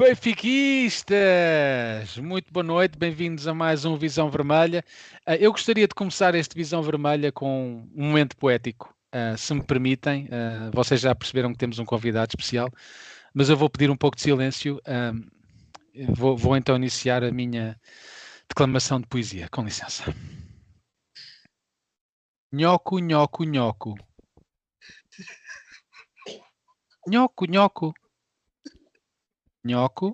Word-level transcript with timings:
Benfiquistas! 0.00 2.16
Muito 2.16 2.50
boa 2.50 2.64
noite, 2.64 2.96
bem-vindos 2.96 3.46
a 3.46 3.52
mais 3.52 3.84
um 3.84 3.98
Visão 3.98 4.30
Vermelha. 4.30 4.82
Uh, 5.28 5.34
eu 5.38 5.52
gostaria 5.52 5.86
de 5.86 5.94
começar 5.94 6.34
este 6.34 6.54
Visão 6.54 6.82
Vermelha 6.82 7.30
com 7.30 7.86
um 7.94 8.06
momento 8.06 8.34
poético, 8.34 8.96
uh, 9.14 9.36
se 9.36 9.52
me 9.52 9.62
permitem. 9.62 10.24
Uh, 10.24 10.70
vocês 10.72 11.02
já 11.02 11.14
perceberam 11.14 11.52
que 11.52 11.58
temos 11.58 11.78
um 11.78 11.84
convidado 11.84 12.30
especial, 12.30 12.70
mas 13.34 13.50
eu 13.50 13.58
vou 13.58 13.68
pedir 13.68 13.90
um 13.90 13.96
pouco 13.96 14.16
de 14.16 14.22
silêncio. 14.22 14.80
Vou, 16.16 16.34
vou 16.34 16.56
então 16.56 16.76
iniciar 16.76 17.22
a 17.22 17.30
minha 17.30 17.78
declamação 18.48 19.02
de 19.02 19.06
poesia, 19.06 19.50
com 19.50 19.64
licença. 19.64 20.02
Nhoco, 22.50 23.00
nhoco, 23.00 23.44
nhoco. 23.44 23.96
Nhoco, 27.06 27.44
nhoco. 27.44 27.92
Nhoco. 29.62 30.10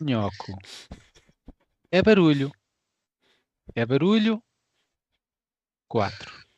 Nhoco. 0.00 0.56
É 1.90 2.00
barulho. 2.02 2.52
É 3.74 3.84
barulho. 3.84 4.42
Quatro. 5.88 6.49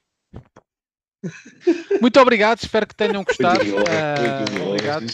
Muito 2.00 2.20
obrigado, 2.20 2.58
espero 2.60 2.86
que 2.86 2.94
tenham 2.94 3.22
gostado. 3.22 3.64
Uh, 3.64 4.68
obrigado. 4.68 5.06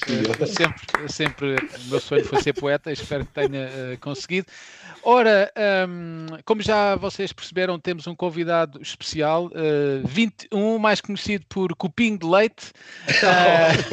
Sempre, 0.47 1.13
sempre, 1.13 1.57
o 1.57 1.91
meu 1.91 2.01
sonho 2.01 2.25
foi 2.25 2.43
ser 2.43 2.55
poeta, 2.55 2.91
espero 2.91 3.27
que 3.27 3.33
tenha 3.33 3.69
uh, 3.69 3.99
conseguido. 4.01 4.47
Ora, 5.03 5.51
um, 5.89 6.27
como 6.45 6.61
já 6.61 6.97
vocês 6.97 7.33
perceberam, 7.33 7.79
temos 7.79 8.07
um 8.07 8.15
convidado 8.15 8.81
especial, 8.83 9.47
uh, 9.47 10.07
21, 10.07 10.79
mais 10.79 11.01
conhecido 11.01 11.47
por 11.49 11.75
Cupim 11.75 12.17
de 12.17 12.27
Leite. 12.27 12.73
Uh, 13.09 13.89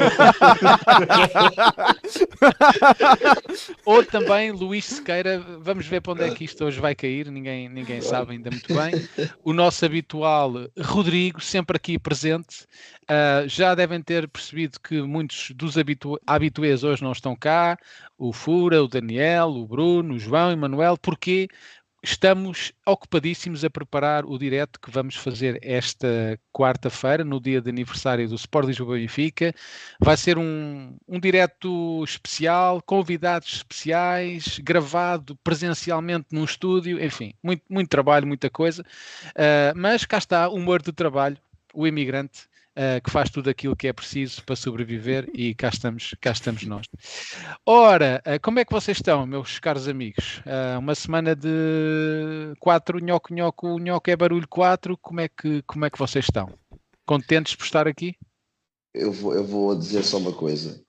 ou 3.86 4.04
também 4.04 4.52
Luís 4.52 4.86
Sequeira. 4.86 5.40
Vamos 5.60 5.86
ver 5.86 6.02
para 6.02 6.14
onde 6.14 6.24
é 6.24 6.32
que 6.32 6.44
isto 6.44 6.66
hoje 6.66 6.80
vai 6.80 6.96
cair, 6.96 7.30
ninguém, 7.32 7.70
ninguém 7.70 8.02
sabe 8.02 8.34
ainda 8.34 8.50
muito 8.50 8.74
bem. 8.74 9.08
O 9.44 9.54
nosso 9.54 9.86
habitual 9.86 10.54
Rodrigo, 10.80 11.40
sempre 11.40 11.78
aqui 11.78 11.98
presente. 12.06 12.68
Uh, 13.04 13.50
já 13.50 13.74
devem 13.74 14.00
ter 14.00 14.28
percebido 14.30 14.80
que 14.80 15.02
muitos 15.02 15.50
dos 15.56 15.76
habitu 15.76 16.20
habituês 16.28 16.84
hoje 16.84 17.04
não 17.04 17.12
estão 17.12 17.36
cá. 17.36 17.80
O 18.16 18.32
Fura, 18.32 18.84
o 18.84 18.88
Daniel, 18.88 19.50
o 19.50 19.66
Bruno, 19.66 20.14
o 20.14 20.20
João, 20.20 20.54
o 20.54 20.58
Manuel. 20.58 20.98
Porquê? 21.00 21.48
Estamos 22.04 22.72
ocupadíssimos 22.86 23.66
a 23.66 23.70
preparar 23.70 24.26
o 24.26 24.38
direto 24.38 24.80
que 24.80 24.92
vamos 24.92 25.16
fazer 25.16 25.58
esta 25.64 26.40
quarta-feira, 26.54 27.24
no 27.24 27.42
dia 27.42 27.60
de 27.60 27.72
aniversário 27.72 28.30
do 28.30 28.36
Sport 28.36 28.68
Lisboa 28.68 28.98
Benfica. 28.98 29.52
Vai 30.00 30.16
ser 30.16 30.38
um, 30.38 30.96
um 31.08 31.20
direto 31.20 32.04
especial, 32.04 32.80
convidados 32.84 33.56
especiais, 33.56 34.60
gravado 34.60 35.36
presencialmente 35.44 36.28
num 36.32 36.44
estúdio, 36.44 37.04
enfim, 37.04 37.34
muito, 37.42 37.64
muito 37.68 37.90
trabalho, 37.90 38.28
muita 38.28 38.52
coisa. 38.52 38.84
Uh, 39.30 39.74
mas 39.76 40.06
cá 40.06 40.20
está, 40.20 40.48
humor 40.48 40.84
de 40.84 40.92
trabalho, 40.92 41.38
o 41.76 41.86
imigrante 41.86 42.48
uh, 42.76 43.02
que 43.04 43.10
faz 43.10 43.30
tudo 43.30 43.50
aquilo 43.50 43.76
que 43.76 43.88
é 43.88 43.94
preciso 43.94 44.44
para 44.44 44.56
sobreviver 44.56 45.30
e 45.34 45.56
cá 45.56 45.70
estamos, 45.70 46.16
cá 46.22 46.32
estamos 46.32 46.64
nós. 46.64 46.88
Ora, 47.66 48.22
uh, 48.26 48.40
como 48.42 48.60
é 48.60 48.66
que 48.66 48.72
vocês 48.72 48.98
estão, 48.98 49.26
meus 49.26 49.60
caros 49.60 49.88
amigos? 49.88 50.40
Uh, 50.40 50.80
uma 50.80 50.96
semana 50.96 51.36
de 51.36 52.54
quatro 52.60 53.00
nhoco, 53.00 53.34
nhoco, 53.34 53.80
nhoco 53.80 54.10
é 54.10 54.16
barulho 54.16 54.48
quatro, 54.48 54.98
como 54.98 55.22
é 55.22 55.28
que, 55.28 55.62
como 55.64 55.86
é 55.86 55.90
que 55.90 56.00
vocês 56.00 56.26
estão? 56.26 56.54
Contentes 57.06 57.56
por 57.56 57.66
estar 57.66 57.88
aqui? 57.88 58.16
Eu 58.94 59.12
vou, 59.12 59.36
eu 59.36 59.44
vou 59.44 59.76
dizer 59.78 60.04
só 60.04 60.18
uma 60.18 60.34
coisa. 60.34 60.85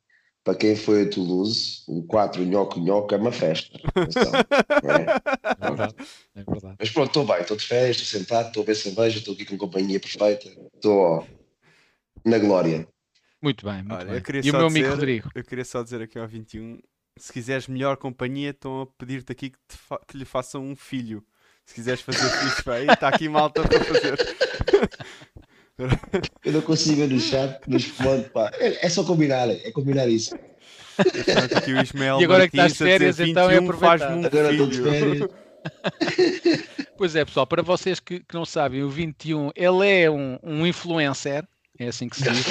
Para 0.46 0.54
quem 0.54 0.76
foi 0.76 1.02
a 1.02 1.10
Toulouse, 1.10 1.82
o 1.88 2.04
4 2.04 2.44
nhoco 2.44 2.78
nhoco 2.78 3.12
é 3.12 3.18
uma 3.18 3.32
festa. 3.32 3.76
é? 3.76 5.16
É 5.58 5.68
verdade, 5.68 5.94
é 6.36 6.44
verdade. 6.44 6.76
Mas 6.78 6.90
pronto, 6.90 7.08
estou 7.08 7.26
bem, 7.26 7.40
estou 7.40 7.56
de 7.56 7.64
festa, 7.64 8.02
estou 8.02 8.20
sentado, 8.20 8.46
estou 8.46 8.62
a 8.62 8.66
ver 8.66 8.76
cerveja, 8.76 9.18
estou 9.18 9.34
aqui 9.34 9.44
com 9.44 9.58
companhia 9.58 9.98
perfeita, 9.98 10.48
estou 10.72 11.26
na 12.24 12.38
glória. 12.38 12.86
Muito 13.42 13.64
bem, 13.66 13.82
muito 13.82 13.94
Olha, 13.94 14.20
bem. 14.20 14.40
E 14.44 14.50
o 14.50 14.52
meu 14.52 14.68
dizer, 14.68 14.78
amigo 14.78 14.88
Rodrigo? 14.88 15.30
Eu 15.34 15.42
queria 15.42 15.64
só 15.64 15.82
dizer 15.82 16.00
aqui 16.00 16.16
ao 16.16 16.28
21, 16.28 16.78
se 17.18 17.32
quiseres 17.32 17.66
melhor 17.66 17.96
companhia, 17.96 18.50
estão 18.50 18.82
a 18.82 18.86
pedir-te 18.86 19.32
aqui 19.32 19.50
que, 19.50 19.58
te 19.66 19.76
que 20.06 20.16
lhe 20.16 20.24
façam 20.24 20.62
um 20.62 20.76
filho. 20.76 21.24
Se 21.64 21.74
quiseres 21.74 22.00
fazer 22.02 22.28
filhos 22.38 22.60
para 22.60 22.74
aí, 22.74 22.86
está 22.86 23.08
aqui 23.08 23.28
malta 23.28 23.62
para 23.62 23.84
fazer. 23.84 24.16
Eu 26.44 26.52
não 26.52 26.62
consigo 26.62 26.96
ver 26.96 27.08
no 27.08 27.20
chat, 27.20 27.60
nos 27.66 27.86
comandos, 27.92 28.28
pá. 28.28 28.50
É, 28.54 28.86
é, 28.86 28.88
só 28.88 29.04
combinar, 29.04 29.50
é 29.50 29.70
combinar 29.72 30.08
isso. 30.08 30.34
Aqui 31.54 31.74
o 31.74 31.82
Ismael 31.82 32.20
e 32.20 32.24
agora 32.24 32.48
que 32.48 32.56
estás 32.56 32.72
de 32.72 32.78
férias, 32.78 33.20
então 33.20 33.50
é 33.50 33.58
aproveitar. 33.58 34.16
Um 34.16 34.24
agora 34.24 34.52
estou 34.52 34.66
de 34.66 34.82
férias. 34.82 35.28
Pois 36.96 37.14
é, 37.14 37.26
pessoal, 37.26 37.46
para 37.46 37.60
vocês 37.60 38.00
que, 38.00 38.20
que 38.20 38.34
não 38.34 38.46
sabem, 38.46 38.82
o 38.82 38.88
21 38.88 39.50
ele 39.54 39.86
é 39.86 40.10
um, 40.10 40.38
um 40.42 40.66
influencer 40.66 41.44
é 41.78 41.88
assim 41.88 42.08
que 42.08 42.16
se 42.16 42.22
diz, 42.22 42.46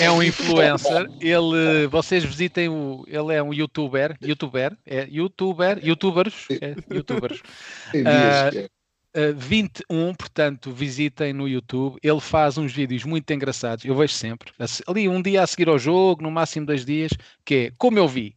é? 0.00 0.04
é 0.04 0.10
um 0.12 0.22
influencer. 0.22 1.08
Ele, 1.20 1.88
vocês 1.90 2.24
visitem 2.24 2.68
o, 2.68 3.04
ele 3.08 3.34
é 3.34 3.42
um 3.42 3.52
youtuber, 3.52 4.16
youtuber, 4.22 4.76
é 4.86 5.08
youtuber, 5.10 5.84
youtubers, 5.84 6.46
é, 6.60 6.76
youtubers. 6.94 7.40
Uh, 7.92 8.70
uh, 9.16 9.34
21, 9.36 10.14
portanto, 10.14 10.72
visitem 10.72 11.32
no 11.32 11.48
YouTube. 11.48 11.98
Ele 12.02 12.20
faz 12.20 12.58
uns 12.58 12.72
vídeos 12.72 13.04
muito 13.04 13.30
engraçados, 13.32 13.84
eu 13.84 13.94
vejo 13.94 14.14
sempre. 14.14 14.52
Ali 14.86 15.08
um 15.08 15.22
dia 15.22 15.42
a 15.42 15.46
seguir 15.46 15.68
ao 15.68 15.78
jogo, 15.78 16.22
no 16.22 16.30
máximo 16.30 16.66
dois 16.66 16.84
dias, 16.84 17.12
que 17.44 17.54
é 17.54 17.72
como 17.76 17.98
eu 17.98 18.08
vi. 18.08 18.36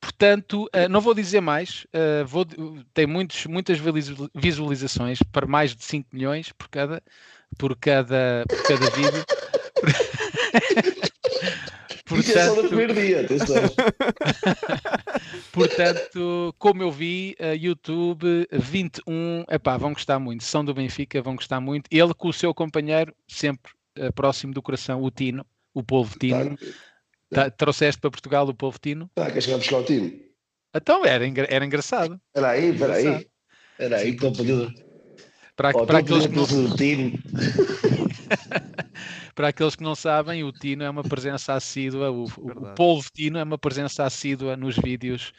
Portanto, 0.00 0.64
uh, 0.64 0.88
não 0.90 1.00
vou 1.00 1.14
dizer 1.14 1.40
mais, 1.40 1.86
uh, 1.94 2.26
vou, 2.26 2.44
tem 2.92 3.06
muitos, 3.06 3.46
muitas 3.46 3.78
visualizações 4.34 5.18
para 5.30 5.46
mais 5.46 5.76
de 5.76 5.84
5 5.84 6.08
milhões 6.12 6.50
por 6.52 6.68
cada 6.68 7.02
por 7.58 7.76
cada, 7.76 8.44
por 8.48 8.62
cada 8.62 8.90
vídeo. 8.90 9.24
Portanto, 12.14 12.36
é 12.36 12.46
só 12.46 12.62
no 12.62 12.68
primeiro 12.68 12.94
dia, 12.94 13.20
atenção. 13.22 13.56
Portanto, 15.52 16.54
como 16.58 16.82
eu 16.82 16.90
vi, 16.90 17.36
YouTube 17.58 18.46
21, 18.52 19.44
epá, 19.50 19.76
vão 19.76 19.92
gostar 19.92 20.18
muito. 20.18 20.44
São 20.44 20.64
do 20.64 20.74
Benfica, 20.74 21.20
vão 21.22 21.36
gostar 21.36 21.60
muito. 21.60 21.88
Ele 21.90 22.14
com 22.14 22.28
o 22.28 22.32
seu 22.32 22.54
companheiro, 22.54 23.14
sempre 23.28 23.72
uh, 23.98 24.12
próximo 24.12 24.52
do 24.52 24.62
coração, 24.62 25.02
o 25.02 25.10
Tino, 25.10 25.44
o 25.74 25.82
povo 25.82 26.18
Tino. 26.18 26.56
Tá, 27.30 27.50
trouxeste 27.50 28.00
para 28.00 28.10
Portugal 28.10 28.46
o 28.46 28.54
povo 28.54 28.78
Tino? 28.78 29.10
Ah, 29.16 29.26
queres 29.26 29.44
chegar 29.44 29.56
a 29.56 29.58
buscar 29.58 29.78
o 29.78 29.84
Tino? 29.84 30.12
Então, 30.74 31.04
era, 31.04 31.24
era 31.48 31.64
engraçado. 31.64 32.20
Espera 32.28 32.50
aí, 32.50 32.70
espera 32.70 32.94
aí. 32.94 33.26
Espera 33.72 33.96
aí, 33.96 34.10
estou 34.10 34.32
para, 35.56 35.70
oh, 35.74 35.86
para 35.86 35.98
aqueles 35.98 36.26
que 36.26 36.34
não... 36.34 36.46
para 39.34 39.48
aqueles 39.48 39.76
que 39.76 39.82
não 39.82 39.94
sabem, 39.94 40.44
o 40.44 40.52
Tino 40.52 40.82
é 40.82 40.90
uma 40.90 41.02
presença 41.02 41.54
assídua, 41.54 42.10
o, 42.10 42.24
o 42.24 42.74
polvo 42.74 43.08
Tino 43.12 43.38
é 43.38 43.42
uma 43.42 43.58
presença 43.58 44.04
assídua 44.04 44.56
nos 44.56 44.76
vídeos 44.76 45.32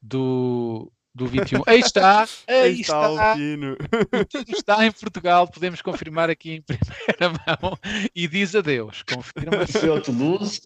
do, 0.00 0.90
do 1.14 1.26
21. 1.26 1.62
Aí 1.66 1.80
está, 1.80 2.22
aí, 2.46 2.60
aí 2.60 2.80
está, 2.80 3.10
está, 3.10 3.32
o 3.32 3.36
Tino. 3.36 3.76
O 4.20 4.24
Tino 4.24 4.56
está 4.56 4.86
em 4.86 4.92
Portugal, 4.92 5.48
podemos 5.48 5.82
confirmar 5.82 6.30
aqui 6.30 6.52
em 6.52 6.62
primeira 6.62 7.58
mão 7.60 7.78
e 8.14 8.28
diz 8.28 8.54
adeus. 8.54 9.02
Confirma. 9.02 9.66
Foi 9.66 9.96
a 9.96 10.00
Toulouse. 10.00 10.62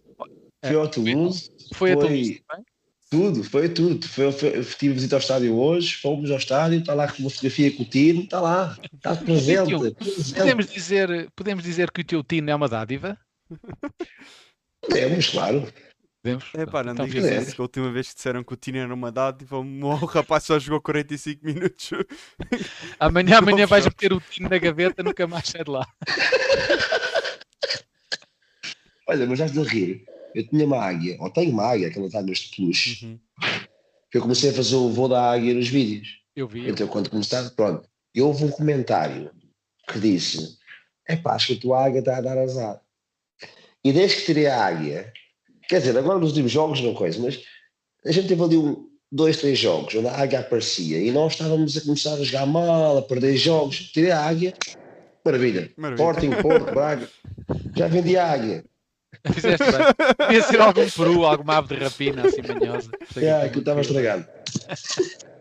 Foi 0.64 0.82
a 0.82 0.86
Toulouse. 0.86 1.50
Foi, 1.74 1.92
foi 1.92 1.92
a 1.92 1.96
Toulouse 1.96 2.42
também? 2.48 2.73
Tudo, 3.14 3.44
foi 3.44 3.68
tudo. 3.68 4.08
Foi, 4.08 4.32
foi, 4.32 4.64
tive 4.64 4.94
visita 4.94 5.14
ao 5.14 5.20
estádio 5.20 5.56
hoje, 5.56 5.94
fomos 5.98 6.32
ao 6.32 6.36
estádio, 6.36 6.80
está 6.80 6.94
lá 6.94 7.06
com 7.06 7.22
uma 7.22 7.30
fotografia 7.30 7.70
com 7.70 7.84
o 7.84 7.86
Tino, 7.86 8.22
está 8.22 8.40
lá, 8.40 8.76
está 8.92 9.14
presente, 9.24 9.70
presente. 9.94 10.34
Podemos, 10.34 10.66
dizer, 10.66 11.30
podemos 11.36 11.62
dizer 11.62 11.92
que 11.92 12.00
o 12.00 12.04
teu 12.04 12.24
Tino 12.24 12.50
é 12.50 12.54
uma 12.56 12.68
dádiva? 12.68 13.16
Podemos, 14.80 15.28
claro. 15.28 15.72
Podemos? 16.20 16.44
É 16.54 16.66
pá, 16.66 16.82
não 16.82 16.92
então, 16.92 17.06
digas 17.06 17.24
é. 17.24 17.38
isso, 17.38 17.54
que 17.54 17.60
a 17.60 17.62
última 17.62 17.92
vez 17.92 18.08
que 18.08 18.16
disseram 18.16 18.42
que 18.42 18.52
o 18.52 18.56
Tino 18.56 18.78
era 18.78 18.92
uma 18.92 19.12
dádiva, 19.12 19.58
o 19.58 19.94
rapaz 20.06 20.42
só 20.42 20.58
jogou 20.58 20.80
45 20.80 21.46
minutos. 21.46 21.90
Amanhã, 22.98 23.38
amanhã 23.38 23.64
vais 23.64 23.84
meter 23.84 24.12
o 24.12 24.20
Tino 24.20 24.48
na 24.48 24.58
gaveta, 24.58 25.04
nunca 25.04 25.24
mais 25.24 25.46
sai 25.46 25.62
de 25.62 25.70
lá. 25.70 25.86
Olha, 29.06 29.24
mas 29.24 29.38
já 29.38 29.46
de 29.46 29.62
rir 29.62 30.04
eu 30.34 30.46
tinha 30.46 30.66
uma 30.66 30.78
águia, 30.78 31.16
ou 31.20 31.30
tenho 31.30 31.52
uma 31.52 31.64
águia, 31.64 31.88
aquelas 31.88 32.14
águias 32.14 32.38
de 32.38 32.56
peluche, 32.56 33.04
uhum. 33.04 33.18
que 34.10 34.18
eu 34.18 34.22
comecei 34.22 34.50
a 34.50 34.54
fazer 34.54 34.76
o 34.76 34.90
voo 34.90 35.08
da 35.08 35.30
águia 35.30 35.54
nos 35.54 35.68
vídeos. 35.68 36.08
Eu 36.34 36.48
vi. 36.48 36.68
Então, 36.68 36.88
quando 36.88 37.10
começaste, 37.10 37.54
pronto, 37.54 37.88
eu 38.14 38.26
houve 38.26 38.44
um 38.44 38.50
comentário 38.50 39.30
que 39.88 39.98
disse: 40.00 40.58
é 41.06 41.16
pá, 41.16 41.34
acho 41.34 41.48
que 41.48 41.52
a 41.54 41.60
tua 41.60 41.84
águia 41.84 42.00
está 42.00 42.16
a 42.16 42.20
dar 42.20 42.38
azar. 42.38 42.80
E 43.84 43.92
desde 43.92 44.16
que 44.16 44.26
tirei 44.26 44.46
a 44.46 44.64
águia, 44.64 45.12
quer 45.68 45.78
dizer, 45.78 45.96
agora 45.96 46.18
nos 46.18 46.30
últimos 46.30 46.50
jogos 46.50 46.80
não 46.80 46.94
coisa, 46.94 47.20
mas 47.20 47.40
a 48.04 48.10
gente 48.10 48.28
teve 48.28 48.42
ali 48.42 48.56
um, 48.56 48.88
dois, 49.12 49.36
três 49.36 49.58
jogos 49.58 49.94
onde 49.94 50.08
a 50.08 50.20
águia 50.20 50.40
aparecia 50.40 50.98
e 50.98 51.10
nós 51.12 51.32
estávamos 51.32 51.76
a 51.76 51.80
começar 51.82 52.14
a 52.14 52.24
jogar 52.24 52.46
mal, 52.46 52.98
a 52.98 53.02
perder 53.02 53.36
jogos. 53.36 53.90
Tirei 53.92 54.10
a 54.10 54.20
águia, 54.20 54.54
maravilha. 55.24 55.70
maravilha. 55.76 56.02
Sporting, 56.02 56.30
Porto, 56.42 56.72
Braga, 56.74 57.08
já 57.76 57.86
vendi 57.86 58.16
a 58.16 58.32
águia. 58.32 58.64
Fizeste 59.32 59.64
bem. 59.64 60.26
Devia 60.26 60.42
ser 60.42 60.60
algum 60.60 60.88
peru, 60.90 61.24
alguma 61.24 61.58
ave 61.58 61.76
de 61.76 61.84
rapina 61.84 62.26
assim 62.26 62.42
manhosa. 62.42 62.90
É, 63.16 63.48
que 63.48 63.58
estava 63.58 63.80
estragado. 63.80 64.26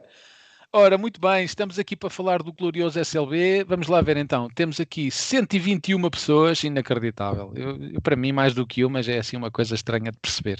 Ora, 0.76 0.98
muito 0.98 1.22
bem, 1.22 1.46
estamos 1.46 1.78
aqui 1.78 1.96
para 1.96 2.10
falar 2.10 2.42
do 2.42 2.52
glorioso 2.52 3.00
SLB. 3.00 3.64
Vamos 3.64 3.88
lá 3.88 4.02
ver 4.02 4.18
então. 4.18 4.50
Temos 4.50 4.80
aqui 4.80 5.12
121 5.12 6.10
pessoas, 6.10 6.64
inacreditável. 6.64 7.54
Eu, 7.56 7.80
eu, 7.94 8.02
para 8.02 8.16
mim, 8.16 8.32
mais 8.32 8.56
do 8.56 8.66
que 8.66 8.84
uma, 8.84 8.94
mas 8.94 9.08
é 9.08 9.20
assim 9.20 9.38
uma 9.38 9.52
coisa 9.52 9.76
estranha 9.76 10.12
de 10.12 10.18
perceber. 10.18 10.60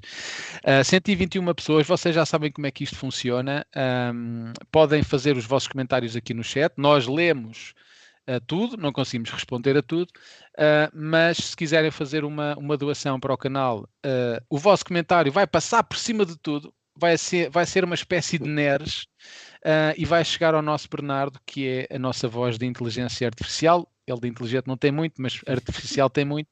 Uh, 0.64 0.84
121 0.84 1.52
pessoas, 1.56 1.88
vocês 1.88 2.14
já 2.14 2.28
sabem 2.28 2.52
como 2.52 2.68
é 2.68 2.72
que 2.72 2.84
isto 2.84 2.96
funciona. 2.96 3.66
Um, 4.14 4.54
podem 4.72 5.02
fazer 5.02 5.36
os 5.36 5.48
vossos 5.48 5.68
comentários 5.68 6.16
aqui 6.16 6.32
no 6.32 6.44
chat. 6.44 6.72
Nós 6.78 7.08
lemos 7.08 7.74
uh, 8.30 8.40
tudo, 8.46 8.78
não 8.78 8.92
conseguimos 8.92 9.30
responder 9.30 9.78
a 9.78 9.82
tudo, 9.82 10.10
uh, 10.58 10.90
mas 10.94 11.38
se 11.38 11.56
quiserem 11.56 11.92
fazer 11.92 12.24
uma, 12.24 12.56
uma 12.58 12.78
doação 12.78 13.20
para 13.20 13.34
o 13.34 13.38
canal, 13.38 13.88
o 14.50 14.58
vosso 14.58 14.86
comentário 14.86 15.32
vai 15.32 15.48
passar 15.48 15.84
por 15.84 15.98
cima 15.98 16.26
de 16.26 16.38
tudo. 16.38 16.74
Vai 16.96 17.18
ser, 17.18 17.50
vai 17.50 17.66
ser 17.66 17.84
uma 17.84 17.96
espécie 17.96 18.38
de 18.38 18.48
NERS 18.48 19.08
uh, 19.64 19.94
e 19.98 20.06
vai 20.06 20.24
chegar 20.24 20.54
ao 20.54 20.62
nosso 20.62 20.88
Bernardo, 20.90 21.40
que 21.46 21.68
é 21.90 21.96
a 21.96 22.00
nossa 22.00 22.28
voz 22.28 22.58
de 22.58 22.66
inteligência 22.66 23.28
artificial. 23.28 23.90
Ele 24.06 24.20
de 24.20 24.28
inteligente 24.28 24.68
não 24.68 24.76
tem 24.76 24.92
muito, 24.92 25.22
mas 25.22 25.40
artificial 25.48 26.10
tem 26.10 26.26
muito. 26.26 26.48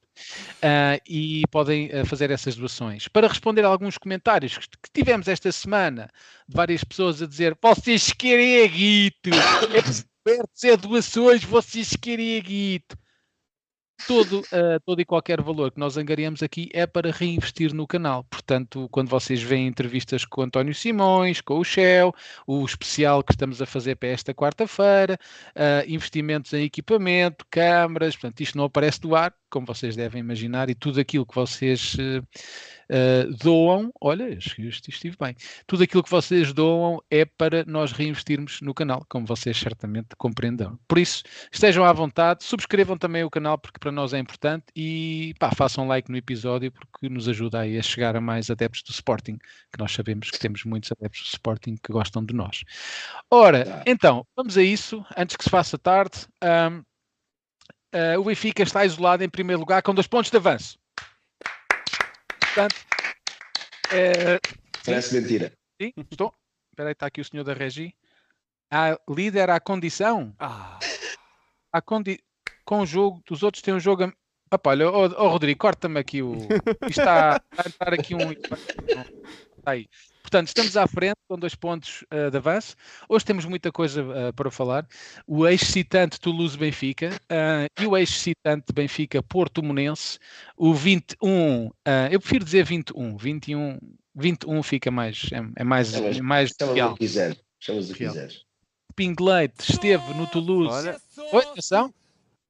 Uh, 0.58 1.02
e 1.08 1.44
podem 1.52 1.88
uh, 1.88 2.06
fazer 2.06 2.32
essas 2.32 2.56
doações. 2.56 3.08
Para 3.08 3.28
responder 3.28 3.66
a 3.66 3.68
alguns 3.68 3.98
comentários 3.98 4.58
que, 4.58 4.68
que 4.68 4.92
tivemos 4.94 5.28
esta 5.28 5.52
semana, 5.52 6.10
de 6.48 6.56
várias 6.56 6.84
pessoas 6.84 7.22
a 7.22 7.28
dizer: 7.28 7.58
vocês 7.62 8.14
querem 8.14 8.64
a 8.64 8.68
guito, 8.68 9.30
é 10.64 10.78
doações, 10.78 11.44
vocês 11.44 11.96
querem 11.96 12.42
guito 12.42 12.98
todo, 14.08 14.40
uh, 14.40 14.80
todo 14.86 15.02
e 15.02 15.06
qualquer 15.06 15.42
valor 15.42 15.72
que 15.72 15.80
nós 15.80 15.98
angariamos 15.98 16.44
aqui 16.44 16.70
é 16.74 16.86
para 16.86 17.12
reinvestir 17.12 17.74
no 17.74 17.88
canal. 17.88 18.24
Portanto, 18.26 18.88
quando 18.92 19.10
vocês 19.10 19.42
veem 19.42 19.68
entrevistas 19.68 20.26
com 20.26 20.42
o 20.42 20.44
António 20.44 20.74
Simões, 20.74 21.42
com 21.42 21.60
o 21.60 21.64
Shell, 21.64 22.14
o 22.46 22.66
especial 22.66 23.24
que 23.24 23.34
estamos 23.34 23.62
a 23.62 23.66
fazer 23.66 23.96
para 23.96 24.10
esta 24.10 24.34
quarta-feira, 24.34 25.18
uh, 25.56 25.88
investimentos 25.88 26.54
em 26.54 26.64
equipamento, 26.64 27.46
câmaras, 27.50 28.16
portanto, 28.16 28.42
isto 28.42 28.58
não 28.58 28.66
aparece 28.66 29.02
do 29.02 29.16
ar, 29.16 29.34
como 29.50 29.66
vocês 29.66 29.96
devem 29.96 30.20
imaginar, 30.20 30.70
e 30.70 30.76
tudo 30.76 31.00
aquilo 31.00 31.26
que 31.26 31.36
vocês 31.36 31.96
uh, 31.96 32.26
uh, 32.92 33.34
doam, 33.38 33.92
olha, 34.00 34.38
estive 34.38 35.16
bem, 35.20 35.36
tudo 35.66 35.84
aquilo 35.84 36.04
que 36.04 36.12
vocês 36.12 36.54
doam 36.54 37.02
é 37.10 37.26
para 37.26 37.64
nós 37.66 37.92
reinvestirmos 37.92 38.60
no 38.62 38.74
canal, 38.74 39.06
como 39.10 39.26
vocês 39.26 39.58
certamente 39.58 40.10
compreendam. 40.18 40.78
Por 40.88 40.98
isso, 40.98 41.24
estejam 41.52 41.86
à 41.86 41.94
vontade, 41.94 42.44
subscrevam 42.44 42.98
também 42.98 43.24
o 43.24 43.30
canal, 43.30 43.58
porque 43.58 43.80
para 43.80 43.92
nós 43.92 44.14
é 44.14 44.20
importante, 44.20 44.66
e 44.76 45.34
pá, 45.40 45.52
façam 45.56 45.88
like 45.88 46.12
no 46.12 46.18
episódio, 46.18 46.72
porque 46.72 47.10
nos 47.10 47.28
ajuda 47.28 47.62
aí 47.62 47.78
a 47.78 47.82
chegar 47.82 48.16
a 48.16 48.22
mais 48.22 48.50
adeptos 48.50 48.84
do 48.84 48.92
Sporting, 48.92 49.38
que 49.38 49.80
nós 49.80 49.92
sabemos 49.92 50.30
que 50.30 50.40
temos 50.40 50.66
muitos 50.66 50.92
adeptos 50.92 51.22
do 51.22 51.34
Sporting 51.34 51.76
que 51.82 51.92
gostam 51.92 52.26
de 52.26 52.34
nós. 52.34 52.64
Ora, 53.30 53.84
então, 53.86 54.26
vamos 54.36 54.58
a 54.58 54.64
isso, 54.64 55.06
antes 55.18 55.36
que 55.36 55.44
se 55.44 55.50
faça 55.50 55.78
tarde. 55.78 56.28
Um, 56.44 56.84
Uh, 57.94 58.18
o 58.22 58.24
Benfica 58.24 58.64
está 58.64 58.86
isolado 58.86 59.22
em 59.22 59.28
primeiro 59.28 59.60
lugar 59.60 59.82
com 59.82 59.94
dois 59.94 60.08
pontos 60.08 60.32
de 60.32 60.38
avanço. 60.38 60.80
Portanto, 62.54 62.76
é, 63.94 64.40
Parece 64.86 65.20
mentira. 65.20 65.54
Sim, 65.82 65.94
estou. 66.10 66.34
Espera 66.72 66.90
aí, 66.90 66.94
está 66.94 67.06
aqui 67.06 67.22
o 67.22 67.26
senhor 67.26 67.44
da 67.44 67.54
Regi. 67.54 67.96
A 68.70 68.98
líder 69.10 69.50
à 69.50 69.60
condição. 69.60 70.36
Ah. 70.40 70.80
À 71.72 71.82
condi... 71.82 72.20
Com 72.64 72.82
o 72.82 72.86
jogo, 72.86 73.22
os 73.30 73.44
outros 73.44 73.62
têm 73.62 73.74
um 73.74 73.80
jogo. 73.80 74.04
A... 74.04 74.14
Opa, 74.54 74.70
olha, 74.70 74.90
oh, 74.90 75.06
oh 75.18 75.28
Rodrigo, 75.30 75.60
corta-me 75.60 76.00
aqui 76.00 76.22
o. 76.22 76.36
Isto 76.88 77.02
está, 77.02 77.42
está 77.52 77.64
a 77.66 77.68
entrar 77.68 77.94
aqui 77.94 78.16
um. 78.16 78.32
Está 78.32 79.72
aí. 79.72 79.90
Portanto, 80.22 80.48
estamos 80.48 80.78
à 80.78 80.88
frente 80.88 81.16
com 81.28 81.38
dois 81.38 81.56
pontos 81.56 82.04
uh, 82.04 82.30
de 82.30 82.38
avanço. 82.38 82.76
Hoje 83.10 83.26
temos 83.26 83.46
muita 83.46 83.72
coisa 83.72 84.04
uh, 84.04 84.34
para 84.34 84.52
falar. 84.52 84.88
O 85.28 85.48
ex-citante 85.48 86.20
Toulouse-Benfica 86.20 87.10
uh, 87.10 87.82
e 87.82 87.88
o 87.88 87.98
ex-citante 87.98 88.72
Benfica-Porto-Monense. 88.74 90.20
O 90.56 90.74
21, 90.74 91.70
eu 92.12 92.20
prefiro 92.20 92.46
dizer 92.46 92.64
21, 92.64 93.18
21, 93.18 93.80
21 94.16 94.64
fica 94.64 94.92
mais, 94.92 95.30
é, 95.32 95.62
é 95.62 95.64
mais, 95.64 95.94
é, 95.94 96.18
é 96.18 96.22
mais 96.22 96.52
chama 96.60 96.74
real. 96.74 96.96
quiser, 96.96 97.38
chamas 97.60 97.90
o 97.90 97.94
que 97.94 98.06
quiseres. 98.06 98.46
Pingleite 98.96 99.72
esteve 99.72 100.14
no 100.14 100.28
Toulouse. 100.28 100.76
Olha. 100.76 101.02
Oi, 101.32 101.44
atenção. 101.44 101.94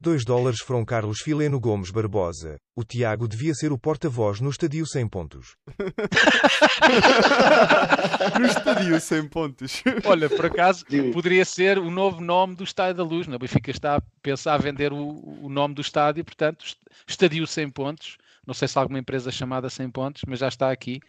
2 0.02 0.26
dólares 0.26 0.60
from 0.62 0.84
Carlos 0.84 1.22
Fileno 1.22 1.60
Gomes 1.60 1.92
Barbosa. 1.92 2.60
O 2.76 2.84
Tiago 2.84 3.28
devia 3.28 3.54
ser 3.54 3.72
o 3.72 3.78
porta-voz 3.78 4.42
no 4.42 4.50
estadio 4.50 4.84
100 4.84 5.08
pontos. 5.08 5.56
no 8.40 8.46
estadio 8.48 9.00
100 9.00 9.30
pontos. 9.30 9.84
Olha, 10.04 10.28
por 10.28 10.48
acaso, 10.48 10.84
poderia 11.14 11.46
ser 11.46 11.78
o 11.78 11.92
novo 11.92 12.20
nome 12.20 12.56
do 12.56 12.64
Estádio 12.64 12.96
da 12.96 13.04
Luz. 13.04 13.28
O 13.28 13.38
Benfica 13.38 13.70
está 13.70 13.98
a 13.98 14.02
pensar 14.24 14.56
a 14.56 14.58
vender 14.58 14.92
o, 14.92 15.44
o 15.44 15.48
nome 15.48 15.76
do 15.76 15.82
estádio, 15.82 16.26
portanto, 16.26 16.66
Estadio 17.08 17.46
100 17.46 17.70
pontos. 17.70 18.18
Não 18.46 18.56
sei 18.56 18.68
se 18.68 18.80
há 18.80 18.82
alguma 18.82 18.98
empresa 18.98 19.30
chamada 19.30 19.70
100 19.70 19.92
pontos, 19.92 20.24
mas 20.28 20.40
já 20.40 20.48
está 20.48 20.72
aqui 20.72 21.00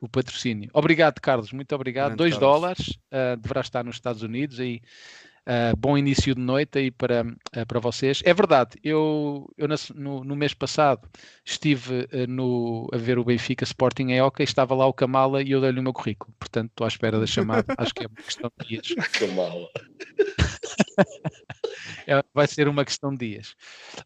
o 0.00 0.08
patrocínio. 0.08 0.70
Obrigado, 0.72 1.20
Carlos. 1.20 1.50
Muito 1.50 1.74
obrigado. 1.74 2.14
2 2.14 2.38
dólares. 2.38 2.90
Uh, 3.10 3.36
deverá 3.38 3.60
estar 3.60 3.84
nos 3.84 3.96
Estados 3.96 4.22
Unidos 4.22 4.60
aí 4.60 4.80
Uh, 5.48 5.76
bom 5.76 5.96
início 5.96 6.34
de 6.34 6.40
noite 6.40 6.76
aí 6.76 6.90
para, 6.90 7.22
uh, 7.22 7.66
para 7.68 7.78
vocês. 7.78 8.20
É 8.24 8.34
verdade, 8.34 8.80
eu, 8.82 9.48
eu 9.56 9.68
no, 9.94 10.24
no 10.24 10.34
mês 10.34 10.52
passado 10.52 11.08
estive 11.44 12.00
uh, 12.12 12.26
no, 12.28 12.88
a 12.92 12.96
ver 12.96 13.16
o 13.16 13.24
Benfica 13.24 13.62
Sporting 13.62 14.08
em 14.08 14.20
Oca 14.20 14.42
e 14.42 14.44
estava 14.44 14.74
lá 14.74 14.84
o 14.86 14.92
Kamala 14.92 15.40
e 15.40 15.52
eu 15.52 15.60
dei-lhe 15.60 15.78
o 15.78 15.82
meu 15.84 15.92
currículo. 15.92 16.34
Portanto, 16.36 16.70
estou 16.70 16.84
à 16.84 16.88
espera 16.88 17.20
da 17.20 17.28
chamada. 17.28 17.72
Acho 17.78 17.94
que 17.94 18.02
é 18.02 18.08
uma 18.08 18.16
questão 18.16 18.50
de 18.60 18.66
dias. 18.66 18.88
Kamala. 19.20 19.68
é, 22.08 22.24
vai 22.34 22.48
ser 22.48 22.66
uma 22.66 22.84
questão 22.84 23.14
de 23.14 23.28
dias. 23.28 23.54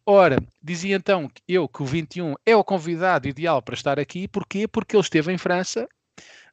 Ora, 0.04 0.36
dizia 0.62 0.94
então 0.94 1.30
eu 1.48 1.66
que 1.66 1.82
o 1.82 1.86
21 1.86 2.34
é 2.44 2.54
o 2.54 2.62
convidado 2.62 3.26
ideal 3.26 3.62
para 3.62 3.74
estar 3.74 3.98
aqui. 3.98 4.28
Porquê? 4.28 4.68
Porque 4.68 4.94
ele 4.94 5.02
esteve 5.02 5.32
em 5.32 5.38
França 5.38 5.88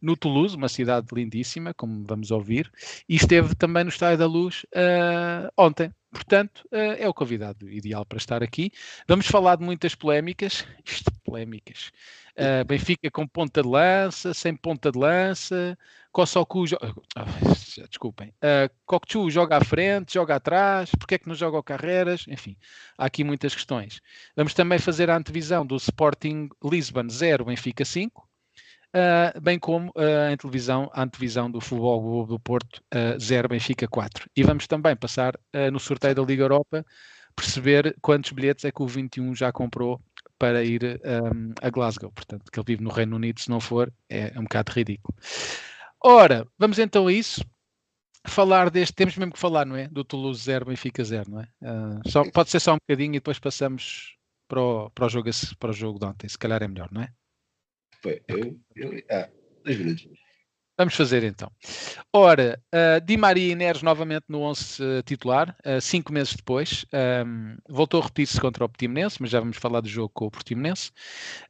no 0.01 0.15
Toulouse, 0.15 0.55
uma 0.55 0.69
cidade 0.69 1.07
lindíssima, 1.13 1.73
como 1.73 2.03
vamos 2.05 2.31
ouvir, 2.31 2.71
e 3.07 3.15
esteve 3.15 3.55
também 3.55 3.83
no 3.83 3.89
Estádio 3.89 4.17
da 4.17 4.25
Luz 4.25 4.63
uh, 4.73 5.51
ontem. 5.57 5.93
Portanto, 6.11 6.67
uh, 6.71 6.95
é 6.97 7.07
o 7.07 7.13
convidado 7.13 7.69
ideal 7.69 8.05
para 8.05 8.17
estar 8.17 8.41
aqui. 8.41 8.71
Vamos 9.07 9.27
falar 9.27 9.57
de 9.57 9.63
muitas 9.63 9.93
polémicas. 9.93 10.65
Polémicas. 11.23 11.91
Uh, 12.37 12.63
Benfica 12.65 13.11
com 13.11 13.27
ponta 13.27 13.61
de 13.61 13.67
lança, 13.67 14.33
sem 14.33 14.55
ponta 14.55 14.91
de 14.91 14.97
lança. 14.97 15.77
Kossoku, 16.11 16.65
jo... 16.65 16.77
oh, 16.81 17.83
desculpem. 17.87 18.29
Uh, 18.37 18.73
Kokchu 18.85 19.29
joga 19.29 19.57
à 19.57 19.63
frente, 19.63 20.13
joga 20.13 20.35
atrás. 20.35 20.89
Porque 20.97 21.15
é 21.15 21.17
que 21.19 21.27
não 21.27 21.35
joga 21.35 21.61
Carreiras? 21.61 22.25
Enfim, 22.27 22.55
há 22.97 23.05
aqui 23.05 23.23
muitas 23.23 23.53
questões. 23.53 24.01
Vamos 24.35 24.53
também 24.53 24.79
fazer 24.79 25.09
a 25.09 25.17
antevisão 25.17 25.65
do 25.65 25.75
Sporting 25.75 26.49
Lisbon 26.63 27.09
0, 27.09 27.45
Benfica 27.45 27.83
5 27.83 28.26
uh, 28.95 29.39
bem 29.41 29.59
como 29.59 29.89
uh, 29.89 30.31
em 30.31 30.37
televisão, 30.37 30.89
a 30.93 31.03
antevisão 31.03 31.49
do 31.49 31.61
Futebol 31.61 32.01
Globo 32.01 32.33
do 32.33 32.39
Porto 32.39 32.81
uh, 32.93 33.19
0 33.19 33.49
Benfica 33.49 33.87
4. 33.87 34.29
E 34.35 34.43
vamos 34.43 34.67
também 34.67 34.95
passar 34.95 35.35
uh, 35.35 35.71
no 35.71 35.79
sorteio 35.79 36.15
da 36.15 36.21
Liga 36.21 36.43
Europa, 36.43 36.85
perceber 37.35 37.95
quantos 38.01 38.31
bilhetes 38.31 38.65
é 38.65 38.71
que 38.71 38.81
o 38.81 38.87
21 38.87 39.35
já 39.35 39.51
comprou 39.51 40.01
para 40.39 40.63
ir 40.63 41.01
um, 41.03 41.53
a 41.61 41.69
Glasgow. 41.69 42.11
Portanto, 42.11 42.51
que 42.51 42.59
ele 42.59 42.65
vive 42.65 42.83
no 42.83 42.91
Reino 42.91 43.15
Unido, 43.15 43.39
se 43.39 43.49
não 43.49 43.59
for, 43.59 43.91
é, 44.09 44.31
um 44.37 44.43
bocado 44.43 44.71
ridículo. 44.71 45.17
Ora, 46.03 46.47
vamos 46.59 46.77
então 46.77 47.07
a 47.07 47.13
isso 47.13 47.43
falar 48.27 48.69
deste, 48.69 48.93
temos 48.93 49.17
mesmo 49.17 49.33
que 49.33 49.39
falar, 49.39 49.65
não 49.65 49.75
é? 49.75 49.87
Do 49.87 50.03
Toulouse 50.03 50.43
0, 50.43 50.65
Benfica 50.65 51.03
0, 51.03 51.31
não 51.31 51.41
é? 51.41 51.47
Só, 52.07 52.29
pode 52.29 52.49
ser 52.49 52.59
só 52.59 52.73
um 52.73 52.77
bocadinho 52.77 53.11
e 53.11 53.19
depois 53.19 53.39
passamos 53.39 54.15
para 54.47 54.61
o, 54.61 54.89
para 54.91 55.05
o, 55.05 55.09
jogo, 55.09 55.29
para 55.57 55.69
o 55.69 55.73
jogo 55.73 55.99
de 55.99 56.05
ontem, 56.05 56.27
se 56.27 56.37
calhar 56.37 56.61
é 56.61 56.67
melhor, 56.67 56.89
não 56.91 57.01
é? 57.01 57.09
Foi 58.01 58.21
eu, 58.27 58.59
eu, 58.75 59.03
ah, 59.09 59.29
dois 59.63 59.77
minutos. 59.77 60.26
Vamos 60.77 60.93
fazer 60.93 61.23
então. 61.23 61.51
Ora, 62.13 62.61
uh, 62.71 63.03
Di 63.03 63.17
Maria 63.17 63.55
Neres 63.55 63.81
novamente 63.81 64.25
no 64.29 64.41
11 64.41 64.83
uh, 64.83 65.03
titular, 65.03 65.55
uh, 65.65 65.81
cinco 65.81 66.13
meses 66.13 66.35
depois. 66.35 66.85
Um, 67.25 67.57
voltou 67.67 67.99
a 67.99 68.03
repetir-se 68.03 68.39
contra 68.39 68.63
o 68.63 68.69
Portimonense, 68.69 69.17
mas 69.19 69.31
já 69.31 69.39
vamos 69.39 69.57
falar 69.57 69.81
do 69.81 69.87
jogo 69.87 70.11
com 70.13 70.27
o 70.27 70.31
Portimonense. 70.31 70.91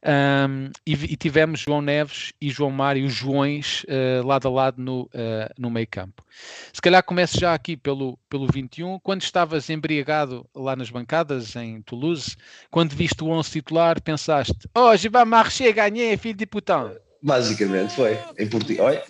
Um, 0.02 0.70
e, 0.86 0.92
e, 0.92 1.16
tivemos 1.16 1.60
João 1.60 1.82
Neves 1.82 2.32
e 2.40 2.48
João 2.48 2.70
Mário, 2.70 3.04
os 3.04 3.12
Joões, 3.12 3.84
lado 4.24 4.48
a 4.48 4.50
lado 4.50 4.80
no, 4.80 5.10
no 5.58 5.70
meio 5.70 5.86
campo. 5.90 6.24
Se 6.72 6.80
calhar 6.80 7.02
começo 7.02 7.38
já 7.38 7.52
aqui 7.52 7.76
pelo, 7.76 8.18
pelo 8.30 8.46
21. 8.46 8.98
Quando 9.00 9.22
estavas 9.22 9.68
embriagado 9.68 10.46
lá 10.54 10.74
nas 10.74 10.90
bancadas, 10.90 11.54
em 11.56 11.82
Toulouse, 11.82 12.36
quando 12.70 12.94
viste 12.94 13.22
o 13.22 13.28
11 13.28 13.50
titular, 13.50 14.00
pensaste, 14.00 14.68
hoje 14.74 15.08
oh, 15.12 15.26
marcher, 15.26 15.74
ganhei, 15.74 16.16
filho 16.16 16.38
de 16.38 16.46
putão. 16.46 16.94
Basicamente 17.22 17.94
foi. 17.94 18.18
Em 18.38 18.48
Portugal. 18.48 18.86
Oi? 18.86 19.02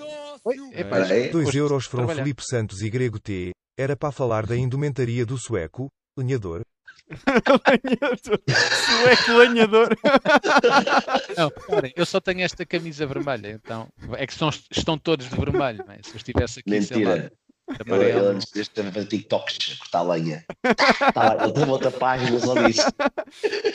Oi? 0.44 1.28
2 1.30 1.54
euros 1.54 1.86
foram 1.86 2.08
Felipe 2.08 2.42
Santos 2.44 2.82
e 2.82 2.90
Grego 2.90 3.18
T. 3.18 3.50
Era 3.76 3.96
para 3.96 4.10
falar 4.10 4.46
da 4.46 4.56
indumentaria 4.56 5.24
do 5.24 5.38
sueco, 5.38 5.88
lenhador. 6.16 6.62
Lenhador. 7.08 8.40
Sueco 8.48 9.32
lenhador. 9.38 9.88
Não, 11.36 11.48
reparem, 11.48 11.92
eu 11.96 12.04
só 12.04 12.20
tenho 12.20 12.42
esta 12.42 12.66
camisa 12.66 13.06
vermelha, 13.06 13.50
então 13.52 13.88
é 14.16 14.26
que 14.26 14.32
estão, 14.32 14.50
estão 14.70 14.98
todos 14.98 15.28
de 15.28 15.36
vermelho, 15.36 15.84
não 15.86 15.94
é? 15.94 16.00
Se 16.02 16.10
eu 16.10 16.16
estivesse 16.16 16.60
aqui, 16.60 16.82
sei 16.82 17.04
lá, 17.04 17.14
Mentira. 17.14 17.32
ele 17.68 17.82
amarelo. 17.82 18.28
antes 18.28 18.50
deste 18.52 18.74
teve 18.74 18.88
a 18.88 18.92
fazer 18.92 19.06
TikToks, 19.06 19.74
a 19.74 19.78
cortar 19.78 20.02
lenha. 20.02 20.44
Tá 21.14 21.38
ele 21.42 21.52
teve 21.52 21.70
outra 21.70 21.90
página 21.90 22.38
só 22.40 22.54
disso. 22.62 22.86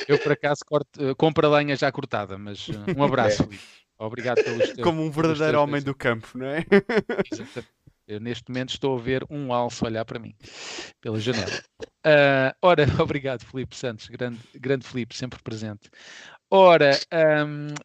Eu 0.07 0.19
por 0.19 0.31
acaso 0.31 0.59
corto, 0.65 1.01
eh, 1.01 1.15
compro 1.15 1.47
a 1.47 1.57
lenha 1.57 1.75
já 1.75 1.91
cortada, 1.91 2.37
mas 2.37 2.67
eh, 2.69 2.93
um 2.97 3.03
abraço, 3.03 3.43
Filipe. 3.43 3.63
Obrigado 4.05 4.43
pelos 4.43 4.69
teus, 4.73 4.81
Como 4.81 5.01
um 5.01 5.09
verdadeiro 5.09 5.61
homem 5.61 5.81
do 5.81 5.95
campo, 5.95 6.37
não 6.37 6.47
é? 6.47 6.65
Exatamente. 7.31 7.71
Eu 8.05 8.19
neste 8.19 8.43
momento 8.49 8.71
estou 8.71 8.97
a 8.97 9.01
ver 9.01 9.25
um 9.29 9.53
alce 9.53 9.83
olhar 9.85 10.03
para 10.03 10.19
mim 10.19 10.35
pela 10.99 11.19
janela. 11.19 11.63
Ah, 12.05 12.53
ora, 12.61 12.85
obrigado, 13.01 13.45
Filipe 13.45 13.75
Santos, 13.75 14.07
grande, 14.09 14.39
grande 14.53 14.85
Filipe, 14.85 15.15
sempre 15.15 15.41
presente. 15.41 15.89
Ora, 16.55 16.91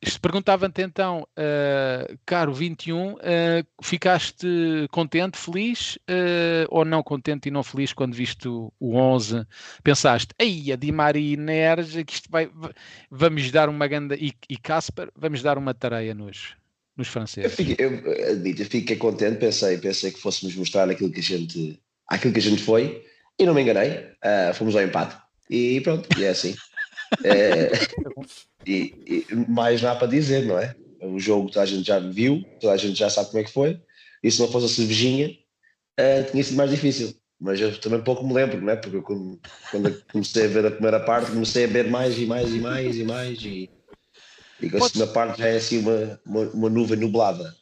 isto 0.03 0.21
perguntava-te 0.21 0.83
então, 0.83 1.27
ah, 1.35 2.07
caro 2.27 2.53
21, 2.53 3.17
ah, 3.17 3.65
ficaste 3.83 4.47
contente, 4.91 5.39
feliz 5.39 5.99
ah, 6.07 6.67
ou 6.69 6.85
não 6.85 7.03
contente 7.03 7.49
e 7.49 7.51
não 7.51 7.63
feliz 7.63 7.95
quando 7.95 8.13
viste 8.13 8.47
o, 8.47 8.71
o 8.79 8.95
11? 8.95 9.47
Pensaste, 9.83 10.35
ei, 10.39 10.71
a 10.71 10.77
Di 10.77 10.93
Maria 10.93 11.33
e 11.33 11.37
Neres, 11.39 11.93
que 12.05 12.13
isto 12.13 12.31
vai, 12.31 12.51
va- 12.55 12.75
vamos 13.11 13.51
dar 13.51 13.71
uma 13.71 13.87
ganda, 13.87 14.15
e, 14.15 14.35
e 14.51 14.59
Casper, 14.59 15.11
vamos 15.17 15.41
dar 15.41 15.57
uma 15.57 15.73
tareia 15.73 16.13
nos, 16.13 16.55
nos 16.95 17.07
Eu, 17.07 17.13
franceses. 17.13 17.55
fiquei, 17.55 17.87
eu 17.87 18.33
admito, 18.33 18.61
eu 18.61 18.67
fiquei 18.67 18.97
contente, 18.97 19.39
pensei, 19.39 19.79
pensei 19.79 20.11
que 20.11 20.21
fôssemos 20.21 20.55
mostrar 20.55 20.91
aquilo 20.91 21.11
que 21.11 21.21
a 21.21 21.23
gente, 21.23 21.81
aquilo 22.07 22.35
que 22.35 22.41
a 22.41 22.43
gente 22.43 22.63
foi, 22.63 23.03
e 23.39 23.47
não 23.47 23.55
me 23.55 23.63
enganei, 23.63 24.09
ah, 24.23 24.53
fomos 24.53 24.77
ao 24.77 24.83
empate. 24.83 25.17
E 25.49 25.81
pronto, 25.81 26.07
e 26.21 26.25
é 26.25 26.29
assim. 26.29 26.55
É, 27.25 27.71
e, 28.69 29.27
e 29.31 29.35
mais 29.49 29.81
nada 29.81 29.99
para 29.99 30.09
dizer, 30.09 30.45
não 30.45 30.59
é? 30.59 30.77
O 31.01 31.19
jogo 31.19 31.49
toda 31.49 31.63
a 31.63 31.67
gente 31.67 31.87
já 31.87 31.99
viu, 31.99 32.43
toda 32.61 32.75
a 32.75 32.77
gente 32.77 32.99
já 32.99 33.09
sabe 33.09 33.29
como 33.29 33.41
é 33.41 33.45
que 33.45 33.53
foi, 33.53 33.81
e 34.23 34.31
se 34.31 34.41
não 34.41 34.49
fosse 34.49 34.67
a 34.67 34.69
cervejinha, 34.69 35.31
ah, 35.97 36.23
tinha 36.31 36.45
sido 36.45 36.57
mais 36.57 36.71
difícil. 36.71 37.15
Mas 37.41 37.61
eu 37.61 37.79
também 37.81 38.03
pouco 38.03 38.27
me 38.27 38.35
lembro, 38.35 38.61
não 38.61 38.73
é? 38.73 38.77
Porque 38.77 38.97
eu, 38.97 39.03
quando, 39.03 39.41
comecei 40.13 40.45
a 40.45 40.49
ver 40.49 40.67
a 40.67 40.71
primeira 40.73 41.01
parte, 41.01 41.31
comecei 41.31 41.65
a 41.65 41.69
ver 41.69 41.89
mais 41.89 42.19
e 42.19 42.27
mais 42.27 42.53
e 42.53 42.59
mais 42.59 42.97
e 42.97 43.05
mais, 43.05 43.43
e, 43.43 43.71
e 44.61 44.71
com 44.71 44.77
a 44.77 44.89
segunda 44.89 45.13
parte 45.13 45.39
já 45.39 45.47
é 45.47 45.57
assim 45.57 45.79
uma, 45.79 46.21
uma, 46.27 46.41
uma 46.51 46.71
nuvem 46.71 46.99
nublada. 46.99 47.55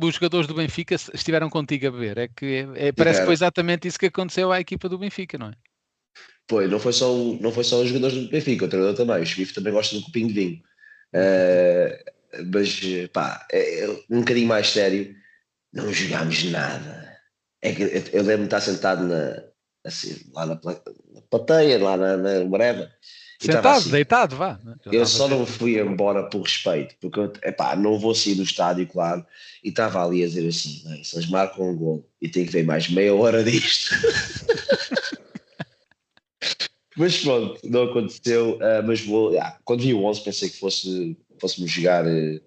Os 0.00 0.14
jogadores 0.14 0.46
do 0.46 0.54
Benfica 0.54 0.94
estiveram 0.94 1.50
contigo 1.50 1.88
a 1.88 1.90
beber. 1.90 2.18
É 2.18 2.28
que 2.28 2.46
é- 2.46 2.88
é- 2.88 2.92
parece 2.92 3.18
que 3.20 3.24
foi 3.26 3.34
exatamente 3.34 3.88
isso 3.88 3.98
que 3.98 4.06
aconteceu 4.06 4.52
à 4.52 4.60
equipa 4.60 4.88
do 4.88 4.96
Benfica, 4.98 5.36
não 5.36 5.48
é? 5.48 5.54
Foi, 6.48 6.66
não 6.68 6.78
foi 6.78 6.92
só, 6.92 7.12
o- 7.14 7.38
não 7.40 7.52
foi 7.52 7.64
só 7.64 7.80
os 7.80 7.88
jogadores 7.88 8.16
do 8.16 8.28
Benfica, 8.28 8.64
o 8.64 8.68
treinador 8.68 8.96
também. 8.96 9.22
O 9.22 9.26
Schmiff 9.26 9.54
também 9.54 9.72
gosta 9.72 9.96
um 9.96 10.02
copinho 10.02 10.28
de 10.28 10.34
vinho. 10.34 10.62
Eh, 11.12 12.04
mas, 12.46 12.80
pá, 13.12 13.46
é, 13.52 13.84
é 13.84 13.88
um 14.10 14.20
bocadinho 14.20 14.48
mais 14.48 14.68
sério, 14.68 15.14
não 15.72 15.92
jogámos 15.92 16.44
nada. 16.44 17.16
É 17.60 17.72
que 17.72 17.82
eu, 17.82 17.88
eu 17.88 18.22
lembro-me 18.22 18.38
de 18.38 18.44
estar 18.54 18.60
sentado 18.60 19.04
na, 19.04 19.42
assim, 19.84 20.16
lá 20.32 20.46
na, 20.46 20.54
na 20.54 21.20
plateia, 21.30 21.78
lá 21.78 21.96
na, 21.96 22.16
na 22.16 22.88
Sentado, 23.40 23.68
assim, 23.68 23.90
deitado, 23.90 24.36
vá. 24.36 24.58
Já 24.84 24.92
eu 24.92 25.06
só 25.06 25.28
não 25.28 25.44
fui 25.46 25.78
embora 25.80 26.24
por 26.28 26.42
respeito, 26.42 26.94
porque 27.00 27.18
eu, 27.18 27.32
epá, 27.42 27.74
não 27.74 27.98
vou 27.98 28.14
sair 28.14 28.34
do 28.36 28.42
estádio, 28.42 28.86
claro, 28.86 29.24
e 29.64 29.68
estava 29.70 30.04
ali 30.04 30.22
a 30.22 30.26
dizer 30.26 30.46
assim: 30.46 30.82
"Bem, 30.88 31.02
se 31.02 31.16
eles 31.16 31.28
marcam 31.28 31.70
um 31.70 31.76
gol 31.76 32.08
e 32.20 32.28
tem 32.28 32.44
que 32.46 32.52
ver 32.52 32.64
mais 32.64 32.88
meia 32.88 33.14
hora 33.14 33.42
disto. 33.42 33.94
mas 36.96 37.18
pronto, 37.18 37.60
não 37.64 37.84
aconteceu. 37.84 38.58
ah, 38.60 38.82
mas 38.82 39.00
vou, 39.00 39.38
ah, 39.38 39.58
quando 39.64 39.82
vi 39.82 39.94
o 39.94 40.04
11, 40.04 40.22
pensei 40.22 40.48
que 40.48 40.58
fosse, 40.58 41.16
fôssemos 41.40 41.70
jogar 41.70 42.06
eh, 42.06 42.40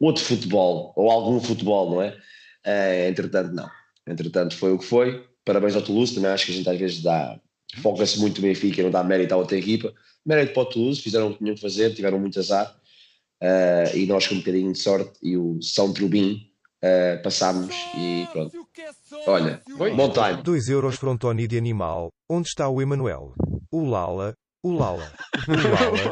outro 0.00 0.24
futebol, 0.24 0.92
ou 0.96 1.10
algum 1.10 1.40
futebol, 1.40 1.90
não 1.90 2.02
é? 2.02 2.16
Ah, 2.64 3.08
entretanto, 3.08 3.52
não. 3.52 3.68
Entretanto, 4.06 4.56
foi 4.56 4.72
o 4.72 4.78
que 4.78 4.84
foi. 4.84 5.24
Parabéns 5.44 5.74
ao 5.76 5.82
Toulouse, 5.82 6.14
também 6.14 6.30
acho 6.30 6.46
que 6.46 6.52
a 6.52 6.54
gente 6.54 6.68
às 6.68 6.78
vezes 6.78 7.02
dá, 7.02 7.40
foca-se 7.82 8.18
muito 8.20 8.40
no 8.40 8.48
Benfica 8.48 8.80
e 8.80 8.84
não 8.84 8.90
dá 8.90 9.02
mérito 9.02 9.34
à 9.34 9.36
outra 9.36 9.56
equipa 9.56 9.92
mérito 10.24 10.52
para 10.52 10.62
o 10.62 10.66
Toulouse, 10.66 11.00
fizeram 11.00 11.28
o 11.28 11.32
que 11.32 11.38
tinham 11.38 11.54
que 11.54 11.60
fazer, 11.60 11.94
tiveram 11.94 12.18
muito 12.18 12.38
azar 12.38 12.74
eh, 13.40 13.92
e 13.94 14.06
nós 14.06 14.26
com 14.26 14.34
um 14.34 14.38
bocadinho 14.38 14.72
de 14.72 14.78
sorte 14.78 15.18
e 15.22 15.36
o 15.36 15.60
São 15.62 15.92
Trubin 15.92 16.40
eh, 16.82 17.16
passámos 17.18 17.74
e 17.96 18.26
pronto. 18.32 18.66
Olha, 19.26 19.60
Oi. 19.78 19.94
bom 19.94 20.10
time. 20.10 20.42
2 20.42 20.68
euros 20.68 20.96
Frontoni 20.96 21.46
de 21.46 21.56
animal. 21.56 22.08
Onde 22.28 22.48
está 22.48 22.68
o 22.68 22.80
Emanuel? 22.80 23.34
O 23.70 23.84
Lala. 23.88 24.34
O 24.62 24.72
Lala. 24.72 25.10
O 25.48 25.52
Lala. 25.52 26.10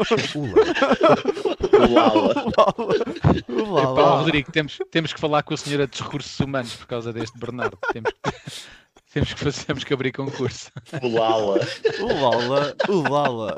O 1.75 1.87
Lala. 1.93 2.35
O 2.53 2.55
Lala. 2.55 3.05
O 3.49 3.79
Epá. 3.79 4.21
Rodrigo, 4.21 4.51
temos, 4.51 4.79
temos 4.91 5.13
que 5.13 5.21
falar 5.21 5.43
com 5.43 5.53
a 5.53 5.57
senhora 5.57 5.87
dos 5.87 6.01
recursos 6.01 6.41
humanos 6.41 6.75
por 6.75 6.87
causa 6.87 7.13
deste 7.13 7.39
Bernardo. 7.39 7.79
Temos 7.93 8.11
que, 8.11 8.21
temos 9.13 9.35
que, 9.35 9.41
fazer, 9.45 9.65
temos 9.67 9.85
que 9.85 9.93
abrir 9.93 10.13
concurso. 10.13 10.71
O 11.03 11.09
Lala. 11.09 11.61
O 12.01 12.07
Lala. 12.07 12.77
O 12.89 13.09
Lala. 13.09 13.57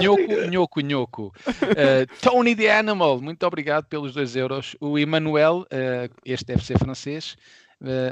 Nhoco, 0.00 0.50
nhoco, 0.50 0.80
nhoco. 0.80 1.32
Uh, 1.46 2.04
Tony 2.20 2.56
the 2.56 2.72
Animal, 2.72 3.20
muito 3.20 3.46
obrigado 3.46 3.84
pelos 3.84 4.12
2 4.12 4.34
euros. 4.34 4.76
O 4.80 4.98
Emmanuel, 4.98 5.66
uh, 5.72 6.12
este 6.24 6.46
deve 6.46 6.64
ser 6.64 6.78
francês, 6.78 7.36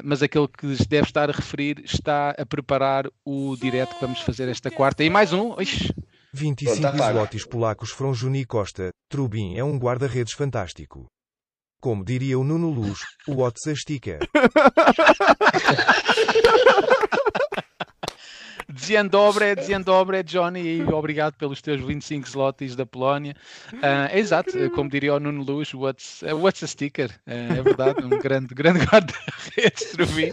mas 0.04 0.22
aquele 0.22 0.48
que 0.48 0.76
se 0.76 0.86
deve 0.86 1.06
estar 1.06 1.28
a 1.28 1.32
referir 1.32 1.82
está 1.84 2.30
a 2.30 2.46
preparar 2.46 3.10
o 3.24 3.56
direto 3.56 3.94
que 3.94 4.00
vamos 4.00 4.20
fazer 4.20 4.48
esta 4.48 4.70
quarta. 4.70 5.02
E 5.02 5.10
mais 5.10 5.32
um. 5.32 5.60
Ixi, 5.60 5.92
25 6.32 6.96
Pronto, 6.96 6.98
tá 6.98 7.48
polacos 7.50 7.90
Fronjuni 7.90 8.44
Costa. 8.44 8.90
Trubin 9.08 9.56
é 9.56 9.64
um 9.64 9.78
guarda-redes 9.78 10.34
fantástico. 10.34 11.06
Como 11.80 12.04
diria 12.04 12.38
o 12.38 12.44
Nuno 12.44 12.70
Luz, 12.70 13.00
o 13.26 13.42
Otsa 13.42 13.72
estica. 13.72 14.18
Dobry, 18.86 19.56
dzień 19.66 19.84
dobry, 19.84 20.24
Johnny, 20.24 20.60
e 20.60 20.94
obrigado 20.94 21.34
pelos 21.34 21.60
teus 21.60 21.80
25 21.80 22.28
slots 22.28 22.76
da 22.76 22.86
Polónia. 22.86 23.34
Ah, 23.82 24.08
é 24.12 24.18
exato, 24.18 24.52
como 24.74 24.88
diria 24.88 25.14
o 25.14 25.20
Nuno 25.20 25.42
Luz, 25.42 25.74
what's, 25.74 26.22
eh, 26.22 26.32
what's 26.32 26.62
a 26.62 26.68
sticker? 26.68 27.10
Eh, 27.26 27.58
é 27.58 27.62
verdade, 27.62 28.04
um 28.04 28.10
grande, 28.10 28.54
grande 28.54 28.78
guarda-redes, 28.86 29.90
Trubin. 29.90 30.32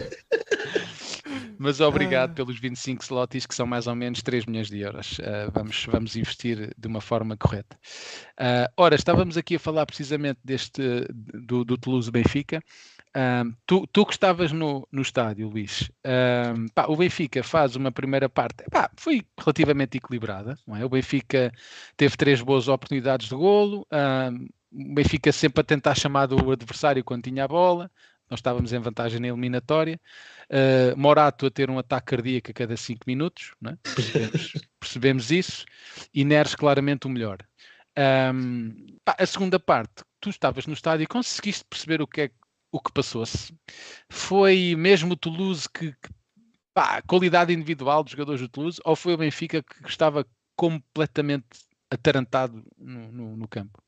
Mas 1.58 1.80
obrigado 1.80 2.34
pelos 2.34 2.60
25 2.60 3.02
slots, 3.02 3.44
que 3.44 3.54
são 3.54 3.66
mais 3.66 3.88
ou 3.88 3.94
menos 3.96 4.22
3 4.22 4.46
milhões 4.46 4.68
de 4.68 4.78
euros. 4.78 5.18
Ah, 5.20 5.50
vamos, 5.52 5.86
vamos 5.90 6.14
investir 6.14 6.72
de 6.78 6.86
uma 6.86 7.00
forma 7.00 7.36
correta. 7.36 7.76
Ah, 8.38 8.70
ora, 8.76 8.94
estávamos 8.94 9.36
aqui 9.36 9.56
a 9.56 9.58
falar 9.58 9.84
precisamente 9.84 10.38
deste 10.44 11.08
do, 11.42 11.64
do 11.64 11.76
Toulouse 11.76 12.10
Ahm, 13.16 13.54
tu, 13.64 13.86
tu 13.86 14.04
que 14.04 14.12
estavas 14.12 14.50
no, 14.50 14.88
no 14.90 15.00
estádio, 15.00 15.48
Luís, 15.48 15.88
ahm, 16.04 16.66
pá, 16.74 16.86
o 16.88 16.96
Benfica 16.96 17.44
faz 17.44 17.76
uma 17.76 17.92
primeira 17.92 18.28
parte, 18.28 18.64
pá, 18.70 18.90
foi 18.96 19.22
relativamente 19.38 19.98
equilibrada, 19.98 20.58
é? 20.76 20.84
O 20.84 20.88
Benfica 20.88 21.52
teve 21.96 22.16
três 22.16 22.42
boas 22.42 22.66
oportunidades 22.66 23.28
de 23.28 23.34
golo, 23.36 23.86
ahm, 23.90 24.46
o 24.72 24.94
Benfica 24.94 25.30
sempre 25.30 25.60
a 25.60 25.64
tentar 25.64 25.94
chamar 25.94 26.32
o 26.32 26.50
adversário 26.50 27.04
quando 27.04 27.22
tinha 27.22 27.44
a 27.44 27.48
bola, 27.48 27.88
nós 28.28 28.40
estávamos 28.40 28.72
em 28.72 28.80
vantagem 28.80 29.20
na 29.20 29.28
eliminatória, 29.28 30.00
Ah, 30.50 30.94
Morato 30.96 31.46
a 31.46 31.50
ter 31.50 31.70
um 31.70 31.78
ataque 31.78 32.16
cardíaco 32.16 32.50
a 32.50 32.54
cada 32.54 32.76
cinco 32.76 33.02
minutos, 33.06 33.52
é? 33.66 33.76
percebemos, 33.94 34.52
percebemos 34.80 35.30
isso, 35.30 35.64
e 36.12 36.24
Neres 36.24 36.54
claramente 36.54 37.06
o 37.06 37.10
melhor. 37.10 37.38
Pá, 39.04 39.16
a 39.18 39.26
segunda 39.26 39.60
parte, 39.60 40.02
tu 40.20 40.30
estavas 40.30 40.66
no 40.66 40.72
estádio 40.72 41.04
e 41.04 41.06
conseguiste 41.06 41.64
perceber 41.68 42.02
o 42.02 42.06
que 42.06 42.22
é 42.22 42.30
o 42.74 42.80
que 42.80 42.92
passou-se. 42.92 43.54
Foi 44.10 44.74
mesmo 44.76 45.12
o 45.12 45.16
Toulouse 45.16 45.68
que, 45.72 45.92
que 45.92 46.08
pá, 46.74 47.00
qualidade 47.02 47.52
individual 47.52 48.02
dos 48.02 48.10
jogadores 48.10 48.40
do 48.40 48.48
Toulouse, 48.48 48.80
ou 48.84 48.96
foi 48.96 49.14
o 49.14 49.18
Benfica 49.18 49.62
que 49.62 49.88
estava 49.88 50.26
completamente 50.56 51.46
atarantado 51.88 52.64
no, 52.76 53.12
no- 53.12 53.36
no 53.36 53.48
campo? 53.48 53.80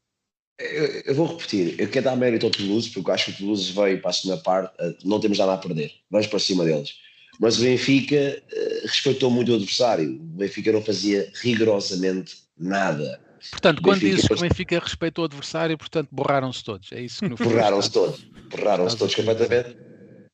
Eu, 0.58 0.84
eu 1.04 1.14
vou 1.14 1.26
repetir, 1.26 1.78
eu 1.80 1.90
quero 1.90 2.04
dar 2.04 2.16
mérito 2.16 2.46
ao 2.46 2.52
Toulouse, 2.52 2.88
porque 2.90 3.10
eu 3.10 3.14
acho 3.14 3.24
que 3.26 3.32
o 3.32 3.36
Toulouse 3.38 3.72
veio 3.72 4.00
para 4.00 4.10
a 4.10 4.12
segunda 4.12 4.40
parte, 4.40 4.72
eh, 4.78 4.96
não 5.04 5.18
temos 5.20 5.36
nada 5.36 5.52
a 5.54 5.58
perder, 5.58 5.92
vamos 6.08 6.28
para 6.28 6.38
cima 6.38 6.64
deles. 6.64 6.94
Mas 7.40 7.58
o 7.58 7.62
Benfica 7.62 8.14
eh, 8.16 8.80
respeitou 8.84 9.30
muito 9.30 9.50
o 9.52 9.56
adversário, 9.56 10.14
o 10.14 10.18
Benfica 10.38 10.70
não 10.72 10.80
fazia 10.80 11.30
rigorosamente 11.42 12.36
nada. 12.56 13.20
Portanto, 13.50 13.82
quando 13.82 14.00
Benfica 14.00 14.14
dizes 14.14 14.28
que 14.28 14.34
o 14.34 14.40
Benfica 14.40 14.78
respeitou 14.78 15.22
o 15.24 15.26
adversário, 15.26 15.76
portanto, 15.76 16.08
borraram-se 16.10 16.64
todos. 16.64 16.90
É 16.92 17.00
isso 17.00 17.22
que 17.22 17.28
no 17.28 17.36
Borraram-se 17.36 17.90
todos, 17.90 18.24
borraram-se 18.50 18.94
Estás 18.94 19.12
todos 19.12 19.14
dizer. 19.14 19.26
completamente. 19.26 19.78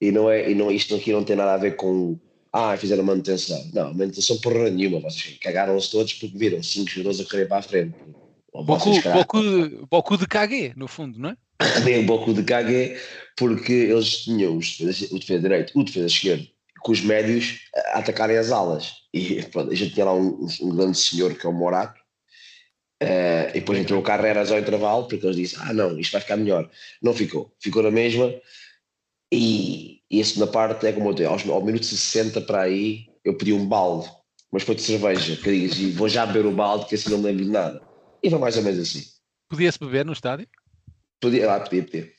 E, 0.01 0.11
não 0.11 0.31
é, 0.31 0.51
e 0.51 0.55
não, 0.55 0.71
isto 0.71 0.95
aqui 0.95 1.13
não 1.13 1.25
tem 1.25 1.37
nada 1.37 1.55
a 1.55 1.59
ver 1.59 1.77
com 1.77 2.19
ah, 2.53 2.77
fizeram 2.77 3.03
manutenção. 3.03 3.71
Não, 3.73 3.95
manutenção 3.95 4.37
porra 4.39 4.69
nenhuma. 4.69 5.01
Vocês 5.01 5.39
cagaram-se 5.41 5.91
todos 5.91 6.13
porque 6.13 6.37
viram 6.37 6.63
cinco 6.63 6.91
jogadores 6.91 7.21
a 7.21 7.25
correr 7.25 7.47
para 7.47 7.59
a 7.59 7.63
frente. 7.63 7.95
Boku, 8.53 8.67
vocês, 8.67 9.03
caralho, 9.03 9.21
Boku, 9.23 9.87
Boku 9.91 10.19
de 10.19 10.27
KG, 10.27 10.75
no 10.77 10.87
fundo, 10.87 11.19
não 11.19 11.31
é? 11.31 11.37
nem 11.85 12.01
um 12.01 12.07
pouco 12.07 12.35
de 12.35 12.43
cague 12.43 12.97
porque 13.37 13.73
eles 13.73 14.25
tinham 14.25 14.59
os 14.59 14.77
defesas- 14.77 15.11
o 15.11 15.19
defesa 15.19 15.41
direito, 15.41 15.73
o 15.79 15.83
defesa 15.83 16.07
esquerdo, 16.07 16.47
com 16.83 16.93
os 16.93 17.01
médios 17.01 17.61
a 17.95 18.01
atacarem 18.01 18.37
as 18.37 18.53
alas. 18.53 18.93
E 19.15 19.43
pronto, 19.45 19.73
a 19.73 19.75
gente 19.75 19.95
tinha 19.95 20.05
lá 20.05 20.15
um, 20.15 20.47
um 20.61 20.77
grande 20.77 20.99
senhor 20.99 21.35
que 21.35 21.47
é 21.47 21.49
o 21.49 21.53
Morato, 21.53 21.99
uh, 23.03 23.51
e 23.51 23.61
depois 23.61 23.79
entrou 23.79 24.01
o 24.01 24.03
Carreras 24.03 24.51
ao 24.51 24.59
intervalo, 24.59 25.07
porque 25.07 25.27
eles 25.27 25.37
disseram, 25.37 25.65
ah 25.67 25.73
não, 25.73 25.99
isto 25.99 26.13
vai 26.13 26.21
ficar 26.21 26.37
melhor. 26.37 26.71
Não 27.03 27.13
ficou, 27.15 27.53
ficou 27.61 27.83
na 27.83 27.91
mesma, 27.91 28.33
e, 29.33 30.03
e 30.11 30.21
a 30.21 30.25
segunda 30.25 30.47
parte 30.51 30.87
é 30.87 30.93
como 30.93 31.09
eu 31.11 31.15
tenho, 31.15 31.31
ao 31.31 31.65
minuto 31.65 31.87
60 31.87 32.41
para 32.43 32.63
aí, 32.63 33.07
eu 33.25 33.37
pedi 33.37 33.53
um 33.53 33.67
balde, 33.67 34.11
mas 34.51 34.63
foi 34.63 34.75
de 34.75 34.83
cerveja, 34.83 35.37
que 35.37 35.51
diz, 35.51 35.79
e 35.79 35.91
vou 35.91 36.09
já 36.09 36.27
beber 36.27 36.47
o 36.47 36.53
balde, 36.53 36.87
que 36.87 36.95
assim 36.95 37.11
não 37.11 37.19
me 37.19 37.25
lembro 37.25 37.45
de 37.45 37.51
nada. 37.51 37.83
E 38.23 38.29
foi 38.29 38.39
mais 38.39 38.57
ou 38.57 38.63
menos 38.63 38.79
assim. 38.79 39.03
Podia-se 39.49 39.79
beber 39.79 40.05
no 40.05 40.13
estádio? 40.13 40.47
Podia, 41.21 41.53
ah, 41.55 41.61
podia, 41.61 41.83
podia. 41.83 42.13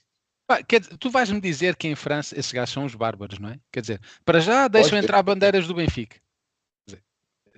Pá, 0.47 0.61
quer 0.61 0.81
dizer, 0.81 0.97
tu 0.97 1.09
vais-me 1.09 1.39
dizer 1.39 1.75
que 1.75 1.87
em 1.87 1.95
França 1.95 2.37
esses 2.37 2.51
gajos 2.51 2.73
são 2.73 2.85
os 2.85 2.95
bárbaros, 2.95 3.39
não 3.39 3.49
é? 3.49 3.59
Quer 3.71 3.81
dizer, 3.81 4.01
para 4.25 4.39
já 4.39 4.67
deixam 4.67 4.91
Pode- 4.91 5.05
entrar 5.05 5.23
bandeiras 5.23 5.67
do 5.67 5.73
Benfica. 5.73 6.17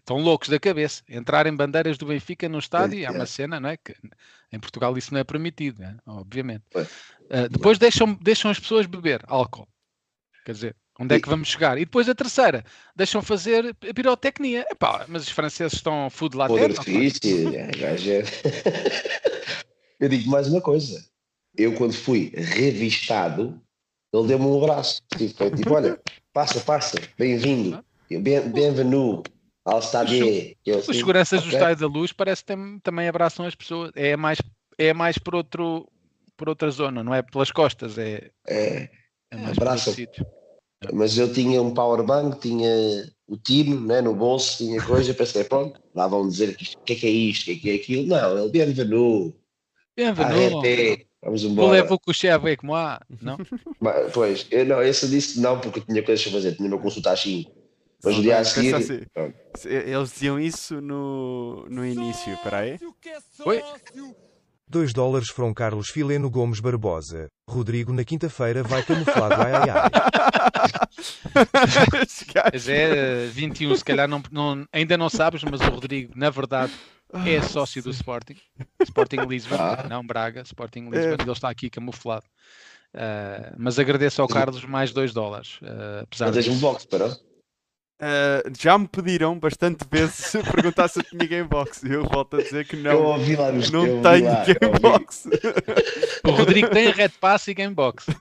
Estão 0.05 0.17
loucos 0.17 0.49
da 0.49 0.59
cabeça. 0.59 1.01
Entrarem 1.09 1.55
bandeiras 1.55 1.97
do 1.97 2.05
Benfica 2.05 2.47
no 2.47 2.59
estádio 2.59 2.99
é 2.99 3.05
É. 3.05 3.09
uma 3.09 3.25
cena, 3.25 3.59
não 3.59 3.69
é? 3.69 3.75
Que 3.75 3.95
em 4.53 4.59
Portugal 4.59 4.95
isso 4.95 5.11
não 5.11 5.19
é 5.19 5.23
permitido, 5.23 5.81
não 5.81 5.89
é? 5.89 5.95
obviamente. 6.05 6.63
Ah, 6.75 7.47
depois 7.49 7.79
deixam, 7.79 8.13
deixam 8.21 8.51
as 8.51 8.59
pessoas 8.59 8.85
beber 8.85 9.23
álcool. 9.25 9.67
Quer 10.45 10.51
dizer, 10.51 10.75
onde 10.99 11.15
é 11.15 11.19
que 11.19 11.27
vamos 11.27 11.47
chegar? 11.47 11.79
E 11.79 11.85
depois 11.85 12.07
a 12.07 12.13
terceira, 12.13 12.63
deixam 12.95 13.19
fazer 13.23 13.75
a 13.89 13.93
pirotecnia. 13.95 14.63
Epá, 14.69 15.05
mas 15.07 15.23
os 15.23 15.29
franceses 15.29 15.73
estão 15.73 16.07
food 16.11 16.37
lá 16.37 16.47
dentro. 16.67 16.83
é, 17.55 17.71
é. 18.19 18.23
Eu 19.99 20.07
digo 20.07 20.29
mais 20.29 20.47
uma 20.47 20.61
coisa. 20.61 21.03
Eu, 21.57 21.73
quando 21.73 21.93
fui 21.95 22.31
revistado, 22.35 23.59
ele 24.13 24.27
deu-me 24.27 24.45
um 24.45 24.61
abraço. 24.63 25.01
Tipo, 25.17 25.35
foi 25.35 25.49
tipo, 25.49 25.73
olha, 25.73 25.99
passa, 26.31 26.59
passa, 26.59 26.99
bem-vindo. 27.17 27.83
Bem- 28.07 28.49
Bienvenue 28.51 29.23
ao. 29.65 29.79
Eu, 30.65 30.77
Os 30.77 30.83
assim, 30.89 30.93
seguranças 30.93 31.41
do 31.41 31.47
ok. 31.47 31.57
Estádio 31.59 31.89
da 31.89 31.93
Luz 31.93 32.13
parece 32.13 32.43
que 32.43 32.47
tam- 32.53 32.79
também 32.79 33.07
abraçam 33.07 33.45
as 33.45 33.55
pessoas. 33.55 33.91
É 33.95 34.15
mais, 34.15 34.39
é 34.77 34.93
mais 34.93 35.17
por, 35.17 35.33
outro, 35.35 35.87
por 36.37 36.47
outra 36.47 36.69
zona, 36.69 37.03
não 37.03 37.13
é 37.13 37.21
pelas 37.23 37.51
costas, 37.51 37.97
é, 37.97 38.29
É, 38.47 38.89
é 39.31 39.37
mais 39.37 39.57
abraçam. 39.57 39.93
sítio. 39.93 40.25
mas 40.93 41.17
eu 41.17 41.33
tinha 41.33 41.61
um 41.61 41.73
powerbank, 41.73 42.39
tinha 42.39 43.11
o 43.27 43.35
time 43.37 43.75
né, 43.75 44.01
no 44.01 44.13
bolso, 44.13 44.57
tinha 44.57 44.81
coisa. 44.83 45.13
Pensei, 45.15 45.43
pronto, 45.43 45.81
lá 45.95 46.07
vão 46.07 46.27
dizer 46.27 46.55
que 46.55 46.75
o 46.75 46.83
que 46.85 46.93
é 46.93 46.95
que 46.95 47.07
é 47.07 47.09
isto, 47.09 47.41
o 47.41 47.45
que 47.45 47.51
é 47.51 47.55
que 47.59 47.69
é 47.71 47.75
aquilo. 47.75 48.07
Não, 48.07 48.37
ele, 48.37 48.51
bienvenue. 48.51 49.33
Bienvenue. 49.97 50.53
Arrete, 50.59 51.07
vamos 51.23 51.43
embora. 51.43 51.67
Voulez-vous 51.67 51.99
coucher 51.99 52.29
avec 52.29 52.63
moi? 52.63 52.99
Não? 53.21 53.37
Mas, 53.81 54.11
pois, 54.11 54.45
eu, 54.51 54.65
não, 54.65 54.83
esse 54.83 55.07
disse 55.09 55.39
não 55.39 55.59
porque 55.59 55.81
tinha 55.81 56.03
coisas 56.03 56.27
a 56.27 56.31
fazer, 56.31 56.55
tinha 56.55 56.67
uma 56.67 56.77
consulta 56.77 57.11
às 57.11 57.21
5. 57.21 57.51
Mas 58.05 58.17
o 58.17 58.21
dia 58.21 58.39
a 58.39 58.45
seguir, 58.45 58.75
assim. 58.75 59.01
Eles 59.65 60.11
diziam 60.11 60.39
isso 60.39 60.79
no, 60.81 61.65
no 61.69 61.85
início, 61.85 62.33
espera 62.33 62.57
aí. 62.59 62.77
Oi? 63.45 63.61
2 64.67 64.93
dólares 64.93 65.29
from 65.29 65.53
Carlos 65.53 65.89
Fileno 65.89 66.29
Gomes 66.29 66.59
Barbosa. 66.59 67.27
Rodrigo 67.47 67.93
na 67.93 68.03
quinta-feira 68.03 68.63
vai 68.63 68.81
camuflado 68.83 69.35
ai 69.35 69.53
ai 69.53 69.69
ai. 69.69 69.89
Mas 72.53 72.67
é 72.67 73.27
21, 73.27 73.75
se 73.75 73.83
calhar 73.85 74.07
não, 74.07 74.21
não- 74.31 74.65
ainda 74.71 74.97
não 74.97 75.09
sabes, 75.09 75.43
mas 75.43 75.61
o 75.61 75.65
Rodrigo, 75.69 76.13
na 76.15 76.29
verdade, 76.29 76.73
é 77.25 77.41
sócio 77.41 77.81
do 77.83 77.89
Sporting. 77.91 78.35
Sporting 78.81 79.17
Lisbon, 79.27 79.55
Ah. 79.59 79.85
não 79.89 80.05
Braga, 80.05 80.41
Sporting 80.41 80.87
É. 80.87 80.89
Lisbon, 80.89 81.15
e 81.19 81.23
ele 81.23 81.31
está 81.31 81.49
aqui 81.49 81.69
camuflado. 81.69 82.25
Ah, 82.93 83.53
mas 83.57 83.77
agradeço 83.77 84.21
ao 84.21 84.27
Carlos 84.27 84.63
mais 84.65 84.91
2 84.91 85.13
dólares. 85.13 85.59
ah, 85.63 86.01
apesar 86.03 86.25
Mas 86.27 86.35
tens 86.35 86.47
um 86.47 86.51
disso. 86.51 86.61
box, 86.61 86.85
para? 86.85 87.15
Ah, 87.97 88.43
já 88.59 88.77
me 88.77 88.87
pediram 88.89 89.39
bastante 89.39 89.85
vezes 89.89 90.33
perguntar 90.51 90.87
se 90.89 90.99
eu 90.99 91.03
tinha 91.03 91.25
Gamebox. 91.25 91.81
Eu 91.85 92.03
volto 92.03 92.35
a 92.37 92.41
dizer 92.43 92.67
que 92.67 92.75
Eu 92.75 92.81
não. 92.83 93.03
ouvi 93.03 93.35
lá 93.37 93.51
nos 93.53 93.71
Não 93.71 93.85
eu 93.85 94.01
tenho 94.01 94.25
lá, 94.25 94.43
eu. 94.47 94.59
Gamebox. 94.59 95.29
O 96.25 96.31
Rodrigo 96.31 96.69
tem 96.69 96.91
Red 96.91 97.09
Pass 97.21 97.47
e 97.47 97.53
Gamebox. 97.53 98.05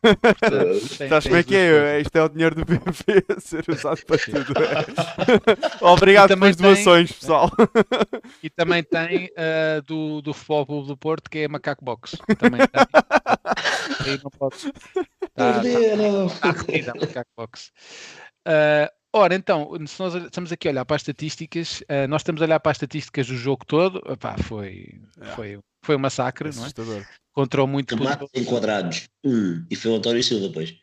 Tem- 0.96 1.08
tem 1.08 1.20
como 1.22 1.36
é 1.36 1.42
que 1.42 1.56
é? 1.56 2.00
Isto 2.00 2.16
é 2.16 2.22
o 2.22 2.28
dinheiro 2.28 2.54
do 2.54 2.64
BB 2.64 2.84
a 3.36 3.40
ser 3.40 3.64
usado 3.68 4.00
para 4.06 4.18
tudo. 4.18 4.54
Obrigado 5.80 6.26
E 6.30 6.34
também 6.34 6.54
pelas 6.54 6.56
tem- 6.56 6.84
doações, 6.84 7.12
pessoal. 7.12 7.50
E 8.42 8.50
também 8.50 8.82
tem 8.82 9.30
ah, 9.36 9.80
do, 9.86 10.22
do 10.22 10.32
Futebol 10.32 10.66
Clube 10.66 10.86
do 10.88 10.96
Porto, 10.96 11.28
que 11.28 11.38
é 11.40 11.48
Macaco 11.48 11.84
Box. 11.84 12.16
Também 12.38 12.60
tem. 12.60 14.12
Aí 14.12 14.20
não 14.22 14.30
pode. 14.30 14.72
Tá, 15.34 15.54
tá, 15.54 15.60
Perderam. 15.60 16.28
tá 16.28 16.50
retida 16.52 16.92
a 16.92 17.00
Macaco 17.00 17.30
Box. 17.36 17.72
Ah, 18.46 18.90
ora, 19.14 19.34
então, 19.34 19.70
se 19.86 19.98
nós 20.00 20.14
estamos 20.14 20.52
aqui 20.52 20.68
a 20.68 20.70
olhar 20.72 20.84
para 20.84 20.96
as 20.96 21.02
estatísticas, 21.02 21.82
ah, 21.88 22.06
nós 22.08 22.20
estamos 22.20 22.42
a 22.42 22.44
olhar 22.44 22.60
para 22.60 22.72
as 22.72 22.76
estatísticas 22.76 23.26
do 23.28 23.36
jogo 23.36 23.64
todo. 23.64 24.02
Epá, 24.10 24.36
foi, 24.38 25.00
foi, 25.34 25.58
foi 25.82 25.96
um 25.96 26.00
massacre, 26.00 26.50
não 26.54 26.66
é? 26.66 27.06
Contra 27.32 27.66
muito 27.66 27.96
Remates 27.96 28.28
enquadrados. 28.34 29.08
Hum, 29.24 29.64
e 29.70 29.76
foi 29.76 29.92
o 29.92 29.96
António 29.96 30.22
Silva 30.22 30.48
depois. 30.48 30.76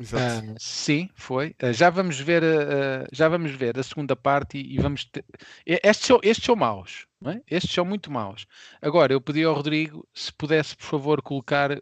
Exato. 0.00 0.50
Ah, 0.50 0.54
sim, 0.60 1.10
foi. 1.14 1.54
Ah, 1.60 1.72
já 1.72 1.90
vamos 1.90 2.20
ver, 2.20 2.44
ah, 2.44 3.06
já 3.12 3.28
vamos 3.28 3.50
ver 3.52 3.78
a 3.78 3.82
segunda 3.82 4.14
parte 4.14 4.58
e, 4.58 4.74
e 4.74 4.78
vamos 4.78 5.04
ter... 5.04 5.24
estes 5.66 6.06
são, 6.06 6.20
estes 6.22 6.44
são 6.44 6.54
maus, 6.54 7.06
não 7.20 7.32
é? 7.32 7.42
Estes 7.50 7.72
são 7.72 7.84
muito 7.84 8.10
maus. 8.10 8.46
Agora, 8.80 9.12
eu 9.12 9.20
pedi 9.20 9.42
ao 9.42 9.54
Rodrigo 9.54 10.06
se 10.14 10.32
pudesse, 10.32 10.76
por 10.76 10.84
favor, 10.84 11.20
colocar 11.20 11.72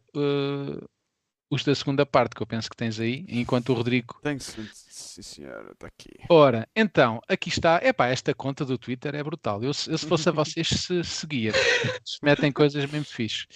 os 1.51 1.63
da 1.63 1.75
segunda 1.75 2.05
parte 2.05 2.35
que 2.35 2.43
eu 2.43 2.47
penso 2.47 2.69
que 2.69 2.77
tens 2.77 2.99
aí, 2.99 3.25
enquanto 3.29 3.71
o 3.71 3.75
Rodrigo. 3.75 4.19
Tenho 4.23 4.41
sim, 4.41 4.69
sim 4.73 5.23
senhora, 5.23 5.73
está 5.73 5.87
aqui. 5.87 6.11
Ora, 6.29 6.69
então, 6.75 7.21
aqui 7.29 7.49
está. 7.49 7.81
Epá, 7.83 8.09
esta 8.09 8.35
conta 8.35 8.65
do 8.65 8.77
Twitter 8.77 9.15
é 9.15 9.23
brutal. 9.23 9.63
Eu, 9.63 9.73
se 9.73 9.91
eu 9.91 9.97
se 9.97 10.07
fosse 10.07 10.29
a 10.29 10.33
vocês, 10.33 10.69
se 10.69 11.05
seguia. 11.05 11.53
Eles 11.55 12.19
Metem 12.23 12.51
coisas 12.51 12.85
mesmo 12.91 13.07
fixe. 13.07 13.47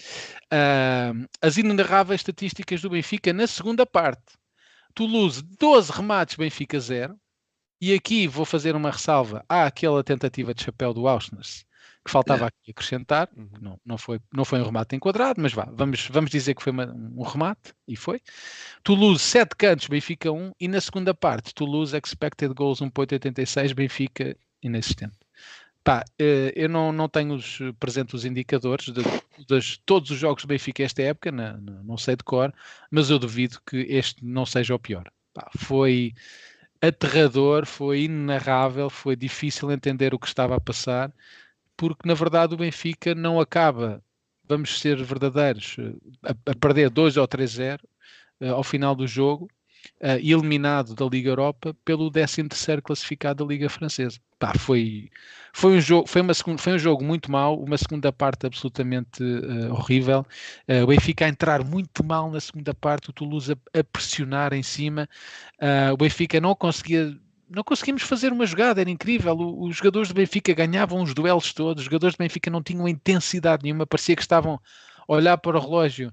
Ah, 0.49 1.11
as 1.41 1.57
inenarráveis 1.57 2.21
estatísticas 2.21 2.81
do 2.81 2.89
Benfica 2.89 3.33
na 3.33 3.45
segunda 3.47 3.85
parte. 3.85 4.39
Toulouse, 4.93 5.41
12 5.59 5.91
remates, 5.91 6.35
Benfica 6.35 6.79
0. 6.79 7.15
E 7.81 7.93
aqui 7.93 8.27
vou 8.27 8.45
fazer 8.45 8.75
uma 8.75 8.91
ressalva. 8.91 9.43
Há 9.49 9.65
aquela 9.65 10.03
tentativa 10.03 10.53
de 10.53 10.63
chapéu 10.63 10.93
do 10.93 11.07
Ausnes 11.07 11.65
que 12.03 12.11
faltava 12.11 12.47
aqui 12.47 12.71
acrescentar. 12.71 13.29
Uhum. 13.35 13.49
Não, 13.61 13.79
não, 13.85 13.97
foi, 13.97 14.19
não 14.33 14.43
foi 14.43 14.59
um 14.59 14.65
remate 14.65 14.95
enquadrado, 14.95 15.39
mas 15.41 15.53
vá, 15.53 15.67
vamos, 15.71 16.07
vamos 16.07 16.31
dizer 16.31 16.55
que 16.55 16.63
foi 16.63 16.71
uma- 16.71 16.91
um 16.91 17.21
remate, 17.23 17.73
e 17.87 17.95
foi. 17.95 18.19
Toulouse, 18.83 19.23
7 19.23 19.55
cantos, 19.55 19.87
Benfica 19.87 20.31
1. 20.31 20.51
E 20.59 20.67
na 20.67 20.81
segunda 20.81 21.13
parte, 21.13 21.53
Toulouse, 21.53 21.95
expected 21.95 22.53
goals 22.53 22.81
1.86, 22.81 23.73
Benfica 23.73 24.35
inexistente. 24.63 25.17
Pá, 25.83 26.03
eh, 26.19 26.53
eu 26.55 26.69
não, 26.69 26.91
não 26.91 27.09
tenho 27.09 27.33
os, 27.33 27.59
presente 27.79 28.15
os 28.15 28.23
indicadores 28.25 28.85
de, 28.85 29.01
das- 29.47 29.77
todos 29.85 30.11
os 30.11 30.17
jogos 30.17 30.43
do 30.43 30.47
Benfica 30.47 30.83
esta 30.83 31.01
época, 31.01 31.31
na- 31.31 31.57
na- 31.57 31.83
não 31.83 31.97
sei 31.97 32.15
de 32.15 32.23
cor, 32.23 32.53
mas 32.91 33.09
eu 33.09 33.17
duvido 33.17 33.59
que 33.65 33.77
este 33.89 34.23
não 34.23 34.45
seja 34.45 34.75
o 34.75 34.79
pior. 34.79 35.11
Pá, 35.33 35.49
foi 35.57 36.13
aterrador, 36.81 37.65
foi 37.65 38.03
inenarrável, 38.03 38.89
foi 38.89 39.15
difícil 39.15 39.71
entender 39.71 40.13
o 40.13 40.19
que 40.19 40.27
estava 40.27 40.55
a 40.55 40.59
passar, 40.61 41.11
porque 41.77 42.07
na 42.07 42.13
verdade 42.13 42.53
o 42.53 42.57
Benfica 42.57 43.15
não 43.15 43.39
acaba, 43.39 44.03
vamos 44.47 44.79
ser 44.79 45.01
verdadeiros, 45.03 45.77
a, 46.23 46.51
a 46.51 46.55
perder 46.55 46.89
2 46.89 47.17
ou 47.17 47.27
3-0 47.27 47.79
eh, 48.41 48.49
ao 48.49 48.63
final 48.63 48.95
do 48.95 49.07
jogo, 49.07 49.47
e 50.21 50.31
eliminado 50.31 50.93
da 50.93 51.05
Liga 51.05 51.29
Europa 51.29 51.75
pelo 51.83 52.11
13º 52.11 52.81
classificado 52.81 53.43
da 53.43 53.49
Liga 53.49 53.69
Francesa. 53.69 54.19
Pá, 54.37 54.53
foi, 54.57 55.09
foi, 55.53 55.77
um 55.77 55.81
jogo, 55.81 56.07
foi, 56.07 56.21
uma 56.21 56.33
segunda, 56.33 56.61
foi 56.61 56.73
um 56.73 56.79
jogo 56.79 57.03
muito 57.03 57.31
mau, 57.31 57.59
uma 57.59 57.77
segunda 57.77 58.11
parte 58.11 58.45
absolutamente 58.45 59.23
eh, 59.23 59.71
horrível. 59.71 60.25
O 60.83 60.87
Benfica 60.87 61.25
a 61.25 61.29
entrar 61.29 61.63
muito 61.63 62.03
mal 62.03 62.29
na 62.31 62.39
segunda 62.39 62.73
parte, 62.73 63.09
o 63.09 63.13
Toulouse 63.13 63.51
a, 63.51 63.79
a 63.79 63.83
pressionar 63.83 64.53
em 64.53 64.63
cima. 64.63 65.07
O 65.93 65.97
Benfica 65.97 66.39
não 66.41 66.55
conseguia 66.55 67.15
não 67.53 67.63
conseguimos 67.63 68.03
fazer 68.03 68.31
uma 68.31 68.45
jogada, 68.45 68.81
era 68.81 68.89
incrível. 68.89 69.35
Os 69.37 69.77
jogadores 69.77 70.07
do 70.09 70.13
Benfica 70.13 70.53
ganhavam 70.53 71.01
os 71.01 71.13
duelos 71.13 71.53
todos, 71.53 71.81
os 71.81 71.85
jogadores 71.85 72.15
do 72.15 72.19
Benfica 72.19 72.49
não 72.49 72.63
tinham 72.63 72.87
intensidade 72.87 73.63
nenhuma, 73.63 73.85
parecia 73.85 74.15
que 74.15 74.21
estavam 74.21 74.59
a 75.07 75.13
olhar 75.13 75.37
para 75.37 75.57
o 75.57 75.61
relógio 75.61 76.11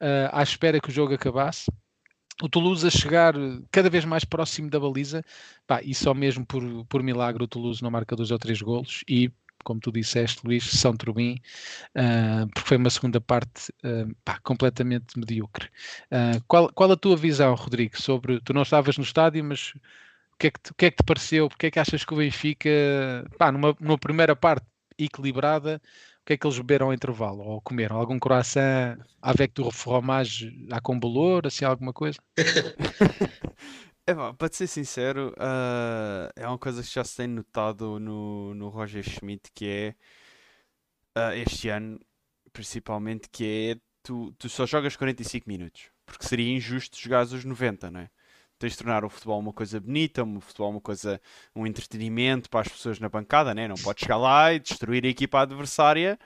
ah, 0.00 0.40
à 0.40 0.42
espera 0.42 0.80
que 0.80 0.88
o 0.88 0.92
jogo 0.92 1.14
acabasse. 1.14 1.70
O 2.42 2.48
Toulouse 2.48 2.86
a 2.86 2.90
chegar 2.90 3.34
eh, 3.34 3.58
cada 3.72 3.90
vez 3.90 4.04
mais 4.04 4.24
próximo 4.24 4.70
da 4.70 4.78
baliza, 4.78 5.24
pá, 5.66 5.82
e 5.82 5.92
só 5.92 6.14
mesmo 6.14 6.46
por, 6.46 6.62
por 6.86 7.02
milagre 7.02 7.42
o 7.42 7.48
Toulouse 7.48 7.82
não 7.82 7.90
marca 7.90 8.14
dois 8.14 8.30
ou 8.30 8.38
três 8.38 8.62
golos 8.62 9.02
e, 9.08 9.28
como 9.64 9.80
tu 9.80 9.90
disseste, 9.90 10.46
Luís, 10.46 10.62
São 10.64 10.96
Turbim, 10.96 11.40
ah, 11.96 12.46
porque 12.54 12.68
foi 12.68 12.76
uma 12.76 12.90
segunda 12.90 13.20
parte 13.20 13.72
ah, 13.82 14.06
pá, 14.24 14.38
completamente 14.44 15.18
medíocre. 15.18 15.68
Ah, 16.12 16.40
qual, 16.46 16.72
qual 16.72 16.92
a 16.92 16.96
tua 16.96 17.16
visão, 17.16 17.54
Rodrigo, 17.56 18.00
sobre, 18.00 18.40
tu 18.40 18.52
não 18.54 18.62
estavas 18.62 18.96
no 18.96 19.04
estádio, 19.04 19.42
mas 19.44 19.74
que 20.38 20.46
é 20.48 20.50
que 20.50 20.60
te, 20.60 20.70
o 20.70 20.74
que 20.74 20.86
é 20.86 20.90
que 20.90 20.96
te 20.98 21.04
pareceu? 21.04 21.48
Porque 21.48 21.66
é 21.66 21.70
que 21.70 21.78
achas 21.78 22.04
que 22.04 22.14
o 22.14 22.16
Benfica, 22.16 22.70
pá, 23.38 23.50
numa, 23.52 23.76
numa 23.80 23.98
primeira 23.98 24.36
parte 24.36 24.66
equilibrada, 24.98 25.80
o 26.22 26.26
que 26.26 26.34
é 26.34 26.36
que 26.36 26.46
eles 26.46 26.58
beberam 26.58 26.86
ao 26.86 26.94
intervalo? 26.94 27.42
Ou 27.42 27.60
comeram? 27.60 27.96
Algum 27.96 28.18
croissant 28.18 28.98
avec 29.22 29.54
du 29.54 29.70
fromage 29.70 30.50
à 30.70 30.80
com 30.80 30.98
bolor, 30.98 31.46
assim 31.46 31.64
alguma 31.64 31.92
coisa? 31.92 32.18
É, 34.08 34.14
pá, 34.14 34.32
para 34.32 34.50
ser 34.50 34.66
sincero, 34.66 35.34
ah, 35.38 36.30
é 36.34 36.48
uma 36.48 36.56
coisa 36.58 36.82
que 36.82 36.88
já 36.88 37.04
se 37.04 37.14
tem 37.14 37.26
notado 37.26 38.00
no, 38.00 38.54
no 38.54 38.70
Roger 38.70 39.02
Schmidt, 39.04 39.50
que 39.54 39.66
é 39.66 39.94
ah, 41.14 41.36
este 41.36 41.68
ano, 41.68 42.00
principalmente, 42.50 43.28
que 43.30 43.76
é 43.76 43.80
tu, 44.02 44.32
tu 44.38 44.48
só 44.48 44.64
jogas 44.64 44.96
45 44.96 45.46
minutos, 45.46 45.90
porque 46.06 46.26
seria 46.26 46.56
injusto 46.56 46.98
jogares 46.98 47.32
os 47.32 47.44
90, 47.44 47.90
não 47.90 48.00
é? 48.00 48.10
Tens 48.58 48.72
de 48.72 48.78
tornar 48.78 49.04
o 49.04 49.08
futebol 49.08 49.38
uma 49.38 49.52
coisa 49.52 49.78
bonita, 49.80 50.24
o 50.24 50.40
futebol 50.40 50.70
uma 50.70 50.80
coisa, 50.80 51.20
um 51.54 51.66
entretenimento 51.66 52.50
para 52.50 52.60
as 52.60 52.68
pessoas 52.68 52.98
na 52.98 53.08
bancada, 53.08 53.54
né? 53.54 53.68
Não 53.68 53.76
podes 53.76 54.02
chegar 54.02 54.16
lá 54.16 54.52
e 54.52 54.58
destruir 54.58 55.04
a 55.04 55.08
equipa 55.08 55.40
adversária 55.40 56.18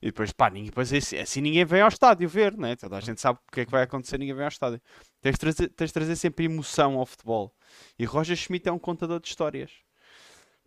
e 0.00 0.06
depois, 0.06 0.32
pá, 0.32 0.48
ninguém, 0.48 0.66
depois 0.66 0.92
assim, 0.92 1.16
assim 1.18 1.40
ninguém 1.40 1.64
vem 1.64 1.80
ao 1.80 1.88
estádio 1.88 2.28
ver, 2.28 2.56
né? 2.56 2.76
Toda 2.76 2.96
a 2.96 3.00
gente 3.00 3.20
sabe 3.20 3.38
o 3.46 3.52
que 3.52 3.60
é 3.62 3.64
que 3.64 3.70
vai 3.70 3.82
acontecer, 3.82 4.16
ninguém 4.16 4.34
vem 4.34 4.44
ao 4.44 4.48
estádio. 4.48 4.80
Tens 5.20 5.32
de 5.32 5.38
trazer, 5.38 5.68
tens 5.70 5.88
de 5.88 5.94
trazer 5.94 6.16
sempre 6.16 6.44
emoção 6.44 6.98
ao 6.98 7.06
futebol. 7.06 7.52
E 7.98 8.04
Roger 8.04 8.36
Schmidt 8.36 8.68
é 8.68 8.72
um 8.72 8.78
contador 8.78 9.20
de 9.20 9.28
histórias. 9.28 9.72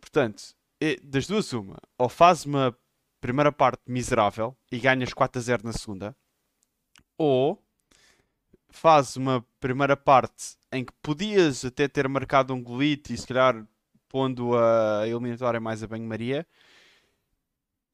Portanto, 0.00 0.54
é- 0.80 0.96
das 1.02 1.26
duas, 1.26 1.50
uma, 1.52 1.78
ou 1.96 2.08
faz 2.08 2.44
uma 2.44 2.76
primeira 3.20 3.50
parte 3.50 3.80
miserável 3.86 4.54
e 4.70 4.78
ganhas 4.78 5.14
4 5.14 5.38
a 5.38 5.42
0 5.42 5.62
na 5.64 5.72
segunda, 5.72 6.14
ou 7.16 7.62
faz 8.72 9.16
uma 9.16 9.44
primeira 9.60 9.96
parte 9.96 10.56
em 10.72 10.84
que 10.84 10.92
podias 11.02 11.64
até 11.64 11.88
ter 11.88 12.08
marcado 12.08 12.54
um 12.54 12.62
golite 12.62 13.12
e 13.14 13.18
se 13.18 13.26
calhar 13.26 13.66
pondo 14.08 14.56
a 14.56 15.06
eliminatória 15.06 15.60
mais 15.60 15.82
a 15.82 15.86
banho-maria, 15.86 16.46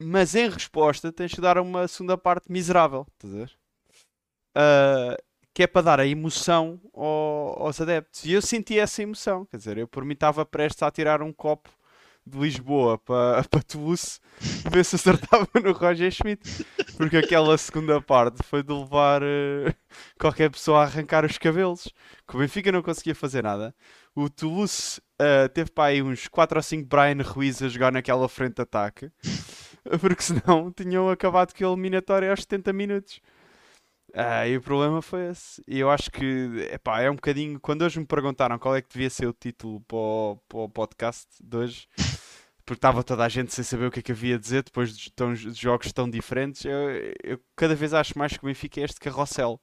mas 0.01 0.35
em 0.35 0.49
resposta 0.49 1.13
tens 1.13 1.33
que 1.35 1.41
dar 1.41 1.59
uma 1.59 1.87
segunda 1.89 2.17
parte 2.17 2.51
miserável, 2.51 3.07
estás 3.15 3.35
a 3.35 3.39
ver? 3.39 3.59
Ah, 4.55 5.17
que 5.55 5.63
é 5.65 5.67
para 5.67 5.83
dar 5.83 6.01
a 6.01 6.07
emoção 6.07 6.81
ao- 6.95 7.65
aos 7.65 7.81
adeptos. 7.81 8.25
E 8.25 8.33
eu 8.33 8.43
senti 8.43 8.79
essa 8.79 9.03
emoção, 9.03 9.45
quer 9.47 9.57
dizer, 9.57 9.79
eu 9.79 9.89
por 9.89 10.05
mim 10.05 10.15
estava 10.15 10.45
prestes 10.47 10.83
a 10.83 10.91
tirar 10.91 11.23
um 11.23 11.33
copo 11.33 11.69
de 12.29 12.39
Lisboa 12.39 12.99
para, 12.99 13.43
para 13.51 13.63
Toulouse, 13.63 14.21
ver 14.71 14.85
se 14.85 14.97
acertava 14.97 15.49
no 15.63 15.73
Roger 15.73 16.11
Schmidt, 16.11 16.65
porque 16.97 17.17
aquela 17.17 17.57
segunda 17.59 18.01
parte 18.01 18.43
foi 18.43 18.63
de 18.63 18.73
levar 18.73 19.23
eh, 19.23 19.75
qualquer 20.19 20.51
pessoa 20.51 20.81
a 20.81 20.83
arrancar 20.85 21.25
os 21.25 21.39
cabelos, 21.39 21.89
que 22.27 22.37
o 22.37 22.39
Benfica 22.39 22.71
não 22.71 22.83
conseguia 22.83 23.15
fazer 23.15 23.43
nada. 23.43 23.75
O 24.15 24.29
Toulouse 24.29 25.01
eh, 25.19 25.49
teve 25.49 25.71
para 25.71 25.91
aí 25.91 26.03
uns 26.03 26.29
4 26.29 26.59
ou 26.59 26.63
5 26.63 26.89
Brian 26.89 27.23
Ruiz 27.23 27.63
a 27.63 27.69
jogar 27.69 27.93
naquela 27.93 28.29
frente 28.29 28.57
de 28.57 28.63
ataque, 28.63 29.11
porque 30.01 30.23
senão 30.23 30.73
tinham 30.73 31.09
acabado 31.09 31.53
com 31.55 31.65
a 31.65 31.73
eliminatória 31.73 32.31
aos 32.31 32.41
70 32.41 32.73
minutos. 32.73 33.21
Ah, 34.21 34.49
e 34.49 34.57
o 34.57 34.61
problema 34.61 35.01
foi 35.01 35.29
esse. 35.31 35.63
E 35.67 35.79
eu 35.79 35.89
acho 35.89 36.11
que 36.11 36.25
epá, 36.73 37.01
é 37.01 37.09
um 37.11 37.15
bocadinho. 37.15 37.61
Quando 37.61 37.83
hoje 37.83 38.01
me 38.01 38.07
perguntaram 38.07 38.59
qual 38.59 38.75
é 38.75 38.83
que 38.83 38.89
devia 38.93 39.09
ser 39.09 39.27
o 39.27 39.33
título 39.33 39.81
para 39.83 39.97
o, 39.97 40.37
para 40.49 40.59
o 40.59 40.69
podcast 40.69 41.29
de 41.41 41.57
hoje, 41.57 41.89
porque 42.67 42.79
estava 42.79 43.05
toda 43.05 43.25
a 43.25 43.29
gente 43.29 43.55
sem 43.55 43.63
saber 43.63 43.87
o 43.87 43.91
que 43.93 44.01
é 44.01 44.03
que 44.03 44.11
havia 44.11 44.35
a 44.35 44.39
dizer 44.39 44.65
depois 44.65 44.97
de, 44.97 45.13
tão- 45.13 45.33
de 45.33 45.53
jogos 45.53 45.93
tão 45.93 46.11
diferentes, 46.11 46.65
eu, 46.65 46.73
eu 47.23 47.41
cada 47.55 47.77
vez 47.77 47.95
acho 47.95 48.19
mais 48.19 48.37
que 48.37 48.45
o 48.45 48.49
Benfica 48.49 48.81
é 48.81 48.85
este 48.85 48.99
carrossel. 48.99 49.61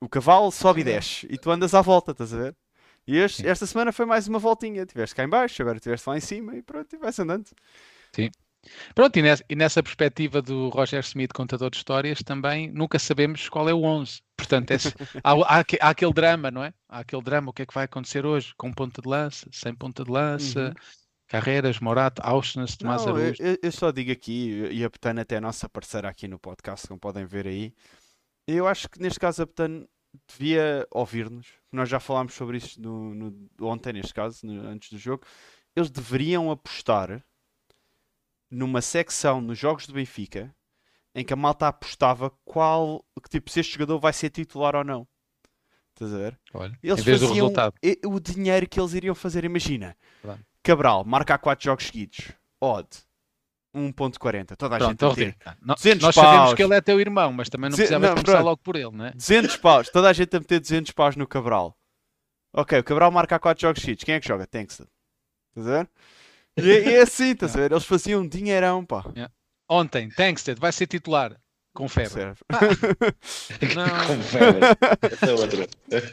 O 0.00 0.08
cavalo 0.08 0.52
sobe 0.52 0.82
e 0.82 0.84
desce 0.84 1.26
e 1.28 1.36
tu 1.36 1.50
andas 1.50 1.74
à 1.74 1.82
volta, 1.82 2.12
estás 2.12 2.32
a 2.32 2.36
ver? 2.36 2.56
E 3.04 3.16
este- 3.16 3.42
Sim. 3.42 3.48
esta 3.48 3.66
semana 3.66 3.90
foi 3.90 4.06
mais 4.06 4.28
uma 4.28 4.38
voltinha. 4.38 4.86
Tiveste 4.86 5.16
cá 5.16 5.24
em 5.24 5.28
baixo, 5.28 5.60
agora 5.60 5.78
estiveste 5.78 6.08
lá 6.08 6.16
em 6.16 6.20
cima 6.20 6.54
e 6.54 6.62
pronto, 6.62 6.94
e 6.94 6.98
vai-se 6.98 7.20
andando. 7.20 7.46
Pronto, 8.94 9.16
e 9.18 9.22
nessa, 9.22 9.44
e 9.48 9.54
nessa 9.56 9.82
perspectiva 9.82 10.40
do 10.42 10.68
Roger 10.68 11.00
Smith, 11.00 11.32
contador 11.32 11.70
de 11.70 11.76
histórias, 11.76 12.20
também 12.22 12.70
nunca 12.70 12.98
sabemos 12.98 13.48
qual 13.48 13.68
é 13.68 13.74
o 13.74 13.82
11. 13.82 14.20
Portanto, 14.36 14.70
esse- 14.70 14.92
há, 15.24 15.32
há 15.32 15.58
há 15.80 15.88
aquele 15.90 16.12
drama, 16.12 16.50
não 16.50 16.62
é? 16.64 16.72
Há 16.88 17.00
aquele 17.00 17.22
drama, 17.22 17.50
o 17.50 17.52
que 17.52 17.62
é 17.62 17.66
que 17.66 17.74
vai 17.74 17.84
acontecer 17.84 18.24
hoje? 18.26 18.54
Com 18.56 18.72
ponta 18.72 19.00
de 19.02 19.08
lança, 19.08 19.48
sem 19.52 19.74
ponta 19.74 20.04
de 20.04 20.10
lança, 20.10 20.68
Uhum. 20.68 20.74
Carreiras, 21.28 21.78
Morato, 21.78 22.22
Auschwitz, 22.24 22.76
Tomás 22.76 23.04
Não, 23.04 23.18
eu- 23.18 23.58
eu 23.62 23.72
só 23.72 23.90
digo 23.90 24.10
aqui, 24.10 24.66
e 24.70 24.82
a 24.84 24.88
Betana 24.88 25.20
até 25.22 25.34
é 25.34 25.38
a 25.38 25.40
nossa 25.42 25.68
parceira 25.68 26.08
aqui 26.08 26.26
no 26.26 26.38
podcast, 26.38 26.86
como 26.88 26.98
podem 26.98 27.26
ver 27.26 27.46
aí. 27.46 27.74
Eu 28.46 28.66
acho 28.66 28.88
que 28.88 28.98
neste 28.98 29.20
caso 29.20 29.42
a 29.42 29.46
Betana 29.46 29.86
devia 30.26 30.86
ouvir-nos. 30.90 31.48
Nós 31.70 31.86
já 31.88 32.00
falámos 32.00 32.32
sobre 32.32 32.56
isso 32.56 32.80
no, 32.80 33.14
no- 33.14 33.48
ontem, 33.60 33.92
neste 33.92 34.14
caso, 34.14 34.46
no- 34.46 34.66
antes 34.68 34.90
do 34.90 34.96
jogo. 34.96 35.22
Eles 35.76 35.90
deveriam 35.90 36.50
apostar 36.50 37.22
numa 38.50 38.80
secção 38.80 39.40
nos 39.40 39.58
jogos 39.58 39.86
do 39.86 39.92
Benfica 39.92 40.54
em 41.14 41.24
que 41.24 41.32
a 41.32 41.36
malta 41.36 41.66
apostava 41.68 42.30
qual, 42.44 43.04
que 43.22 43.28
tipo, 43.28 43.50
se 43.50 43.60
este 43.60 43.72
jogador 43.74 43.98
vai 43.98 44.12
ser 44.12 44.30
titular 44.30 44.76
ou 44.76 44.84
não. 44.84 45.06
Estás 45.94 46.14
a 46.14 46.16
ver? 46.18 46.40
Olha, 46.54 46.78
Eles 46.82 47.00
em 47.00 47.02
vez 47.02 47.20
do 47.20 47.26
faziam 47.28 47.46
resultado. 47.46 47.74
e- 47.82 48.00
o 48.06 48.20
dinheiro 48.20 48.68
que 48.68 48.78
eles 48.78 48.92
iriam 48.94 49.14
fazer, 49.14 49.44
imagina. 49.44 49.96
Claro. 50.22 50.40
Cabral, 50.62 51.04
marca 51.04 51.34
há 51.34 51.38
4 51.38 51.64
jogos 51.64 51.86
seguidos. 51.86 52.28
Odd, 52.60 52.88
1.40. 53.74 54.56
Toda 54.56 54.76
a 54.76 54.78
Pronto, 54.78 54.90
gente 54.90 55.04
a 55.04 55.08
meter. 55.08 55.36
Rodrigo, 55.36 55.58
nó- 55.62 55.74
200 55.74 56.02
nós 56.02 56.14
sabemos 56.14 56.36
paus. 56.46 56.54
que 56.54 56.62
ele 56.62 56.74
é 56.74 56.80
teu 56.80 57.00
irmão, 57.00 57.32
mas 57.32 57.48
também 57.48 57.70
não 57.70 57.76
Duze- 57.76 57.82
precisava 57.82 58.06
não, 58.06 58.14
começar 58.14 58.32
pronto. 58.32 58.44
logo 58.44 58.56
por 58.62 58.76
ele, 58.76 58.90
não 58.92 59.06
é? 59.06 59.10
200 59.12 59.56
paus. 59.56 59.88
Toda 59.90 60.08
a 60.08 60.12
gente 60.12 60.36
a 60.36 60.38
meter 60.40 60.60
200 60.60 60.92
paus 60.92 61.16
no 61.16 61.26
Cabral. 61.26 61.76
Ok, 62.52 62.78
o 62.78 62.84
Cabral 62.84 63.10
marca 63.10 63.36
há 63.36 63.38
4 63.38 63.60
jogos 63.62 63.80
seguidos. 63.82 64.04
Quem 64.04 64.14
é 64.14 64.20
que 64.20 64.28
joga? 64.28 64.46
Tankstead. 64.46 64.88
Estás 65.50 65.66
a 65.66 65.70
ver? 65.82 65.90
E 66.62 66.70
é, 66.70 66.88
e 66.88 66.94
é 66.94 67.02
assim, 67.02 67.30
estás 67.30 67.54
a 67.56 67.60
ver? 67.60 67.72
Eles 67.72 67.84
faziam 67.84 68.20
um 68.22 68.28
dinheirão, 68.28 68.84
pá. 68.84 69.04
Ontem, 69.68 70.08
Tankstead 70.10 70.58
vai 70.60 70.72
ser 70.72 70.86
titular 70.86 71.38
com 71.74 71.88
febre. 71.88 72.10
Serve. 72.10 72.40
Não, 73.76 74.06
Com 74.16 74.22
febre. 74.22 74.60
Essa 75.12 75.26
é 75.26 75.32
outra. 75.32 75.68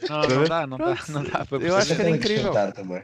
não, 0.09 0.21
não 0.27 0.43
dá, 0.43 0.67
não 0.67 0.77
dá, 0.77 0.97
não 1.09 1.23
dá 1.23 1.45
para 1.45 1.57
Eu 1.63 1.75
acho 1.75 1.95
que 1.95 2.01
era 2.01 2.09
incrível. 2.09 2.53
também. 2.73 3.03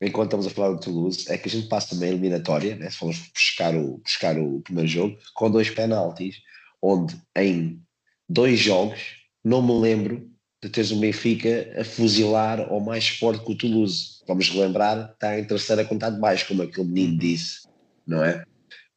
Enquanto 0.00 0.26
estamos 0.26 0.46
a 0.46 0.50
falar 0.50 0.74
do 0.74 0.80
Toulouse, 0.80 1.30
é 1.30 1.38
que 1.38 1.48
a 1.48 1.50
gente 1.50 1.68
passa 1.68 1.90
também 1.90 2.10
a 2.10 2.12
eliminatória, 2.12 2.76
né? 2.76 2.90
se 2.90 2.98
formos 2.98 3.18
buscar 3.34 3.74
o, 3.74 3.98
buscar 3.98 4.38
o 4.38 4.60
primeiro 4.60 4.88
jogo, 4.88 5.18
com 5.34 5.50
dois 5.50 5.70
penaltis, 5.70 6.36
onde 6.82 7.16
em 7.36 7.82
dois 8.28 8.58
jogos 8.58 9.00
não 9.44 9.62
me 9.62 9.72
lembro 9.80 10.30
de 10.62 10.68
teres 10.70 10.90
o 10.90 10.96
Benfica 10.96 11.72
a 11.80 11.84
fuzilar 11.84 12.72
ou 12.72 12.80
mais 12.80 13.08
forte 13.08 13.44
que 13.44 13.52
o 13.52 13.56
Toulouse. 13.56 14.22
Vamos 14.26 14.48
relembrar, 14.50 15.12
está 15.12 15.38
em 15.38 15.44
terceira 15.44 15.84
conta 15.84 16.10
de 16.10 16.18
baixo, 16.18 16.48
como 16.48 16.62
aquele 16.62 16.86
menino 16.88 17.18
disse, 17.18 17.68
não 18.06 18.24
é? 18.24 18.44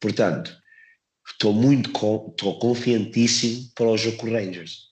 Portanto, 0.00 0.56
estou 1.26 1.52
muito 1.52 1.90
estou 1.90 2.58
confiantíssimo 2.58 3.70
para 3.74 3.86
o 3.86 3.96
jogo 3.96 4.16
com 4.16 4.26
o 4.26 4.32
Rangers. 4.32 4.88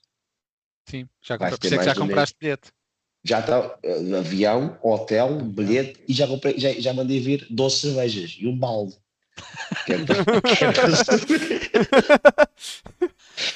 Sim, 0.87 1.07
já, 1.21 1.37
Pensei 1.37 1.77
que 1.77 1.85
já 1.85 1.95
compraste 1.95 2.35
bilhete. 2.39 2.71
já 3.23 3.39
está 3.41 3.77
eh, 3.83 4.17
avião, 4.17 4.79
hotel, 4.81 5.43
bilhete 5.43 6.01
e 6.07 6.13
já 6.13 6.27
comprei, 6.27 6.57
já, 6.57 6.71
já 6.73 6.93
mandei 6.93 7.19
vir 7.19 7.45
12 7.49 7.77
cervejas 7.77 8.37
e 8.39 8.47
um 8.47 8.57
balde. 8.57 8.95
Que 9.85 9.93
é 9.93 10.05
para- 10.05 10.41
que 10.41 10.63
é 10.65 10.71
para- 10.73 12.49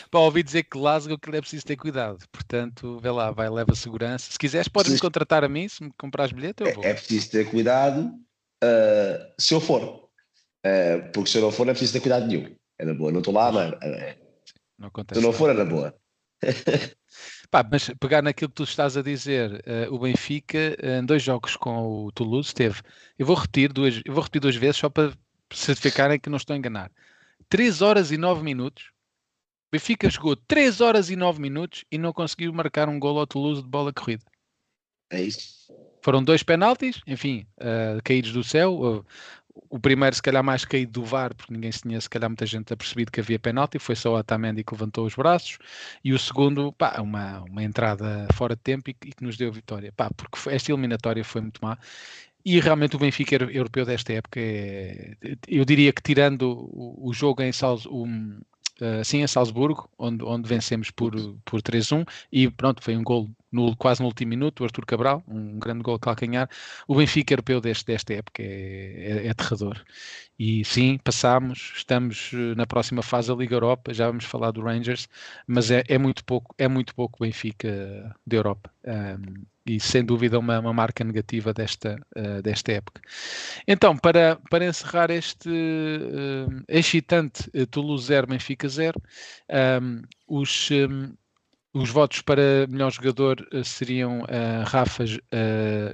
Pá, 0.10 0.20
ouvi 0.20 0.44
dizer 0.44 0.64
que 0.64 0.78
Glasgow 0.78 1.18
que 1.18 1.30
é 1.30 1.42
preciso 1.42 1.66
ter 1.66 1.76
cuidado. 1.76 2.24
Portanto, 2.32 3.00
vê 3.00 3.12
lá, 3.12 3.32
vai, 3.32 3.50
leva 3.50 3.76
segurança. 3.76 4.32
Se 4.32 4.38
quiseres, 4.38 4.68
podes-me 4.68 5.00
contratar 5.00 5.44
a 5.44 5.50
mim, 5.50 5.68
se 5.68 5.84
me 5.84 5.92
comprares 5.98 6.32
bilhete, 6.34 6.64
eu 6.64 6.70
vou. 6.70 6.84
é, 6.84 6.90
é 6.90 6.94
preciso 6.94 7.32
ter 7.32 7.50
cuidado 7.50 8.12
eh, 8.64 9.34
se 9.40 9.54
eu 9.54 9.60
for. 9.62 10.10
Eh, 10.66 11.00
porque 11.14 11.30
se 11.30 11.38
eu 11.38 11.42
não 11.42 11.52
for, 11.52 11.66
não 11.66 11.72
é 11.72 11.74
preciso 11.74 11.94
ter 11.94 12.00
cuidado 12.00 12.26
nenhum. 12.26 12.56
É 12.80 12.86
na 12.86 12.94
boa, 12.94 13.12
não 13.12 13.20
estou 13.20 13.34
lá, 13.34 13.52
mas 13.52 13.74
eh, 13.82 14.18
Não 14.80 14.88
se 14.88 14.90
acontece 14.90 15.20
eu 15.20 15.24
não 15.24 15.34
for, 15.34 15.50
é 15.50 15.54
na 15.54 15.66
boa. 15.66 15.94
Pá, 17.52 17.64
mas 17.70 17.90
pegar 18.00 18.22
naquilo 18.22 18.50
que 18.50 18.56
tu 18.56 18.64
estás 18.64 18.98
a 18.98 19.02
dizer, 19.02 19.62
eh, 19.66 19.88
o 19.90 20.00
Benfica, 20.00 20.76
em 20.82 21.06
dois 21.06 21.22
jogos 21.22 21.56
com 21.56 22.06
o 22.06 22.12
Toulouse, 22.12 22.54
teve. 22.54 22.82
Eu 23.18 23.26
vou 23.26 23.36
repetir 23.36 23.72
duas, 23.72 24.02
eu 24.06 24.14
vou 24.14 24.24
repetir 24.24 24.42
duas 24.42 24.56
vezes 24.56 24.78
só 24.78 24.90
para 24.90 25.14
certificarem 25.54 26.20
que 26.20 26.30
não 26.30 26.38
estou 26.38 26.54
a 26.54 26.58
enganar. 26.58 26.92
3 27.50 27.82
horas 27.82 28.12
e 28.12 28.18
9 28.18 28.42
minutos. 28.44 28.93
Benfica 29.74 30.08
jogou 30.08 30.36
3 30.36 30.82
horas 30.82 31.10
e 31.10 31.16
9 31.16 31.42
minutos 31.42 31.84
e 31.92 31.98
não 31.98 32.14
conseguiu 32.14 32.54
marcar 32.54 32.88
um 32.88 33.00
gol 33.00 33.18
ao 33.18 33.26
Toulouse 33.26 33.64
de 33.64 33.68
bola 33.68 33.92
corrida. 33.92 34.24
É 35.10 35.20
isso. 35.24 35.74
Foram 36.04 36.24
dois 36.24 36.44
penaltis, 36.44 37.02
enfim, 37.08 37.48
eh, 37.60 37.98
caídos 38.04 38.34
do 38.34 38.44
céu. 38.44 38.74
O, 38.76 39.06
o 39.70 39.80
primeiro, 39.80 40.16
se 40.16 40.22
calhar, 40.22 40.44
mais 40.44 40.64
caído 40.64 40.92
do 40.92 41.04
VAR, 41.04 41.34
porque 41.36 41.52
ninguém 41.52 41.72
se 41.72 41.82
tinha, 41.82 42.00
se 42.00 42.08
calhar, 42.10 42.30
muita 42.30 42.46
gente 42.46 42.72
apercebido 42.72 43.12
que 43.12 43.20
havia 43.20 43.40
penalti. 43.40 43.80
Foi 43.80 43.96
só 43.96 44.14
o 44.14 44.18
Otamendi 44.20 44.64
que 44.64 44.74
levantou 44.74 45.06
os 45.08 45.16
braços. 45.16 45.58
E 46.04 46.14
o 46.14 46.20
segundo, 46.20 46.72
pá, 46.74 47.02
uma, 47.02 47.42
uma 47.44 47.64
entrada 47.64 48.28
fora 48.34 48.56
de 48.56 48.62
tempo 48.62 48.92
e, 48.92 48.94
que- 48.94 49.10
e 49.10 49.12
que 49.14 49.24
nos 49.24 49.38
deu 49.38 49.52
vitória. 49.52 49.92
Pá, 49.92 50.10
porque 50.16 50.38
foi- 50.38 50.54
esta 50.54 50.72
eliminatória 50.72 51.24
foi 51.24 51.42
muito 51.42 51.60
má. 51.64 51.78
E 52.46 52.60
realmente 52.60 52.96
o 52.96 53.00
Benfica 53.00 53.36
euro- 53.36 53.52
europeu 53.52 53.86
desta 53.86 54.14
época 54.14 54.40
é, 54.40 55.16
eu 55.48 55.64
diria 55.66 55.94
que 55.94 56.02
tirando 56.02 56.44
o, 56.72 57.10
o 57.10 57.14
jogo 57.14 57.42
em 57.42 57.52
Salz, 57.52 57.86
um, 57.88 58.40
sim, 59.04 59.22
em 59.22 59.28
Salzburgo, 59.28 59.90
onde, 59.98 60.24
onde 60.24 60.48
vencemos 60.48 60.92
por, 60.92 61.14
por 61.46 61.62
3-1, 61.62 62.06
e 62.32 62.50
pronto, 62.50 62.84
foi 62.84 62.96
um 62.96 63.04
gol 63.04 63.30
no, 63.54 63.76
quase 63.78 64.02
no 64.02 64.08
último 64.08 64.30
minuto, 64.30 64.62
o 64.62 64.64
Arthur 64.66 64.86
Cabral, 64.86 65.24
um 65.28 65.60
grande 65.60 65.84
gol 65.84 66.00
calcanhar. 66.00 66.50
O 66.88 66.96
Benfica 66.96 67.34
europeu 67.34 67.62
deste, 67.62 67.86
desta 67.86 68.14
época 68.14 68.42
é, 68.42 68.46
é, 68.46 69.28
é 69.28 69.30
aterrador. 69.30 69.82
E 70.38 70.66
sim, 70.66 70.98
passámos, 70.98 71.74
estamos 71.76 72.32
eh, 72.34 72.56
na 72.56 72.66
próxima 72.66 73.04
fase 73.04 73.28
da 73.30 73.36
Liga 73.36 73.56
Europa, 73.56 73.94
já 73.94 74.08
vamos 74.08 74.26
falar 74.26 74.52
do 74.52 74.62
Rangers, 74.62 75.08
mas 75.48 75.70
é, 75.70 75.84
é 75.88 75.98
muito 75.98 76.26
pouco, 76.26 76.56
é 76.58 76.68
muito 76.68 76.96
pouco 76.96 77.20
Benfica 77.24 78.16
da 78.26 78.36
Europa. 78.36 78.72
Um, 78.84 79.46
e 79.66 79.80
sem 79.80 80.04
dúvida 80.04 80.38
uma, 80.38 80.60
uma 80.60 80.74
marca 80.74 81.04
negativa 81.04 81.54
desta, 81.54 81.96
uh, 82.18 82.42
desta 82.42 82.74
época. 82.74 83.02
Então, 83.68 83.98
para, 83.98 84.38
para 84.50 84.66
encerrar 84.66 85.10
este 85.10 85.48
uh, 85.50 86.64
excitante 86.68 87.50
uh, 87.56 87.66
Toulouse 87.68 88.08
0, 88.08 88.28
Benfica 88.28 88.68
0, 88.68 89.02
um, 89.82 90.02
os, 90.28 90.70
um, 90.72 91.14
os 91.74 91.90
votos 91.90 92.22
para 92.22 92.68
melhor 92.68 92.92
jogador 92.92 93.48
seriam 93.64 94.22
Rafa, 94.66 95.06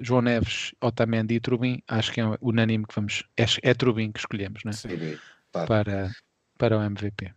João 0.01 0.21
Neves, 0.21 0.73
Otamendi 0.81 1.35
e 1.35 1.39
Trubin. 1.39 1.81
Acho 1.87 2.11
que 2.11 2.19
é 2.19 2.25
unânime 2.41 2.85
que 2.85 2.95
vamos. 2.95 3.23
É, 3.37 3.45
é 3.63 3.73
Trubin 3.73 4.11
que 4.11 4.19
escolhemos, 4.19 4.61
não 4.65 4.71
é? 4.71 4.73
Sim, 4.73 5.17
para, 5.51 6.11
para 6.57 6.77
o 6.77 6.83
MVP. 6.83 7.31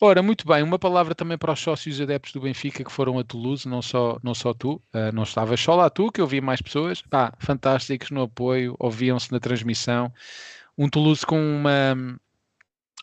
Ora, 0.00 0.22
muito 0.22 0.46
bem, 0.46 0.62
uma 0.62 0.78
palavra 0.78 1.12
também 1.12 1.36
para 1.36 1.52
os 1.52 1.58
sócios 1.58 2.00
adeptos 2.00 2.32
do 2.32 2.40
Benfica 2.40 2.84
que 2.84 2.92
foram 2.92 3.18
a 3.18 3.24
Toulouse, 3.24 3.68
não 3.68 3.82
só, 3.82 4.16
não 4.22 4.32
só 4.32 4.54
tu, 4.54 4.74
uh, 4.94 5.12
não 5.12 5.24
estavas 5.24 5.58
só 5.58 5.74
lá 5.74 5.90
tu, 5.90 6.12
que 6.12 6.20
eu 6.20 6.26
vi 6.26 6.40
mais 6.40 6.62
pessoas, 6.62 7.02
pá, 7.02 7.34
fantásticos 7.40 8.10
no 8.12 8.22
apoio, 8.22 8.76
ouviam-se 8.78 9.32
na 9.32 9.40
transmissão. 9.40 10.12
Um 10.76 10.88
Toulouse 10.88 11.26
com 11.26 11.36
uma 11.36 11.96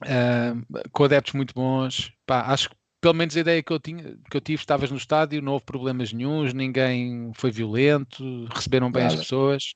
uh, 0.04 0.90
com 0.94 1.04
adeptos 1.04 1.34
muito 1.34 1.54
bons, 1.54 2.14
pá, 2.26 2.44
acho 2.44 2.70
que 2.70 2.76
pelo 3.06 3.14
menos 3.14 3.38
a 3.38 3.40
ideia 3.40 3.62
que 3.62 3.72
eu, 3.72 3.80
tinha, 3.80 4.18
que 4.32 4.36
eu 4.36 4.42
tive, 4.42 4.64
estavas 4.64 4.90
no 4.90 4.98
estádio, 4.98 5.40
não 5.40 5.52
houve 5.52 5.64
problemas 5.64 6.12
nenhums, 6.12 6.56
ninguém 6.56 7.32
foi 7.36 7.52
violento, 7.52 8.48
receberam 8.52 8.92
bem 8.92 9.04
Nada. 9.04 9.14
as 9.14 9.20
pessoas. 9.20 9.76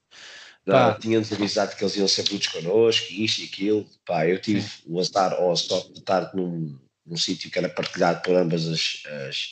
Tínhamos 1.00 1.32
avisado 1.32 1.76
que 1.76 1.84
eles 1.84 1.96
iam 1.96 2.08
ser 2.08 2.24
brutos 2.24 2.48
connosco, 2.48 3.06
isto 3.14 3.42
e 3.42 3.46
aquilo. 3.46 3.86
Pá, 4.04 4.28
eu 4.28 4.42
tive 4.42 4.62
Sim. 4.62 4.82
o 4.88 5.00
azar 5.00 5.40
ou 5.40 5.52
a 5.52 5.56
sorte 5.56 5.94
de 5.94 6.00
estar 6.00 6.34
num, 6.34 6.76
num 7.06 7.18
sítio 7.18 7.52
que 7.52 7.60
era 7.60 7.70
partilhado 7.70 8.20
por 8.24 8.36
ambas 8.36 8.68
as, 8.68 9.04
as, 9.28 9.50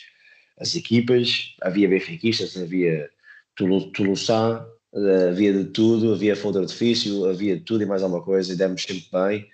as 0.60 0.76
equipas. 0.76 1.56
Havia 1.62 1.88
benfiquistas, 1.88 2.58
havia 2.58 3.08
Toulouse, 3.56 4.32
eh, 4.32 5.30
havia 5.30 5.54
de 5.54 5.66
tudo, 5.66 6.16
havia 6.16 6.36
fogo 6.36 6.54
de 6.54 6.66
artifício, 6.66 7.30
havia 7.30 7.56
de 7.56 7.62
tudo 7.62 7.84
e 7.84 7.86
mais 7.86 8.02
alguma 8.02 8.24
coisa, 8.24 8.52
e 8.52 8.56
demos 8.56 8.82
sempre 8.82 9.08
bem. 9.12 9.48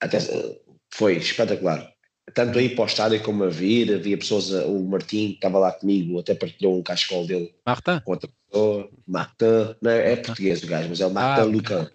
Até, 0.00 0.18
eh, 0.18 0.60
foi 0.88 1.16
espetacular. 1.16 1.95
Tanto 2.34 2.58
aí 2.58 2.74
para 2.74 2.84
o 2.84 2.86
estádio 2.86 3.22
como 3.22 3.44
a 3.44 3.48
vir, 3.48 3.94
havia 3.94 4.18
pessoas, 4.18 4.50
o 4.50 4.82
Martim 4.82 5.28
que 5.28 5.34
estava 5.34 5.58
lá 5.58 5.72
comigo, 5.72 6.18
até 6.18 6.34
partilhou 6.34 6.76
um 6.76 6.82
cascol 6.82 7.24
dele 7.24 7.54
Marta? 7.64 8.02
com 8.04 8.10
outra 8.12 8.28
pessoa. 8.50 8.90
Marta, 9.06 9.76
não 9.80 9.90
é, 9.90 10.12
é 10.12 10.16
português 10.16 10.62
o 10.62 10.66
gajo, 10.66 10.88
mas 10.88 11.00
é 11.00 11.06
o 11.06 11.10
Marta 11.10 11.42
ah, 11.42 11.44
Lucan. 11.44 11.90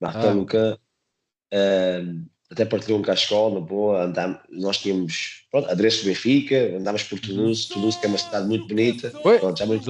Marta 0.00 0.28
ah. 0.28 0.32
Lucan. 0.32 0.78
Um, 1.52 2.26
até 2.50 2.64
partilhou 2.64 2.98
um 2.98 3.02
cascol, 3.02 3.54
na 3.54 3.60
boa, 3.60 4.04
andámos, 4.04 4.40
nós 4.50 4.78
tínhamos 4.78 5.46
pronto, 5.52 5.70
adereço 5.70 6.02
do 6.02 6.08
Benfica, 6.08 6.76
andámos 6.76 7.04
por 7.04 7.20
Toulouse, 7.20 7.68
Toulouse 7.68 7.98
que 7.98 8.06
é 8.06 8.08
uma 8.08 8.18
cidade 8.18 8.48
muito 8.48 8.66
bonita. 8.66 9.12
Oi, 9.22 9.38
pronto, 9.38 9.58
já 9.58 9.66
muito 9.66 9.84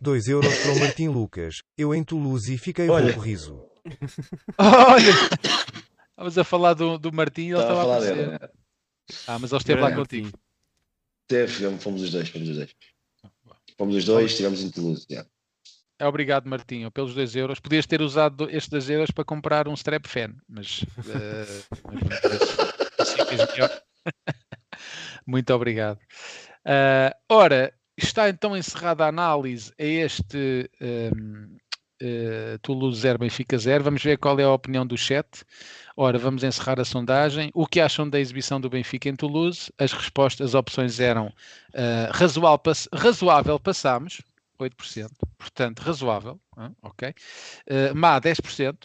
2 0.00 0.28
euros 0.28 0.58
para 0.58 0.72
o 0.72 0.80
Martim 0.80 1.08
Lucas. 1.08 1.62
Eu 1.76 1.94
em 1.94 2.02
Toulouse 2.02 2.52
e 2.52 2.56
fiquei 2.56 2.88
Olha. 2.88 3.14
um 3.14 3.20
riso. 3.20 3.62
Olha, 4.56 5.10
estávamos 6.10 6.38
a 6.38 6.44
falar 6.44 6.74
do, 6.74 6.98
do 6.98 7.12
Martim 7.12 7.42
e 7.42 7.50
ele 7.50 7.60
estava 7.60 7.80
a 7.80 7.82
falar 7.82 8.00
dele. 8.00 8.38
Ah, 9.26 9.38
mas 9.38 9.52
ele 9.52 9.60
esteve 9.60 9.80
lá 9.80 9.94
contigo. 9.94 10.30
Teve, 11.26 11.78
fomos 11.78 12.02
os 12.02 12.10
dois, 12.10 12.28
fomos 12.28 12.48
os 12.48 12.56
dois. 12.56 12.74
Fomos 13.76 13.94
os 13.94 14.04
dois, 14.04 14.30
estivemos 14.30 14.62
em 14.62 14.70
Toulouse. 14.70 15.06
Yeah. 15.10 15.28
É 16.00 16.06
obrigado, 16.06 16.46
Martinho, 16.46 16.90
pelos 16.90 17.14
2 17.14 17.36
euros. 17.36 17.60
Podias 17.60 17.86
ter 17.86 18.00
usado 18.00 18.48
estes 18.50 18.68
2 18.68 18.90
euros 18.90 19.10
para 19.10 19.24
comprar 19.24 19.66
um 19.66 19.74
strap 19.74 20.06
fan, 20.06 20.34
mas. 20.48 20.82
Uh, 20.82 21.64
Muito 25.26 25.52
obrigado. 25.52 25.98
Uh, 26.64 27.12
ora, 27.28 27.72
está 27.96 28.28
então 28.28 28.56
encerrada 28.56 29.04
a 29.04 29.08
análise 29.08 29.72
a 29.78 29.84
este 29.84 30.70
um, 30.80 31.56
uh, 32.02 32.58
Toulouse 32.62 33.00
0 33.00 33.18
Benfica 33.18 33.58
0. 33.58 33.84
Vamos 33.84 34.02
ver 34.02 34.18
qual 34.18 34.38
é 34.38 34.44
a 34.44 34.52
opinião 34.52 34.86
do 34.86 34.96
chat. 34.96 35.44
Ora, 36.00 36.16
vamos 36.16 36.44
encerrar 36.44 36.78
a 36.78 36.84
sondagem. 36.84 37.50
O 37.52 37.66
que 37.66 37.80
acham 37.80 38.08
da 38.08 38.20
exibição 38.20 38.60
do 38.60 38.70
Benfica 38.70 39.08
em 39.08 39.16
Toulouse? 39.16 39.68
As 39.76 39.92
respostas, 39.92 40.50
as 40.50 40.54
opções 40.54 41.00
eram 41.00 41.26
uh, 41.26 42.12
razoável, 42.12 42.58
pass 42.60 42.88
razoável, 42.94 43.58
passamos, 43.58 44.22
8%, 44.60 45.10
portanto, 45.36 45.80
razoável, 45.80 46.40
ok? 46.80 47.08
Uh, 47.08 47.96
má, 47.96 48.20
10%, 48.20 48.76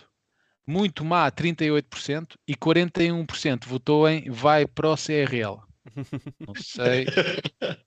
muito 0.65 1.05
má, 1.05 1.31
38%, 1.31 2.35
e 2.47 2.55
41% 2.55 3.67
votou 3.67 4.09
em 4.09 4.27
vai 4.31 4.65
para 4.65 4.89
o 4.89 4.95
CRL. 4.97 5.61
Não 6.45 6.55
sei 6.55 7.05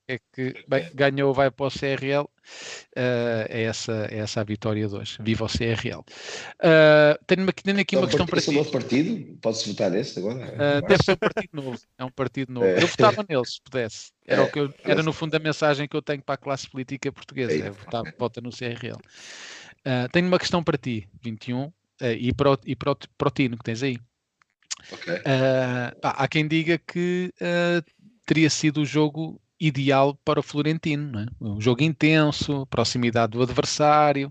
é 0.08 0.18
que 0.32 0.54
bem, 0.68 0.88
ganhou, 0.94 1.34
vai 1.34 1.50
para 1.50 1.66
o 1.66 1.70
CRL. 1.70 2.22
Uh, 2.22 2.28
eh, 2.94 3.46
é, 3.50 3.62
essa, 3.64 4.06
é 4.10 4.18
essa 4.18 4.40
a 4.40 4.44
vitória 4.44 4.86
de 4.86 4.94
hoje. 4.94 5.18
Viva 5.20 5.44
o 5.44 5.48
CRL. 5.48 5.98
Uh, 5.98 6.04
eh, 6.60 7.18
tenho, 7.26 7.48
aqui, 7.48 7.62
tenho 7.62 7.80
aqui 7.80 7.96
uma 7.96 8.06
questão 8.06 8.26
para 8.26 8.40
ti. 8.40 8.48
É 8.48 8.52
um 8.52 8.54
novo 8.56 8.70
partido? 8.70 9.38
Pode-se 9.40 9.68
votar 9.68 9.90
nesse 9.90 10.18
agora? 10.18 10.38
Uh, 10.38 10.86
deve 10.86 11.02
ser 11.02 11.12
um 11.12 11.16
partido 11.16 11.48
novo. 11.52 11.78
É 11.98 12.04
um 12.04 12.10
partido 12.10 12.52
novo. 12.52 12.66
É. 12.66 12.82
Eu 12.82 12.86
votava 12.86 13.24
nele 13.28 13.44
se 13.44 13.60
pudesse. 13.62 14.12
Era, 14.24 14.42
é. 14.42 14.44
o 14.44 14.52
que 14.52 14.60
eu, 14.60 14.74
era 14.84 15.02
no 15.02 15.12
fundo 15.12 15.34
a 15.34 15.40
mensagem 15.40 15.88
que 15.88 15.96
eu 15.96 16.02
tenho 16.02 16.22
para 16.22 16.34
a 16.36 16.38
classe 16.38 16.68
política 16.70 17.10
portuguesa. 17.10 17.52
É, 17.52 17.66
é 17.66 17.70
votar, 17.70 18.02
vota 18.18 18.40
no 18.40 18.50
CRL. 18.50 18.98
Tenho 20.12 20.26
uma 20.26 20.38
questão 20.38 20.62
para 20.62 20.76
ti, 20.76 21.08
21, 21.22 21.72
e, 22.18 22.32
para 22.32 22.52
o, 22.52 22.58
e 22.64 22.74
para, 22.74 22.92
o, 22.92 22.96
para 23.16 23.28
o 23.28 23.30
Tino 23.30 23.56
que 23.56 23.64
tens 23.64 23.82
aí. 23.82 23.98
Okay. 24.92 25.16
Uh, 25.16 25.96
há 26.02 26.28
quem 26.28 26.46
diga 26.46 26.78
que 26.78 27.32
uh, 27.40 27.84
teria 28.24 28.50
sido 28.50 28.82
o 28.82 28.86
jogo 28.86 29.40
ideal 29.58 30.14
para 30.24 30.40
o 30.40 30.42
Florentino. 30.42 31.20
É? 31.20 31.26
Um 31.40 31.60
jogo 31.60 31.82
intenso, 31.82 32.66
proximidade 32.66 33.32
do 33.32 33.42
adversário, 33.42 34.30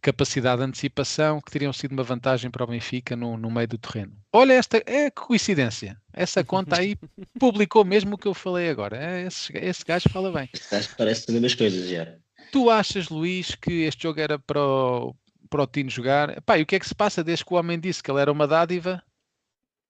capacidade 0.00 0.60
de 0.60 0.68
antecipação, 0.68 1.40
que 1.40 1.50
teriam 1.50 1.72
sido 1.72 1.92
uma 1.92 2.02
vantagem 2.02 2.50
para 2.50 2.64
o 2.64 2.66
Benfica 2.66 3.16
no, 3.16 3.36
no 3.36 3.50
meio 3.50 3.68
do 3.68 3.78
terreno. 3.78 4.12
Olha, 4.32 4.52
esta 4.52 4.82
é 4.86 5.10
coincidência. 5.10 5.96
Essa 6.12 6.44
conta 6.44 6.78
aí 6.78 6.96
publicou 7.38 7.84
mesmo 7.84 8.14
o 8.14 8.18
que 8.18 8.28
eu 8.28 8.34
falei 8.34 8.68
agora. 8.68 8.96
É, 8.96 9.26
esse, 9.26 9.56
esse 9.56 9.84
gajo 9.84 10.08
fala 10.10 10.30
bem. 10.30 10.48
Esse 10.52 10.94
parece 10.96 11.22
saber 11.22 11.44
as 11.44 11.54
coisas 11.54 11.88
já. 11.88 12.14
Tu 12.52 12.70
achas, 12.70 13.08
Luís, 13.08 13.54
que 13.54 13.82
este 13.82 14.02
jogo 14.02 14.20
era 14.20 14.38
para 14.38 14.60
o, 14.60 15.14
para 15.50 15.62
o 15.62 15.66
Tino 15.66 15.90
jogar? 15.90 16.40
Pá, 16.42 16.58
e 16.58 16.62
o 16.62 16.66
que 16.66 16.76
é 16.76 16.80
que 16.80 16.88
se 16.88 16.94
passa 16.94 17.22
desde 17.22 17.44
que 17.44 17.52
o 17.52 17.56
homem 17.56 17.78
disse 17.78 18.02
que 18.02 18.10
ele 18.10 18.20
era 18.20 18.32
uma 18.32 18.46
dádiva? 18.46 19.02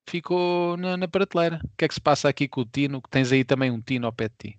Ficou 0.09 0.77
na, 0.77 0.97
na, 0.97 1.09
prateleira. 1.09 1.61
O 1.65 1.71
que 1.77 1.85
é 1.85 1.89
que 1.89 1.95
se 1.95 2.01
passa 2.01 2.29
aqui 2.29 2.49
com 2.49 2.63
o 2.63 2.67
Tino? 2.67 3.03
Que 3.03 3.11
tens 3.11 3.33
aí 3.33 3.45
também 3.45 3.71
um 3.71 3.81
Tino 3.81 4.07
ao 4.07 4.13
pé 4.13 4.29
de 4.29 4.35
ti. 4.39 4.59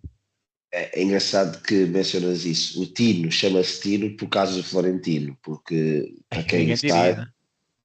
É, 0.72 1.00
é 1.00 1.04
engraçado 1.04 1.62
que 1.64 1.86
mencionas 1.86 2.46
isso. 2.46 2.82
O 2.82 2.86
Tino 2.86 3.32
chama-se 3.32 3.82
Tino 3.82 4.16
por 4.16 4.30
causa 4.30 4.56
do 4.56 4.64
Florentino, 4.64 5.38
porque 5.42 6.14
para 6.30 6.44
quem 6.44 6.60
ninguém 6.60 6.76
está, 6.76 6.88
diria, 6.88 7.16
né? 7.16 7.28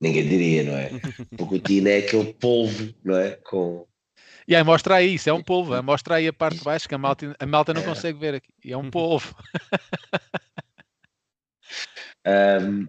ninguém 0.01 0.29
diria, 0.29 0.65
não 0.65 0.77
é? 0.77 0.91
Porque 1.37 1.55
o 1.55 1.61
Tino 1.61 1.89
é 1.89 1.99
aquele 1.99 2.35
polvo, 2.35 2.95
não 3.03 3.17
é? 3.17 3.31
Com... 3.45 3.87
E 4.47 4.55
aí 4.55 4.63
mostra 4.63 4.97
aí, 4.97 5.15
isso 5.15 5.31
é 5.31 5.33
um 5.33 5.43
polvo, 5.43 5.83
mostra 5.83 6.17
aí 6.17 6.29
a 6.29 6.33
parte 6.33 6.59
de 6.59 6.65
baixo 6.65 6.87
que 6.87 6.95
a 6.95 6.99
malta, 6.99 7.35
a 7.39 7.47
malta 7.47 7.73
não 7.73 7.81
é. 7.81 7.85
consegue 7.85 8.19
ver 8.19 8.35
aqui. 8.35 8.53
E 8.63 8.73
é 8.73 8.77
um 8.77 8.89
polvo. 8.93 9.35
um, 12.27 12.87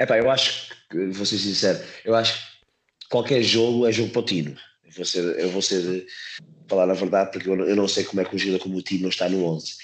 epá, 0.00 0.16
eu 0.16 0.30
acho 0.30 0.74
que, 0.90 1.08
vou 1.08 1.26
ser 1.26 1.36
sincero, 1.36 1.78
eu 2.04 2.14
acho 2.14 2.46
que 2.46 2.51
qualquer 3.12 3.42
jogo 3.42 3.86
é 3.86 3.92
jogo 3.92 4.10
para 4.10 4.20
o 4.20 4.24
Tino. 4.24 4.56
Eu 4.82 4.92
vou 4.96 5.04
ser, 5.04 5.38
eu 5.38 5.50
vou 5.50 5.60
ser 5.60 6.06
falar 6.66 6.90
a 6.90 6.94
verdade, 6.94 7.30
porque 7.30 7.46
eu, 7.46 7.60
eu 7.68 7.76
não 7.76 7.86
sei 7.86 8.04
como 8.04 8.22
é 8.22 8.24
que 8.24 8.34
um 8.34 8.38
jogador 8.38 8.62
como 8.62 8.78
o 8.78 8.82
Tino 8.82 9.10
está 9.10 9.28
no 9.28 9.44
11. 9.44 9.74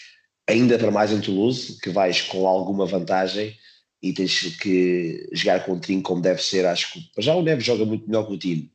Ainda 0.48 0.78
para 0.78 0.90
mais 0.90 1.12
em 1.12 1.20
Toulouse, 1.20 1.78
que 1.82 1.90
vais 1.90 2.22
com 2.22 2.46
alguma 2.46 2.86
vantagem 2.86 3.54
e 4.02 4.14
tens 4.14 4.56
que 4.56 5.28
jogar 5.32 5.62
com 5.66 5.72
o 5.72 5.80
Tino 5.80 6.02
como 6.02 6.22
deve 6.22 6.42
ser. 6.42 6.64
Acho 6.64 6.90
que 6.90 7.10
já 7.18 7.34
o 7.34 7.42
Neves 7.42 7.66
joga 7.66 7.84
muito 7.84 8.06
melhor 8.06 8.26
que 8.26 8.32
o 8.32 8.38
Tino, 8.38 8.70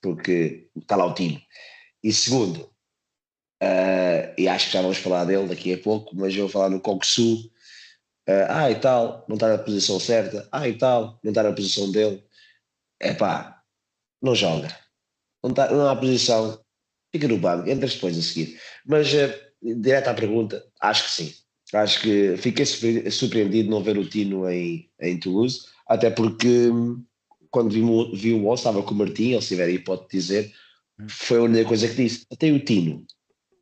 porque 0.00 0.68
está 0.76 0.94
lá 0.94 1.06
o 1.06 1.14
Tino. 1.14 1.42
E 2.04 2.12
segundo, 2.12 2.60
uh, 3.60 4.34
e 4.38 4.46
acho 4.46 4.66
que 4.66 4.72
já 4.72 4.82
vamos 4.82 4.98
falar 4.98 5.24
dele 5.24 5.48
daqui 5.48 5.74
a 5.74 5.78
pouco, 5.78 6.14
mas 6.14 6.32
eu 6.32 6.42
vou 6.42 6.48
falar 6.48 6.70
no 6.70 6.78
Koksu. 6.78 7.50
Uh, 8.28 8.46
ah, 8.48 8.70
e 8.70 8.76
tal, 8.76 9.24
não 9.28 9.34
está 9.34 9.48
na 9.48 9.58
posição 9.58 9.98
certa. 9.98 10.48
Ah, 10.52 10.68
e 10.68 10.78
tal, 10.78 11.18
não 11.24 11.32
está 11.32 11.42
na 11.42 11.52
posição 11.52 11.90
dele. 11.90 12.22
É 13.00 13.12
pá, 13.12 13.55
não 14.22 14.34
joga. 14.34 14.68
Não, 15.42 15.52
tá, 15.52 15.70
não 15.70 15.88
há 15.88 15.96
posição, 15.96 16.60
fica 17.12 17.28
no 17.28 17.38
banco, 17.38 17.68
entra 17.68 17.88
depois 17.88 18.18
a 18.18 18.22
seguir. 18.22 18.58
Mas, 18.86 19.12
uh, 19.12 19.80
direto 19.80 20.08
à 20.08 20.14
pergunta, 20.14 20.64
acho 20.80 21.04
que 21.04 21.10
sim. 21.10 21.34
Acho 21.74 22.00
que 22.00 22.36
fiquei 22.36 22.64
surpreendido 22.64 23.70
não 23.70 23.82
ver 23.82 23.98
o 23.98 24.08
Tino 24.08 24.48
em, 24.48 24.88
em 25.00 25.18
Toulouse, 25.18 25.62
até 25.88 26.10
porque 26.10 26.68
hum, 26.70 27.04
quando 27.50 27.70
vi, 27.70 27.80
vi 28.16 28.32
o 28.32 28.44
Wall, 28.44 28.54
estava 28.54 28.82
com 28.82 28.92
o 28.92 28.96
Martim, 28.96 29.32
ele 29.32 29.42
se 29.42 29.48
tiver 29.48 29.64
aí 29.64 29.78
pode 29.78 30.06
dizer, 30.08 30.52
foi 31.08 31.38
a 31.38 31.42
única 31.42 31.68
coisa 31.68 31.88
que 31.88 31.94
disse. 31.94 32.26
Até 32.30 32.50
o 32.50 32.60
Tino. 32.60 33.04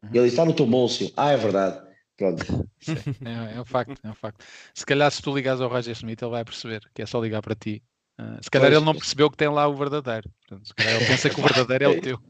Uhum. 0.02 0.10
Ele 0.12 0.28
está 0.28 0.44
no 0.44 0.54
teu 0.54 0.66
bolso. 0.66 1.12
Ah, 1.16 1.32
é 1.32 1.36
verdade. 1.36 1.82
Pronto. 2.16 2.44
É, 3.24 3.56
é 3.56 3.60
um 3.60 3.64
facto, 3.64 3.98
é 4.02 4.10
um 4.10 4.14
facto. 4.14 4.44
Se 4.74 4.84
calhar 4.84 5.10
se 5.10 5.22
tu 5.22 5.34
ligares 5.34 5.60
ao 5.60 5.70
Roger 5.70 5.92
Smith, 5.94 6.20
ele 6.20 6.30
vai 6.30 6.44
perceber 6.44 6.82
que 6.92 7.00
é 7.00 7.06
só 7.06 7.18
ligar 7.18 7.40
para 7.40 7.54
ti. 7.54 7.82
Uh, 8.18 8.42
se 8.42 8.50
calhar 8.50 8.68
Pois. 8.68 8.76
ele 8.76 8.84
não 8.84 8.94
percebeu 8.94 9.30
que 9.30 9.36
tem 9.36 9.48
lá 9.48 9.66
o 9.66 9.74
verdadeiro. 9.74 10.30
Portanto, 10.40 10.66
se 10.68 10.74
calhar 10.74 10.94
ele 10.96 11.06
pensa 11.06 11.28
que 11.30 11.40
o 11.40 11.42
verdadeiro 11.44 11.84
é 11.84 11.88
o 11.88 12.00
teu. 12.00 12.20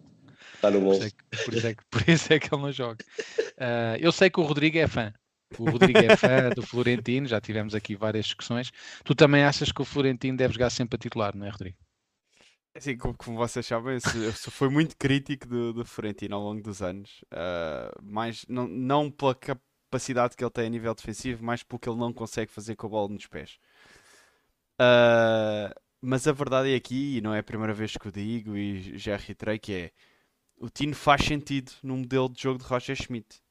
Está 0.54 0.70
no 0.70 0.80
Por 0.80 0.92
isso 0.94 1.00
bolso. 1.00 1.04
é 1.04 1.10
que, 1.10 1.44
por 1.44 1.54
isso 1.54 1.66
é 1.66 1.74
que- 1.74 1.84
por 1.90 2.08
isso 2.08 2.32
é 2.32 2.38
que 2.38 2.54
ele 2.54 2.62
não 2.62 2.72
joga. 2.72 3.04
Ah, 3.58 3.96
eu 4.00 4.10
sei 4.12 4.30
que 4.30 4.40
o 4.40 4.44
Rodrigo 4.44 4.78
é 4.78 4.88
fã. 4.88 5.12
O 5.58 5.70
Rodrigo 5.70 5.98
é 5.98 6.16
fã 6.16 6.48
do 6.50 6.62
Florentino, 6.62 7.26
já 7.26 7.40
tivemos 7.40 7.74
aqui 7.74 7.94
várias 7.94 8.24
discussões. 8.24 8.72
Tu 9.04 9.14
também 9.14 9.44
achas 9.44 9.70
que 9.70 9.82
o 9.82 9.84
Florentino 9.84 10.36
deve 10.36 10.54
jogar 10.54 10.70
sempre 10.70 10.96
a 10.96 10.98
titular, 10.98 11.36
não 11.36 11.46
é, 11.46 11.50
Rodrigo? 11.50 11.76
Assim, 12.76 12.96
como, 12.96 13.14
como 13.14 13.36
vocês 13.36 13.64
sabem, 13.64 13.94
eu 14.24 14.32
fui 14.32 14.68
muito 14.68 14.96
crítico 14.96 15.46
do, 15.46 15.72
do 15.72 15.84
Florentino 15.84 16.34
ao 16.34 16.42
longo 16.42 16.60
dos 16.62 16.82
anos. 16.82 17.24
ah, 17.30 17.92
mais, 18.02 18.44
não, 18.48 18.66
não 18.66 19.10
pela 19.10 19.34
capacidade 19.34 20.34
que 20.36 20.42
ele 20.42 20.50
tem 20.50 20.66
a 20.66 20.70
nível 20.70 20.94
defensivo, 20.94 21.44
mais 21.44 21.62
pelo 21.62 21.78
que 21.78 21.88
ele 21.88 21.98
não 21.98 22.12
consegue 22.12 22.50
fazer 22.50 22.74
com 22.74 22.86
a 22.86 22.90
bola 22.90 23.08
nos 23.10 23.26
pés. 23.26 23.58
Ah, 24.78 25.74
mas 26.00 26.26
a 26.28 26.32
verdade 26.32 26.72
é 26.72 26.76
aqui, 26.76 27.16
e 27.18 27.20
não 27.20 27.34
é 27.34 27.38
a 27.40 27.42
primeira 27.42 27.72
vez 27.74 27.96
que 27.96 28.08
o 28.08 28.12
digo, 28.12 28.56
e 28.56 28.98
já 28.98 29.16
reiterei, 29.16 29.58
que 29.58 29.72
é 29.72 29.92
o 30.58 30.70
Tino 30.70 30.94
faz 30.96 31.24
sentido 31.24 31.72
no 31.82 31.96
modelo 31.98 32.28
de 32.30 32.42
jogo 32.42 32.58
de 32.60 32.66
Roger 32.66 32.96
Schmidt. 32.96 33.42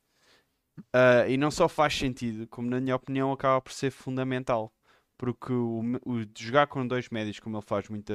Ah, 0.91 1.27
e 1.27 1.37
não 1.37 1.51
só 1.51 1.67
faz 1.69 1.95
sentido, 1.97 2.47
como 2.47 2.69
na 2.69 2.79
minha 2.79 2.95
opinião 2.95 3.31
acaba 3.31 3.61
por 3.61 3.71
ser 3.71 3.91
fundamental. 3.91 4.73
Porque 5.17 5.53
o, 5.53 5.81
o 6.05 6.25
de 6.25 6.43
jogar 6.45 6.67
com 6.67 6.85
dois 6.87 7.09
médios, 7.09 7.39
como 7.39 7.57
ele 7.57 7.65
faz 7.65 7.87
muita 7.89 8.13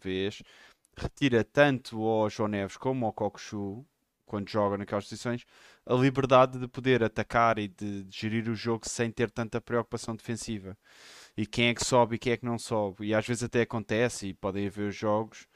vez, 0.00 0.42
retira 0.96 1.44
tanto 1.44 2.02
ao 2.02 2.30
João 2.30 2.48
Neves 2.48 2.76
como 2.76 3.06
ao 3.06 3.12
Kokushu, 3.12 3.86
quando 4.26 4.48
joga 4.50 4.78
naquelas 4.78 5.04
posições, 5.04 5.44
a 5.86 5.94
liberdade 5.94 6.58
de 6.58 6.68
poder 6.68 7.02
atacar 7.04 7.58
e 7.58 7.68
de, 7.68 8.04
de 8.04 8.16
gerir 8.18 8.48
o 8.48 8.54
jogo 8.54 8.88
sem 8.88 9.10
ter 9.10 9.30
tanta 9.30 9.60
preocupação 9.60 10.16
defensiva. 10.16 10.76
E 11.36 11.46
quem 11.46 11.68
é 11.68 11.74
que 11.74 11.84
sobe 11.84 12.16
e 12.16 12.18
quem 12.18 12.32
é 12.32 12.36
que 12.36 12.44
não 12.44 12.58
sobe. 12.58 13.06
E 13.06 13.14
às 13.14 13.26
vezes 13.26 13.42
até 13.42 13.62
acontece, 13.62 14.28
e 14.28 14.34
podem 14.34 14.66
haver 14.66 14.90
jogos, 14.90 15.46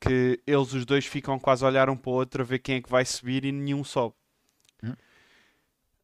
que 0.00 0.40
eles 0.46 0.72
os 0.72 0.84
dois 0.84 1.06
ficam 1.06 1.38
quase 1.38 1.64
a 1.64 1.68
olhar 1.68 1.88
um 1.88 1.96
para 1.96 2.10
o 2.10 2.14
outro 2.14 2.42
a 2.42 2.44
ver 2.44 2.58
quem 2.58 2.76
é 2.76 2.82
que 2.82 2.90
vai 2.90 3.04
subir 3.04 3.44
e 3.44 3.52
nenhum 3.52 3.84
sobe. 3.84 4.14
Hum. 4.82 4.94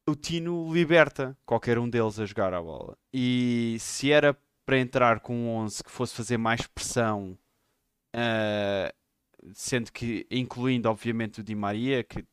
O 0.07 0.14
Tino 0.14 0.73
liberta 0.73 1.37
qualquer 1.45 1.79
um 1.79 1.88
deles 1.88 2.19
a 2.19 2.25
jogar 2.25 2.55
a 2.55 2.62
bola. 2.62 2.97
E 3.12 3.77
se 3.81 4.11
era 4.11 4.37
para 4.64 4.79
entrar 4.79 5.21
com 5.21 5.35
um 5.35 5.49
11 5.57 5.85
que 5.85 5.91
fosse 5.91 6.14
fazer 6.14 6.38
mais 6.38 6.67
pressão, 6.67 7.38
ah, 8.14 8.93
sendo 9.55 9.93
que 9.93 10.27
incluindo 10.31 10.88
obviamente 10.88 11.41
o 11.41 11.45
Di 11.45 11.55
Maria, 11.55 12.03
que 12.05 12.25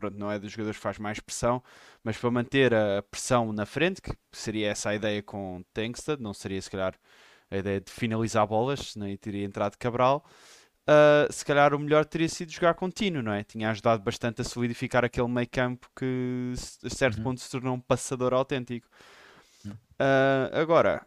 pronto, 0.00 0.18
não 0.18 0.30
é 0.32 0.38
dos 0.38 0.50
jogadores 0.50 0.76
que 0.78 0.82
faz 0.82 0.98
mais 0.98 1.20
pressão, 1.20 1.62
mas 2.02 2.16
para 2.18 2.30
manter 2.30 2.74
a 2.74 3.02
pressão 3.02 3.52
na 3.52 3.64
frente, 3.66 4.02
que 4.02 4.12
seria 4.32 4.68
essa 4.70 4.90
a 4.90 4.94
ideia 4.96 5.22
com 5.22 5.62
Tankstead, 5.72 6.20
não 6.22 6.34
seria 6.34 6.60
se 6.60 6.70
calhar 6.70 6.94
a 7.50 7.56
ideia 7.56 7.80
de 7.80 7.90
finalizar 7.92 8.46
bolas, 8.46 8.96
aí 9.00 9.16
teria 9.18 9.44
entrado 9.44 9.76
Cabral. 9.76 10.24
Uh, 10.88 11.32
se 11.32 11.44
calhar 11.44 11.72
o 11.74 11.78
melhor 11.78 12.04
teria 12.04 12.28
sido 12.28 12.50
jogar 12.50 12.74
contínuo, 12.74 13.22
não 13.22 13.32
é? 13.32 13.44
Tinha 13.44 13.70
ajudado 13.70 14.02
bastante 14.02 14.40
a 14.40 14.44
solidificar 14.44 15.04
aquele 15.04 15.28
meio 15.28 15.48
campo 15.48 15.88
que 15.94 16.52
a 16.84 16.90
certo 16.90 17.18
Uhum. 17.18 17.24
ponto 17.24 17.40
se 17.40 17.50
tornou 17.50 17.74
um 17.74 17.80
passador 17.80 18.32
autêntico. 18.34 18.88
Uhum. 19.64 19.72
Uh, 19.72 20.50
agora, 20.60 21.06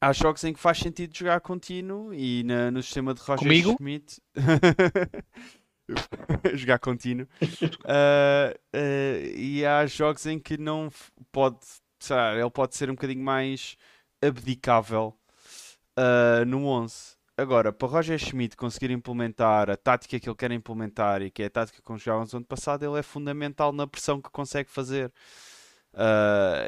há 0.00 0.12
jogos 0.12 0.44
em 0.44 0.52
que 0.52 0.60
faz 0.60 0.78
sentido 0.78 1.16
jogar 1.16 1.40
contínuo 1.40 2.12
e 2.12 2.42
na- 2.44 2.70
no 2.70 2.82
sistema 2.82 3.14
de 3.14 3.20
Roger 3.20 3.38
Comigo? 3.38 3.74
Schmidt 3.76 4.20
jogar 6.54 6.78
contínuo 6.78 7.26
Uh, 7.84 8.52
uh, 8.74 9.36
e 9.36 9.64
há 9.64 9.86
jogos 9.86 10.26
em 10.26 10.38
que 10.38 10.58
não 10.58 10.90
pode, 11.32 11.58
ele 12.36 12.50
pode 12.50 12.76
ser 12.76 12.90
um 12.90 12.94
bocadinho 12.94 13.22
mais 13.22 13.76
abdicável 14.22 15.16
uh, 15.98 16.44
no 16.44 16.66
11. 16.66 17.16
Agora, 17.36 17.72
para 17.72 17.88
Roger 17.88 18.18
Schmidt 18.18 18.56
conseguir 18.56 18.90
implementar 18.90 19.70
a 19.70 19.76
tática 19.76 20.18
que 20.18 20.28
ele 20.28 20.36
quer 20.36 20.50
implementar 20.50 21.22
e 21.22 21.30
que 21.30 21.42
é 21.42 21.46
a 21.46 21.50
tática 21.50 21.80
que 21.80 21.98
jogávamos 21.98 22.34
ano 22.34 22.44
passado, 22.44 22.84
ele 22.84 22.98
é 22.98 23.02
fundamental 23.02 23.72
na 23.72 23.86
pressão 23.86 24.20
que 24.20 24.28
consegue 24.30 24.68
fazer. 24.68 25.12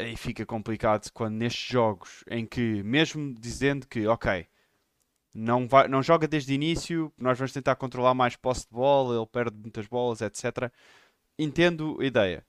E 0.07 0.17
fica 0.17 0.47
complicado 0.47 1.11
quando 1.13 1.35
nestes 1.35 1.69
jogos 1.69 2.25
em 2.29 2.47
que, 2.47 2.83
mesmo 2.85 3.35
dizendo 3.35 3.87
que, 3.87 4.07
ok, 4.07 4.47
não, 5.35 5.69
vai, 5.69 5.89
não 5.89 6.03
joga 6.03 6.27
desde 6.27 6.53
o 6.53 6.55
início, 6.55 7.13
nós 7.19 7.39
vamos 7.39 7.53
tentar 7.53 7.77
controlar 7.77 8.15
mais 8.15 8.37
posse 8.37 8.63
de 8.67 8.73
bola, 8.73 9.17
ele 9.17 9.27
perde 9.27 9.57
muitas 9.57 9.87
bolas, 9.87 10.21
etc. 10.21 10.71
Entendo 11.39 11.99
a 12.01 12.05
ideia. 12.05 12.45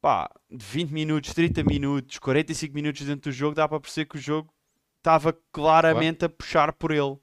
Pá, 0.00 0.30
de 0.50 0.64
20 0.64 0.90
minutos, 0.90 1.34
30 1.34 1.62
minutos, 1.64 2.18
45 2.18 2.74
minutos 2.74 3.04
dentro 3.04 3.30
do 3.30 3.34
jogo, 3.34 3.54
dá 3.54 3.68
para 3.68 3.80
perceber 3.80 4.06
que 4.06 4.16
o 4.16 4.20
jogo 4.20 4.52
estava 4.98 5.36
claramente 5.52 6.24
a 6.24 6.28
puxar 6.28 6.72
por 6.72 6.92
ele. 6.92 7.16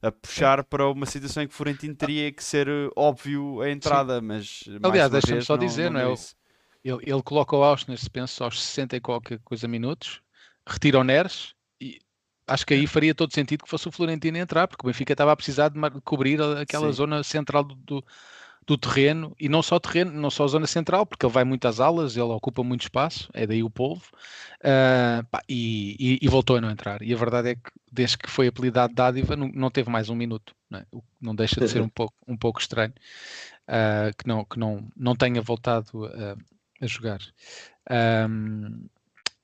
A 0.00 0.12
puxar 0.12 0.62
para 0.62 0.88
uma 0.88 1.06
situação 1.06 1.42
em 1.42 1.48
que 1.48 1.54
Florentino 1.54 1.94
teria 1.94 2.30
que 2.30 2.44
ser 2.44 2.68
eh, 2.68 2.88
óbvio 2.94 3.60
a 3.60 3.70
entrada, 3.70 4.20
mas 4.20 4.62
mais 4.66 4.84
Aliás, 4.84 5.10
deixa-me 5.10 5.42
só 5.42 5.56
dizer, 5.56 5.90
não 5.90 5.98
é? 5.98 6.02
deu 6.04 6.10
O- 6.12 6.14
isso. 6.14 6.36
Ele, 6.84 6.98
ele 7.04 7.22
coloca 7.22 7.56
o 7.56 7.64
Ausnes, 7.64 8.06
penso, 8.06 8.44
aos 8.44 8.62
60 8.62 8.94
e 8.96 9.00
qualquer 9.00 9.40
coisa 9.40 9.66
minutos, 9.66 10.20
retira 10.64 11.00
o 11.00 11.04
Neres 11.04 11.55
acho 12.46 12.66
que 12.66 12.74
aí 12.74 12.86
faria 12.86 13.14
todo 13.14 13.32
sentido 13.34 13.64
que 13.64 13.70
fosse 13.70 13.88
o 13.88 13.92
Florentino 13.92 14.38
entrar, 14.38 14.68
porque 14.68 14.84
o 14.84 14.88
Benfica 14.88 15.12
estava 15.12 15.32
a 15.32 15.36
precisar 15.36 15.68
de 15.68 15.78
cobrir 16.04 16.40
aquela 16.42 16.88
Sim. 16.88 16.92
zona 16.92 17.22
central 17.22 17.64
do, 17.64 17.74
do, 17.74 18.04
do 18.66 18.78
terreno 18.78 19.34
e 19.38 19.48
não 19.48 19.62
só 19.62 19.78
terreno, 19.78 20.12
não 20.12 20.30
só 20.30 20.44
a 20.44 20.48
zona 20.48 20.66
central, 20.66 21.06
porque 21.06 21.24
ele 21.24 21.32
vai 21.32 21.44
muito 21.44 21.66
às 21.68 21.80
alas, 21.80 22.16
ele 22.16 22.24
ocupa 22.24 22.62
muito 22.62 22.82
espaço, 22.82 23.28
é 23.32 23.46
daí 23.46 23.62
o 23.62 23.70
polvo, 23.70 24.04
ah, 24.62 25.24
pá, 25.30 25.42
e, 25.48 25.96
e- 25.98 26.18
e 26.22 26.28
voltou 26.28 26.56
a 26.56 26.60
não 26.60 26.70
entrar. 26.70 27.02
E 27.02 27.12
a 27.14 27.16
verdade 27.16 27.50
é 27.50 27.54
que 27.54 27.70
desde 27.90 28.18
que 28.18 28.30
foi 28.30 28.48
apelidado 28.48 28.94
Dádiva 28.94 29.36
não, 29.36 29.48
não 29.54 29.70
teve 29.70 29.90
mais 29.90 30.08
um 30.08 30.14
minuto, 30.14 30.54
não, 30.70 30.80
é? 30.80 30.86
O 30.90 31.00
que 31.00 31.08
não 31.20 31.34
deixa 31.34 31.60
de 31.60 31.68
ser 31.68 31.80
um 31.80 31.88
pouco, 31.90 32.14
um 32.26 32.36
pouco 32.36 32.60
estranho 32.60 32.92
ah, 33.68 34.10
que, 34.16 34.26
não, 34.26 34.44
que 34.44 34.58
não, 34.58 34.88
não 34.96 35.14
tenha 35.16 35.40
voltado 35.40 36.06
a, 36.06 36.36
a 36.84 36.86
jogar. 36.86 37.20
Ahm, 37.88 38.88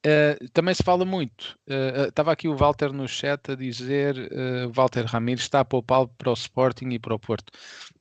ah, 0.07 0.37
também 0.53 0.75
se 0.75 0.83
fala 0.83 1.05
muito. 1.05 1.59
ah, 1.69 2.05
ah, 2.05 2.09
Estava 2.09 2.33
aqui 2.33 2.49
o 2.49 2.57
Walter 2.57 2.93
no 2.93 3.07
chat 3.09 3.53
a 3.53 3.55
dizer: 3.55 4.17
ah, 4.33 4.69
Walter 4.73 5.05
Ramires 5.07 5.43
está 5.45 5.61
a 5.61 5.65
poupá-lo 5.65 6.09
para 6.19 6.31
o 6.31 6.35
Sporting 6.35 6.91
e 6.91 6.99
para 6.99 7.15
o 7.15 7.19
Porto. 7.19 7.53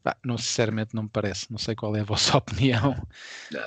Pá, 0.04 0.16
não, 0.26 0.38
sinceramente, 0.38 0.96
não 0.96 1.04
me 1.04 1.10
parece. 1.10 1.52
Não 1.52 1.58
sei 1.60 1.76
qual 1.76 1.96
é 1.96 2.02
a 2.02 2.04
vossa 2.06 2.38
opinião, 2.38 2.96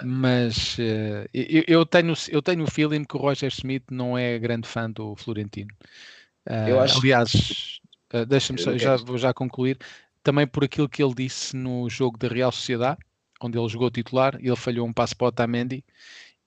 mas 0.00 0.76
ah, 0.80 1.28
eu, 1.32 1.64
eu 1.68 1.86
tenho, 1.86 2.14
eu 2.30 2.42
tenho 2.42 2.64
o 2.64 2.70
feeling 2.70 3.04
que 3.04 3.16
o 3.16 3.20
Roger 3.20 3.50
Smith 3.52 3.84
não 3.90 4.16
é 4.18 4.38
grande 4.38 4.68
fã 4.68 4.90
do 4.90 5.16
Florentino. 5.16 5.74
Ah, 6.46 6.68
Eu 6.68 6.80
acho- 6.80 6.98
Aliás, 6.98 7.80
ah, 8.12 8.24
deixa-me 8.24 8.58
só, 8.60 8.76
já, 8.78 8.96
vou 8.96 9.18
já 9.18 9.32
concluir. 9.34 9.78
Também 10.22 10.46
por 10.46 10.64
aquilo 10.64 10.88
que 10.88 11.02
ele 11.02 11.14
disse 11.14 11.56
no 11.56 11.88
jogo 11.90 12.18
da 12.18 12.28
Real 12.28 12.50
Sociedade, 12.52 12.98
onde 13.40 13.58
ele 13.58 13.68
jogou 13.68 13.90
titular, 13.90 14.36
ele 14.40 14.56
falhou 14.56 14.86
um 14.86 14.92
passo 14.92 15.16
para 15.16 15.26
o 15.26 15.28
Otamendi 15.28 15.84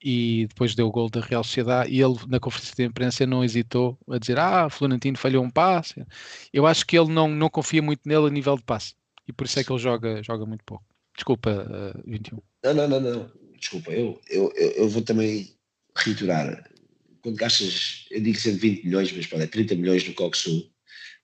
e 0.04 0.46
depois 0.48 0.76
deu 0.76 0.88
o 0.88 0.92
gol 0.92 1.10
da 1.10 1.22
Real 1.22 1.44
Sociedade 1.44 1.92
e 1.92 2.02
ele 2.02 2.16
na 2.28 2.40
conferência 2.40 2.76
de 2.76 2.84
imprensa 2.84 3.26
não 3.26 3.44
hesitou 3.44 3.98
a 4.10 4.18
dizer 4.18 4.38
ah, 4.38 4.70
Florentino 4.70 5.18
falhou 5.18 5.44
um 5.44 5.50
passe 5.50 6.06
eu 6.54 6.68
acho 6.68 6.86
que 6.86 6.98
ele 6.98 7.12
não, 7.12 7.28
não 7.28 7.50
confia 7.50 7.82
muito 7.82 8.02
nele 8.06 8.28
a 8.28 8.30
nível 8.30 8.56
de 8.56 8.64
passe 8.64 8.94
e 9.28 9.34
por 9.34 9.46
isso 9.46 9.60
é 9.60 9.64
que 9.64 9.72
ele 9.72 9.80
joga, 9.80 10.22
joga 10.22 10.46
muito 10.46 10.64
pouco 10.64 10.86
desculpa 11.18 11.52
uh, 11.52 12.04
21 12.06 12.40
Não, 12.64 12.74
não, 12.74 12.88
não, 12.88 13.00
não. 13.00 13.32
Desculpa, 13.60 13.92
eu, 13.92 14.22
eu, 14.30 14.54
eu, 14.56 14.88
vou 14.88 15.02
também 15.02 15.52
reiterar. 15.96 16.70
Quando 17.22 17.36
gastas, 17.36 18.06
eu 18.12 18.22
digo 18.22 18.38
sempre 18.38 18.70
20 18.70 18.86
milhões, 18.86 19.12
mas 19.12 19.26
pode, 19.26 19.44
é 19.44 19.48
30 19.48 19.76
milhões 19.76 20.08
no 20.08 20.14
Coxu, 20.14 20.70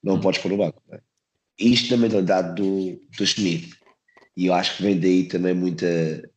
não 0.01 0.19
podes 0.19 0.41
pôr 0.41 0.49
no 0.49 0.57
banco. 0.57 0.81
não 0.87 0.97
é? 0.97 1.01
E 1.59 1.71
Isto 1.71 1.91
na 1.91 1.97
mentalidade 1.97 2.55
do, 2.55 2.99
do 3.15 3.25
Schmidt. 3.25 3.77
E 4.35 4.47
eu 4.47 4.53
acho 4.55 4.77
que 4.77 4.83
vem 4.83 4.99
daí 4.99 5.27
também 5.27 5.53
muita 5.53 6.27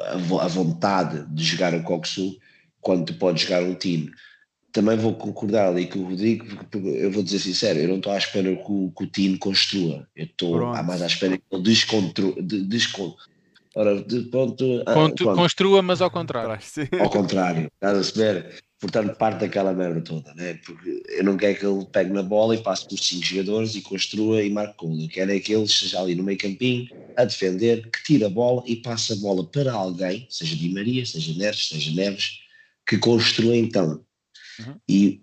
a, 0.00 0.16
vo- 0.16 0.40
a 0.40 0.48
vontade 0.48 1.26
de 1.34 1.44
jogar 1.44 1.74
o 1.74 1.82
Coxu 1.82 2.36
quando 2.80 3.06
tu 3.06 3.14
podes 3.14 3.42
jogar 3.42 3.62
um 3.62 3.74
time. 3.74 4.10
Também 4.72 4.96
vou 4.96 5.14
concordar 5.14 5.68
ali 5.68 5.86
com 5.86 5.98
o 5.98 6.08
Rodrigo, 6.08 6.46
porque 6.56 6.78
eu 6.78 7.10
vou 7.10 7.22
dizer 7.22 7.38
sincero, 7.40 7.78
eu 7.78 7.88
não 7.88 7.96
estou 7.96 8.12
à 8.12 8.16
espera 8.18 8.54
que 8.56 8.72
o, 8.72 8.90
que 8.96 9.04
o 9.04 9.06
time 9.06 9.36
construa. 9.36 10.08
Eu 10.16 10.24
estou 10.24 10.56
mais 10.82 11.02
à 11.02 11.06
espera 11.06 11.36
que 11.36 11.44
ele 11.52 11.62
descontro, 11.62 12.34
de, 12.42 12.62
descon, 12.64 13.14
ora, 13.74 14.02
de, 14.02 14.22
pronto, 14.22 14.64
ah, 14.86 14.94
construa 15.36 15.82
mas 15.82 16.00
ao 16.00 16.10
contrário 16.10 16.50
ao 16.98 17.10
contrário, 17.10 17.70
estás 17.74 17.98
a 17.98 18.02
saber? 18.04 18.62
Portanto, 18.82 19.16
parte 19.16 19.38
daquela 19.38 19.72
merda 19.72 20.00
toda, 20.00 20.34
né? 20.34 20.54
Porque 20.54 21.04
eu 21.10 21.22
não 21.22 21.36
quero 21.36 21.56
que 21.56 21.64
ele 21.64 21.86
pegue 21.92 22.10
na 22.10 22.22
bola 22.24 22.56
e 22.56 22.62
passe 22.64 22.88
por 22.88 22.98
cinco 22.98 23.24
jogadores 23.24 23.76
e 23.76 23.80
construa 23.80 24.42
e 24.42 24.50
marque 24.50 24.74
gol. 24.84 24.98
Eu 25.00 25.08
quero 25.08 25.30
é 25.30 25.38
que 25.38 25.54
ele 25.54 25.62
esteja 25.62 26.00
ali 26.00 26.16
no 26.16 26.24
meio 26.24 26.36
campinho 26.36 26.88
a 27.16 27.24
defender, 27.24 27.88
que 27.92 28.02
tire 28.02 28.24
a 28.24 28.28
bola 28.28 28.60
e 28.66 28.74
passe 28.74 29.12
a 29.12 29.16
bola 29.16 29.46
para 29.46 29.72
alguém, 29.72 30.26
seja 30.28 30.56
Di 30.56 30.68
Maria, 30.68 31.06
seja 31.06 31.32
Neres, 31.34 31.68
seja 31.68 31.92
Neves, 31.92 32.40
que 32.84 32.98
construa 32.98 33.54
então. 33.54 34.04
Uhum. 34.58 34.74
E 34.88 35.22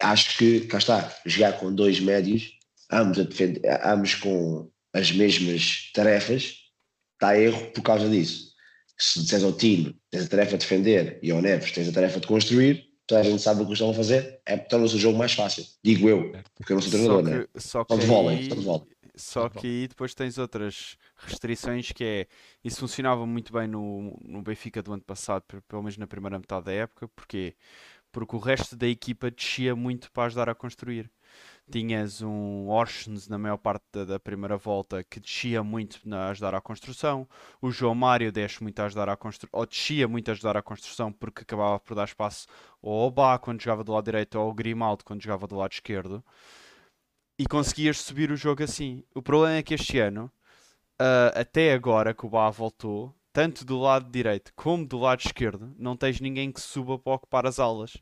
acho 0.00 0.38
que, 0.38 0.60
cá 0.60 0.78
está, 0.78 1.14
jogar 1.26 1.58
com 1.58 1.74
dois 1.74 2.00
médios, 2.00 2.52
ambos, 2.90 3.18
a 3.18 3.24
defender, 3.24 3.60
ambos 3.84 4.14
com 4.14 4.70
as 4.94 5.12
mesmas 5.12 5.90
tarefas, 5.92 6.54
está 7.12 7.38
erro 7.38 7.70
por 7.72 7.82
causa 7.82 8.08
disso. 8.08 8.54
se 8.96 9.20
disseres 9.20 9.44
ao 9.44 9.52
time, 9.52 9.94
tens 10.10 10.24
a 10.24 10.28
tarefa 10.28 10.52
de 10.52 10.64
defender 10.64 11.18
e 11.22 11.30
ao 11.30 11.42
Neves 11.42 11.70
tens 11.70 11.86
a 11.86 11.92
tarefa 11.92 12.18
de 12.18 12.26
construir, 12.26 12.93
toda 13.06 13.20
a 13.20 13.24
gente 13.24 13.42
sabe 13.42 13.62
o 13.62 13.66
que 13.66 13.72
estão 13.72 13.90
a 13.90 13.94
fazer, 13.94 14.40
é 14.46 14.56
torna-se 14.56 14.96
o 14.96 14.98
jogo 14.98 15.18
mais 15.18 15.32
fácil. 15.32 15.64
Digo 15.82 16.08
eu, 16.08 16.40
porque 16.56 16.72
eu 16.72 16.76
não 16.76 16.82
sou 16.82 16.90
treinador, 16.90 17.22
Só 17.22 17.22
né? 17.22 17.44
que, 17.46 17.48
só 17.58 17.84
Só 17.88 17.96
que 17.96 18.00
de 18.00 18.06
vôlei, 18.06 18.42
só 18.42 18.54
de 18.54 18.60
vôlei. 18.62 18.88
Só 19.16 19.48
que 19.48 19.66
aí 19.66 19.88
depois 19.88 20.14
tens 20.14 20.38
outras 20.38 20.96
restrições 21.16 21.92
que 21.92 22.04
é 22.04 22.26
isso 22.64 22.80
funcionava 22.80 23.26
muito 23.26 23.52
bem 23.52 23.68
no, 23.68 24.18
no 24.24 24.42
Benfica 24.42 24.82
do 24.82 24.92
ano 24.92 25.02
passado, 25.02 25.42
pe- 25.44 25.60
pelo 25.62 25.82
menos 25.82 25.96
na 25.98 26.06
primeira 26.06 26.38
metade 26.38 26.64
da 26.66 26.72
época, 26.72 27.08
porquê? 27.08 27.56
Porque 28.12 28.36
o 28.36 28.40
resto 28.40 28.76
da 28.76 28.88
equipa 28.88 29.30
descia 29.30 29.76
muito 29.76 30.10
para 30.12 30.26
ajudar 30.26 30.48
a 30.50 30.54
construir. 30.56 31.10
Tinhas 31.70 32.20
um 32.22 32.68
Orsens 32.68 33.26
na 33.28 33.38
maior 33.38 33.56
parte 33.56 33.84
da, 33.92 34.04
da 34.04 34.20
primeira 34.20 34.56
volta 34.56 35.02
que 35.02 35.18
descia 35.18 35.62
muito 35.64 36.00
a 36.14 36.28
ajudar 36.28 36.54
à 36.54 36.60
construção. 36.60 37.26
O 37.60 37.70
João 37.70 37.94
Mário 37.94 38.30
desce 38.30 38.62
muito 38.62 38.78
a 38.80 38.84
ajudar 38.84 39.08
à 39.08 39.16
construção, 39.16 39.58
ou 39.58 39.66
descia 39.66 40.06
muito 40.06 40.28
a 40.28 40.32
ajudar 40.32 40.56
à 40.56 40.62
construção 40.62 41.10
porque 41.12 41.42
acabava 41.42 41.80
por 41.80 41.94
dar 41.94 42.04
espaço 42.04 42.46
ao 42.82 42.90
Obá 42.90 43.38
quando 43.38 43.62
jogava 43.62 43.82
do 43.82 43.92
lado 43.92 44.04
direito 44.04 44.38
ou 44.38 44.46
ao 44.46 44.54
Grimaldo 44.54 45.04
quando 45.04 45.22
jogava 45.22 45.46
do 45.46 45.56
lado 45.56 45.72
esquerdo 45.72 46.22
e 47.38 47.46
conseguias 47.46 47.98
subir 48.00 48.30
o 48.30 48.36
jogo 48.36 48.62
assim. 48.62 49.04
O 49.14 49.22
problema 49.22 49.56
é 49.56 49.62
que 49.62 49.74
este 49.74 49.98
ano, 49.98 50.30
ah, 50.98 51.32
até 51.34 51.72
agora 51.72 52.14
que 52.14 52.26
o 52.26 52.30
Bá 52.30 52.50
voltou, 52.50 53.14
tanto 53.32 53.64
do 53.64 53.78
lado 53.78 54.10
direito 54.10 54.52
como 54.54 54.86
do 54.86 54.98
lado 54.98 55.20
esquerdo, 55.20 55.74
não 55.78 55.96
tens 55.96 56.20
ninguém 56.20 56.52
que 56.52 56.60
suba 56.60 56.98
para 56.98 57.14
ocupar 57.14 57.46
as 57.46 57.58
alas. 57.58 57.96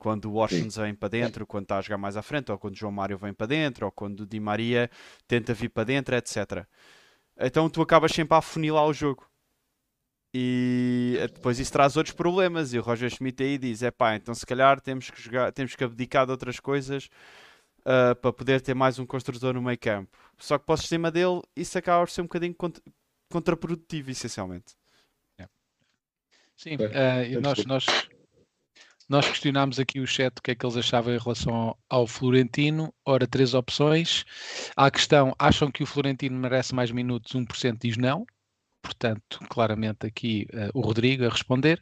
Quando 0.00 0.32
o 0.32 0.36
Orsens 0.36 0.76
vem 0.76 0.94
para 0.94 1.10
dentro, 1.10 1.46
quando 1.46 1.64
está 1.64 1.76
a 1.76 1.82
jogar 1.82 1.98
mais 1.98 2.16
à 2.16 2.22
frente, 2.22 2.50
ou 2.50 2.58
quando 2.58 2.74
o 2.74 2.78
João 2.78 2.90
Mário 2.90 3.18
vem 3.18 3.34
para 3.34 3.46
dentro, 3.46 3.84
ou 3.84 3.92
quando 3.92 4.20
o 4.20 4.26
Di 4.26 4.40
Maria 4.40 4.90
tenta 5.28 5.52
vir 5.52 5.68
para 5.68 5.84
dentro, 5.84 6.16
etc. 6.16 6.66
Então 7.38 7.68
tu 7.68 7.82
acabas 7.82 8.10
sempre 8.10 8.34
a 8.34 8.38
afunilar 8.38 8.86
o 8.86 8.94
jogo. 8.94 9.28
E 10.32 11.18
eh, 11.20 11.28
depois 11.28 11.58
isso 11.58 11.70
traz 11.70 11.98
outros 11.98 12.14
problemas. 12.16 12.72
E 12.72 12.78
o 12.78 12.82
Roger 12.82 13.10
Schmidt 13.10 13.42
aí 13.42 13.58
diz: 13.58 13.82
é 13.82 13.90
pá, 13.90 14.16
então 14.16 14.34
se 14.34 14.46
calhar 14.46 14.80
temos 14.80 15.10
que 15.10 15.20
jogar, 15.20 15.52
temos 15.52 15.76
que 15.76 15.84
abdicar 15.84 16.24
de 16.24 16.32
outras 16.32 16.58
coisas 16.58 17.10
uh, 17.80 18.16
para 18.16 18.32
poder 18.32 18.62
ter 18.62 18.74
mais 18.74 18.98
um 18.98 19.04
construtor 19.04 19.52
no 19.52 19.60
meio 19.60 19.78
campo. 19.78 20.16
Só 20.38 20.56
que 20.58 20.64
para 20.64 20.76
o 20.76 20.78
sistema 20.78 21.10
dele, 21.10 21.42
isso 21.54 21.76
acaba 21.76 22.06
por 22.06 22.10
ser 22.10 22.22
um 22.22 22.24
bocadinho 22.24 22.54
cont- 22.54 22.80
contraprodutivo, 23.30 24.10
essencialmente. 24.10 24.74
Sim, 26.56 26.76
eh, 26.78 27.30
e 27.30 27.40
nós, 27.40 27.64
nós, 27.64 27.86
nós 29.10 29.26
questionámos 29.26 29.80
aqui 29.80 29.98
o 29.98 30.06
chat 30.06 30.38
o 30.38 30.42
que 30.42 30.52
é 30.52 30.54
que 30.54 30.64
eles 30.64 30.76
achavam 30.76 31.12
em 31.12 31.18
relação 31.18 31.76
ao, 31.88 32.06
Florentino. 32.06 32.94
Ora, 33.04 33.26
três 33.26 33.54
opções. 33.54 34.24
A 34.76 34.88
questão, 34.88 35.34
acham 35.36 35.68
que 35.68 35.82
o 35.82 35.86
Florentino 35.86 36.38
merece 36.38 36.72
mais 36.72 36.92
minutos? 36.92 37.32
1% 37.32 37.76
diz 37.80 37.96
não. 37.96 38.24
Portanto, 38.80 39.40
claramente 39.48 40.06
aqui 40.06 40.46
eh, 40.52 40.70
o 40.72 40.80
Rodrigo 40.80 41.26
a 41.26 41.28
responder. 41.28 41.80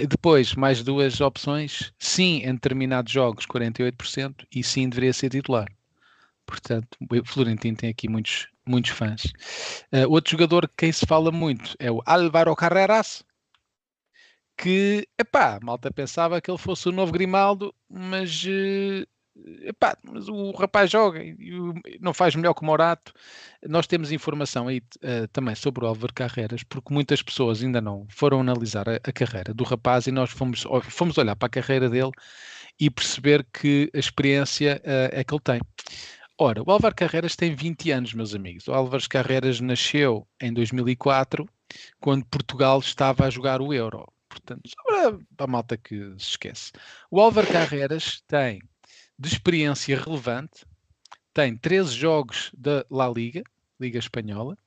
E 0.00 0.06
depois, 0.06 0.54
mais 0.54 0.82
duas 0.84 1.20
opções. 1.20 1.92
Sim, 1.98 2.42
em 2.44 2.54
determinados 2.54 3.12
jogos, 3.12 3.46
48%. 3.46 4.46
E 4.54 4.62
sim, 4.62 4.88
deveria 4.88 5.12
ser 5.12 5.30
titular. 5.30 5.66
Portanto, 6.46 6.96
o 7.00 7.24
Florentino 7.26 7.76
tem 7.76 7.90
aqui 7.90 8.08
muitos, 8.08 8.46
muitos 8.64 8.92
fãs. 8.92 9.24
Eh, 9.90 10.06
outro 10.06 10.30
jogador 10.30 10.68
que 10.68 10.74
quem 10.76 10.92
se 10.92 11.04
fala 11.04 11.32
muito 11.32 11.74
é 11.80 11.90
o 11.90 12.00
Álvaro 12.06 12.54
Carreras, 12.54 13.24
que, 14.56 15.06
epá, 15.18 15.58
malta 15.62 15.90
pensava 15.90 16.40
que 16.40 16.50
ele 16.50 16.58
fosse 16.58 16.88
o 16.88 16.92
novo 16.92 17.12
Grimaldo, 17.12 17.74
mas, 17.88 18.44
eh, 18.46 19.04
epá, 19.68 19.96
mas 20.02 20.28
o 20.28 20.52
rapaz 20.52 20.90
joga 20.90 21.22
e 21.22 21.98
não 22.00 22.14
faz 22.14 22.34
melhor 22.34 22.54
que 22.54 22.62
o 22.62 22.64
Morato. 22.64 23.12
Nós 23.68 23.86
temos 23.86 24.12
informação 24.12 24.68
aí 24.68 24.82
eh, 25.02 25.26
também 25.32 25.54
sobre 25.54 25.84
o 25.84 25.88
Álvaro 25.88 26.14
Carreras, 26.14 26.62
porque 26.62 26.92
muitas 26.94 27.22
pessoas 27.22 27.62
ainda 27.62 27.80
não 27.80 28.06
foram 28.10 28.40
analisar 28.40 28.88
a, 28.88 28.96
a 28.96 29.12
carreira 29.12 29.52
do 29.54 29.64
rapaz 29.64 30.06
e 30.06 30.12
nós 30.12 30.30
fomos, 30.30 30.64
fomos 30.90 31.18
olhar 31.18 31.36
para 31.36 31.46
a 31.46 31.50
carreira 31.50 31.88
dele 31.90 32.12
e 32.78 32.90
perceber 32.90 33.46
que 33.52 33.90
a 33.94 33.98
experiência 33.98 34.80
eh, 34.84 35.10
é 35.12 35.24
que 35.24 35.34
ele 35.34 35.42
tem. 35.42 35.60
Ora, 36.38 36.62
o 36.66 36.70
Álvaro 36.70 36.94
Carreras 36.96 37.36
tem 37.36 37.54
20 37.54 37.92
anos, 37.92 38.12
meus 38.12 38.34
amigos. 38.34 38.66
O 38.66 38.72
Álvaro 38.72 39.08
Carreras 39.08 39.60
nasceu 39.60 40.26
em 40.40 40.52
2004, 40.52 41.48
quando 42.00 42.24
Portugal 42.26 42.80
estava 42.80 43.26
a 43.26 43.30
jogar 43.30 43.60
o 43.60 43.72
Euro. 43.72 44.04
Portanto, 44.34 44.68
só 44.68 44.82
para, 44.82 45.18
a 45.38 45.46
malta 45.46 45.76
que 45.76 45.96
se 46.18 46.30
esquece. 46.30 46.72
O 47.10 47.20
Álvaro 47.20 47.46
Carreras 47.46 48.20
tem 48.26 48.60
de 49.16 49.28
experiência 49.28 49.98
relevante, 49.98 50.64
tem 51.32 51.56
13 51.56 51.94
jogos 51.94 52.50
da 52.56 52.84
La 52.90 53.08
Liga, 53.08 53.44
Liga 53.80 53.98
Espanhola, 53.98 54.58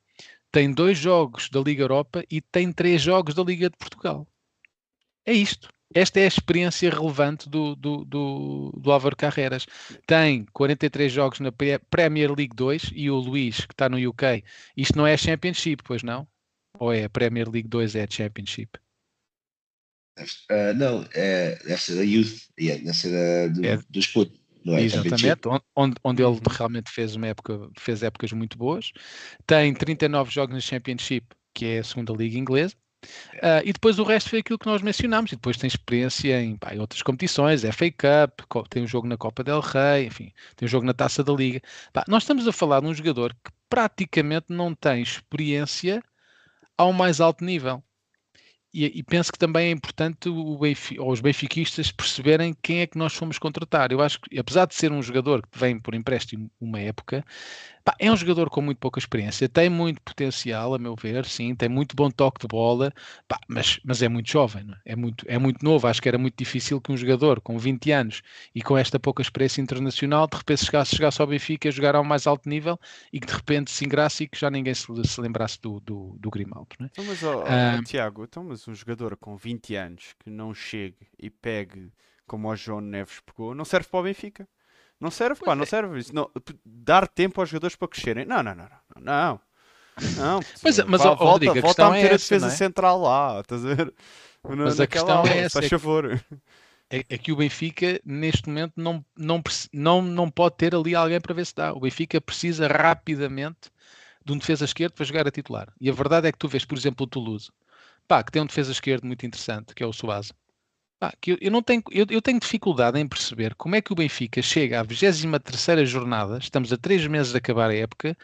tem 0.51 0.74
dois 0.74 0.97
jogos 0.97 1.49
da 1.49 1.59
Liga 1.59 1.84
Europa 1.84 2.24
e 2.32 2.41
tem 2.41 2.72
três 2.72 3.01
jogos 3.01 3.36
da 3.36 3.43
Liga 3.43 3.70
de 3.70 3.78
Portugal. 3.78 4.26
É 5.26 5.34
isto. 5.34 5.70
Esta 5.93 6.20
é 6.20 6.24
a 6.24 6.28
experiência 6.28 6.89
relevante 6.89 7.49
do, 7.49 7.76
do, 7.76 8.05
do, 8.05 8.72
do 8.78 8.91
Álvaro 8.91 9.15
Carreras. 9.15 9.65
Tem 10.05 10.45
43 10.53 11.11
jogos 11.11 11.39
na 11.39 11.51
Pre- 11.51 11.80
Premier 11.89 12.30
League 12.34 12.55
2 12.55 12.91
e 12.93 13.09
o 13.09 13.18
Luís, 13.18 13.65
que 13.65 13.74
está 13.74 13.89
no 13.89 13.97
UK, 13.97 14.43
isto 14.76 14.97
não 14.97 15.05
é 15.07 15.15
Championship, 15.18 15.84
pois 15.84 16.03
não? 16.03 16.28
Ou 16.80 16.93
é 16.93 17.07
Premier 17.09 17.49
League 17.49 17.68
2 17.68 17.95
é 17.95 18.07
Championship? 18.09 18.78
Ah, 20.49 20.74
não, 20.74 21.05
é, 21.13 21.57
deve 21.65 21.82
ser 21.82 21.95
da 21.95 22.01
Youth, 22.03 22.34
yeah, 22.59 22.84
deve 22.84 22.97
ser 22.97 23.11
da, 23.11 23.53
do, 23.53 23.65
É. 23.65 23.80
dos 23.89 24.07
putos, 24.07 24.39
não 24.65 24.76
é? 24.76 24.82
Exatamente, 24.82 25.47
on- 25.47 25.59
onde, 25.76 25.95
onde 26.03 26.24
ele 26.24 26.39
realmente 26.49 26.91
fez 26.91 27.15
uma 27.15 27.28
época, 27.28 27.70
fez 27.78 28.01
épocas 28.03 28.32
muito 28.32 28.57
boas. 28.57 28.91
Tem 29.45 29.74
39 29.74 30.32
jogos 30.32 30.53
na 30.55 30.59
Championship, 30.61 31.28
que 31.53 31.65
é 31.65 31.80
a 31.80 31.84
segunda 31.84 32.13
liga 32.13 32.38
inglesa. 32.38 32.76
Ah, 33.41 33.61
e 33.63 33.72
depois 33.72 33.99
o 33.99 34.03
resto 34.03 34.32
foi 34.32 34.39
aquilo 34.39 34.57
que 34.57 34.65
nós 34.65 34.82
mencionámos. 34.82 35.32
E 35.32 35.36
depois 35.36 35.55
tem 35.55 35.68
experiência 35.68 36.41
em, 36.41 36.57
pá, 36.57 36.74
em 36.74 36.80
outras 36.80 37.01
competições, 37.03 37.63
FA 37.63 37.91
Cup, 37.91 38.68
tem 38.70 38.84
um 38.84 38.88
jogo 38.88 39.07
na 39.07 39.15
Copa 39.18 39.43
del 39.43 39.59
Rei, 39.59 40.07
enfim, 40.07 40.32
tem 40.55 40.65
um 40.65 40.70
jogo 40.70 40.86
na 40.86 40.93
Taça 40.93 41.24
da 41.24 41.32
Liga. 41.32 41.61
Pá, 41.93 42.03
nós 42.07 42.24
estamos 42.24 42.47
a 42.47 42.51
falar 42.51 42.80
de 42.82 42.88
um 42.88 42.93
jogador 42.93 43.34
que 43.34 43.51
praticamente 43.70 44.47
não 44.49 44.74
tem 44.74 45.01
experiência 45.03 46.01
ao 46.76 46.91
mais 46.91 47.22
alto 47.22 47.43
nível. 47.45 47.84
E, 48.80 48.99
e 48.99 49.03
penso 49.03 49.32
que 49.32 49.39
também 49.39 49.69
é 49.69 49.71
importante 49.71 50.30
o 50.30 50.55
Benfi- 50.59 50.99
ou 50.99 51.11
os 51.11 51.19
benfiquistas 51.19 51.91
perceberem 51.91 52.55
quem 52.61 52.82
é 52.82 52.88
que 52.88 52.95
nós 52.97 53.15
fomos 53.15 53.39
contratar. 53.39 53.91
Eu 53.91 54.01
acho 54.01 54.19
que, 54.21 54.38
apesar 54.38 54.67
de 54.67 54.75
ser 54.75 54.91
um 54.91 55.01
jogador 55.01 55.41
que 55.47 55.57
vem 55.57 55.80
por 55.80 55.95
empréstimo 55.95 56.51
uma 56.61 56.80
época, 56.80 57.25
pá, 57.88 57.95
é 57.99 58.11
um 58.11 58.17
jogador 58.17 58.49
com 58.49 58.61
muito 58.61 58.79
pouca 58.79 58.99
experiência, 58.99 59.47
tem 59.47 59.69
muito 59.69 60.01
potencial, 60.01 60.73
a 60.75 60.77
meu 60.77 60.93
ver, 60.93 61.25
sim, 61.25 61.55
tem 61.55 61.69
muito 61.69 61.95
bom 61.95 62.11
toque 62.11 62.41
de 62.41 62.47
bola, 62.47 62.91
pá, 63.29 63.39
mas, 63.47 63.79
mas 63.81 64.01
é 64.01 64.09
muito 64.09 64.29
jovem, 64.29 64.67
é? 64.85 64.91
É, 64.91 64.95
muito, 64.95 65.23
é 65.25 65.38
muito 65.38 65.63
novo. 65.63 65.88
Acho 65.88 66.01
que 66.01 66.09
era 66.09 66.17
muito 66.17 66.35
difícil 66.38 66.81
que 66.81 66.91
um 66.91 66.97
jogador 66.97 67.39
com 67.39 67.57
20 67.57 67.89
anos 67.93 68.21
e 68.53 68.61
com 68.61 68.77
esta 68.77 68.99
pouca 68.99 69.21
experiência 69.21 69.61
internacional 69.61 70.27
de 70.27 70.35
repente 70.35 70.65
chegasse, 70.65 70.95
chegasse 70.97 71.21
ao 71.21 71.27
Benfica 71.27 71.69
a 71.69 71.71
jogar 71.71 71.95
ao 71.95 72.03
mais 72.03 72.27
alto 72.27 72.49
nível 72.49 72.77
e 73.13 73.21
que 73.21 73.27
de 73.27 73.33
repente 73.33 73.71
se 73.71 73.85
engrasse 73.85 74.25
e 74.25 74.27
que 74.27 74.38
já 74.38 74.49
ninguém 74.49 74.73
se, 74.73 74.85
se 75.05 75.21
lembrasse 75.21 75.57
do, 75.61 75.79
do, 75.79 76.17
do 76.19 76.29
Grimaldo. 76.29 76.67
Não 76.77 76.88
é? 76.88 76.89
Então, 76.91 77.05
mas, 77.05 77.23
ó, 77.23 77.45
Ah. 77.47 77.81
Tiago, 77.85 78.25
então, 78.25 78.43
mas 78.43 78.67
um 78.67 78.75
jogador 78.75 79.15
com 79.15 79.38
20 79.38 79.75
anos 79.75 80.13
que 80.19 80.29
não 80.29 80.53
chegue 80.53 81.07
e 81.17 81.29
pegue 81.29 81.89
como 82.25 82.49
o 82.49 82.55
João 82.57 82.81
Neves 82.81 83.21
pegou, 83.21 83.55
não 83.55 83.63
serve 83.63 83.88
para 83.88 83.99
o 84.01 84.03
Benfica. 84.03 84.45
Não 85.00 85.12
serve, 85.12 85.39
pá, 85.41 85.56
não 85.56 85.64
é. 85.64 85.66
serve. 85.66 86.00
Isso 86.00 86.14
não, 86.14 86.30
dar 86.66 87.08
tempo 87.08 87.39
aos 87.39 87.50
jogadores 87.50 87.76
para 87.76 87.88
crescerem. 87.88 88.26
Não, 88.26 88.41
não, 88.41 88.56
não, 88.56 88.66
não. 88.66 89.02
Não. 89.04 89.41
Não, 90.16 90.39
é, 90.64 90.84
mas, 90.86 91.02
vá, 91.02 91.10
ó, 91.10 91.14
ó, 91.14 91.16
volta, 91.16 91.24
Rodrigo, 91.24 91.58
a 91.58 91.62
volta 91.62 91.86
a 91.86 91.89
é 91.89 91.91
meter 91.91 92.12
a 92.12 92.16
essa, 92.16 92.24
defesa 92.36 92.48
é? 92.48 92.50
central 92.52 93.02
lá, 93.02 93.39
estás 93.41 93.66
a 93.66 93.74
ver? 93.74 93.93
Na- 94.48 94.56
Mas 94.66 94.80
a 94.80 94.86
questão 94.88 95.18
ala, 95.20 95.30
é 95.30 95.38
essa, 95.39 95.54
faz 95.54 95.66
é 95.66 95.70
que- 95.70 95.78
favor. 95.78 96.24
é, 96.89 97.06
é 97.10 97.18
que 97.18 97.32
o 97.32 97.36
Benfica, 97.36 98.00
neste 98.06 98.48
momento, 98.48 98.74
não, 98.78 99.04
não, 99.18 99.41
não, 99.74 100.02
não 100.04 100.30
pode 100.30 100.56
ter 100.58 100.76
ali 100.76 100.93
alguém 100.95 101.20
para 101.20 101.34
ver 101.34 101.45
se 101.48 101.56
dá. 101.56 101.74
O 101.74 101.80
Benfica 101.80 102.22
precisa 102.22 102.68
rapidamente 102.68 103.72
de 104.24 104.34
um 104.34 104.38
defesa 104.38 104.66
esquerdo 104.66 104.93
para 104.93 105.06
jogar 105.06 105.28
a 105.28 105.32
titular. 105.32 105.68
E 105.82 105.89
a 105.89 105.93
verdade 105.93 106.28
é 106.28 106.32
que 106.32 106.38
tu 106.38 106.48
vês, 106.48 106.64
por 106.64 106.78
exemplo, 106.78 107.04
o 107.06 107.08
Toulouse, 107.10 107.50
pá, 108.08 108.24
que 108.24 108.32
tem 108.32 108.41
um 108.41 108.45
defesa 108.45 108.72
esquerdo 108.72 109.04
muito 109.06 109.26
interessante, 109.26 109.74
que 109.74 109.82
é 109.82 109.86
o 109.88 109.93
Suaza. 109.93 110.34
Pá, 111.00 111.14
que 111.22 111.34
eu, 111.34 111.38
eu 111.41 111.52
não 111.52 111.62
tenho, 111.62 111.84
eu, 111.91 112.06
eu 112.10 112.22
tenho 112.22 112.39
dificuldade 112.39 113.00
em 113.00 113.08
perceber 113.08 113.54
como 113.56 113.76
é 113.76 113.82
que 113.82 113.93
o 113.93 113.95
Benfica 113.95 114.41
chega 114.41 114.80
à 114.82 114.86
23ª 114.86 115.86
jornada, 115.86 116.39
estamos 116.39 116.74
a 116.74 116.78
três 116.78 117.06
meses 117.08 117.32
de 117.32 117.38
acabar 117.38 117.70
a 117.70 117.76
época, 117.76 118.18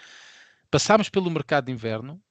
passámos 0.72 1.10
pelo 1.10 1.30
mercado 1.30 1.66
de 1.66 1.72
inverno, 1.72 2.22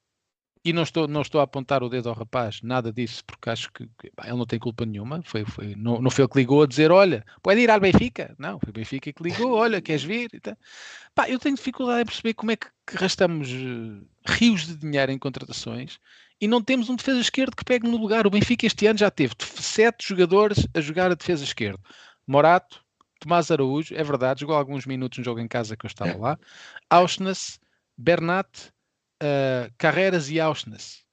e 0.64 0.72
não 0.72 0.82
estou, 0.82 1.08
não 1.08 1.22
estou 1.22 1.40
a 1.40 1.44
apontar 1.44 1.82
o 1.82 1.88
dedo 1.88 2.08
ao 2.08 2.14
rapaz, 2.14 2.60
nada 2.62 2.92
disso, 2.92 3.24
porque 3.24 3.50
acho 3.50 3.72
que, 3.72 3.86
que, 3.98 4.12
ele 4.24 4.36
não 4.36 4.46
tem 4.46 4.58
culpa 4.58 4.86
nenhuma. 4.86 5.20
Foi, 5.24 5.44
foi, 5.44 5.74
não, 5.74 6.00
não 6.00 6.10
foi 6.10 6.24
ele 6.24 6.30
que 6.30 6.38
ligou 6.38 6.62
a 6.62 6.66
dizer: 6.66 6.92
Olha, 6.92 7.24
pode 7.42 7.60
ir 7.60 7.70
ao 7.70 7.80
Benfica. 7.80 8.34
Não, 8.38 8.60
foi 8.60 8.70
o 8.70 8.72
Benfica 8.72 9.12
que 9.12 9.22
ligou: 9.22 9.52
Olha, 9.58 9.80
queres 9.82 10.04
vir? 10.04 10.30
E. 10.32 10.40
Pá, 11.14 11.28
eu 11.28 11.38
tenho 11.38 11.56
dificuldade 11.56 12.02
em 12.02 12.06
perceber 12.06 12.34
como 12.34 12.52
é 12.52 12.56
que, 12.56 12.68
que 12.86 12.96
gastamos 12.96 13.48
eh, 13.50 14.04
rios 14.26 14.66
de 14.66 14.76
dinheiro 14.76 15.10
em 15.10 15.18
contratações 15.18 15.98
e 16.42 16.48
não 16.48 16.60
temos 16.60 16.90
um 16.90 16.96
defesa 16.96 17.20
esquerdo 17.20 17.54
que 17.54 17.64
pegue 17.64 17.88
no 17.88 17.96
lugar. 17.96 18.26
O 18.26 18.30
Benfica 18.30 18.66
este 18.66 18.84
ano 18.88 18.98
já 18.98 19.12
teve 19.12 19.32
sete 19.38 20.08
jogadores 20.08 20.66
a 20.74 20.80
jogar 20.80 21.12
a 21.12 21.14
defesa 21.14 21.44
esquerda: 21.44 21.78
Morato, 22.26 22.84
Tomás 23.20 23.48
Araújo, 23.52 23.94
é 23.94 24.02
verdade, 24.02 24.40
jogou 24.40 24.56
alguns 24.56 24.84
minutos 24.84 25.18
no 25.18 25.24
jogo 25.24 25.38
em 25.38 25.46
casa 25.46 25.76
que 25.76 25.86
eu 25.86 25.88
estava 25.88 26.10
É. 26.10 26.16
lá, 26.16 26.38
Auschnes, 26.90 27.60
Bernat. 27.96 28.48
Uh, 29.22 29.70
Carreras 29.78 30.28
e 30.30 30.40
Auschnes. 30.40 31.04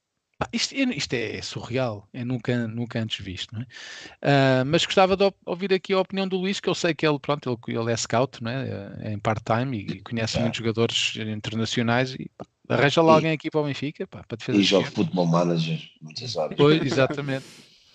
isto, 0.51 0.73
isto, 0.73 1.13
é 1.13 1.39
surreal, 1.43 2.09
é 2.11 2.25
nunca, 2.25 2.67
nunca 2.67 2.99
antes 2.99 3.23
visto, 3.23 3.55
é? 3.55 3.61
Uh, 3.61 4.65
mas 4.65 4.83
gostava 4.83 5.15
de 5.15 5.31
ouvir 5.45 5.71
aqui 5.71 5.93
a 5.93 5.99
opinião 5.99 6.27
do 6.27 6.37
Luís, 6.37 6.59
que 6.59 6.67
eu 6.67 6.73
sei 6.73 6.95
que 6.95 7.05
ele, 7.05 7.19
pronto, 7.19 7.47
ele, 7.67 7.77
ele 7.77 7.91
é 7.91 7.95
scout, 7.95 8.39
é? 8.47 9.09
é 9.09 9.13
em 9.13 9.19
part-time 9.19 9.77
e, 9.77 9.97
e, 9.97 10.01
conhece 10.01 10.39
é. 10.39 10.41
muitos 10.41 10.57
jogadores 10.57 11.13
internacionais 11.17 12.15
e 12.15 12.31
pá, 12.35 12.47
arranja 12.69 13.01
lá 13.01 13.13
alguém 13.13 13.31
aqui 13.31 13.49
para 13.49 13.61
o 13.61 13.65
Benfica, 13.65 14.07
pá, 14.07 14.23
para 14.27 14.37
defesa. 14.37 14.57
E 14.57 14.63
joga 14.63 14.91
futebol 14.91 15.25
manager, 15.25 15.79
muitas 16.01 16.35
horas. 16.35 16.55
Pois, 16.55 16.81
exatamente. 16.81 17.45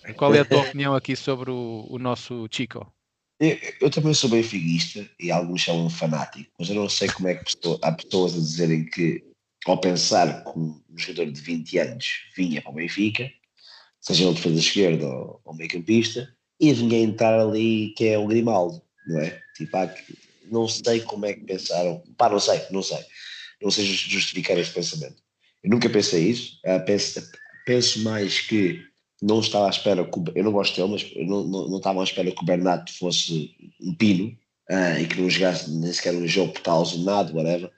Qual 0.17 0.33
é 0.35 0.39
a 0.39 0.45
tua 0.45 0.61
opinião 0.61 0.93
aqui 0.93 1.15
sobre 1.15 1.49
o, 1.49 1.87
o 1.89 1.97
nosso 1.97 2.47
Chico? 2.51 2.85
Eu, 3.39 3.57
eu, 3.81 3.89
também 3.89 4.13
sou 4.13 4.29
benfiquista 4.29 5.09
e 5.19 5.31
alguns 5.31 5.61
chamam 5.61 5.89
fanático, 5.89 6.49
mas 6.57 6.69
eu 6.69 6.75
não 6.75 6.87
sei 6.87 7.09
como 7.09 7.27
é 7.27 7.35
que 7.35 7.43
há 7.81 7.91
pessoas 7.91 8.33
a 8.33 8.37
dizerem 8.37 8.85
que 8.85 9.23
ao 9.65 9.77
pensar 9.77 10.43
que 10.43 10.59
um 10.59 10.79
jogador 10.95 11.31
de 11.31 11.41
20 11.41 11.77
anos 11.79 12.05
vinha 12.35 12.61
para 12.61 12.71
o 12.71 12.75
Benfica, 12.75 13.29
seja 13.99 14.23
ele 14.23 14.35
defesa 14.35 14.59
esquerda 14.59 15.05
ou, 15.05 15.41
ou 15.43 15.55
meio 15.55 15.69
campista, 15.69 16.31
e 16.59 16.71
vinha 16.71 16.99
entrar 16.99 17.39
ali 17.39 17.93
que 17.97 18.07
é 18.07 18.17
o 18.17 18.27
Grimaldo, 18.27 18.81
não 19.07 19.19
é? 19.19 19.41
Tipo, 19.55 19.77
há, 19.77 19.93
não 20.49 20.67
sei 20.67 21.01
como 21.01 21.25
é 21.25 21.33
que 21.33 21.41
pensaram, 21.41 22.01
pá, 22.17 22.29
não 22.29 22.39
sei, 22.39 22.61
não 22.71 22.83
sei, 22.83 23.03
não 23.61 23.71
sei 23.71 23.85
justificar 23.85 24.57
esse 24.57 24.71
pensamento. 24.71 25.15
Eu 25.63 25.69
nunca 25.69 25.89
pensei 25.89 26.29
isso, 26.29 26.59
uh, 26.65 26.83
penso, 26.85 27.21
penso 27.65 28.03
mais 28.03 28.41
que 28.41 28.83
não 29.21 29.39
estava 29.39 29.67
à 29.67 29.69
espera, 29.69 30.03
que, 30.03 30.19
eu 30.35 30.43
não 30.43 30.51
gosto 30.51 30.75
dele, 30.75 30.91
mas 30.91 31.27
não, 31.27 31.47
não, 31.47 31.69
não 31.69 31.77
estava 31.77 32.01
à 32.01 32.03
espera 32.03 32.31
que 32.31 32.41
o 32.41 32.45
Bernardo 32.45 32.91
fosse 32.91 33.55
um 33.81 33.95
pino 33.95 34.37
uh, 34.69 34.99
e 34.99 35.07
que 35.07 35.19
não 35.19 35.29
jogasse 35.29 35.71
nem 35.71 35.91
sequer 35.91 36.13
um 36.13 36.27
jogo 36.27 36.53
por 36.53 36.61
tal, 36.61 36.85
nada, 36.99 37.33
whatever 37.33 37.71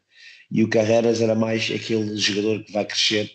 e 0.50 0.64
o 0.64 0.70
Carreras 0.70 1.22
era 1.22 1.36
mais 1.36 1.70
aquele 1.72 2.16
jogador 2.18 2.64
que 2.64 2.72
vai 2.72 2.86
crescer 2.86 3.32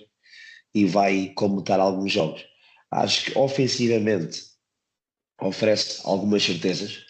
e 0.74 0.86
vai 0.86 1.32
comutar 1.34 1.78
alguns 1.78 2.12
jogos. 2.12 2.44
Acho 2.90 3.24
que 3.24 3.38
ofensivamente 3.38 4.42
oferece 5.40 6.00
algumas 6.04 6.42
certezas, 6.42 7.04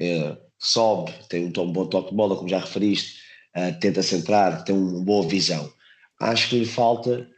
é, 0.00 0.36
sobe, 0.58 1.12
tem 1.28 1.46
um, 1.46 1.72
bom 1.72 1.86
toque 1.86 2.10
de 2.10 2.16
bola, 2.16 2.36
como 2.36 2.48
já 2.48 2.58
referiste, 2.58 3.23
uh, 3.56 3.78
tenta 3.80 4.02
centrar, 4.02 4.64
tem 4.64 4.74
uma 4.74 5.02
boa 5.02 5.26
visão. 5.28 5.72
Acho 6.20 6.50
que 6.50 6.60
lhe 6.60 6.66
falta 6.66 7.28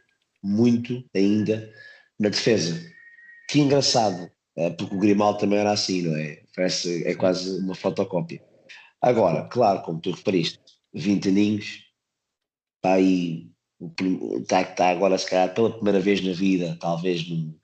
muito 0.43 1.03
ainda 1.15 1.71
na 2.19 2.29
defesa. 2.29 2.79
Que 3.49 3.59
engraçado, 3.59 4.29
uh, 4.57 4.71
porque 4.77 4.95
o 4.95 4.99
Grimaldo 4.99 5.39
também 5.39 5.59
era 5.59 5.71
assim, 5.71 6.01
não 6.03 6.15
é? 6.15 6.41
Parece, 6.55 7.05
é 7.07 7.15
quase 7.15 7.59
uma 7.59 7.75
fotocópia. 7.75 8.41
Agora, 9.01 9.47
claro, 9.47 9.81
como 9.83 10.01
tu 10.01 10.11
referiste, 10.11 10.59
20 10.93 11.29
aninhos, 11.29 11.83
está 12.77 12.93
aí, 12.93 13.49
está, 14.41 14.61
está 14.61 14.89
agora 14.89 15.17
se 15.17 15.29
calhar 15.29 15.53
pela 15.53 15.71
primeira 15.71 15.99
vez 15.99 16.23
na 16.23 16.33
vida, 16.33 16.77
talvez 16.79 17.27
num, 17.29 17.55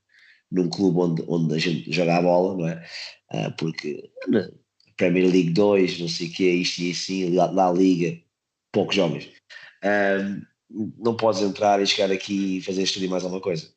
num 0.51 0.70
clube 0.70 0.99
onde, 0.99 1.24
onde 1.28 1.56
a 1.56 1.58
gente 1.58 1.91
joga 1.91 2.18
a 2.18 2.22
bola, 2.22 2.58
não 2.58 2.68
é? 2.68 2.86
Uh, 3.34 3.51
porque 3.58 4.12
na 4.28 4.47
Premier 4.95 5.26
League 5.26 5.49
2, 5.51 5.99
não 5.99 6.08
sei 6.08 6.28
o 6.28 6.32
que, 6.32 6.49
isto 6.49 6.82
e 6.82 6.91
assim, 6.91 7.36
lá 7.36 7.51
na 7.51 7.72
Liga, 7.72 8.22
poucos. 8.74 8.97
Uh, 8.97 10.41
não 10.97 11.15
podes 11.15 11.41
entrar 11.41 11.82
e 11.82 11.88
chegar 11.88 12.11
aqui 12.11 12.57
e 12.57 12.61
fazer 12.61 12.84
estudar 12.84 13.07
mais 13.07 13.24
alguma 13.24 13.41
coisa. 13.41 13.71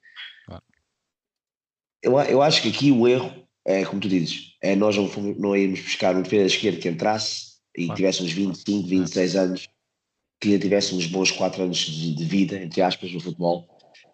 Eu, 2.03 2.19
eu 2.21 2.43
acho 2.43 2.63
que 2.63 2.69
aqui 2.69 2.91
o 2.91 3.07
erro 3.07 3.47
é, 3.67 3.85
como 3.85 4.01
tu 4.01 4.09
dizes, 4.09 4.53
é 4.63 4.77
nós 4.77 4.97
não, 4.97 5.09
não 5.35 5.57
irmos 5.57 5.81
buscar 5.81 6.15
um 6.15 6.23
defesa 6.23 6.47
esquerdo 6.47 6.79
que 6.79 6.89
entrasse 6.89 7.57
e 7.77 7.93
tivesse 7.95 8.23
uns 8.23 8.33
25, 8.33 8.89
26 8.89 9.37
anos 9.37 9.69
que 10.41 10.59
tivesse 10.59 10.95
uns 10.95 11.07
bons 11.07 11.33
4 11.33 11.65
anos 11.65 11.79
de, 11.79 12.15
de, 12.15 12.25
vida, 12.25 12.63
entre 12.63 12.81
aspas, 12.81 13.11
no 13.13 13.19
futebol 13.19 13.67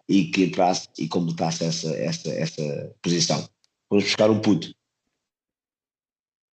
e 0.09 0.25
que 0.25 0.45
entrasse 0.45 0.87
e 0.97 1.07
completasse 1.07 1.63
essa, 1.63 1.95
essa, 1.95 2.29
essa 2.29 2.95
posição. 3.01 3.47
Vamos 3.89 4.05
buscar 4.05 4.31
um 4.31 4.39
puto. 4.39 4.73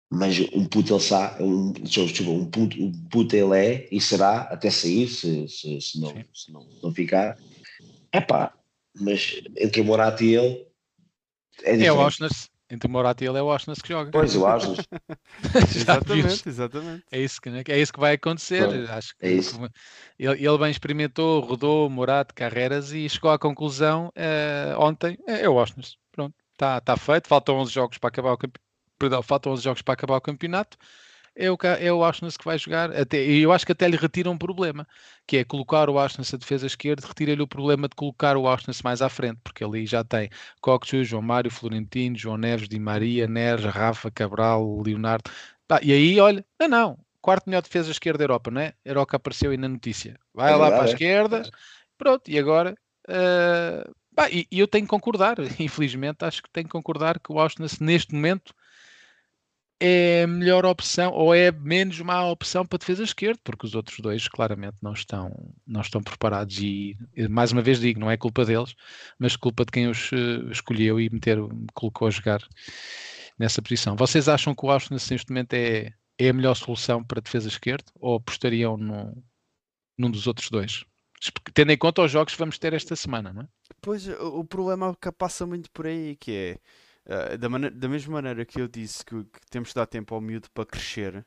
Mas 0.09 0.39
um 0.53 0.65
puto 0.65 0.95
ele 0.95 1.01
sabe, 1.01 1.43
um, 1.43 1.69
um, 1.71 2.47
puto, 2.47 2.83
um 2.83 2.93
puto 3.11 3.35
ele 3.35 3.59
é 3.59 3.89
e 3.91 4.01
será 4.01 4.43
até 4.43 4.71
sair, 4.71 5.09
se, 5.09 5.49
se, 5.49 5.81
se, 5.81 6.01
não, 6.01 6.15
se 6.33 6.53
não, 6.53 6.69
não 6.83 6.93
ficar. 6.93 7.37
É 8.13 8.21
pá, 8.21 8.55
mas 8.95 9.43
entre 9.57 9.81
o 9.81 9.85
Morato 9.85 10.23
e 10.23 10.37
ele 10.37 10.67
é 11.65 11.73
diferente. 11.73 11.87
É 11.87 11.93
o 11.93 12.01
Ausnes, 12.01 12.51
entre 12.69 12.89
o 12.89 12.91
Morata 12.91 13.25
e 13.25 13.29
ele 13.29 13.39
é 13.39 13.43
o 13.43 13.51
Asnas 13.51 13.81
que 13.81 13.89
joga. 13.89 14.11
Pois, 14.11 14.35
o 14.35 14.45
Asnas. 14.47 14.79
exatamente, 15.75 16.49
exatamente. 16.49 17.05
É 17.13 17.21
isso 17.21 17.41
que, 17.41 17.49
é 17.49 17.79
isso 17.79 17.93
que 17.93 18.01
vai 18.01 18.15
acontecer. 18.15 18.91
Acho 18.91 19.17
que, 19.17 19.27
é 19.27 19.33
isso. 19.33 19.59
Ele, 20.19 20.45
ele, 20.45 20.59
bem 20.59 20.71
experimentou, 20.71 21.41
rodou 21.41 21.89
Morata, 21.89 22.35
carreiras 22.35 22.93
e 22.93 23.09
chegou 23.09 23.31
à 23.31 23.39
conclusão 23.39 24.09
uh, 24.09 24.81
ontem, 24.81 25.17
é, 25.27 25.43
é 25.43 25.49
o 25.49 25.61
Asnas. 25.61 25.97
Pronto, 26.11 26.35
está 26.53 26.81
tá 26.81 26.97
feito. 26.97 27.29
Faltam 27.29 27.57
11 27.57 27.73
jogos 27.73 27.99
para 27.99 28.09
acabar 28.09 28.33
o 28.33 28.39
campeonato. 28.39 28.66
Perdão, 28.99 29.23
faltam 29.23 29.53
11 29.53 29.63
jogos 29.63 29.83
para 29.83 29.95
acabar 29.95 30.17
o 30.17 30.21
campeonato 30.21 30.77
é 31.37 31.51
o, 31.51 31.59
é 31.79 31.93
o 31.93 32.03
Ashness 32.03 32.37
que 32.37 32.45
vai 32.45 32.59
jogar. 32.59 32.91
Até, 32.97 33.23
e 33.23 33.43
eu 33.43 33.53
acho 33.53 33.67
que 33.67 33.73
até 33.73 33.87
lhe 33.87 33.97
retira 33.97 34.31
um 34.31 34.39
problema, 34.39 34.89
que 35.27 35.37
é 35.37 35.45
colocar 35.45 35.89
o 35.89 35.99
Ashness 35.99 36.33
a 36.33 36.39
defesa 36.39 36.67
esquerda, 36.67 37.07
retira-lhe 37.07 37.43
o 37.43 37.47
problema 37.47 37.89
de 37.89 37.95
colocar 37.95 38.37
o 38.37 38.49
Ashness 38.49 38.83
mais 38.83 39.03
à 39.03 39.09
frente, 39.09 39.39
porque 39.45 39.63
ali 39.63 39.87
já 39.87 40.03
tem 40.03 40.31
Coxo, 40.61 41.05
João 41.05 41.23
Mário, 41.23 41.51
Florentino, 41.51 42.17
João 42.17 42.39
Neves, 42.39 42.69
Di 42.69 42.81
Maria, 42.81 43.29
Neres, 43.29 43.67
Rafa, 43.67 44.11
Cabral, 44.11 44.83
Leonardo. 44.83 45.31
e 45.83 45.93
aí, 45.93 46.19
olha, 46.19 46.45
não, 46.59 46.69
não, 46.69 46.99
quarto 47.21 47.47
melhor 47.47 47.63
defesa 47.63 47.91
esquerda 47.91 48.19
da 48.19 48.25
Europa, 48.25 48.51
não 48.51 48.63
é? 48.63 48.73
Europa 48.85 49.17
apareceu 49.17 49.51
aí 49.51 49.59
na 49.59 49.69
notícia. 49.69 50.19
Vai 50.33 50.53
é 50.53 50.57
lá 50.57 50.71
para 50.71 50.85
a 50.85 50.87
é. 50.87 50.91
esquerda, 50.91 51.43
pronto, 51.99 52.31
e 52.31 52.39
agora. 52.39 52.75
Uh, 53.09 53.95
e, 54.33 54.49
e, 54.51 54.59
eu 54.59 54.67
tenho 54.67 54.85
que 54.85 54.91
concordar, 54.91 55.37
infelizmente, 55.61 56.25
acho 56.25 56.43
que 56.43 56.51
tenho 56.51 56.67
que 56.67 56.73
concordar 56.73 57.21
que 57.21 57.31
o 57.31 57.39
Auschwitz 57.39 57.79
neste 57.79 58.15
momento 58.15 58.55
é 59.81 60.23
a 60.23 60.27
melhor 60.27 60.65
opção 60.65 61.13
ou 61.13 61.35
é 61.35 61.53
menos 61.53 62.01
má 62.01 62.25
opção 62.27 62.65
para 62.65 62.77
a 62.77 62.79
defesa 62.79 63.03
esquerda, 63.03 63.39
porque 63.45 63.67
os 63.67 63.75
outros 63.75 63.99
dois 64.01 64.27
claramente 64.29 64.77
não 64.81 64.93
estão, 64.93 65.55
não 65.67 65.81
estão 65.81 66.03
preparados 66.03 66.59
e, 66.61 66.97
mais 67.29 67.53
uma 67.53 67.63
vez 67.63 67.79
digo, 67.81 68.01
não 68.01 68.11
é 68.11 68.17
culpa 68.17 68.45
deles, 68.45 68.75
mas 69.19 69.37
culpa 69.37 69.65
de 69.65 69.73
quem 69.73 69.89
os 69.89 70.11
uh, 70.13 70.51
escolheu 70.51 70.99
e 70.99 71.11
meter, 71.11 71.39
colocou 71.75 72.09
a 72.09 72.11
jogar 72.11 72.41
nessa 73.39 73.61
posição. 73.61 73.97
Vocês 73.97 74.29
acham 74.29 74.55
que 74.55 74.65
o 74.65 74.71
Austin 74.71 74.95
neste 74.95 75.29
momento 75.29 75.53
é, 75.53 75.93
é 76.19 76.29
a 76.31 76.33
melhor 76.33 76.55
solução 76.55 77.05
para 77.05 77.19
a 77.19 77.23
defesa 77.23 77.49
esquerda 77.49 77.85
ou 77.97 78.17
apostariam 78.17 78.77
no, 78.77 79.23
num 79.99 80.11
dos 80.11 80.27
outros 80.27 80.51
dois? 80.51 80.85
Tendo 81.55 81.73
em 81.73 81.79
conta 81.79 82.03
os 82.03 82.11
jogos 82.11 82.35
que 82.35 82.39
vamos 82.39 82.59
ter 82.59 82.73
esta 82.73 82.95
semana, 82.95 83.33
não 83.33 83.43
é? 83.43 83.49
Pois, 83.81 84.07
o 84.09 84.45
problema 84.45 84.97
que 85.01 85.11
passa 85.13 85.47
muito 85.47 85.71
por 85.71 85.87
aí, 85.87 86.17
que 86.17 86.33
é 86.33 86.59
Uh, 87.07 87.39
da, 87.39 87.49
da, 87.71 87.89
mesma 87.89 88.15
maneira 88.15 88.45
que 88.45 88.61
eu 88.61 88.67
disse 88.67 89.05
que, 89.05 89.23
que, 89.25 89.41
temos 89.49 89.69
de 89.69 89.75
dar 89.77 89.87
tempo 89.87 90.13
ao 90.13 90.21
miúdo 90.21 90.51
para 90.51 90.67
crescer, 90.67 91.25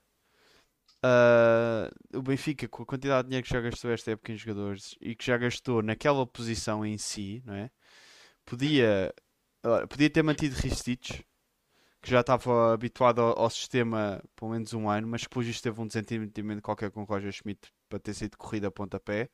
uh, 1.05 2.17
o 2.17 2.21
Benfica, 2.21 2.67
com 2.67 2.83
a 2.83 2.85
quantidade 2.85 3.23
de 3.23 3.29
dinheiro 3.29 3.47
que 3.47 3.53
já 3.53 3.61
gastou 3.61 3.89
esta 3.91 4.11
época 4.11 4.33
em 4.33 4.37
jogadores 4.37 4.95
e 4.99 5.15
que 5.15 5.25
já 5.25 5.37
gastou 5.37 5.81
naquela 5.81 6.27
posição 6.27 6.85
em 6.85 6.97
si, 6.97 7.41
não 7.45 7.53
é? 7.53 7.71
Podia, 8.45 9.13
uh, 9.65 9.87
podia 9.87 10.09
ter 10.09 10.21
mantido 10.21 10.55
Ristich, 10.55 11.25
que 12.01 12.09
já 12.09 12.21
estava 12.21 12.73
habituado 12.73 13.21
ao, 13.21 13.39
ao, 13.39 13.49
sistema 13.49 14.21
pelo 14.35 14.51
menos 14.51 14.73
um 14.73 14.89
ano, 14.89 15.07
mas 15.07 15.21
depois 15.21 15.47
isto 15.47 15.63
teve 15.63 15.79
um 15.81 15.87
desentendimento 15.87 16.61
qualquer 16.61 16.91
com 16.91 17.01
o 17.01 17.05
Roger 17.05 17.31
Schmidt 17.31 17.71
para 17.87 17.99
ter 17.99 18.13
sido 18.13 18.37
corrida 18.37 18.67
a 18.67 18.71
pontapé. 18.71 19.29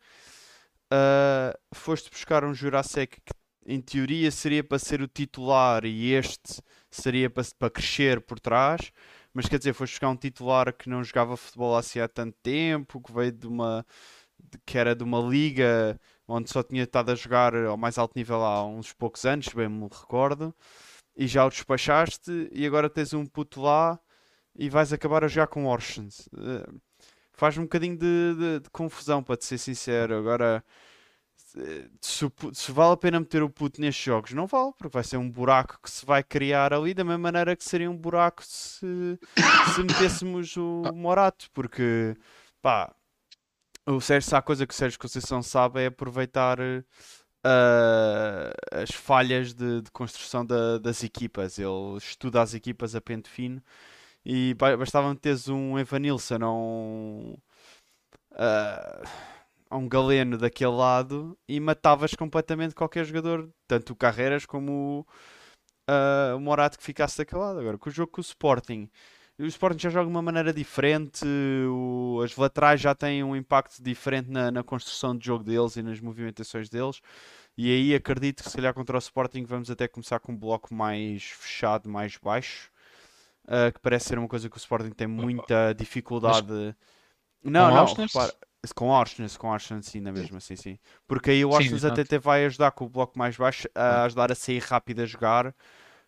Uh, 0.93 1.57
foste 1.73 2.09
buscar 2.11 2.43
um 2.43 2.53
Jurasek 2.53 3.19
que 3.21 3.33
em 3.65 3.81
teoria 3.81 4.31
seria 4.31 4.63
para 4.63 4.79
ser 4.79 5.01
o 5.01 5.07
titular 5.07 5.85
e 5.85 6.13
este 6.13 6.61
seria 6.91 7.29
para, 7.29 7.43
para 7.57 7.69
crescer 7.69 8.21
por 8.21 8.39
trás. 8.39 8.91
Mas 9.33 9.47
quer 9.47 9.57
dizer, 9.57 9.73
foi 9.73 9.87
buscar 9.87 10.09
um 10.09 10.15
titular 10.15 10.71
que 10.73 10.89
não 10.89 11.03
jogava 11.03 11.35
futebol 11.35 11.75
assim 11.75 11.99
há 11.99 12.07
tanto 12.07 12.37
tempo, 12.41 13.01
que 13.01 13.11
veio 13.11 13.31
de 13.31 13.47
uma 13.47 13.85
que 14.65 14.77
era 14.77 14.95
de 14.95 15.03
uma 15.03 15.19
liga 15.19 15.99
onde 16.27 16.49
só 16.51 16.63
tinha 16.63 16.83
estado 16.83 17.11
a 17.11 17.15
jogar 17.15 17.55
ao 17.55 17.77
mais 17.77 17.97
alto 17.97 18.13
nível 18.15 18.43
há 18.43 18.65
uns 18.65 18.93
poucos 18.93 19.25
anos, 19.25 19.47
bem 19.49 19.67
me 19.69 19.83
recordo, 19.83 20.53
e 21.15 21.27
já 21.27 21.45
o 21.45 21.49
despachaste 21.49 22.49
e 22.51 22.65
agora 22.65 22.89
tens 22.89 23.13
um 23.13 23.25
puto 23.25 23.61
lá 23.61 23.99
e 24.55 24.69
vais 24.69 24.93
acabar 24.93 25.23
a 25.23 25.27
jogar 25.27 25.47
com 25.47 25.65
Orsons. 25.65 26.27
Uh, 26.27 26.79
faz 27.33 27.57
um 27.57 27.63
bocadinho 27.63 27.97
de, 27.97 28.35
de, 28.35 28.59
de 28.61 28.69
confusão, 28.69 29.21
para 29.23 29.37
te 29.37 29.45
ser 29.45 29.57
sincero. 29.57 30.15
Agora 30.17 30.63
se, 32.01 32.31
se, 32.53 32.71
vale 32.71 32.93
a 32.93 32.97
pena 32.97 33.19
meter 33.19 33.41
o 33.43 33.49
puto 33.49 33.79
nestes 33.81 34.03
jogos, 34.03 34.33
não 34.33 34.47
vale, 34.47 34.73
porque 34.77 34.93
vai 34.93 35.03
ser 35.03 35.17
um 35.17 35.29
buraco 35.29 35.79
que 35.81 35.89
se 35.89 36.05
vai 36.05 36.23
criar 36.23 36.73
ali 36.73 36.93
da 36.93 37.03
mesma 37.03 37.17
maneira 37.17 37.55
que 37.55 37.63
seria 37.63 37.89
um 37.89 37.97
buraco 37.97 38.43
se, 38.43 39.19
se 39.73 39.83
metêssemos 39.83 40.55
o. 40.57 40.83
Morato, 40.93 41.49
porque 41.53 42.15
pá, 42.61 42.93
o 43.85 44.01
Sérgio, 44.01 44.35
a 44.35 44.41
coisa 44.41 44.65
que 44.67 44.73
o 44.73 44.77
Sérgio 44.77 44.99
Conceição 44.99 45.41
sabe 45.41 45.83
é 45.83 45.85
aproveitar 45.87 46.59
uh, 46.59 46.83
as 48.71 48.91
falhas 48.91 49.53
de, 49.53 49.81
de 49.81 49.91
construção 49.91 50.45
da, 50.45 50.77
das 50.79 51.03
equipas. 51.03 51.59
Ele 51.59 51.97
estuda 51.97 52.41
as 52.41 52.53
equipas 52.53 52.95
a 52.95 53.01
pente 53.01 53.29
fino 53.29 53.61
e 54.25 54.55
bastava 54.55 55.15
teres 55.15 55.47
um 55.47 55.77
Evanilson 55.77 56.39
um. 56.43 57.37
Uh, 58.31 59.34
a 59.75 59.77
um 59.77 59.87
galeno 59.87 60.37
daquele 60.37 60.71
lado 60.71 61.37
e 61.47 61.59
matavas 61.59 62.13
completamente 62.13 62.73
qualquer 62.73 63.05
jogador, 63.05 63.49
tanto 63.67 63.93
o 63.93 63.95
Carreiras 63.95 64.45
como 64.45 65.05
o, 65.87 65.91
uh, 65.91 66.37
o 66.37 66.39
Morato 66.39 66.77
que 66.77 66.83
ficasse 66.83 67.17
daquele 67.17 67.41
lado. 67.41 67.59
Agora, 67.59 67.77
com 67.77 67.89
o 67.89 67.93
jogo 67.93 68.11
com 68.11 68.21
o 68.21 68.23
Sporting, 68.23 68.89
o 69.37 69.45
Sporting 69.45 69.79
já 69.79 69.89
joga 69.89 70.05
de 70.05 70.11
uma 70.11 70.21
maneira 70.21 70.53
diferente, 70.53 71.25
o, 71.69 72.21
as 72.23 72.35
laterais 72.37 72.79
já 72.79 72.95
têm 72.95 73.23
um 73.23 73.35
impacto 73.35 73.83
diferente 73.83 74.29
na, 74.29 74.49
na, 74.49 74.63
construção 74.63 75.15
de 75.15 75.25
jogo 75.25 75.43
deles 75.43 75.75
e 75.75 75.83
nas 75.83 75.99
movimentações 75.99 76.69
deles. 76.69 77.01
E 77.57 77.69
aí 77.69 77.93
acredito 77.93 78.43
que 78.43 78.49
se 78.49 78.55
calhar 78.55 78.73
contra 78.73 78.95
o 78.95 78.99
Sporting 78.99 79.43
vamos 79.43 79.69
até 79.69 79.87
começar 79.87 80.19
com 80.19 80.31
um 80.31 80.37
bloco 80.37 80.73
mais 80.73 81.23
fechado, 81.23 81.89
mais 81.89 82.17
baixo. 82.17 82.71
Uh, 83.43 83.71
que 83.71 83.79
parece 83.79 84.07
ser 84.07 84.17
uma 84.17 84.27
coisa 84.27 84.49
que 84.49 84.55
o 84.55 84.57
Sporting 84.57 84.89
tem 84.89 85.05
muita 85.05 85.71
dificuldade. 85.73 86.47
Mas, 86.49 86.75
não, 87.43 87.69
não, 87.75 87.93
repara, 87.93 88.33
com 88.71 88.89
Orsnes, 88.89 89.37
com 89.37 89.47
Orsnes 89.47 89.85
sim, 89.85 89.99
na 89.99 90.11
mesma, 90.11 90.39
sim, 90.39 90.55
sim. 90.55 90.77
Porque 91.07 91.31
aí 91.31 91.45
o 91.45 91.49
Orsnes 91.49 91.85
até, 91.85 92.01
até 92.01 92.19
vai 92.19 92.45
ajudar 92.45 92.71
com 92.71 92.85
o 92.85 92.89
bloco 92.89 93.17
mais 93.17 93.35
baixo 93.35 93.67
a 93.73 94.03
ajudar 94.03 94.31
a 94.31 94.35
sair 94.35 94.59
rápido 94.59 95.01
a 95.01 95.05
jogar 95.05 95.53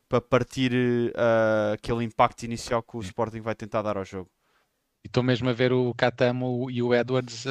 para 0.07 0.21
partir 0.21 0.71
uh, 0.73 1.73
aquele 1.73 2.03
impacto 2.03 2.43
inicial 2.43 2.81
que 2.81 2.95
o 2.95 3.01
Sporting 3.01 3.41
vai 3.41 3.55
tentar 3.55 3.81
dar 3.81 3.97
ao 3.97 4.05
jogo. 4.05 4.29
Estou 5.03 5.23
mesmo 5.23 5.49
a 5.49 5.53
ver 5.53 5.71
o 5.71 5.93
Catamo 5.93 6.69
e 6.69 6.81
o 6.81 6.93
Edwards 6.93 7.45
uh, 7.45 7.49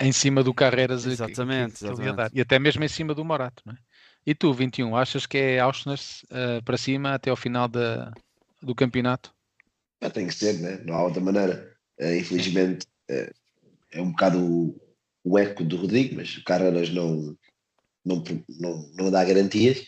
em 0.00 0.12
cima 0.12 0.42
do 0.42 0.54
Carreiras. 0.54 1.04
Exatamente, 1.04 1.74
que, 1.74 1.78
que, 1.80 1.84
exatamente. 2.02 2.30
E 2.34 2.40
até 2.40 2.58
mesmo 2.58 2.84
em 2.84 2.88
cima 2.88 3.14
do 3.14 3.24
Morato, 3.24 3.62
não 3.66 3.74
é? 3.74 3.76
E 4.26 4.34
tu, 4.34 4.52
21, 4.54 4.96
achas 4.96 5.26
que 5.26 5.36
é 5.36 5.60
Auschwitz 5.60 6.22
uh, 6.24 6.62
para 6.64 6.78
cima 6.78 7.14
até 7.14 7.28
ao 7.28 7.36
final 7.36 7.68
da, 7.68 8.10
do 8.62 8.74
campeonato? 8.74 9.34
Tem 10.12 10.26
que 10.26 10.34
ser, 10.34 10.54
né? 10.60 10.80
não 10.84 10.94
há 10.94 11.02
outra 11.04 11.20
maneira. 11.20 11.70
Uh, 12.00 12.14
infelizmente 12.14 12.86
é 13.94 14.02
um 14.02 14.10
bocado 14.10 14.38
o, 14.38 14.80
o, 15.24 15.38
eco 15.38 15.64
do 15.64 15.76
Rodrigo, 15.76 16.16
mas 16.16 16.36
o 16.36 16.44
Carreiras 16.44 16.90
não, 16.90 17.36
não, 18.04 18.22
não, 18.60 18.90
não 18.94 19.10
dá 19.10 19.24
garantias 19.24 19.86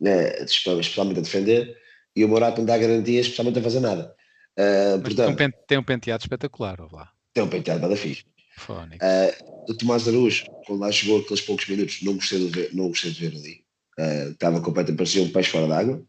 né, 0.00 0.44
especialmente 0.44 1.18
a 1.18 1.22
defender, 1.22 1.76
e 2.14 2.24
o 2.24 2.28
Morato 2.28 2.58
não 2.58 2.66
dá 2.66 2.76
garantias, 2.78 3.26
especialmente 3.26 3.58
a 3.58 3.62
fazer 3.62 3.80
nada. 3.80 4.14
Uh, 4.58 5.00
portanto, 5.00 5.36
tem, 5.36 5.46
um 5.46 5.50
tem 5.66 5.78
um 5.78 5.82
penteado 5.82 6.22
espetacular, 6.22 6.78
lá. 6.92 7.10
Tem 7.32 7.42
um 7.42 7.48
penteado 7.48 7.80
nada 7.80 7.96
fixe. 7.96 8.24
Uh, 8.68 9.72
o 9.72 9.74
Tomás 9.74 10.06
Araújo, 10.06 10.44
quando 10.66 10.80
lá 10.80 10.92
chegou 10.92 11.20
aqueles 11.20 11.40
poucos 11.40 11.66
minutos, 11.66 12.02
não 12.02 12.14
gostei 12.14 12.38
de 12.38 12.46
ver, 12.48 12.70
não 12.72 12.88
gostei 12.88 13.10
de 13.10 13.28
ver 13.28 13.36
ali. 13.36 13.64
Uh, 13.98 14.30
estava 14.30 14.60
completamente, 14.60 14.98
parecia 14.98 15.22
um 15.22 15.30
peixe 15.30 15.50
fora 15.50 15.66
d'água. 15.66 15.96
Hum. 15.96 16.06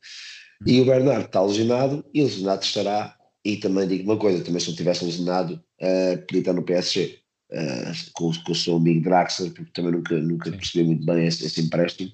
E 0.67 0.81
o 0.81 0.85
Bernardo 0.85 1.25
está 1.25 1.41
lesionado, 1.41 2.05
e 2.13 2.21
o 2.21 2.25
lesionado 2.25 2.63
estará, 2.63 3.17
e 3.43 3.57
também 3.57 3.87
digo 3.87 4.03
uma 4.03 4.17
coisa, 4.17 4.43
também 4.43 4.59
se 4.59 4.69
não 4.69 4.75
tivesse 4.75 5.03
lesionado, 5.05 5.63
uh, 5.81 6.17
podia 6.25 6.39
estar 6.39 6.53
no 6.53 6.63
PSG. 6.63 7.19
Uh, 7.51 8.11
com, 8.13 8.31
com 8.43 8.51
o 8.51 8.55
seu 8.55 8.75
amigo 8.75 9.03
Draxler, 9.03 9.53
porque 9.53 9.71
também 9.71 9.91
nunca, 9.91 10.17
nunca 10.17 10.51
percebi 10.51 10.83
muito 10.83 11.05
bem 11.05 11.27
esse, 11.27 11.45
esse 11.45 11.61
empréstimo. 11.61 12.11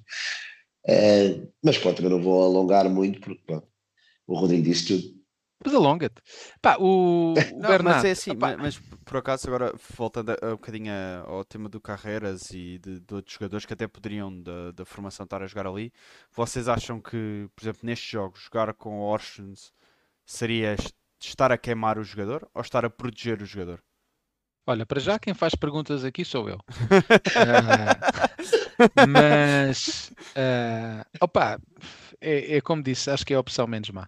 É, 0.86 1.40
mas 1.64 1.78
pronto, 1.78 1.98
também 1.98 2.12
não 2.12 2.22
vou 2.22 2.44
alongar 2.44 2.90
muito, 2.90 3.20
porque 3.22 3.42
pronto, 3.46 3.68
o 4.28 4.36
Rodrigo 4.38 4.64
disse 4.64 4.88
tudo. 4.88 5.22
Mas 5.64 5.76
alonga-te. 5.76 6.22
Pá, 6.60 6.78
o, 6.80 7.34
o 7.34 7.36
não, 7.36 7.70
Bernardo, 7.70 7.84
mas 7.84 8.06
é 8.06 8.12
assim, 8.12 8.32
mas, 8.36 8.58
mas, 8.58 8.80
por 9.06 9.18
acaso 9.18 9.48
agora 9.48 9.74
voltando 9.96 10.32
a, 10.32 10.48
um 10.48 10.52
bocadinho 10.52 10.92
ao 11.26 11.46
tema 11.46 11.70
do 11.70 11.80
Carreiras 11.80 12.50
e 12.50 12.80
de, 12.80 13.00
de, 13.00 13.14
outros 13.14 13.36
jogadores 13.36 13.66
que 13.66 13.74
até 13.74 13.88
poderiam 13.88 14.42
da, 14.42 14.72
da 14.72 14.86
formação 14.86 15.24
estar 15.24 15.44
a 15.44 15.48
jogar 15.48 15.68
ali, 15.68 15.94
vocês 16.32 16.68
acham 16.68 17.00
que, 17.00 17.48
por 17.56 17.64
exemplo, 17.64 17.82
nestes 17.84 18.10
jogos, 18.10 18.42
jogar 18.42 18.74
com 18.74 19.02
Orsons 19.02 19.72
seria 20.26 20.76
estar 21.28 21.52
a 21.52 21.58
queimar 21.58 21.98
o 21.98 22.04
jogador 22.04 22.50
ou 22.54 22.62
estar 22.62 22.86
a 22.86 22.90
proteger 22.90 23.42
o 23.42 23.46
jogador? 23.46 23.82
Olha, 24.66 24.86
para 24.86 25.00
já 25.00 25.18
quem 25.18 25.34
faz 25.34 25.56
perguntas 25.56 26.06
aqui 26.06 26.24
sou 26.24 26.48
eu. 26.48 26.58
uh, 26.58 26.62
mas, 29.10 30.12
uh, 30.36 31.04
opa, 31.20 31.60
é, 32.20 32.58
é, 32.58 32.62
como 32.62 32.84
disse, 32.84 33.10
acho 33.10 33.26
que 33.26 33.34
é 33.34 33.36
a 33.38 33.40
opção 33.40 33.66
menos 33.66 33.90
má. 33.90 34.08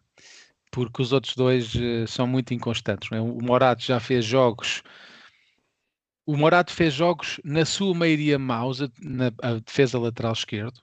Porque 0.72 1.01
os 1.01 1.11
outros 1.11 1.36
dois 1.36 1.74
uh, 1.76 2.07
são 2.07 2.28
muito 2.28 2.53
inconstantes. 2.53 3.11
É? 3.11 3.20
O 3.20 3.41
Morato 3.41 3.84
já 3.84 3.99
fez 3.99 4.24
jogos. 4.24 4.84
O 6.26 6.38
Morato 6.38 6.72
fez 6.72 6.93
jogos 6.93 7.39
na 7.43 7.66
sua 7.66 7.93
maioria 7.93 8.39
maus, 8.39 8.80
na 9.01 9.30
defesa 9.66 9.99
lateral 9.99 10.32
esquerdo. 10.32 10.80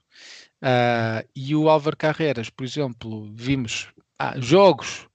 E 1.35 1.55
o 1.55 1.67
Álvaro 1.67 1.97
Carreras, 1.97 2.51
por 2.51 2.63
exemplo, 2.63 3.27
vimos 3.33 3.87
ah, 4.19 4.39
jogos 4.39 5.07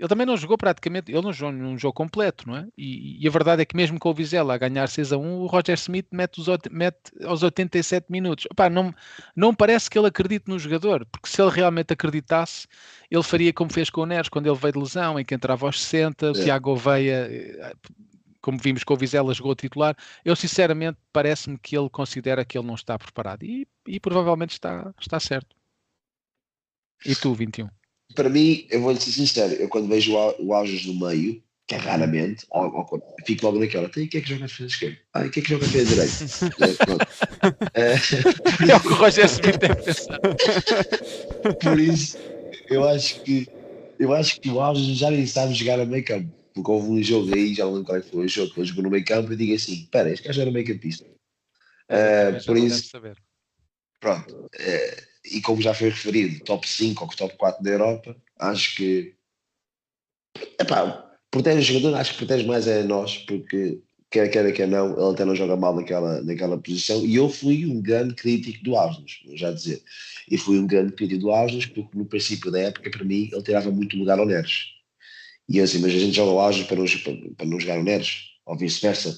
ele 0.00 0.08
também 0.08 0.26
não 0.26 0.34
jogou 0.34 0.56
praticamente, 0.56 1.12
ele 1.12 1.20
não 1.20 1.30
jogou 1.30 1.52
num 1.52 1.76
jogo 1.76 1.92
completo, 1.92 2.48
não 2.48 2.56
é? 2.56 2.66
E, 2.76 3.22
e, 3.22 3.28
a 3.28 3.30
verdade 3.30 3.60
é 3.60 3.66
que 3.66 3.76
mesmo 3.76 4.00
com 4.00 4.08
o 4.08 4.14
Vizela 4.14 4.54
a 4.54 4.56
ganhar 4.56 4.88
6 4.88 5.12
a 5.12 5.18
1, 5.18 5.40
o 5.42 5.46
Roger 5.46 5.74
Smith 5.74 6.06
mete, 6.10 6.40
os, 6.40 6.46
mete 6.70 7.12
aos 7.22 7.42
87 7.42 8.06
minutos. 8.10 8.46
Opa, 8.50 8.70
não, 8.70 8.94
não 9.36 9.54
parece 9.54 9.90
que 9.90 9.98
ele 9.98 10.08
acredite 10.08 10.48
no 10.48 10.58
jogador, 10.58 11.04
porque 11.04 11.28
se 11.28 11.42
ele 11.42 11.50
realmente 11.50 11.92
acreditasse, 11.92 12.66
ele 13.10 13.22
faria 13.22 13.52
como 13.52 13.70
fez 13.70 13.90
com 13.90 14.00
o 14.00 14.06
Neres, 14.06 14.30
quando 14.30 14.46
ele 14.46 14.56
veio 14.56 14.72
de 14.72 14.78
lesão, 14.78 15.20
em 15.20 15.24
que 15.24 15.34
entrava 15.34 15.66
aos 15.66 15.82
60, 15.82 16.24
é. 16.24 16.30
o 16.30 16.32
Tiago 16.32 16.70
Oveia, 16.70 17.28
eh, 17.30 17.74
como 18.40 18.56
vimos 18.56 18.82
com 18.82 18.94
o 18.94 18.96
Vizela, 18.96 19.34
jogou 19.34 19.54
titular. 19.54 19.94
Eu 20.24 20.34
sinceramente 20.34 20.96
parece-me 21.12 21.58
que 21.58 21.76
ele 21.76 21.90
considera 21.90 22.42
que 22.42 22.56
ele 22.56 22.66
não 22.66 22.74
está 22.74 22.98
preparado 22.98 23.44
e, 23.44 23.68
e 23.86 24.00
provavelmente 24.00 24.52
está, 24.52 24.94
está 24.98 25.20
certo. 25.20 25.54
E 27.04 27.14
tu, 27.14 27.34
21? 27.34 27.68
Para 28.14 28.28
mim, 28.28 28.66
eu 28.70 28.80
vou-lhe 28.80 29.00
ser 29.00 29.12
sincero, 29.12 29.54
eu 29.54 29.68
quando 29.68 29.88
vejo 29.88 30.12
o 30.38 30.54
Alges 30.54 30.86
no 30.86 30.94
meio, 30.94 31.42
que 31.66 31.74
é 31.76 31.78
raramente, 31.78 32.44
ou, 32.50 32.64
ou, 32.64 33.14
fico 33.24 33.46
logo 33.46 33.60
naquela, 33.60 33.88
tem 33.88 34.04
o 34.04 34.08
que 34.08 34.18
é 34.18 34.20
que 34.20 34.28
joga 34.28 34.44
a 34.44 34.46
defesa 34.48 34.68
esquerda? 34.68 34.98
Ah, 35.14 35.20
o 35.20 35.30
que 35.30 35.38
é 35.38 35.42
que 35.42 35.48
joga 35.48 35.64
a 35.64 35.68
defesa 35.68 36.10
direita? 36.58 37.06
é, 37.74 38.72
é 38.72 38.76
o 38.76 38.80
que 38.80 38.88
o 38.88 38.94
Roger 38.94 39.26
Smith 39.26 39.58
deve 39.58 39.76
pensar. 39.76 40.18
Por 41.62 41.78
isso, 41.78 42.18
eu 42.68 42.88
acho 42.88 43.22
que 43.22 43.48
eu 44.00 44.14
acho 44.14 44.40
que 44.40 44.48
o 44.48 44.60
Alges 44.60 44.96
já 44.96 45.10
nem 45.10 45.26
sabe 45.26 45.54
jogar 45.54 45.78
a 45.78 45.84
meio 45.84 46.04
campo. 46.04 46.32
Porque 46.54 46.70
houve 46.70 46.88
um 46.88 47.02
jogo 47.02 47.32
aí, 47.34 47.54
já 47.54 47.64
não 47.64 47.74
lembro 47.74 47.86
qual 47.86 47.98
é 47.98 48.02
foi 48.02 48.24
o 48.24 48.28
jogo, 48.28 48.52
que 48.52 48.60
ele 48.60 48.66
jogou 48.66 48.84
no 48.84 48.90
meio 48.90 49.04
campo 49.04 49.32
e 49.32 49.36
digo 49.36 49.54
assim: 49.54 49.74
espera, 49.74 50.10
este 50.10 50.26
gajo 50.26 50.40
era 50.40 50.50
meio 50.50 50.66
campista. 50.66 51.04
Uh, 51.04 52.44
por 52.44 52.56
isso, 52.56 52.90
pronto. 54.00 54.34
Uh, 54.34 55.09
e 55.24 55.40
como 55.40 55.60
já 55.60 55.74
foi 55.74 55.90
referido, 55.90 56.44
top 56.44 56.68
5 56.68 57.04
ou 57.04 57.10
top 57.10 57.36
4 57.36 57.62
da 57.62 57.70
Europa, 57.70 58.16
acho 58.38 58.76
que 58.76 59.14
epá, 60.58 61.10
protege 61.30 61.60
o 61.60 61.74
jogador, 61.74 61.96
acho 61.98 62.12
que 62.12 62.18
protege 62.18 62.46
mais 62.46 62.66
é 62.66 62.82
nós, 62.82 63.18
porque 63.18 63.80
quer 64.10 64.28
queira, 64.28 64.52
quer 64.52 64.66
não, 64.66 64.92
ele 64.92 65.14
até 65.14 65.24
não 65.24 65.36
joga 65.36 65.56
mal 65.56 65.74
naquela, 65.74 66.20
naquela 66.22 66.58
posição. 66.58 67.04
E 67.06 67.14
eu 67.14 67.28
fui 67.28 67.64
um 67.66 67.80
grande 67.80 68.14
crítico 68.14 68.64
do 68.64 68.76
Arsenal, 68.76 69.06
já 69.34 69.52
dizer. 69.52 69.82
E 70.28 70.36
fui 70.36 70.58
um 70.58 70.66
grande 70.66 70.92
crítico 70.92 71.20
do 71.20 71.32
Arsenal, 71.32 71.68
porque 71.74 71.96
no 71.96 72.04
princípio 72.04 72.50
da 72.50 72.60
época, 72.60 72.90
para 72.90 73.04
mim, 73.04 73.30
ele 73.32 73.42
tirava 73.42 73.70
muito 73.70 73.96
lugar 73.96 74.18
ao 74.18 74.26
Neres. 74.26 74.66
E 75.48 75.58
eu 75.58 75.64
assim, 75.64 75.78
mas 75.78 75.94
a 75.94 75.98
gente 75.98 76.16
joga 76.16 76.32
o 76.32 76.40
Arsenal 76.40 76.68
para 76.68 76.76
não, 76.76 76.84
para, 76.86 77.34
para 77.36 77.46
não 77.46 77.60
jogar 77.60 77.78
o 77.78 77.84
Neres, 77.84 78.22
ou 78.46 78.56
vice-versa. 78.56 79.10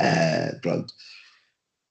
Uh, 0.00 0.60
pronto. 0.60 0.92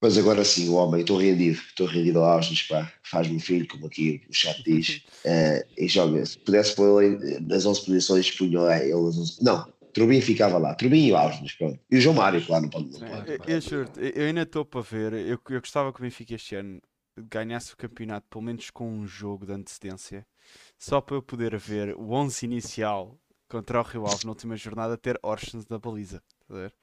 Mas 0.03 0.17
agora 0.17 0.43
sim, 0.43 0.67
o 0.67 0.73
homem, 0.73 0.99
estou 0.99 1.17
rendido, 1.17 1.57
estou 1.57 1.87
rendido 1.87 2.19
ao 2.19 2.25
Auschwitz, 2.25 2.63
pá, 2.63 2.91
faz-me 3.03 3.39
filho, 3.39 3.65
como 3.65 3.87
aqui 3.87 4.21
o 4.29 4.33
chat 4.33 4.61
diz, 4.61 5.01
uh, 5.23 5.65
e 5.77 5.87
joga. 5.87 6.25
Se 6.25 6.37
pudesse 6.39 6.75
pôr 6.75 7.01
ele 7.01 7.39
nas 7.39 7.65
11 7.65 7.85
posições, 7.85 8.29
punha 8.29 8.77
ele 8.83 8.91
nas 8.91 9.17
11. 9.17 9.41
Não, 9.41 9.65
Trubin 9.93 10.19
ficava 10.19 10.57
lá, 10.57 10.75
Trubin 10.75 11.07
e 11.07 11.13
o 11.13 11.15
Auschwitz, 11.15 11.53
pronto. 11.53 11.79
E 11.89 11.95
o 11.95 12.01
João 12.01 12.17
Mário, 12.17 12.45
claro, 12.45 12.63
não 12.63 12.69
pode. 12.69 12.91
Não 12.91 12.99
pode, 12.99 13.31
eu, 13.31 13.39
eu, 13.47 13.61
juro, 13.61 13.89
eu 13.97 14.25
ainda 14.25 14.41
estou 14.41 14.65
para 14.65 14.81
ver, 14.81 15.13
eu, 15.13 15.39
eu 15.49 15.61
gostava 15.61 15.93
que 15.93 16.01
o 16.01 16.03
Benfica 16.03 16.35
este 16.35 16.55
ano 16.55 16.81
ganhasse 17.17 17.73
o 17.73 17.77
campeonato, 17.77 18.27
pelo 18.29 18.43
menos 18.43 18.69
com 18.69 18.85
um 18.85 19.07
jogo 19.07 19.45
de 19.45 19.53
antecedência, 19.53 20.27
só 20.77 20.99
para 20.99 21.15
eu 21.15 21.21
poder 21.21 21.55
ver 21.57 21.95
o 21.95 22.11
11 22.11 22.45
inicial 22.45 23.17
contra 23.47 23.79
o 23.79 23.83
Rio 23.83 24.05
Ave 24.05 24.25
na 24.25 24.31
última 24.31 24.57
jornada 24.57 24.97
ter 24.97 25.17
Orsens 25.23 25.65
na 25.69 25.79
baliza. 25.79 26.21
Está 26.41 26.55
a 26.55 26.57
ver? 26.57 26.73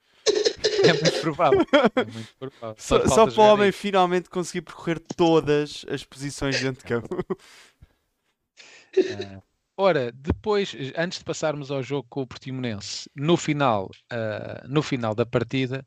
É 0.84 0.92
muito 0.92 1.20
provável. 1.20 1.60
É 1.96 2.04
muito 2.04 2.34
provável. 2.38 2.76
Só, 2.78 3.06
só 3.06 3.26
para 3.26 3.40
o 3.40 3.44
homem 3.44 3.72
finalmente 3.72 4.28
conseguir 4.28 4.62
percorrer 4.62 5.00
todas 5.16 5.84
as 5.88 6.04
posições 6.04 6.60
dentro 6.60 6.82
de 6.82 6.88
campo. 6.88 7.14
Uh, 8.96 9.42
ora, 9.76 10.12
depois, 10.12 10.74
antes 10.96 11.18
de 11.18 11.24
passarmos 11.24 11.70
ao 11.70 11.82
jogo 11.82 12.06
com 12.08 12.22
o 12.22 12.26
Portimonense, 12.26 13.10
no 13.14 13.36
final, 13.36 13.90
uh, 14.12 14.68
no 14.68 14.82
final 14.82 15.14
da 15.14 15.26
partida, 15.26 15.86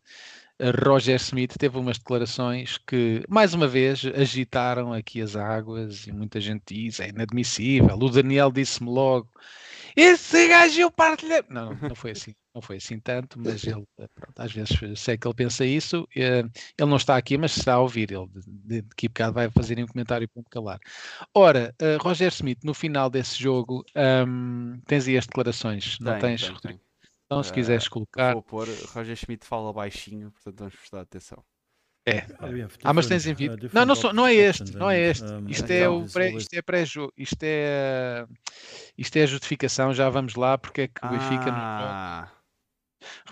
Roger 0.85 1.15
Smith 1.15 1.55
teve 1.57 1.77
umas 1.77 1.97
declarações 1.97 2.77
que, 2.77 3.23
mais 3.27 3.53
uma 3.53 3.67
vez, 3.67 4.05
agitaram 4.05 4.93
aqui 4.93 5.21
as 5.21 5.35
águas 5.35 6.07
e 6.07 6.11
muita 6.11 6.39
gente 6.39 6.63
diz 6.67 6.99
é 6.99 7.09
inadmissível. 7.09 7.95
O 7.95 8.09
Daniel 8.09 8.51
disse-me 8.51 8.89
logo: 8.89 9.29
Esse 9.95 10.47
gajo 10.47 10.81
eu 10.81 10.91
partilhei. 10.91 11.43
Não, 11.49 11.73
não 11.75 11.95
foi 11.95 12.11
assim 12.11 12.33
não 12.53 12.61
foi 12.61 12.77
assim 12.77 12.99
tanto, 12.99 13.39
mas 13.39 13.63
ele, 13.63 13.83
eh, 13.97 14.07
pronto, 14.13 14.39
às 14.39 14.51
vezes 14.51 14.77
sei 14.99 15.17
que 15.17 15.27
ele 15.27 15.33
pensa 15.33 15.65
isso. 15.65 16.07
Eh, 16.15 16.43
ele 16.77 16.89
não 16.89 16.97
está 16.97 17.17
aqui, 17.17 17.35
mas 17.35 17.57
está 17.57 17.73
a 17.73 17.79
ouvir. 17.79 18.11
Ele 18.11 18.27
de, 18.27 18.81
de 18.81 18.95
que 18.95 19.07
bocado 19.07 19.33
vai 19.33 19.49
fazer 19.49 19.79
um 19.79 19.87
comentário 19.87 20.29
para 20.29 20.39
me 20.39 20.47
calar. 20.49 20.79
Ora, 21.33 21.73
uh, 21.81 22.01
Roger 22.01 22.31
Smith, 22.31 22.59
no 22.63 22.73
final 22.73 23.09
desse 23.09 23.41
jogo, 23.41 23.83
um, 24.27 24.79
tens 24.85 25.07
aí 25.07 25.17
as 25.17 25.25
declarações, 25.25 25.97
não 25.99 26.19
tens? 26.19 26.47
Tem, 26.47 26.57
tem. 26.57 26.81
Então, 27.25 27.41
se 27.41 27.51
quiseres 27.51 27.87
colocar. 27.87 28.33
Vou 28.33 28.43
pôr. 28.43 28.67
Roger 28.93 29.15
Schmidt 29.15 29.45
fala 29.45 29.73
baixinho, 29.73 30.31
portanto 30.31 30.59
vamos 30.59 30.75
prestar 30.75 31.01
atenção. 31.01 31.43
É. 32.05 32.25
Ah, 32.83 32.93
mas 32.93 33.07
tens 33.07 33.25
em 33.25 33.33
vídeo. 33.33 33.69
Não, 33.73 33.85
não, 33.85 33.95
só- 33.95 34.11
não 34.11 34.27
é 34.27 34.33
este, 34.33 34.75
não 34.75 34.89
é 34.91 34.99
este. 34.99 35.23
um, 35.23 35.47
Isto 35.47 35.71
é 35.71 35.87
o 35.87 36.05
pré, 36.05 36.31
isto 36.31 36.53
é 36.53 36.61
pré-jogo, 36.61 37.13
isto 37.17 37.37
é 37.43 38.25
isto 38.97 39.15
é 39.15 39.23
a 39.23 39.25
justificação, 39.25 39.93
já 39.93 40.09
vamos 40.09 40.35
lá 40.35 40.57
porque 40.57 40.81
é 40.81 40.87
que 40.89 41.05
o 41.05 41.09
Benfica 41.09 41.45
não 41.45 41.57
joga. 41.57 41.89
Ah, 41.89 42.31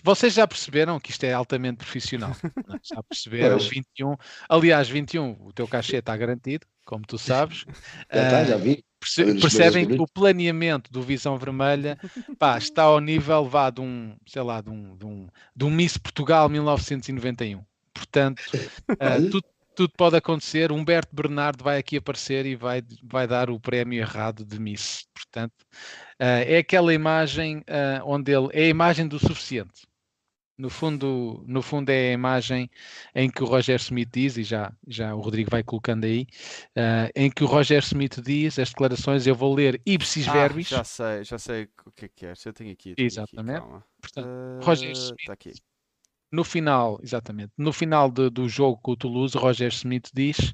Vocês 0.04 0.34
já 0.34 0.48
perceberam 0.48 1.00
que 1.02 1.12
isto 1.12 1.24
é 1.26 1.34
altamente 1.34 1.78
profissional. 1.80 2.36
não 2.68 2.80
já 2.82 3.04
perceberam 3.04 3.58
Pois. 3.58 3.68
21. 3.70 4.16
Aliás, 4.50 4.88
21, 4.90 5.32
o 5.42 5.52
teu 5.52 5.68
cachê 5.68 5.98
está 5.98 6.16
garantido, 6.16 6.66
como 6.86 7.06
tu 7.06 7.18
sabes. 7.18 7.66
Já 8.12 8.24
está, 8.24 8.44
já 8.46 8.58
vi. 8.58 8.84
Perce- 9.00 9.40
percebem 9.40 9.88
que 9.88 10.00
o 10.00 10.06
planeamento 10.08 10.92
do 10.92 11.02
Visão 11.02 11.36
Vermelha 11.38 11.98
pá, 12.38 12.58
está 12.58 12.84
ao 12.84 13.00
nível 13.00 13.46
vá, 13.50 13.70
de 13.72 13.82
um, 13.82 14.16
sei 14.28 14.44
lá, 14.44 14.62
de 14.62 14.70
um, 14.70 14.96
de 14.96 15.06
um, 15.06 15.28
de 15.56 15.66
um 15.66 15.70
Miss 15.72 15.98
Portugal 15.98 16.48
1991. 16.48 17.64
Portanto, 18.02 18.42
Olha. 19.00 19.30
tudo, 19.30 19.44
tudo 19.76 19.94
pode 19.96 20.16
acontecer. 20.18 20.72
Humberto 20.72 21.16
Bernardo 21.16 21.64
vai 21.64 21.78
aqui 21.78 21.98
aparecer 21.98 22.46
e 22.46 22.56
vai, 22.56 22.82
vai 23.04 23.28
dar 23.28 23.50
o 23.50 23.60
prémio 23.60 24.00
errado 24.00 24.44
de 24.44 24.60
Miss. 24.60 25.08
Portanto, 25.14 25.54
ah, 26.20 26.40
é 26.40 26.58
aquela 26.58 26.94
imagem 26.94 27.64
ah, 27.68 28.02
onde 28.04 28.32
ele 28.32 28.50
é 28.54 28.64
a 28.64 28.70
imagem 28.70 29.08
do 29.08 29.20
suficiente. 29.20 29.88
No 30.58 30.70
fundo, 30.70 31.44
no 31.48 31.62
fundo 31.64 31.90
é 31.90 32.10
a 32.10 32.14
imagem 32.14 32.70
em 33.16 33.32
que 33.32 33.42
o 33.42 33.48
Roger 33.48 33.78
Smith 33.78 34.10
diz, 34.14 34.38
e 34.38 34.44
já, 34.44 34.72
já 34.88 35.16
o 35.16 35.20
Rodrigo 35.20 35.50
vai 35.50 35.64
colocando 35.64 36.04
aí, 36.06 36.28
ah, 36.76 37.10
em 37.16 37.32
que 37.32 37.44
o 37.44 37.48
Roger 37.48 37.82
Smith 37.82 38.22
diz 38.22 38.60
as 38.60 38.70
declarações, 38.70 39.26
eu 39.26 39.34
vou 39.34 39.56
ler 39.56 39.82
ipsis 39.88 40.28
ah, 40.28 40.34
verbis, 40.34 40.68
já 40.68 40.84
sei, 40.84 41.24
já 41.24 41.40
sei 41.40 41.68
o 41.86 41.92
que 41.92 42.06
é 42.06 42.10
que 42.10 42.26
é. 42.28 42.34
Eu 42.46 42.54
tenho 42.54 42.72
aqui. 42.74 42.94
tenho 42.94 42.94
aqui, 42.94 43.04
Exatamente. 43.04 43.60
calma. 43.60 43.84
portanto, 44.00 44.28
Ah, 44.28 44.60
Roger 44.64 44.92
Smith. 44.92 45.26
tá 45.26 45.34
aqui. 45.34 45.54
No 46.32 46.44
final, 46.44 47.00
exatamente, 47.04 47.52
no 47.58 47.74
final 47.74 48.10
de- 48.10 48.30
do 48.30 48.48
jogo 48.48 48.80
com 48.82 48.92
o 48.92 48.98
Toulouse, 48.98 49.38
Roger 49.38 49.70
Smith 49.70 50.10
diz 50.14 50.54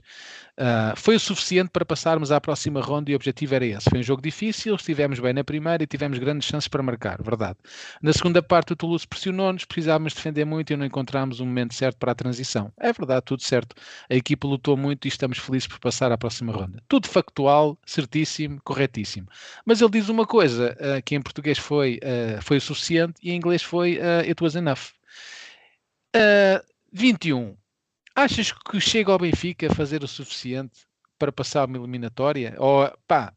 ah, 0.58 0.94
foi 0.98 1.16
o 1.16 1.20
suficiente 1.20 1.70
para 1.70 1.86
passarmos 1.86 2.32
à 2.32 2.42
próxima 2.42 2.82
ronda 2.82 3.12
e 3.12 3.14
o 3.14 3.16
objetivo 3.16 3.54
era 3.56 3.66
esse. 3.66 3.90
Foi 3.90 4.00
um 4.00 4.04
jogo 4.04 4.22
difícil, 4.22 4.76
estivemos 4.76 5.20
bem 5.20 5.34
na 5.34 5.44
primeira 5.44 5.84
e 5.84 5.88
tivemos 5.88 6.18
grandes 6.18 6.48
chances 6.48 6.68
para 6.68 6.82
marcar, 6.82 7.22
verdade. 7.22 7.58
Na 8.02 8.12
segunda 8.14 8.42
parte 8.42 8.74
o 8.74 8.76
Toulouse 8.76 9.08
pressionou-nos, 9.08 9.66
precisávamos 9.66 10.14
defender 10.14 10.46
muito 10.46 10.74
e 10.74 10.78
não 10.78 10.86
encontramos 10.86 11.40
o 11.40 11.46
momento 11.46 11.76
certo 11.76 11.98
para 11.98 12.12
a 12.12 12.16
transição. 12.16 12.72
É 12.80 12.92
verdade, 12.92 13.24
tudo 13.26 13.44
certo. 13.44 13.76
A 14.10 14.16
equipa 14.16 14.48
lutou 14.48 14.76
muito 14.76 15.06
e 15.06 15.10
estamos 15.10 15.38
felizes 15.38 15.68
por 15.68 15.80
passar 15.80 16.12
à 16.12 16.18
próxima 16.18 16.52
ronda. 16.52 16.82
Tudo 16.88 17.08
factual, 17.08 17.78
certíssimo, 17.86 18.60
corretíssimo. 18.64 19.28
Mas 19.66 19.82
ele 19.82 19.92
diz 19.92 20.10
uma 20.10 20.26
coisa, 20.26 20.76
ah, 20.80 21.02
que 21.02 21.16
em 21.16 21.22
português 21.22 21.58
foi, 21.58 22.00
ah, 22.04 22.42
foi 22.42 22.58
o 22.58 22.62
suficiente 22.62 23.16
e 23.22 23.32
em 23.32 23.36
inglês 23.36 23.62
foi 23.64 24.00
ah, 24.02 24.22
it 24.22 24.42
was 24.44 24.56
enough. 24.56 24.97
Uh, 26.18 26.66
21. 26.92 27.56
Achas 28.16 28.52
que 28.52 28.80
chega 28.80 29.12
ao 29.12 29.20
Benfica 29.20 29.68
a 29.72 29.76
fazer 29.76 30.04
o 30.04 30.08
suficiente 30.08 30.80
para 31.20 31.32
passar 31.32 31.68
uma 31.68 31.78
eliminatória? 31.78 32.56
Ou 32.58 32.92
pá, 33.08 33.34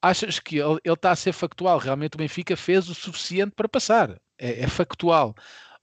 achas 0.00 0.38
que 0.38 0.58
ele 0.58 0.78
está 0.86 1.10
a 1.10 1.16
ser 1.16 1.32
factual? 1.32 1.78
Realmente 1.78 2.14
o 2.14 2.18
Benfica 2.18 2.56
fez 2.56 2.88
o 2.88 2.94
suficiente 2.94 3.52
para 3.56 3.68
passar? 3.68 4.20
É, 4.38 4.60
é 4.62 4.68
factual. 4.68 5.34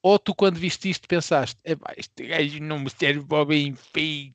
Ou 0.01 0.17
tu, 0.17 0.33
quando 0.33 0.57
viste 0.57 0.89
isto, 0.89 1.07
pensaste: 1.07 1.59
"Epá, 1.65 1.93
este 1.97 2.27
gajo 2.27 2.61
não 2.61 2.79
me 2.79 2.89
serve 2.89 3.25
para 3.25 3.41
o 3.41 3.45
Benfica? 3.45 4.33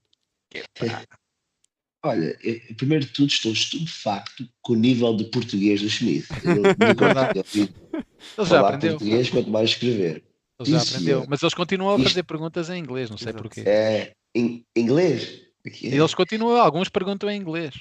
Olha, 2.02 2.38
eu, 2.42 2.60
primeiro 2.76 3.06
de 3.06 3.12
tudo, 3.12 3.28
estou 3.28 3.52
estupefacto 3.52 4.46
com 4.60 4.74
o 4.74 4.76
nível 4.76 5.16
de 5.16 5.24
português 5.24 5.80
do 5.80 5.88
Schmidt. 5.88 6.26
Eu 6.44 6.56
nunca 6.56 6.74
tinha 6.76 7.42
ouvido 7.42 7.74
Ele 7.92 8.04
já 8.36 8.44
falar 8.44 8.74
aprendeu. 8.74 8.98
português, 8.98 9.30
quanto 9.30 9.48
mais 9.50 9.70
escrever. 9.70 10.22
Ele 10.60 10.70
já 10.70 10.76
Isso, 10.78 10.94
aprendeu. 10.94 11.22
é. 11.22 11.26
Mas 11.28 11.42
eles 11.42 11.54
continuam 11.54 11.94
a 11.94 11.98
Isto- 11.98 12.08
fazer 12.10 12.22
perguntas 12.22 12.70
em 12.70 12.78
inglês, 12.78 13.10
não 13.10 13.16
sei 13.18 13.28
Exato. 13.30 13.42
porquê. 13.42 13.62
É, 13.66 14.12
em 14.34 14.64
inglês? 14.76 15.40
Aqui 15.66 15.88
é. 15.88 15.90
E 15.90 15.98
eles 15.98 16.14
continuam, 16.14 16.56
alguns 16.60 16.88
perguntam 16.88 17.28
em 17.30 17.36
inglês. 17.40 17.74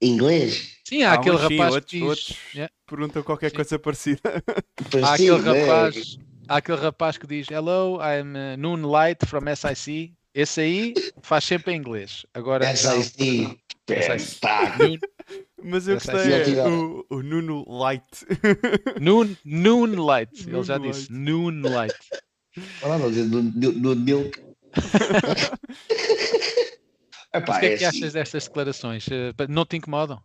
Inglês? 0.00 0.76
Sim, 0.88 1.02
há 1.02 1.10
Há 1.10 1.14
aquele 1.14 1.36
uns 1.36 1.46
sim, 1.48 1.56
rapaz 1.56 1.74
outros, 1.74 1.90
que 1.90 1.98
diz. 1.98 2.08
outros 2.08 2.36
Yeah. 2.54 2.72
perguntam 2.86 3.22
qualquer 3.22 3.50
Sim. 3.50 3.56
coisa 3.56 3.78
parecida. 3.78 4.20
Há 4.24 4.38
aquele 5.14 5.30
Parecido, 5.32 5.42
né? 5.42 5.60
rapaz, 5.64 6.18
há 6.48 6.56
aquele 6.56 6.78
rapaz 6.78 7.18
que 7.18 7.26
diz 7.26 7.48
Hello, 7.50 7.98
I'm 8.00 8.34
uh, 8.36 8.56
Noon 8.56 8.88
Light 8.88 9.26
from 9.26 9.42
SIC. 9.54 10.12
Esse 10.34 10.60
aí 10.60 10.94
faz 11.20 11.44
sempre 11.44 11.72
em 11.72 11.76
inglês. 11.78 12.24
Agora 12.32 12.64
SIC. 12.76 13.58
SIC. 13.88 15.00
Pá, 15.58 15.64
Mas 15.64 15.88
eu 15.88 15.96
Essa 15.96 16.12
gostei 16.12 16.32
é 16.32 16.58
é, 16.58 16.68
o, 16.68 17.04
o 17.10 17.22
Nuno 17.22 17.64
Light. 17.68 18.04
noon, 19.00 19.36
noon 19.44 20.04
Light. 20.04 20.48
Ele 20.48 20.52
Noon 20.52 20.64
já 20.64 20.78
disse. 20.78 21.12
Noon 21.12 21.62
Light. 21.62 21.96
Olha 22.82 22.96
lá, 22.96 22.98
no, 22.98 23.42
no, 23.42 23.72
no 23.72 23.96
milk. 23.96 24.40
Mas 27.32 27.42
Epá, 27.42 27.56
o 27.56 27.60
que 27.60 27.66
é 27.66 27.74
é 27.74 27.76
que 27.76 27.84
assim, 27.84 27.98
achas 27.98 28.12
destas 28.12 28.44
declarações? 28.44 29.06
Eh, 29.10 29.32
Não 29.48 29.64
te 29.66 29.76
incomodam? 29.76 30.22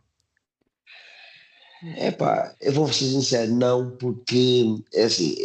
epá, 1.98 2.56
eu 2.62 2.72
vou 2.72 2.88
ser 2.92 3.06
sincero, 3.06 3.54
não, 3.54 3.92
porque 3.98 4.64
é 4.94 5.04
assim, 5.04 5.36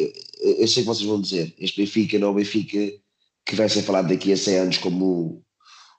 eu, 0.41 0.53
eu 0.61 0.69
sei 0.69 0.83
que 0.85 0.89
vocês 0.89 1.09
vão 1.09 1.21
dizer, 1.21 1.53
este 1.59 1.81
Benfica 1.81 2.19
não 2.19 2.29
é 2.29 2.31
o 2.31 2.35
Benfica 2.35 2.79
que 3.45 3.57
vai 3.57 3.69
ser 3.69 3.83
falado 3.83 4.09
daqui 4.09 4.33
a 4.33 4.37
100 4.37 4.57
anos 4.59 4.79
como 4.79 5.05
o, 5.05 5.43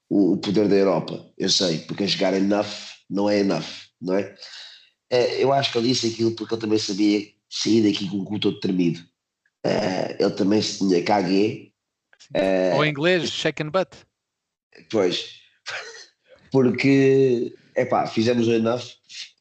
o, 0.10 0.34
o 0.34 0.38
poder 0.38 0.70
da 0.70 0.76
Europa. 0.76 1.26
Eu 1.38 1.50
sei, 1.50 1.80
porque 1.80 2.04
a 2.04 2.08
jogar 2.08 2.34
enough 2.34 2.68
não 3.10 3.30
é 3.30 3.40
enough, 3.40 3.66
não 4.00 4.16
é? 4.16 4.36
É, 5.10 5.44
eu 5.44 5.52
acho 5.52 5.72
que 5.72 5.78
ele 5.78 5.88
disse 5.88 6.08
aquilo 6.08 6.36
porque 6.36 6.54
ele 6.54 6.62
também 6.62 6.78
sabia 6.78 7.28
sair 7.50 7.82
daqui 7.82 8.08
com 8.08 8.18
o 8.18 8.26
cu 8.26 8.40
todo 8.40 8.60
tremido. 8.60 9.02
É, 9.64 10.16
ele 10.20 10.32
também 10.32 10.62
se 10.62 10.78
tinha 10.78 11.04
cagué. 11.04 11.72
É, 12.34 12.74
Ou 12.76 12.86
em 12.86 12.92
inglês, 12.92 13.30
shake 13.32 13.64
and 13.64 13.72
butt. 13.72 13.98
Pois, 14.92 15.40
porque, 16.52 17.56
epá, 17.76 18.06
fizemos 18.06 18.48
o 18.48 18.54
enough, 18.54 18.84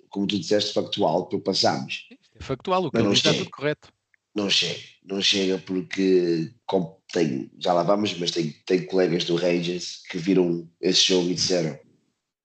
como 0.09 0.27
tu 0.27 0.39
disseste, 0.39 0.73
factual, 0.73 1.27
porque 1.27 1.45
passámos. 1.45 2.09
É 2.35 2.43
factual, 2.43 2.85
o 2.85 2.91
que 2.91 3.03
não 3.03 3.12
está 3.12 3.35
tudo 3.35 3.51
correto. 3.51 3.93
Não 4.35 4.49
chega, 4.49 4.81
não 5.05 5.21
chega 5.21 5.59
porque 5.59 6.53
como 6.64 7.03
tenho, 7.12 7.51
já 7.59 7.73
lá 7.73 7.83
vamos, 7.83 8.16
mas 8.19 8.31
tenho, 8.31 8.55
tenho 8.64 8.87
colegas 8.87 9.25
do 9.25 9.37
Rangers 9.37 10.03
que 10.09 10.16
viram 10.16 10.69
esse 10.81 11.09
jogo 11.09 11.29
e 11.29 11.35
disseram 11.35 11.79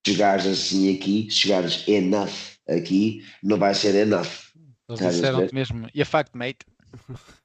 jogares 0.06 0.46
assim 0.46 0.96
aqui, 0.96 1.28
se 1.30 1.48
jogares 1.48 1.88
enough 1.88 2.58
aqui, 2.68 3.26
não 3.42 3.58
vai 3.58 3.74
ser 3.74 3.96
enough. 3.96 4.52
Eles 4.90 5.00
disseram-te 5.00 5.54
mesmo, 5.54 5.88
e 5.94 6.02
a 6.02 6.06
fact, 6.06 6.36
mate. 6.38 6.66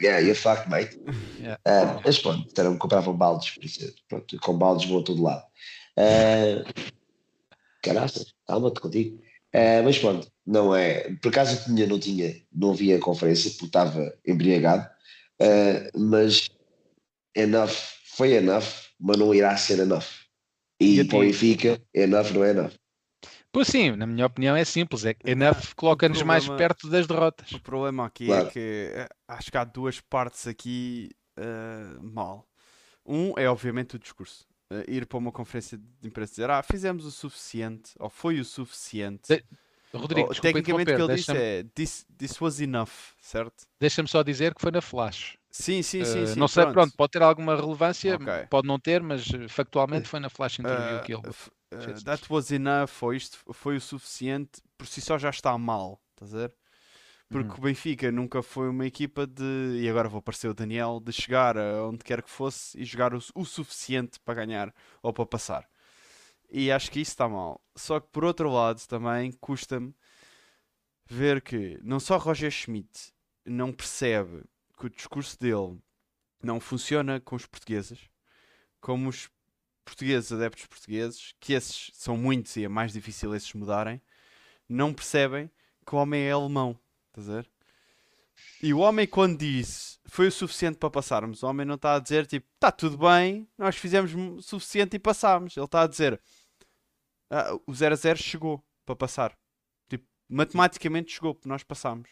Yeah, 0.00 0.18
you're 0.18 0.34
fucked, 0.34 0.68
mate. 0.70 0.98
Yeah. 1.38 1.58
Ah, 1.66 2.00
mas 2.04 2.18
pronto, 2.18 2.48
disseram 2.48 2.72
que 2.72 2.78
compravam 2.78 3.14
baldes, 3.14 3.50
por 3.50 3.64
isso, 3.64 3.94
pronto, 4.08 4.38
com 4.40 4.56
baldes 4.56 4.88
vou 4.88 5.00
a 5.00 5.04
todo 5.04 5.22
lado. 5.22 5.44
Uh, 5.96 6.64
caraças, 7.82 8.32
calma-te 8.46 8.80
contigo. 8.80 9.20
Ah, 9.52 9.82
mas 9.84 9.98
pronto, 9.98 10.30
não 10.46 10.74
é. 10.74 11.14
Por 11.16 11.28
acaso 11.28 11.56
eu 11.56 11.64
tinha, 11.64 11.86
não 11.86 11.98
tinha, 11.98 12.34
não 12.52 12.74
vi 12.74 12.94
a 12.94 12.98
conferência 12.98 13.50
porque 13.50 13.66
estava 13.66 14.14
embriagado, 14.26 14.88
ah, 15.40 15.90
mas 15.94 16.48
enough 17.36 17.74
foi 18.16 18.32
enough, 18.34 18.88
mas 18.98 19.18
não 19.18 19.34
irá 19.34 19.56
ser 19.56 19.80
enough. 19.80 20.06
E, 20.80 21.00
E 21.00 21.04
para 21.04 21.18
o? 21.18 21.20
Benfica, 21.20 21.80
enough 21.94 22.30
não 22.32 22.44
é 22.44 22.50
enough. 22.50 22.72
Pois 23.52 23.66
sim, 23.68 23.90
na 23.96 24.06
minha 24.06 24.26
opinião 24.26 24.54
é 24.56 24.64
simples. 24.64 25.04
É 25.04 25.12
que 25.12 25.28
enough 25.28 25.74
coloca-nos 25.76 26.22
mais 26.22 26.48
perto 26.48 26.88
das 26.88 27.06
derrotas. 27.06 27.50
O 27.52 27.60
problema 27.60 28.06
aqui 28.06 28.26
Claro. 28.26 28.46
é 28.46 28.50
que 28.50 28.92
eh, 28.94 29.08
acho 29.28 29.50
que 29.50 29.58
há 29.58 29.64
duas 29.64 30.00
partes 30.00 30.46
aqui 30.46 31.10
eh, 31.36 31.98
mal. 32.00 32.48
Um 33.04 33.32
é 33.36 33.48
obviamente 33.48 33.96
o 33.96 33.98
discurso. 33.98 34.46
Eh, 34.72 34.84
ir 34.88 35.06
para 35.06 35.18
uma 35.18 35.32
conferência 35.32 35.76
de 35.76 36.08
imprensa 36.08 36.32
e 36.32 36.34
dizer 36.36 36.50
ah, 36.50 36.62
fizemos 36.62 37.04
o 37.04 37.10
suficiente, 37.10 37.90
ou 37.98 38.08
foi 38.08 38.38
o 38.38 38.44
suficiente. 38.44 39.26
De- 39.36 39.44
Rodrigo, 39.92 40.28
desculpa 40.28 40.52
tecnicamente 40.60 40.92
o 40.92 40.94
que 40.96 41.02
ele 41.02 41.14
disse 41.16 41.36
é 41.36 41.64
this, 41.74 42.06
this 42.16 42.40
was 42.40 42.60
enough, 42.60 42.92
certo? 43.20 43.66
deixa-me 43.80 44.08
só 44.08 44.22
dizer 44.22 44.54
que 44.54 44.60
foi 44.60 44.70
na 44.70 44.80
Flash. 44.80 45.36
Sim, 45.50 45.82
sim, 45.82 46.04
sim. 46.04 46.22
Eh, 46.22 46.26
sim 46.26 46.40
não 46.40 46.48
sei, 46.48 46.66
pronto. 46.66 46.92
pode 46.96 47.10
ter 47.10 47.22
alguma 47.22 47.56
relevância, 47.56 48.16
Ok. 48.16 48.48
pode 48.48 48.68
não 48.68 48.78
ter, 48.78 49.02
mas 49.02 49.26
eh, 49.32 49.48
factualmente 49.48 50.08
foi 50.08 50.20
na 50.20 50.30
Flash 50.30 50.58
Interview 50.60 50.98
Uh, 50.98 51.04
que 51.04 51.12
ele. 51.12 51.22
uh, 51.72 52.02
that 52.04 52.30
was 52.32 52.50
enough, 52.50 52.90
ou 53.02 53.14
isto 53.14 53.38
foi 53.52 53.76
o 53.76 53.80
suficiente, 53.80 54.60
por 54.78 54.86
si 54.86 55.00
só 55.00 55.18
já 55.18 55.30
está 55.30 55.56
mal, 55.58 56.00
estás 56.12 56.34
a 56.34 56.38
ver? 56.38 56.54
Porque 57.30 57.52
Uhum. 57.52 57.58
o 57.58 57.60
Benfica 57.62 58.10
nunca 58.12 58.42
foi 58.42 58.68
uma 58.68 58.86
equipa 58.86 59.26
de, 59.26 59.44
e 59.80 59.88
agora 59.88 60.08
vou 60.08 60.18
aparecer 60.18 60.48
o 60.48 60.54
Daniel, 60.54 61.00
de 61.00 61.12
chegar 61.12 61.56
a 61.56 61.86
onde 61.86 62.04
quer 62.04 62.22
que 62.22 62.30
fosse 62.30 62.78
e 62.80 62.84
jogar 62.84 63.14
o, 63.14 63.18
o 63.34 63.44
suficiente 63.44 64.18
para 64.20 64.34
ganhar 64.34 64.74
ou 65.02 65.12
para 65.12 65.26
passar. 65.26 65.68
E 66.50 66.72
acho 66.72 66.90
que 66.90 67.00
isso 67.00 67.12
está 67.12 67.28
mal. 67.28 67.60
Só 67.76 68.00
que 68.00 68.08
por 68.12 68.24
outro 68.24 68.50
lado 68.50 68.80
também 68.88 69.32
custa-me 69.40 69.94
ver 71.08 71.42
que 71.42 71.78
não 71.82 71.98
só 72.00 72.16
Roger 72.16 72.50
Schmidt 72.50 73.12
não 73.44 73.72
percebe 73.72 74.44
que 74.80 74.86
o 74.86 74.90
discurso 74.90 75.38
dele 75.38 75.78
não 76.42 76.58
funciona 76.58 77.20
com 77.20 77.36
os 77.36 77.44
portugueses, 77.44 78.08
como 78.80 79.10
os 79.10 79.28
portugueses, 79.84 80.32
adeptos 80.32 80.64
portugueses, 80.66 81.34
que 81.38 81.52
esses 81.52 81.90
são 81.92 82.16
muitos 82.16 82.56
e 82.56 82.64
é 82.64 82.68
mais 82.68 82.92
difícil 82.92 83.34
esses 83.34 83.52
mudarem, 83.52 84.00
não 84.66 84.94
percebem 84.94 85.50
que 85.84 85.94
o 85.94 85.98
homem 85.98 86.22
é 86.22 86.32
alemão. 86.32 86.78
Estás 87.08 87.28
a 87.28 87.34
ver? 87.34 87.50
E 88.62 88.72
o 88.72 88.78
homem, 88.78 89.06
quando 89.06 89.38
disse 89.38 89.98
foi 90.06 90.28
o 90.28 90.32
suficiente 90.32 90.78
para 90.78 90.90
passarmos, 90.90 91.42
o 91.42 91.46
homem 91.46 91.66
não 91.66 91.74
está 91.74 91.94
a 91.94 91.98
dizer 91.98 92.26
tipo, 92.26 92.48
está 92.54 92.72
tudo 92.72 92.96
bem, 92.96 93.46
nós 93.58 93.76
fizemos 93.76 94.14
o 94.14 94.40
suficiente 94.40 94.96
e 94.96 94.98
passámos. 94.98 95.56
Ele 95.56 95.66
está 95.66 95.82
a 95.82 95.86
dizer, 95.86 96.20
ah, 97.28 97.54
o 97.66 97.74
0 97.74 97.92
a 97.92 97.96
0 97.96 98.18
chegou 98.18 98.64
para 98.86 98.96
passar. 98.96 99.38
Tipo, 99.88 100.06
matematicamente 100.28 101.12
chegou, 101.12 101.38
nós 101.44 101.62
passámos. 101.62 102.08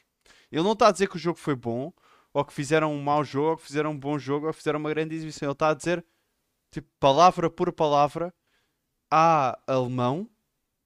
Ele 0.52 0.62
não 0.62 0.72
está 0.72 0.88
a 0.88 0.92
dizer 0.92 1.08
que 1.08 1.16
o 1.16 1.18
jogo 1.18 1.38
foi 1.38 1.56
bom, 1.56 1.92
ou 2.38 2.44
que 2.44 2.52
fizeram 2.52 2.92
um 2.94 3.02
mau 3.02 3.24
jogo, 3.24 3.50
ou 3.50 3.56
que 3.56 3.64
fizeram 3.64 3.90
um 3.90 3.98
bom 3.98 4.16
jogo, 4.16 4.46
ou 4.46 4.52
que 4.52 4.58
fizeram 4.58 4.78
uma 4.78 4.90
grande 4.90 5.12
exibição. 5.12 5.48
Ele 5.48 5.52
está 5.52 5.70
a 5.70 5.74
dizer, 5.74 6.04
tipo, 6.70 6.88
palavra 7.00 7.50
por 7.50 7.72
palavra, 7.72 8.32
há 9.10 9.58
alemão, 9.66 10.30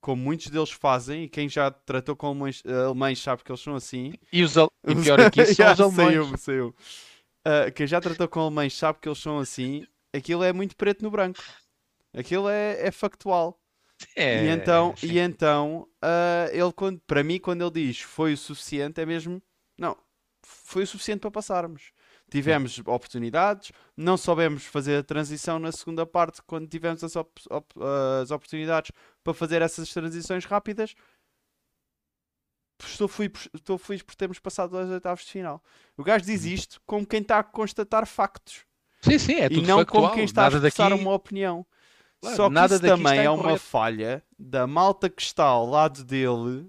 como 0.01 0.23
muitos 0.23 0.47
deles 0.49 0.71
fazem, 0.71 1.25
e 1.25 1.29
quem 1.29 1.51
já 1.51 1.71
tratou 1.71 2.17
com 2.17 2.29
alemães, 2.29 2.63
alemães 2.65 3.21
sabe 3.21 3.45
que 3.45 3.53
eles 3.53 3.61
são 3.61 3.77
assim. 3.77 4.15
E, 4.33 4.43
os, 4.43 4.57
al- 4.57 4.73
e 4.89 4.95
pior 4.95 5.21
aqui 5.21 5.45
são 5.55 5.71
os 5.71 5.79
alemães. 5.79 6.15
Saiu, 6.15 6.39
saiu. 6.39 6.75
Ah, 7.45 7.71
quem 7.71 7.87
já 7.87 8.01
tratou 8.01 8.27
com 8.29 8.41
alemães 8.41 8.75
sabe 8.75 8.99
que 8.99 9.07
eles 9.07 9.19
são 9.19 9.39
assim. 9.39 9.87
Aquilo 10.11 10.43
é 10.43 10.55
muito 10.55 10.75
preto 10.75 11.03
no 11.03 11.11
branco. 11.11 11.43
Aquilo 12.17 12.49
é, 12.49 12.87
é 12.87 12.91
factual. 12.91 13.59
É, 14.17 14.47
e 14.47 14.49
então, 14.49 14.97
sim. 14.97 15.09
e 15.09 15.19
então 15.19 15.87
ah, 16.01 16.49
ele, 16.51 16.73
quando, 16.73 16.99
para 17.07 17.23
mim, 17.23 17.39
quando 17.39 17.61
ele 17.61 17.87
diz 17.89 18.01
foi 18.01 18.33
o 18.33 18.39
suficiente, 18.39 19.03
é 19.03 19.05
mesmo. 19.05 19.43
Não, 19.79 19.97
foi 20.43 20.83
o 20.83 20.87
suficiente 20.87 21.21
para 21.21 21.31
passarmos. 21.31 21.93
Tivemos 22.31 22.79
oportunidades, 22.79 23.73
não 23.97 24.17
soubemos 24.17 24.65
fazer 24.65 24.97
a 24.99 25.03
transição 25.03 25.59
na 25.59 25.71
segunda 25.71 26.07
parte 26.07 26.41
quando 26.47 26.67
tivemos 26.67 27.05
as, 27.05 27.15
op- 27.15 27.41
op- 27.51 27.75
as 28.23 28.31
oportunidades 28.31 28.91
para 29.23 29.35
fazer 29.35 29.61
essas 29.61 29.93
transições 29.93 30.45
rápidas. 30.47 30.95
Estou 32.85 33.07
feliz, 33.07 33.49
estou 33.55 33.79
feliz 33.79 34.03
por 34.03 34.15
termos 34.15 34.39
passado 34.39 34.77
aos 34.77 34.89
oitavos 34.91 35.25
de 35.25 35.31
final. 35.31 35.63
O 35.97 36.03
gajo 36.03 36.25
diz 36.25 36.45
isto 36.45 36.81
como 36.85 37.07
quem 37.07 37.21
está 37.21 37.39
a 37.39 37.45
constatar 37.45 38.07
factos 38.07 38.65
Sim, 39.03 39.19
sim, 39.19 39.35
é 39.35 39.47
e 39.47 39.51
tudo 39.51 39.69
não 39.69 39.79
factual. 39.79 40.03
como 40.05 40.15
quem 40.15 40.25
está 40.25 40.43
nada 40.43 40.57
a 40.57 40.59
expressar 40.69 40.89
daqui... 40.91 41.03
uma 41.03 41.13
opinião. 41.15 41.67
Claro, 42.21 42.37
Só 42.37 42.49
que 42.49 42.55
isso 42.75 42.81
também 42.81 43.19
é 43.21 43.31
uma 43.31 43.59
falha 43.59 44.23
da 44.39 44.67
malta 44.67 45.11
que 45.11 45.23
está 45.23 45.45
ao 45.45 45.67
lado 45.67 46.03
dele, 46.05 46.69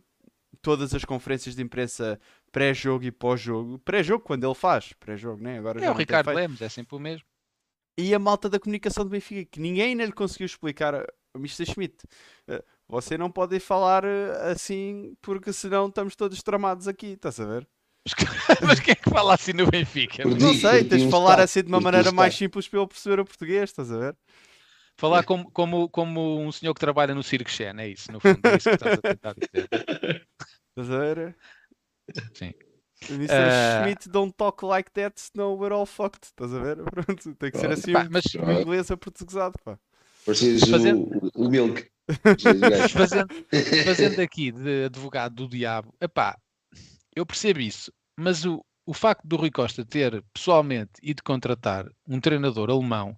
todas 0.62 0.94
as 0.94 1.06
conferências 1.06 1.56
de 1.56 1.62
imprensa 1.62 2.20
pré-jogo 2.54 3.04
e 3.04 3.12
pós-jogo. 3.12 3.78
Pré-jogo 3.80 4.24
quando 4.24 4.46
ele 4.46 4.56
faz, 4.56 4.94
pré-jogo, 4.94 5.44
né? 5.44 5.58
Agora 5.60 5.80
já 5.80 5.88
É 5.88 5.92
o 5.92 5.94
Ricardo. 5.94 6.32
Lemos, 6.32 6.62
é 6.62 6.70
sempre 6.70 6.96
o 6.96 7.00
mesmo. 7.00 7.26
E 8.00 8.14
a 8.16 8.20
malta 8.20 8.50
da 8.50 8.60
comunicação 8.60 9.04
do 9.04 9.10
Benfica, 9.10 9.50
que 9.52 9.60
ninguém 9.60 9.90
ainda 9.90 10.06
lhe 10.06 10.14
conseguiu 10.14 10.46
explicar 10.46 10.96
a 10.96 11.06
a 11.36 11.40
Mr. 11.40 11.66
Schmidt. 11.66 11.96
eh, 12.48 12.64
Você 12.88 13.18
não 13.18 13.32
pode 13.32 13.60
falar 13.60 14.04
eh, 14.06 14.52
assim 14.52 15.16
porque 15.20 15.52
senão 15.52 15.88
estamos 15.88 16.16
todos 16.16 16.44
tramados 16.44 16.88
aqui, 16.88 17.08
estás 17.14 17.40
a 17.40 17.46
ver? 17.46 17.68
Mas 18.62 18.80
quem 18.80 18.92
é 18.92 18.96
que 18.96 19.10
fala 19.10 19.34
assim 19.34 19.52
no 19.54 19.66
Benfica? 19.66 20.24
Não 20.26 20.54
sei, 20.54 20.84
tens 20.84 21.02
de 21.04 21.10
falar 21.10 21.32
está, 21.34 21.44
assim 21.44 21.64
de 21.64 21.70
uma 21.70 21.82
maneira 21.82 22.10
está. 22.10 22.16
mais 22.16 22.36
simples 22.36 22.68
para 22.68 22.80
eu 22.80 22.88
perceber 22.88 23.20
o 23.20 23.26
português, 23.26 23.70
estás 23.72 23.92
a 23.92 23.98
ver? 23.98 24.18
Falar 24.96 25.24
como, 25.24 25.50
como, 25.52 25.90
como 25.90 26.40
um 26.40 26.52
senhor 26.52 26.74
que 26.76 26.80
trabalha 26.80 27.16
no 27.16 27.24
Cirque 27.24 27.50
Chen, 27.50 27.80
é 27.80 27.88
isso, 27.88 28.12
no 28.12 28.20
fundo, 28.20 28.40
é 28.44 28.56
isso 28.58 28.70
que 28.70 28.76
estás 28.76 29.00
a 29.00 29.02
tentar 29.02 29.34
dizer. 29.34 29.68
Estás 30.76 30.90
a 30.92 31.00
ver? 31.00 31.38
Sim. 32.34 32.54
Mr. 33.10 33.34
Ah. 33.34 33.84
Schmidt 33.84 34.10
don't 34.10 34.34
talk 34.38 34.66
like 34.66 34.92
that, 34.92 35.20
senão 35.20 35.56
we're 35.58 35.74
all 35.74 35.86
fucked. 35.86 36.26
Estás 36.26 36.54
a 36.54 36.60
ver? 36.60 36.78
Pronto, 36.92 37.36
tem 37.36 37.52
que 37.52 37.58
ser 37.58 37.72
assim 37.72 37.92
Pá, 37.92 38.08
mas 38.10 38.24
um 38.36 38.52
inglês 38.52 38.90
aportuguesado, 38.92 39.56
pá. 39.64 39.78
Fazendo- 40.26 41.32
o, 41.36 41.46
o 41.46 41.50
Milk. 41.50 41.90
Fazendo, 42.92 43.28
fazendo 43.86 44.20
aqui 44.22 44.52
de 44.52 44.86
advogado 44.86 45.36
do 45.36 45.48
diabo, 45.48 45.94
epá, 46.02 46.38
eu 47.16 47.26
percebo 47.26 47.62
isso, 47.62 47.92
mas 48.18 48.46
o, 48.46 48.64
o 48.86 48.94
facto 48.94 49.26
do 49.26 49.38
Rui 49.38 49.50
Costa 49.50 49.86
ter 49.86 50.22
pessoalmente 50.34 50.92
ido 51.02 51.24
contratar 51.24 51.90
um 52.08 52.20
treinador 52.20 52.70
alemão 52.70 53.18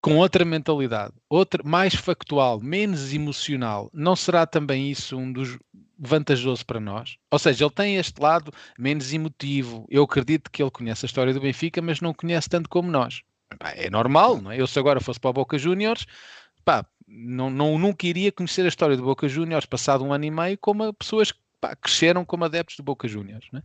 com 0.00 0.16
outra 0.16 0.44
mentalidade, 0.44 1.14
outra, 1.28 1.62
mais 1.64 1.94
factual, 1.94 2.60
menos 2.60 3.12
emocional, 3.12 3.90
não 3.92 4.14
será 4.16 4.46
também 4.46 4.90
isso 4.90 5.16
um 5.16 5.32
dos 5.32 5.58
vantajoso 5.98 6.64
para 6.64 6.80
nós? 6.80 7.16
Ou 7.30 7.38
seja, 7.38 7.64
ele 7.64 7.74
tem 7.74 7.96
este 7.96 8.20
lado 8.20 8.52
menos 8.78 9.12
emotivo. 9.12 9.86
Eu 9.90 10.04
acredito 10.04 10.50
que 10.50 10.62
ele 10.62 10.70
conhece 10.70 11.04
a 11.04 11.08
história 11.08 11.34
do 11.34 11.40
Benfica, 11.40 11.82
mas 11.82 12.00
não 12.00 12.14
conhece 12.14 12.48
tanto 12.48 12.68
como 12.68 12.90
nós. 12.90 13.22
É 13.74 13.90
normal, 13.90 14.40
não 14.40 14.52
é? 14.52 14.60
Eu 14.60 14.66
se 14.66 14.78
agora 14.78 15.00
fosse 15.00 15.18
para 15.18 15.30
o 15.30 15.32
Boca 15.32 15.58
Juniors, 15.58 16.06
pá, 16.64 16.84
não, 17.06 17.50
não, 17.50 17.78
nunca 17.78 18.06
iria 18.06 18.30
conhecer 18.30 18.64
a 18.64 18.68
história 18.68 18.96
do 18.96 19.02
Boca 19.02 19.26
Juniors 19.26 19.66
passado 19.66 20.04
um 20.04 20.12
ano 20.12 20.24
e 20.26 20.30
meio 20.30 20.58
como 20.58 20.92
pessoas 20.92 21.32
que 21.32 21.38
pá, 21.60 21.74
cresceram 21.74 22.24
como 22.24 22.44
adeptos 22.44 22.76
do 22.76 22.82
Boca 22.82 23.08
Juniors. 23.08 23.48
Não, 23.52 23.60
é? 23.60 23.62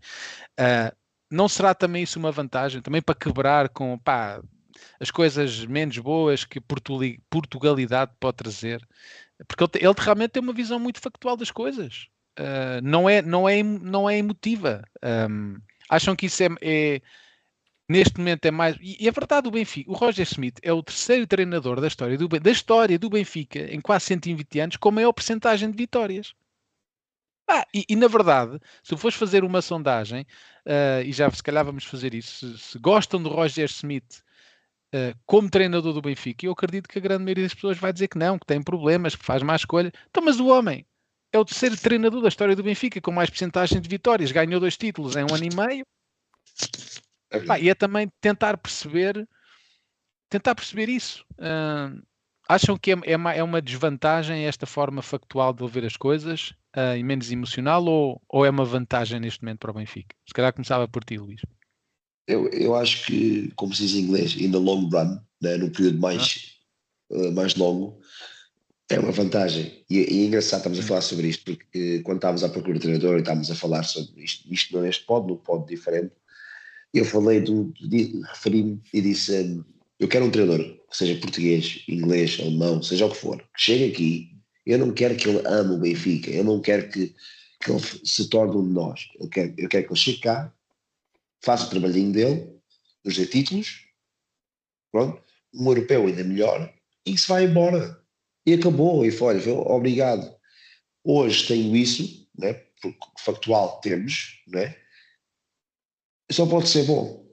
Ah, 0.58 0.94
não 1.30 1.50
será 1.50 1.74
também 1.74 2.04
isso 2.04 2.20
uma 2.20 2.32
vantagem? 2.32 2.82
Também 2.82 3.02
para 3.02 3.16
quebrar 3.16 3.70
com 3.70 3.98
pá, 4.00 4.42
as 5.00 5.12
coisas 5.12 5.66
menos 5.66 5.98
boas 5.98 6.46
que 6.46 6.62
Portugalidade 7.30 8.12
pode 8.20 8.38
trazer? 8.38 8.88
Porque 9.48 9.64
ele, 9.64 9.88
ele 9.88 9.96
realmente 9.98 10.32
tem 10.32 10.44
uma 10.44 10.54
visão 10.54 10.80
muito 10.80 11.02
factual 11.02 11.36
das 11.36 11.52
coisas. 11.52 12.08
Ah, 12.38 12.80
não, 12.82 13.08
é, 13.10 13.22
não, 13.22 13.48
é, 13.48 13.62
não 13.64 14.10
é 14.10 14.18
emotiva. 14.18 14.84
Ahm, 15.02 15.58
acham 15.90 16.16
que 16.16 16.26
isso 16.28 16.44
é, 16.44 16.48
é- 16.62 17.02
neste 17.90 18.20
momento 18.20 18.46
é 18.46 18.52
mais. 18.52 18.78
E, 18.82 19.06
e 19.06 19.10
a 19.10 19.12
verdade 19.12 19.44
do 19.44 19.52
Benfica, 19.52 19.92
o 19.92 19.96
Roger 19.96 20.26
Smith 20.28 20.60
é 20.64 20.74
o 20.74 20.84
terceiro 20.84 21.28
treinador 21.28 21.82
da 21.82 21.88
história 21.88 22.18
do, 22.18 22.28
da 22.28 22.52
história 22.52 23.00
do 23.00 23.10
Benfica 23.10 23.60
em 23.74 23.82
quase 23.82 24.06
120 24.08 24.60
anos 24.60 24.78
com 24.78 24.92
maior 24.92 25.14
porcentagem 25.14 25.72
de 25.72 25.78
vitórias. 25.78 26.34
Ah, 27.50 27.66
e, 27.74 27.86
e 27.90 27.96
na 27.96 28.08
verdade, 28.08 28.60
se 28.84 28.96
fores 28.98 29.16
fazer 29.18 29.44
uma 29.44 29.62
sondagem, 29.62 30.26
ah, 30.66 31.02
e 31.04 31.12
já 31.12 31.30
se 31.30 31.44
calhar 31.44 31.64
vamos 31.66 31.84
fazer 31.86 32.14
isso, 32.14 32.58
se, 32.58 32.72
se 32.72 32.80
gostam 32.80 33.22
do 33.22 33.30
Roger 33.30 33.66
Smith 33.66 34.24
ah, 34.94 35.16
como 35.26 35.50
treinador 35.50 35.94
do 35.94 36.02
Benfica, 36.02 36.46
eu 36.46 36.54
acredito 36.54 36.90
que 36.90 37.00
a 37.00 37.02
grande 37.02 37.24
maioria 37.24 37.46
das 37.46 37.54
pessoas 37.56 37.78
vai 37.78 37.94
dizer 37.94 38.08
que 38.10 38.18
não, 38.20 38.40
que 38.40 38.46
tem 38.46 38.62
problemas, 38.64 39.16
que 39.16 39.26
faz 39.26 39.44
má 39.44 39.56
escolha. 39.56 39.92
Então, 40.10 40.24
mas 40.24 40.40
o 40.40 40.48
homem 40.48 40.86
é 41.34 41.40
o 41.40 41.44
terceiro 41.44 41.76
treinador 41.76 42.22
da 42.22 42.28
história 42.30 42.56
do 42.56 42.64
Benfica 42.64 43.02
com 43.02 43.12
mais 43.12 43.30
porcentagem 43.30 43.82
de 43.82 43.90
vitórias, 43.90 44.32
ganhou 44.32 44.60
dois 44.60 44.78
títulos 44.78 45.16
em 45.16 45.24
um 45.24 45.34
ano 45.34 45.44
e 45.44 45.56
meio. 45.56 45.86
Pá, 47.48 47.60
e 47.60 47.68
é 47.70 47.74
também 47.76 48.08
tentar 48.22 48.56
perceber 48.58 49.28
tentar 50.30 50.56
perceber 50.56 50.90
isso. 50.90 51.26
Ah, 51.40 51.92
acham 52.48 52.78
que 52.78 52.92
é, 52.92 52.96
é, 53.06 53.18
ma- 53.18 53.34
é 53.34 53.42
uma 53.44 53.62
desvantagem 53.62 54.46
esta 54.46 54.66
forma 54.66 55.02
factual 55.02 55.54
de 55.54 55.68
ver 55.68 55.86
as 55.86 55.98
coisas 55.98 56.54
ah, 56.74 56.96
e 56.96 57.04
menos 57.04 57.32
emocional 57.32 57.84
ou, 57.86 58.22
ou 58.30 58.46
é 58.46 58.50
uma 58.50 58.66
vantagem 58.66 59.20
neste 59.20 59.42
momento 59.42 59.60
para 59.60 59.72
o 59.72 59.74
Benfica? 59.74 60.16
Se 60.28 60.34
calhar 60.34 60.54
começava 60.54 60.88
por 60.88 61.04
ti, 61.04 61.18
Luís. 61.18 61.42
Eu, 62.28 62.48
eu 62.50 62.76
acho 62.76 63.06
que, 63.06 63.52
como 63.56 63.74
se 63.74 63.84
diz 63.84 63.96
em 63.96 64.00
inglês, 64.02 64.36
in 64.36 64.52
the 64.52 64.58
long 64.58 64.88
run, 64.90 65.20
né, 65.42 65.58
no 65.58 65.70
período 65.70 66.00
mais, 66.00 66.56
eh, 67.12 67.32
mais 67.32 67.56
longo, 67.56 68.00
é 68.94 69.00
uma 69.00 69.12
vantagem. 69.12 69.84
E, 69.90 69.98
e 69.98 70.24
é 70.24 70.26
engraçado, 70.26 70.60
estamos 70.60 70.80
a 70.80 70.84
falar 70.84 71.02
sobre 71.02 71.28
isto, 71.28 71.44
porque 71.46 71.98
eh, 71.98 72.02
quando 72.04 72.18
estávamos 72.18 72.44
à 72.44 72.50
procura 72.50 72.76
de 72.76 72.82
treinador 72.82 73.18
e 73.18 73.20
estávamos 73.20 73.52
a 73.52 73.56
falar 73.56 73.84
sobre 73.84 74.24
isto, 74.24 74.54
isto 74.54 74.76
não 74.76 74.86
é 74.86 74.90
este 74.90 75.06
pod, 75.06 75.28
no 75.28 75.38
pod 75.38 75.68
diferente, 75.68 76.14
eu 76.94 77.04
falei, 77.06 77.42
do, 77.42 77.74
referi-me 78.30 78.80
e 78.94 79.02
disse: 79.02 79.36
eh, 79.36 79.58
Eu 80.00 80.08
quero 80.08 80.26
um 80.26 80.32
treinador 80.32 80.64
que 80.64 80.98
seja 80.98 81.20
português, 81.20 81.84
inglês, 81.88 82.38
alemão, 82.40 82.82
seja 82.84 83.06
o 83.06 83.12
que 83.12 83.18
for, 83.18 83.38
que 83.38 83.62
chegue 83.62 83.92
aqui. 83.92 84.30
Eu 84.66 84.78
não 84.78 84.94
quero 84.94 85.16
que 85.16 85.28
ele 85.28 85.46
ame 85.46 85.76
o 85.76 85.80
Benfica, 85.80 86.30
eu 86.30 86.44
não 86.44 86.62
quero 86.62 86.88
que, 86.90 87.14
que 87.62 87.72
ele 87.72 87.82
se 88.04 88.30
torne 88.30 88.56
um 88.56 88.68
de 88.68 88.74
nós. 88.74 89.10
Eu 89.20 89.28
quero, 89.28 89.54
eu 89.58 89.68
quero 89.68 89.88
que 89.88 89.92
ele 89.92 90.00
chegue 90.00 90.20
cá, 90.20 90.54
faça 91.42 91.66
o 91.66 91.70
trabalhinho 91.70 92.14
dele, 92.14 92.48
nos 93.04 93.18
dê 93.18 93.26
títulos, 93.26 93.86
pronto, 94.92 95.22
um 95.54 95.68
europeu 95.68 96.06
ainda 96.08 96.24
melhor, 96.24 96.74
e 97.06 97.18
se 97.18 97.28
vai 97.28 97.46
embora. 97.46 98.03
E 98.46 98.54
acabou, 98.54 99.06
e 99.06 99.12
foi, 99.12 99.36
olha, 99.36 99.54
obrigado. 99.54 100.36
Hoje 101.04 101.48
tenho 101.48 101.76
isso, 101.76 102.28
né, 102.38 102.54
porque 102.82 102.98
factual 103.20 103.80
temos, 103.82 104.42
né, 104.48 104.76
só 106.32 106.46
pode 106.46 106.68
ser 106.68 106.84
bom. 106.84 107.24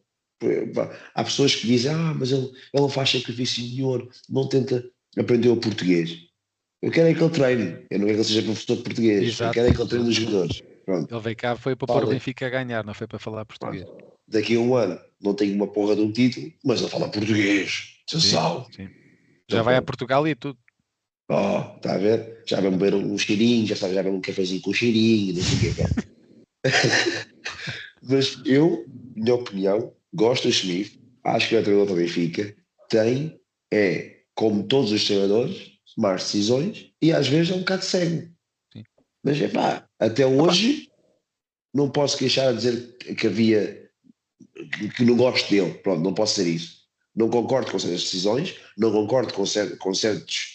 Há 1.14 1.24
pessoas 1.24 1.54
que 1.54 1.66
dizem, 1.66 1.92
ah, 1.92 2.14
mas 2.18 2.32
ele, 2.32 2.46
ele 2.46 2.82
não 2.82 2.88
faz 2.88 3.10
sacrifício 3.10 3.62
nenhum, 3.62 4.08
não 4.28 4.48
tenta 4.48 4.84
aprender 5.18 5.48
o 5.48 5.56
português. 5.56 6.18
Eu 6.82 6.90
quero 6.90 7.08
é 7.08 7.14
que 7.14 7.22
ele 7.22 7.30
treine, 7.30 7.86
eu 7.90 7.98
não 7.98 8.06
quero 8.06 8.18
que 8.18 8.22
ele 8.22 8.24
seja 8.24 8.42
professor 8.42 8.76
de 8.76 8.82
português, 8.82 9.22
eu 9.22 9.28
Exato. 9.28 9.52
quero 9.52 9.68
é 9.68 9.74
que 9.74 9.80
ele 9.80 9.88
treine 9.88 10.08
os 10.08 10.14
jogadores. 10.14 10.62
Pronto. 10.84 11.14
Ele 11.14 11.20
veio 11.20 11.36
cá, 11.36 11.56
foi 11.56 11.76
para 11.76 11.86
pôr 11.86 11.96
o 11.96 12.00
Fala. 12.00 12.12
Benfica 12.12 12.46
a 12.46 12.50
ganhar, 12.50 12.84
não 12.84 12.94
foi 12.94 13.06
para 13.06 13.18
falar 13.18 13.44
português. 13.44 13.86
Daqui 14.26 14.56
a 14.56 14.60
um 14.60 14.74
ano 14.74 14.98
não 15.20 15.34
tenho 15.34 15.54
uma 15.54 15.66
porra 15.66 15.94
de 15.94 16.02
um 16.02 16.10
título, 16.10 16.50
mas 16.64 16.80
ele 16.80 16.90
fala 16.90 17.10
português. 17.10 17.98
Atenção. 18.08 18.66
Sim. 18.74 18.88
Já 19.48 19.62
vai 19.62 19.76
a 19.76 19.82
Portugal 19.82 20.26
e 20.26 20.34
tudo. 20.34 20.58
Oh, 21.32 21.76
está 21.76 21.94
a 21.94 21.98
ver? 21.98 22.42
Já 22.44 22.60
beber 22.60 22.92
um 22.92 23.16
cheirinho, 23.16 23.64
já 23.64 23.76
sabe, 23.76 23.94
já 23.94 24.02
beber 24.02 24.16
um 24.16 24.20
cafezinho 24.20 24.60
com 24.62 24.72
cheirinho, 24.72 25.36
não 25.36 25.42
sei 25.42 25.70
o 25.70 25.74
quê. 25.74 25.82
pronto. 25.82 26.10
Mas 28.02 28.42
eu, 28.44 28.84
minha 29.14 29.36
opinião, 29.36 29.94
gosto 30.12 30.48
do 30.48 30.50
Smith, 30.50 30.98
acho 31.22 31.48
que 31.48 31.54
é 31.54 31.60
o 31.60 31.62
treinador 31.62 31.86
para 31.86 31.94
o 31.94 32.04
Benfica, 32.04 32.52
tem, 32.88 33.40
é, 33.72 34.22
como 34.34 34.64
todos 34.64 34.90
os 34.90 35.04
treinadores, 35.04 35.70
tomar 35.94 36.16
decisões 36.16 36.90
e 37.00 37.12
às 37.12 37.28
vezes 37.28 37.52
é 37.52 37.54
um 37.54 37.60
bocado 37.60 37.84
cego. 37.84 38.28
Sim. 38.72 38.82
Mas 39.22 39.40
é 39.40 39.46
pá, 39.46 39.88
até 40.00 40.26
hoje 40.26 40.90
não 41.72 41.88
posso 41.88 42.18
queixar 42.18 42.48
a 42.48 42.52
dizer 42.52 42.96
que 43.16 43.28
havia 43.28 43.88
que 44.96 45.04
não 45.04 45.16
gosto 45.16 45.48
dele, 45.48 45.74
pronto, 45.74 46.02
não 46.02 46.12
posso 46.12 46.34
ser 46.34 46.48
isso. 46.48 46.80
Não 47.14 47.30
concordo 47.30 47.70
com 47.70 47.78
certas 47.78 48.02
decisões, 48.02 48.56
não 48.76 48.90
concordo 48.90 49.32
com, 49.32 49.46
cer 49.46 49.78
com 49.78 49.94
certos 49.94 50.49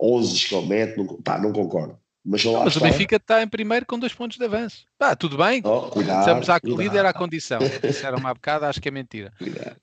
11 0.00 0.48
que 0.48 0.60
mete, 0.66 0.96
não, 0.96 1.22
pá, 1.22 1.38
não 1.38 1.52
concordo. 1.52 1.98
Mas, 2.24 2.42
não, 2.42 2.64
mas 2.64 2.74
o 2.76 2.80
Benfica 2.80 3.16
está 3.16 3.42
em 3.42 3.48
primeiro 3.48 3.84
com 3.84 3.98
dois 3.98 4.14
pontos 4.14 4.38
de 4.38 4.44
avanço. 4.44 4.86
Pá, 4.96 5.14
tudo 5.14 5.36
bem. 5.36 5.60
Oh, 5.62 5.90
cuidado, 5.90 6.20
Estamos 6.20 6.48
à 6.48 6.58
cuidado. 6.58 6.80
líder 6.80 7.04
à 7.04 7.12
condição. 7.12 7.58
Disseram 7.82 8.16
uma 8.16 8.32
bocada, 8.32 8.66
acho 8.66 8.80
que 8.80 8.88
é 8.88 8.90
mentira. 8.90 9.30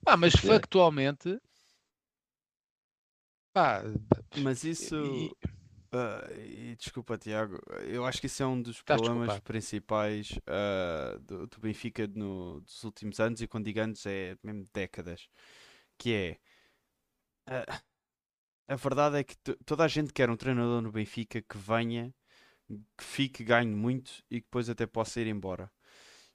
Pá, 0.04 0.18
mas 0.18 0.34
cuidado. 0.34 0.54
factualmente. 0.54 1.40
Pá, 3.54 3.84
mas 4.38 4.64
isso. 4.64 4.96
E... 4.96 5.32
Uh, 5.94 6.40
e 6.40 6.76
desculpa, 6.78 7.18
Tiago, 7.18 7.60
eu 7.86 8.06
acho 8.06 8.22
que 8.22 8.28
isso 8.28 8.42
é 8.42 8.46
um 8.46 8.62
dos 8.62 8.78
Estás 8.78 9.02
problemas 9.02 9.28
desculpado. 9.28 9.44
principais 9.44 10.32
uh, 10.48 11.20
do, 11.20 11.48
do, 11.48 11.60
Benfica 11.60 12.08
no, 12.08 12.62
dos 12.62 12.82
últimos 12.86 13.20
anos, 13.20 13.42
e 13.42 13.48
quando 13.48 13.66
digo 13.66 13.82
anos 13.82 14.06
é 14.06 14.38
mesmo 14.42 14.66
décadas, 14.74 15.28
que 15.98 16.14
é 16.14 16.38
uh, 17.50 17.82
a 18.72 18.76
verdade 18.76 19.18
é 19.18 19.24
que 19.24 19.36
toda 19.66 19.84
a 19.84 19.88
gente 19.88 20.14
quer 20.14 20.30
um 20.30 20.38
treinador 20.38 20.82
no 20.82 20.92
Benfica 20.92 21.42
que 21.42 21.58
venha, 21.58 22.14
que 22.98 23.04
fique, 23.04 23.44
ganhe 23.44 23.76
muito 23.76 24.24
e 24.32 24.40
que 24.40 24.46
depois 24.48 24.70
até 24.70 24.86
possa 24.86 25.20
ir 25.20 25.28
embora. 25.28 25.70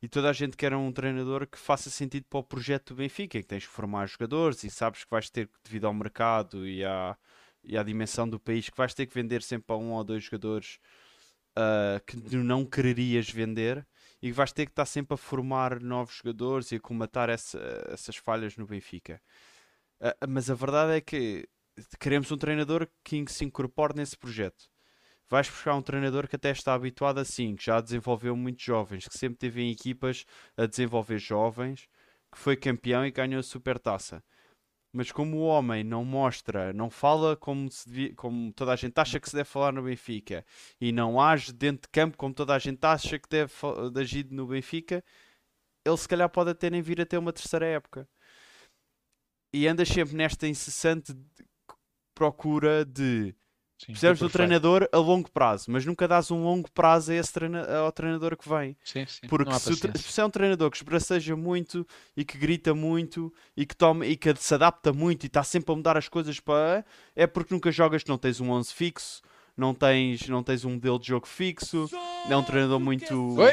E 0.02 0.08
toda 0.08 0.28
a 0.28 0.32
gente 0.34 0.56
quer 0.56 0.74
um 0.74 0.92
treinador 0.92 1.46
que 1.46 1.58
faça 1.58 1.88
sentido 1.88 2.26
para 2.28 2.40
o 2.40 2.44
projeto 2.44 2.94
do 2.94 2.98
Benfica, 2.98 3.40
que 3.40 3.46
tens 3.46 3.66
que 3.66 3.72
formar 3.72 4.06
jogadores 4.06 4.62
e 4.64 4.70
sabes 4.70 5.02
que 5.04 5.10
vais 5.10 5.30
ter, 5.30 5.48
devido 5.64 5.86
ao 5.86 5.94
mercado 5.94 6.68
e 6.68 6.84
à 6.84 7.16
e 7.66 7.76
à 7.76 7.82
dimensão 7.82 8.28
do 8.28 8.38
país 8.38 8.68
que 8.68 8.76
vais 8.76 8.94
ter 8.94 9.06
que 9.06 9.14
vender 9.14 9.42
sempre 9.42 9.74
a 9.74 9.76
um 9.76 9.92
ou 9.92 10.04
dois 10.04 10.22
jogadores 10.24 10.78
uh, 11.58 12.04
que 12.06 12.16
não 12.36 12.64
quererias 12.64 13.28
vender 13.28 13.84
e 14.22 14.28
que 14.28 14.32
vais 14.32 14.52
ter 14.52 14.66
que 14.66 14.72
estar 14.72 14.86
sempre 14.86 15.14
a 15.14 15.16
formar 15.16 15.80
novos 15.80 16.14
jogadores 16.16 16.70
e 16.70 16.76
a 16.76 16.80
comatar 16.80 17.28
essa, 17.28 17.58
essas 17.88 18.16
falhas 18.16 18.56
no 18.56 18.66
Benfica. 18.66 19.20
Uh, 20.00 20.28
mas 20.28 20.48
a 20.48 20.54
verdade 20.54 20.92
é 20.92 21.00
que 21.00 21.48
queremos 22.00 22.30
um 22.30 22.36
treinador 22.36 22.88
que 23.04 23.24
se 23.28 23.44
incorpore 23.44 23.94
nesse 23.96 24.16
projeto. 24.16 24.68
Vais 25.28 25.48
buscar 25.48 25.74
um 25.74 25.82
treinador 25.82 26.28
que 26.28 26.36
até 26.36 26.50
está 26.50 26.74
habituado 26.74 27.18
assim, 27.18 27.56
que 27.56 27.64
já 27.64 27.80
desenvolveu 27.80 28.36
muitos 28.36 28.64
jovens, 28.64 29.08
que 29.08 29.18
sempre 29.18 29.38
teve 29.38 29.62
em 29.62 29.70
equipas 29.72 30.24
a 30.56 30.66
desenvolver 30.66 31.18
jovens, 31.18 31.88
que 32.32 32.38
foi 32.38 32.56
campeão 32.56 33.04
e 33.04 33.10
ganhou 33.10 33.40
a 33.40 33.42
supertaça 33.42 34.22
mas 34.96 35.12
como 35.12 35.36
o 35.36 35.40
homem 35.42 35.84
não 35.84 36.02
mostra, 36.06 36.72
não 36.72 36.88
fala 36.88 37.36
como, 37.36 37.68
devia, 37.86 38.14
como 38.14 38.50
toda 38.54 38.72
a 38.72 38.76
gente 38.76 38.98
acha 38.98 39.20
que 39.20 39.28
se 39.28 39.36
deve 39.36 39.48
falar 39.48 39.70
no 39.70 39.82
Benfica 39.82 40.42
e 40.80 40.90
não 40.90 41.20
age 41.20 41.52
dentro 41.52 41.82
de 41.82 41.88
campo 41.90 42.16
como 42.16 42.32
toda 42.32 42.54
a 42.54 42.58
gente 42.58 42.82
acha 42.82 43.18
que 43.18 43.28
deve 43.28 43.52
agir 44.00 44.26
no 44.30 44.46
Benfica, 44.46 45.04
ele 45.84 45.96
se 45.98 46.08
calhar 46.08 46.30
pode 46.30 46.50
até 46.50 46.70
nem 46.70 46.80
vir 46.80 46.98
a 46.98 47.04
ter 47.04 47.18
uma 47.18 47.32
terceira 47.32 47.66
época. 47.66 48.08
E 49.52 49.68
andas 49.68 49.88
sempre 49.88 50.16
nesta 50.16 50.48
incessante 50.48 51.14
procura 52.16 52.84
de 52.84 53.34
Sim, 53.78 53.92
Precisamos 53.92 54.20
do 54.20 54.30
treinador 54.30 54.88
a 54.90 54.96
longo 54.96 55.30
prazo, 55.30 55.70
mas 55.70 55.84
nunca 55.84 56.08
dás 56.08 56.30
um 56.30 56.42
longo 56.42 56.70
prazo 56.72 57.12
a 57.12 57.14
esse 57.14 57.30
treina 57.30 57.62
ao 57.76 57.92
treinador 57.92 58.34
que 58.34 58.48
vem. 58.48 58.74
Sim, 58.82 59.04
sim. 59.06 59.28
Porque 59.28 59.52
se, 59.58 59.74
se, 59.98 60.20
é 60.20 60.24
um 60.24 60.30
treinador 60.30 60.70
que 60.70 60.78
esbraceja 60.78 61.36
muito 61.36 61.86
e 62.16 62.24
que 62.24 62.38
grita 62.38 62.74
muito 62.74 63.30
e 63.54 63.66
que, 63.66 63.76
toma, 63.76 64.06
e 64.06 64.16
que 64.16 64.34
se 64.36 64.54
adapta 64.54 64.94
muito 64.94 65.24
e 65.24 65.26
está 65.26 65.44
sempre 65.44 65.74
a 65.74 65.76
mudar 65.76 65.94
as 65.94 66.08
coisas 66.08 66.40
para. 66.40 66.86
É 67.14 67.26
porque 67.26 67.52
nunca 67.52 67.70
jogas, 67.70 68.02
não 68.06 68.16
tens 68.16 68.40
um 68.40 68.50
11 68.50 68.72
fixo, 68.72 69.20
não 69.54 69.74
tens, 69.74 70.26
não 70.26 70.42
tens 70.42 70.64
um 70.64 70.70
modelo 70.70 70.98
de 70.98 71.08
jogo 71.08 71.26
fixo, 71.26 71.86
é 72.30 72.34
um 72.34 72.42
treinador 72.42 72.80
muito. 72.80 73.36
Oi, 73.38 73.52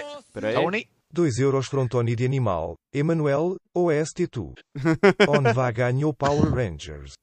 Tony. 0.53 0.88
2 1.11 1.38
euros 1.39 1.68
Frontoni 1.68 2.16
de 2.16 2.26
animal. 2.26 2.76
Emanuel, 2.93 3.57
OST2. 3.76 4.53
On 5.30 5.53
vai 5.53 5.72
ganhou 5.72 6.14
Power 6.14 6.51
Rangers. 6.51 7.14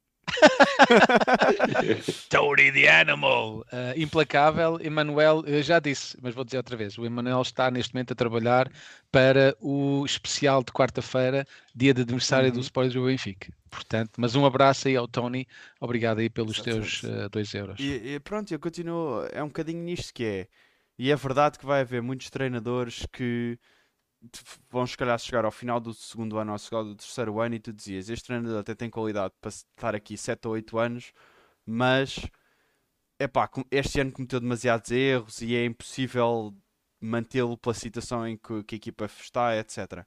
Tony 2.29 2.73
the 2.73 2.89
Animal. 2.89 3.61
Uh, 3.73 3.93
implacável. 3.97 4.79
Emanuel, 4.81 5.43
eu 5.47 5.63
já 5.63 5.79
disse, 5.79 6.17
mas 6.23 6.35
vou 6.35 6.45
dizer 6.45 6.57
outra 6.57 6.77
vez: 6.77 6.99
o 6.99 7.05
Emanuel 7.05 7.43
está 7.43 7.71
neste 7.71 7.95
momento 7.95 8.13
a 8.13 8.17
trabalhar 8.17 8.71
para 9.11 9.57
o 9.61 10.05
especial 10.05 10.63
de 10.63 10.73
quarta-feira, 10.73 11.47
dia 11.75 11.95
de 11.95 12.03
aniversário 12.03 12.49
uhum. 12.49 12.55
do 12.55 12.61
Sporting 12.61 12.95
do 12.95 13.07
Benfica. 13.07 13.53
Portanto, 13.71 14.13
mas 14.19 14.35
um 14.35 14.45
abraço 14.45 14.89
aí 14.89 14.97
ao 14.97 15.07
Tony. 15.07 15.47
Obrigado 15.81 16.19
aí 16.19 16.29
pelos 16.29 16.61
teus 16.61 17.03
2 17.31 17.55
uh, 17.55 17.57
euros. 17.57 17.81
E, 17.81 18.15
e, 18.15 18.21
pronto, 18.21 18.53
eu 18.53 18.59
continuo. 18.59 19.25
É 19.33 19.43
um 19.43 19.47
bocadinho 19.49 19.83
nisto 19.83 20.13
que 20.13 20.25
é. 20.25 20.49
E 20.99 21.11
é 21.11 21.17
verdade 21.17 21.59
que 21.59 21.65
vai 21.65 21.81
haver 21.81 22.03
muitos 22.03 22.29
treinadores 22.29 23.07
que 23.13 23.59
vão 24.71 24.87
se 24.87 24.97
calhar 24.97 25.19
chegar 25.19 25.45
ao 25.45 25.51
final 25.51 25.81
do 25.81 25.95
segundo 25.95 26.39
ano 26.39 26.51
ou 26.51 26.55
ao 26.55 26.59
final 26.59 26.85
do 26.85 26.95
terceiro 26.95 27.41
ano 27.41 27.55
e 27.55 27.61
tu 27.61 27.73
dizias 27.73 28.11
este 28.11 28.27
treinador 28.27 28.61
até 28.61 28.75
tem 28.75 28.91
qualidade 28.91 29.35
para 29.41 29.49
estar 29.49 29.95
aqui 29.95 30.17
7 30.17 30.47
ou 30.47 30.55
8 30.55 30.79
anos, 30.79 31.13
mas 31.65 32.21
epá, 33.19 33.49
este 33.71 34.01
ano 34.01 34.13
cometeu 34.13 34.41
demasiados 34.41 34.91
erros 34.91 35.41
e 35.43 35.55
é 35.55 35.65
impossível 35.65 36.55
mantê-lo 37.01 37.57
pela 37.57 37.75
situação 37.75 38.27
em 38.27 38.37
que, 38.37 38.63
que, 38.65 38.75
a 38.75 38.77
equipa 38.77 39.07
está, 39.07 39.57
etc. 39.57 40.05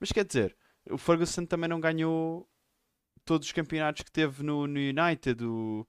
Mas 0.00 0.10
quer 0.12 0.24
dizer, 0.24 0.56
o 0.90 0.98
Ferguson 0.98 1.46
também 1.46 1.68
não 1.68 1.80
ganhou 1.80 2.48
todos 3.24 3.46
os 3.48 3.52
campeonatos 3.52 4.02
que 4.02 4.10
teve 4.10 4.42
no, 4.42 4.66
no 4.66 4.78
United. 4.78 5.44
O, 5.44 5.86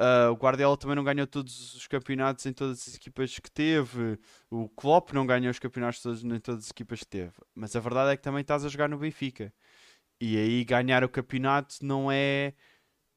uh, 0.00 0.32
o 0.32 0.34
Guardiola 0.34 0.76
também 0.76 0.96
não 0.96 1.04
ganhou 1.04 1.26
todos 1.26 1.74
os 1.74 1.86
campeonatos 1.86 2.46
em 2.46 2.52
todas 2.52 2.88
as 2.88 2.94
equipas 2.94 3.38
que 3.38 3.50
teve. 3.50 4.18
O 4.50 4.68
Klopp 4.70 5.12
não 5.12 5.26
ganhou 5.26 5.50
os 5.50 5.58
campeonatos 5.58 6.00
todos, 6.00 6.24
em 6.24 6.40
todas 6.40 6.64
as 6.64 6.70
equipas 6.70 7.00
que 7.00 7.06
teve. 7.06 7.32
Mas 7.54 7.76
a 7.76 7.80
verdade 7.80 8.12
é 8.12 8.16
que 8.16 8.22
também 8.22 8.40
estás 8.40 8.64
a 8.64 8.68
jogar 8.68 8.88
no 8.88 8.98
Benfica. 8.98 9.52
E 10.20 10.36
aí 10.36 10.64
ganhar 10.64 11.04
o 11.04 11.08
campeonato 11.08 11.76
não 11.82 12.10
é 12.10 12.54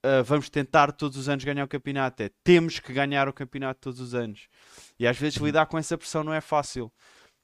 uh, 0.05 0.23
vamos 0.23 0.49
tentar 0.49 0.91
todos 0.91 1.17
os 1.17 1.29
anos 1.29 1.43
ganhar 1.43 1.63
o 1.63 1.67
campeonato, 1.67 2.23
é 2.23 2.29
temos 2.43 2.79
que 2.79 2.93
ganhar 2.93 3.27
o 3.27 3.34
campeonato 3.34 3.79
todos 3.81 3.99
os 3.99 4.13
anos. 4.13 4.47
E 4.99 5.07
às 5.07 5.17
vezes 5.17 5.39
lidar 5.39 5.65
com 5.67 5.77
essa 5.77 5.97
pressão 5.97 6.23
não 6.23 6.34
é 6.34 6.41
fácil. 6.41 6.91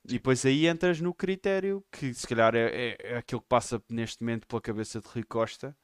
E 0.05 0.13
depois 0.13 0.45
aí 0.45 0.67
entras 0.67 1.01
no 1.01 1.13
critério 1.13 1.83
que 1.91 2.13
se 2.13 2.27
calhar 2.27 2.55
é, 2.55 2.93
é, 2.93 2.97
é 3.13 3.17
aquilo 3.17 3.41
que 3.41 3.47
passa 3.47 3.81
neste 3.89 4.23
momento 4.23 4.47
pela 4.47 4.61
cabeça 4.61 5.01
de 5.01 5.07
Rui 5.07 5.23
Costa, 5.23 5.75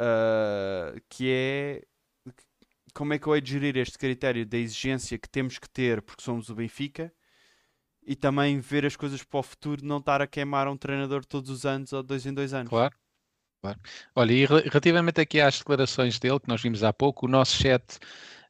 uh, 0.00 1.00
que 1.08 1.30
é 1.30 1.82
como 2.94 3.12
é 3.12 3.18
que 3.18 3.26
eu 3.26 3.34
hei 3.34 3.40
de 3.40 3.50
gerir 3.50 3.76
este 3.76 3.98
critério 3.98 4.46
da 4.46 4.56
exigência 4.56 5.18
que 5.18 5.28
temos 5.28 5.58
que 5.58 5.68
ter 5.68 6.00
porque 6.00 6.22
somos 6.22 6.48
o 6.48 6.54
Benfica 6.54 7.12
e 8.06 8.14
também 8.14 8.60
ver 8.60 8.86
as 8.86 8.96
coisas 8.96 9.22
para 9.22 9.40
o 9.40 9.42
futuro, 9.42 9.84
não 9.84 9.98
estar 9.98 10.22
a 10.22 10.26
queimar 10.26 10.68
um 10.68 10.76
treinador 10.76 11.24
todos 11.24 11.50
os 11.50 11.66
anos 11.66 11.92
ou 11.92 12.02
dois 12.02 12.24
em 12.24 12.32
dois 12.32 12.54
anos. 12.54 12.68
Claro. 12.68 12.94
claro. 13.60 13.80
Olha, 14.14 14.32
e 14.32 14.44
relativamente 14.44 15.20
aqui 15.20 15.40
às 15.40 15.58
declarações 15.58 16.18
dele, 16.18 16.38
que 16.38 16.48
nós 16.48 16.62
vimos 16.62 16.84
há 16.84 16.92
pouco, 16.92 17.26
o 17.26 17.28
nosso 17.28 17.56
chat 17.56 17.98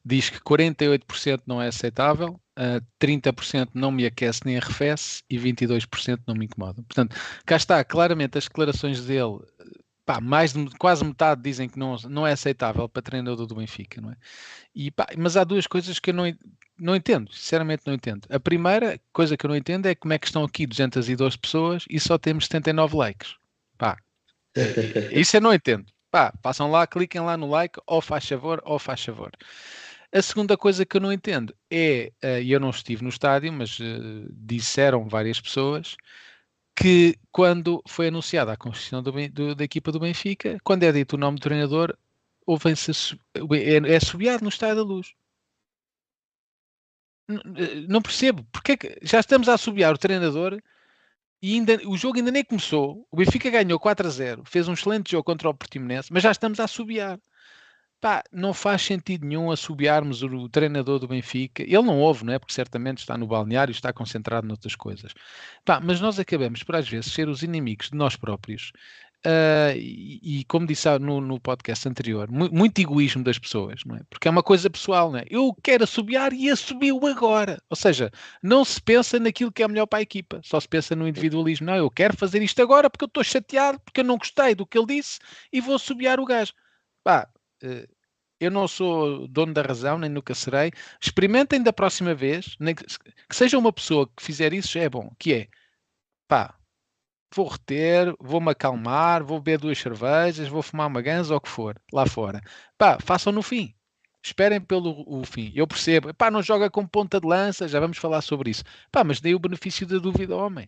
diz 0.03 0.29
que 0.29 0.39
48% 0.39 1.43
não 1.47 1.61
é 1.61 1.67
aceitável, 1.69 2.33
uh, 2.59 2.77
ah, 2.77 2.81
30% 3.01 3.69
não 3.73 3.91
me 3.91 4.05
aquece 4.05 4.41
nem 4.45 4.57
arrefece 4.57 5.23
e 5.29 5.39
22% 5.39 6.19
não 6.27 6.35
me 6.35 6.45
incomoda. 6.45 6.83
Portanto, 6.83 7.15
cá 7.45 7.55
está, 7.55 7.83
claramente 7.83 8.37
as 8.37 8.43
declarações 8.43 9.03
dele 9.03 9.39
pá, 10.05 10.21
mais 10.21 10.53
de, 10.53 10.65
quase 10.77 11.03
metade 11.03 11.41
dizem 11.41 11.67
que 11.67 11.79
não, 11.79 11.95
não 12.09 12.27
é 12.27 12.31
aceitável 12.33 12.87
para 12.87 13.01
treinador 13.01 13.45
do 13.47 13.55
Benfica, 13.55 13.99
não 13.99 14.11
é? 14.11 14.17
E, 14.73 14.91
pá, 14.91 15.07
mas 15.17 15.35
há 15.35 15.43
duas 15.43 15.65
coisas 15.67 15.99
que 15.99 16.11
eu 16.11 16.13
não, 16.13 16.25
não 16.77 16.95
entendo, 16.95 17.33
sinceramente 17.33 17.83
não 17.85 17.93
entendo. 17.93 18.27
A 18.29 18.39
primeira 18.39 18.99
coisa 19.11 19.35
que 19.35 19.45
eu 19.45 19.49
não 19.49 19.55
entendo 19.55 19.87
é 19.87 19.95
como 19.95 20.13
é 20.13 20.19
que 20.19 20.27
estão 20.27 20.43
aqui 20.43 20.67
212 20.67 21.37
pessoas 21.37 21.85
e 21.89 21.99
só 21.99 22.17
temos 22.17 22.45
79 22.45 22.95
likes. 22.95 23.35
Pá, 23.77 23.97
isso 25.11 25.37
eu 25.37 25.41
não 25.41 25.53
entendo. 25.53 25.85
Pá, 26.11 26.31
passam 26.41 26.71
lá, 26.71 26.87
cliquem 26.87 27.21
lá 27.21 27.35
no 27.35 27.49
like, 27.49 27.79
ou 27.85 28.01
faz 28.01 28.25
favor, 28.27 28.61
ou 28.63 28.79
faz 28.79 29.03
favor. 29.03 29.31
A 30.13 30.21
segunda 30.21 30.55
coisa 30.55 30.85
que 30.85 30.95
eu 30.95 31.01
não 31.01 31.11
entendo 31.11 31.53
é, 31.69 32.13
eh, 32.21 32.41
e 32.41 32.51
eu 32.51 32.59
não 32.59 32.69
estive 32.69 33.03
no 33.03 33.09
estádio, 33.09 33.51
mas 33.51 33.77
uh, 33.79 34.29
disseram 34.31 35.09
várias 35.09 35.41
pessoas, 35.41 35.97
que 36.75 37.17
quando 37.31 37.81
foi 37.87 38.09
anunciada 38.09 38.51
a 38.51 38.57
constituição 38.57 39.01
do, 39.01 39.11
do, 39.29 39.55
da 39.55 39.63
equipa 39.63 39.91
do 39.91 39.99
Benfica, 39.99 40.57
quando 40.63 40.83
é 40.83 40.91
dito 40.91 41.13
o 41.13 41.19
nome 41.19 41.37
do 41.37 41.43
treinador, 41.43 41.97
ouvem-se 42.45 42.91
é, 43.33 43.95
é 43.95 43.99
subiado 43.99 44.43
no 44.43 44.49
Estádio 44.49 44.75
da 44.75 44.83
Luz. 44.83 45.13
Não, 47.27 47.41
não 47.87 48.01
percebo, 48.01 48.45
porque 48.51 48.73
é 48.73 48.77
que 48.77 48.99
já 49.01 49.19
estamos 49.19 49.49
a 49.49 49.55
assobiar 49.55 49.93
o 49.93 49.97
treinador 49.97 50.61
e 51.41 51.53
ainda, 51.55 51.79
o 51.87 51.97
jogo 51.97 52.17
ainda 52.17 52.31
nem 52.31 52.43
começou. 52.43 53.07
O 53.11 53.17
Benfica 53.17 53.49
ganhou 53.49 53.79
4 53.79 54.07
a 54.07 54.09
0, 54.09 54.43
fez 54.45 54.67
um 54.67 54.73
excelente 54.73 55.11
jogo 55.11 55.23
contra 55.23 55.49
o 55.49 55.53
Portimonense, 55.53 56.11
mas 56.11 56.23
já 56.23 56.31
estamos 56.31 56.59
a 56.59 56.65
assobiar. 56.65 57.19
Pá, 58.05 58.23
não 58.31 58.53
faz 58.53 58.83
sentido 58.83 59.25
nenhum 59.25 59.49
assobiarmos 59.49 60.21
o 60.21 60.47
treinador 60.47 60.99
do 60.99 61.07
Benfica. 61.07 61.63
Ele 61.63 61.81
não 61.81 61.97
ouve, 61.99 62.23
não 62.23 62.33
é? 62.33 62.37
Porque 62.37 62.53
certamente 62.53 62.99
está 62.99 63.17
no 63.17 63.25
balneário 63.25 63.71
está 63.71 63.91
concentrado 63.91 64.45
noutras 64.45 64.75
coisas. 64.75 65.11
Pá, 65.65 65.79
mas 65.79 65.99
nós 65.99 66.19
acabamos 66.19 66.61
por 66.61 66.75
às 66.75 66.87
vezes 66.87 67.11
ser 67.11 67.27
os 67.27 67.41
inimigos 67.41 67.89
de 67.89 67.97
nós 67.97 68.15
próprios. 68.15 68.71
uh, 69.25 69.75
e, 69.75 70.41
e, 70.41 70.45
como 70.45 70.67
disse 70.67 70.87
no, 70.99 71.19
no 71.19 71.39
podcast 71.39 71.89
anterior, 71.89 72.29
mu 72.29 72.47
muito 72.51 72.79
egoísmo 72.79 73.23
das 73.23 73.39
pessoas, 73.39 73.81
não 73.83 73.95
é? 73.95 74.01
Porque 74.07 74.27
é 74.27 74.31
uma 74.31 74.43
coisa 74.43 74.69
pessoal, 74.69 75.11
não 75.11 75.17
é? 75.17 75.25
Eu 75.27 75.51
quero 75.63 75.83
assobiar 75.83 76.31
e 76.31 76.47
assobiu 76.51 77.03
agora. 77.07 77.59
Ou 77.71 77.75
seja, 77.75 78.11
não 78.43 78.63
se 78.63 78.79
pensa 78.79 79.19
naquilo 79.19 79.51
que 79.51 79.63
é 79.63 79.67
melhor 79.67 79.87
para 79.87 79.97
a 79.99 80.03
equipa, 80.03 80.41
só 80.43 80.59
se 80.59 80.67
pensa 80.69 80.95
no 80.95 81.07
individualismo. 81.07 81.65
Não, 81.65 81.75
eu 81.75 81.89
quero 81.89 82.15
fazer 82.15 82.43
isto 82.43 82.61
agora 82.61 82.87
porque 82.87 83.05
eu 83.05 83.07
estou 83.07 83.23
chateado, 83.23 83.79
porque 83.79 84.01
eu 84.01 84.05
não 84.05 84.17
gostei 84.19 84.53
do 84.53 84.63
que 84.65 84.77
ele 84.77 84.85
disse 84.87 85.17
e 85.51 85.59
vou 85.59 85.75
assobiar 85.75 86.19
o 86.19 86.25
gajo. 86.25 86.53
Pá, 87.03 87.27
uh, 87.63 87.94
eu 88.39 88.51
não 88.51 88.67
sou 88.67 89.27
dono 89.27 89.53
da 89.53 89.61
razão, 89.61 89.97
nem 89.97 90.09
nunca 90.09 90.33
serei. 90.35 90.71
Experimentem 91.01 91.61
da 91.61 91.73
próxima 91.73 92.13
vez, 92.13 92.55
que 93.29 93.35
seja 93.35 93.57
uma 93.57 93.71
pessoa 93.73 94.07
que 94.15 94.23
fizer 94.23 94.53
isso, 94.53 94.77
é 94.77 94.89
bom, 94.89 95.11
que 95.19 95.33
é, 95.33 95.47
pá, 96.27 96.55
vou 97.33 97.47
reter, 97.47 98.15
vou-me 98.19 98.51
acalmar, 98.51 99.23
vou 99.23 99.39
beber 99.39 99.59
duas 99.59 99.77
cervejas, 99.77 100.47
vou 100.47 100.61
fumar 100.61 100.87
uma 100.87 101.01
ganza 101.01 101.33
ou 101.33 101.37
o 101.37 101.41
que 101.41 101.49
for, 101.49 101.79
lá 101.93 102.05
fora. 102.05 102.41
Pá, 102.77 102.97
façam 103.01 103.33
no 103.33 103.41
fim. 103.41 103.73
Esperem 104.23 104.59
pelo 104.59 105.03
o 105.07 105.23
fim. 105.23 105.51
Eu 105.55 105.67
percebo. 105.67 106.13
Pá, 106.13 106.31
não 106.31 106.41
joga 106.41 106.69
com 106.69 106.87
ponta 106.87 107.19
de 107.19 107.27
lança, 107.27 107.67
já 107.67 107.79
vamos 107.79 107.97
falar 107.97 108.21
sobre 108.21 108.49
isso. 108.49 108.63
Pá, 108.91 109.03
mas 109.03 109.21
dei 109.21 109.35
o 109.35 109.39
benefício 109.39 109.85
da 109.85 109.99
dúvida 109.99 110.33
ao 110.33 110.39
homem. 110.39 110.67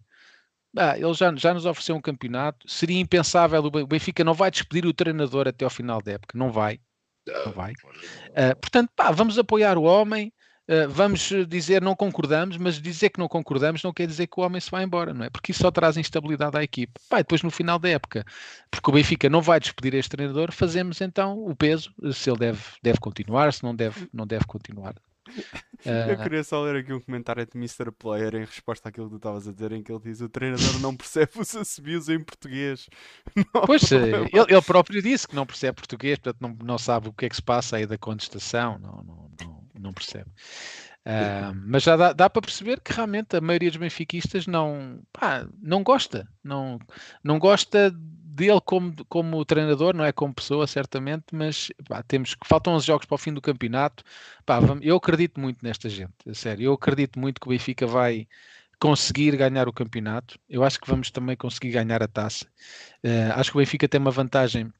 Pá, 0.76 0.97
ele 0.97 1.13
já, 1.13 1.34
já 1.36 1.53
nos 1.53 1.65
ofereceu 1.65 1.95
um 1.95 2.01
campeonato. 2.01 2.70
Seria 2.70 2.99
impensável. 2.99 3.63
O 3.63 3.88
Benfica 3.88 4.24
não 4.24 4.34
vai 4.34 4.51
despedir 4.51 4.86
o 4.86 4.93
treinador 4.93 5.47
até 5.47 5.65
ao 5.65 5.72
final 5.72 6.01
da 6.01 6.13
época. 6.13 6.38
Não 6.38 6.51
vai. 6.51 6.80
Não 7.45 7.51
vai. 7.51 7.73
Uh, 7.73 8.55
portanto, 8.61 8.89
pá, 8.95 9.11
vamos 9.11 9.38
apoiar 9.38 9.78
o 9.78 9.84
homem. 9.84 10.32
Uh, 10.69 10.89
vamos 10.89 11.32
dizer 11.47 11.82
não 11.82 11.95
concordamos, 11.95 12.57
mas 12.57 12.82
dizer 12.82 13.09
que 13.09 13.19
não 13.19 13.30
concordamos 13.30 13.82
não 13.82 13.93
quer 13.93 14.05
dizer 14.05 14.28
que 14.28 14.38
o 14.38 14.43
homem 14.43 14.59
se 14.59 14.69
vai 14.69 14.84
embora, 14.84 15.13
não 15.13 15.23
é? 15.23 15.30
Porque 15.30 15.53
isso 15.53 15.61
só 15.61 15.71
traz 15.71 15.95
instabilidade 15.95 16.57
à 16.57 16.63
equipe. 16.63 16.91
Pá, 17.09 17.19
depois 17.19 17.41
no 17.41 17.49
final 17.49 17.80
da 17.80 17.88
época, 17.88 18.25
porque 18.69 18.89
o 18.89 18.93
Benfica 18.93 19.30
não 19.30 19.41
vai 19.41 19.61
despedir 19.61 19.93
este 19.93 20.09
treinador, 20.09 20.51
fazemos 20.51 20.99
então 20.99 21.39
o 21.39 21.55
peso, 21.55 21.93
se 22.11 22.30
ele 22.30 22.39
deve, 22.39 22.61
deve 22.84 22.99
continuar, 22.99 23.53
se 23.53 23.63
não 23.63 23.73
deve, 23.73 24.09
não 24.11 24.28
deve 24.28 24.43
continuar. 24.45 24.95
Eu 25.86 26.13
ah. 26.13 26.23
queria 26.23 26.43
só 26.43 26.61
ler 26.63 26.78
aqui 26.78 26.91
um 26.91 26.99
comentário 26.99 27.45
de 27.45 27.57
Mr. 27.57 27.91
Player 27.91 28.36
em 28.36 28.45
resposta 28.45 28.89
àquilo 28.89 29.05
que 29.05 29.11
tu 29.11 29.17
estavas 29.17 29.47
a 29.47 29.53
dizer, 29.53 29.71
em 29.71 29.84
que 29.84 29.91
ele 29.91 30.01
diz: 30.01 30.21
O 30.21 30.30
treinador 30.30 30.80
não 30.82 30.95
percebe 30.95 31.32
os 31.38 31.55
assobios 31.55 32.09
em 32.09 32.23
português. 32.23 32.89
Não 33.53 33.61
pois, 33.65 33.91
eh, 33.91 33.97
ele, 34.34 34.45
ele, 34.49 34.61
próprio 34.61 35.01
disse 35.01 35.28
que 35.28 35.36
não 35.36 35.45
percebe 35.45 35.75
português, 35.75 36.17
portanto 36.17 36.41
não, 36.41 36.57
não 36.65 36.78
sabe 36.78 37.07
o 37.07 37.13
que 37.13 37.25
é 37.25 37.30
que 37.30 37.36
se 37.36 37.41
passa 37.41 37.78
aí 37.78 37.86
da 37.86 37.97
contestação, 37.97 38.80
não, 38.80 39.03
não, 39.03 39.32
não, 39.39 39.63
não 39.80 39.93
percebe. 39.93 40.30
Uh, 41.07 41.55
mas 41.65 41.84
já 41.84 41.95
dá, 41.95 42.11
dá, 42.11 42.30
para 42.30 42.41
perceber 42.41 42.82
que 42.82 42.91
realmente 42.91 43.38
a 43.38 43.41
maioria 43.41 43.69
dos 43.69 43.78
benfiquistas 43.78 44.45
não, 44.45 45.01
pá, 45.13 45.47
não 45.61 45.82
gosta, 45.82 46.28
não, 46.43 46.78
não 47.23 47.39
gosta 47.39 47.95
dele 48.38 48.62
como, 48.64 48.94
como 49.06 49.44
treinador, 49.44 49.96
não 49.96 50.06
é 50.06 50.12
como 50.12 50.34
pessoa, 50.34 50.68
certamente, 50.68 51.26
mas 51.34 51.70
pá, 51.88 52.04
temos 52.04 52.36
que 52.36 52.48
faltam 52.48 52.74
11 52.74 52.86
jogos 52.86 53.06
para 53.06 53.16
o 53.16 53.18
fim 53.18 53.34
do 53.34 53.42
campeonato. 53.42 54.04
Pá, 54.46 54.60
eu 54.82 54.96
acredito 54.96 55.40
muito 55.40 55.64
nesta 55.64 55.90
gente, 55.90 56.14
sério. 56.34 56.66
Eu 56.66 56.74
acredito 56.74 57.20
muito 57.20 57.42
que 57.42 57.48
o 57.48 57.50
Benfica 57.50 57.88
vai 57.88 58.28
conseguir 58.80 59.36
ganhar 59.36 59.68
o 59.68 59.74
campeonato. 59.74 60.40
Eu 60.50 60.64
acho 60.64 60.80
que 60.80 60.88
vamos 60.88 61.12
também 61.12 61.36
conseguir 61.36 61.72
ganhar 61.72 62.02
a 62.04 62.08
taça. 62.08 62.46
Uh, 63.04 63.34
acho 63.36 63.52
que 63.52 63.58
o 63.58 63.60
Benfica 63.60 63.88
tem 63.88 64.00
uma 64.00 64.12
vantagem 64.12 64.72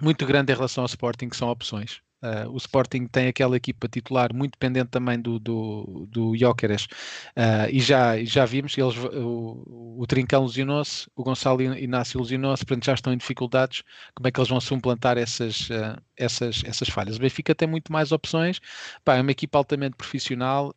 muito 0.00 0.26
grande 0.26 0.52
em 0.52 0.56
relação 0.56 0.82
ao 0.82 0.86
Sporting, 0.86 1.28
que 1.28 1.36
são 1.36 1.48
opções. 1.48 2.02
Uh, 2.22 2.50
o 2.50 2.56
Sporting 2.58 3.06
tem 3.06 3.28
aquela 3.28 3.56
equipa 3.56 3.88
titular 3.88 4.34
muito 4.34 4.52
dependente 4.52 4.90
também 4.90 5.18
do, 5.18 5.38
do, 5.38 6.06
do 6.10 6.36
Jóqueres 6.36 6.84
uh, 6.84 7.70
e 7.70 7.80
já, 7.80 8.22
já 8.22 8.44
vimos 8.44 8.76
eles, 8.76 8.94
o, 8.96 9.96
o 9.98 10.06
Trincão 10.06 10.44
lesionou-se, 10.44 11.08
o 11.16 11.24
Gonçalo 11.24 11.62
Inácio 11.62 12.20
lesionou-se, 12.20 12.64
portanto 12.66 12.84
já 12.84 12.94
estão 12.94 13.12
em 13.12 13.16
dificuldades. 13.16 13.82
Como 14.14 14.28
é 14.28 14.30
que 14.30 14.38
eles 14.38 14.50
vão 14.50 14.60
suplantar 14.60 15.16
essas, 15.16 15.70
uh, 15.70 15.98
essas, 16.14 16.62
essas 16.66 16.90
falhas? 16.90 17.16
O 17.16 17.20
Benfica 17.20 17.54
tem 17.54 17.66
muito 17.66 17.90
mais 17.90 18.12
opções, 18.12 18.60
Pá, 19.02 19.16
é 19.16 19.22
uma 19.22 19.30
equipa 19.30 19.56
altamente 19.56 19.96
profissional 19.96 20.74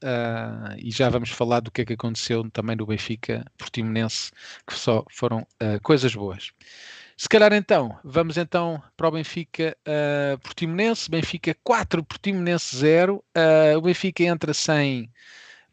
e 0.77 0.91
já 0.91 1.09
vamos 1.09 1.29
falar 1.29 1.59
do 1.59 1.71
que 1.71 1.81
é 1.81 1.85
que 1.85 1.93
aconteceu 1.93 2.49
também 2.51 2.75
no 2.75 2.85
Benfica 2.85 3.45
Portimonense, 3.57 4.31
que 4.67 4.73
só 4.73 5.03
foram 5.09 5.45
coisas 5.81 6.15
boas. 6.15 6.51
Se 7.23 7.29
calhar 7.29 7.53
então, 7.53 7.97
vamos 8.03 8.37
então 8.37 8.83
para 8.97 9.07
o 9.07 9.11
Benfica 9.11 9.77
uh, 9.87 10.37
Portimonense. 10.39 11.09
Benfica 11.09 11.55
4, 11.63 12.03
Portimonense 12.03 12.75
0. 12.75 13.15
Uh, 13.15 13.21
eh, 13.33 13.77
o 13.77 13.81
Benfica 13.81 14.23
entra 14.23 14.53
sem 14.53 15.09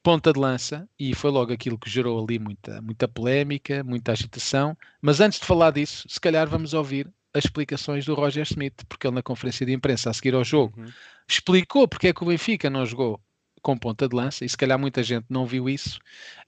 ponta 0.01 0.33
de 0.33 0.39
lança 0.39 0.89
e 0.97 1.13
foi 1.13 1.33
logo 1.33 1.53
aquilo 1.53 1.77
que 1.77 1.91
gerou 1.91 2.23
ali 2.23 2.39
muita, 2.39 2.81
muita 2.81 3.09
polémica, 3.09 3.83
muita 3.83 4.13
agitação. 4.13 4.79
Mas 5.03 5.19
antes 5.19 5.41
de 5.41 5.45
falar 5.45 5.73
disso, 5.73 6.07
se 6.09 6.21
calhar 6.21 6.49
vamos 6.49 6.73
ouvir 6.73 7.13
as 7.35 7.45
explicações 7.47 8.05
do 8.05 8.15
Roger 8.15 8.45
Smith, 8.45 8.85
porque 8.89 9.09
ele 9.09 9.17
na 9.17 9.23
conferência 9.23 9.67
de 9.67 9.73
imprensa 9.73 10.09
a 10.09 10.15
seguir 10.15 10.37
ao 10.37 10.45
jogo 10.45 10.79
uhum. 10.79 10.93
explicou 11.29 11.89
porque 11.89 12.07
é 12.07 12.13
que 12.13 12.23
o 12.23 12.29
Benfica 12.29 12.71
não 12.71 12.87
jogou 12.87 13.21
com 13.61 13.77
ponta 13.77 14.09
de 14.09 14.15
lança 14.15 14.45
e 14.45 14.49
se 14.49 14.57
calhar 14.57 14.79
muita 14.79 15.03
gente 15.03 15.27
não 15.29 15.45
viu 15.47 15.69
isso. 15.69 15.99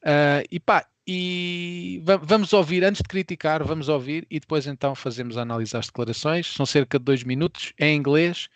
Uh, 0.05 0.47
e 0.49 0.61
pá, 0.61 0.87
e 1.07 2.01
vamos 2.05 2.53
ouvir, 2.53 2.85
antes 2.85 3.03
de 3.03 3.09
criticar, 3.09 3.65
vamos 3.65 3.89
ouvir 3.89 4.27
e 4.31 4.39
depois 4.39 4.67
então 4.67 4.95
fazemos 4.95 5.37
a 5.37 5.43
análise 5.43 5.77
às 5.77 5.87
declarações. 5.87 6.47
São 6.47 6.65
cerca 6.65 6.99
de 6.99 7.05
dois 7.05 7.25
minutos, 7.25 7.73
é 7.79 7.89
em 7.89 7.97
inglês. 7.97 8.49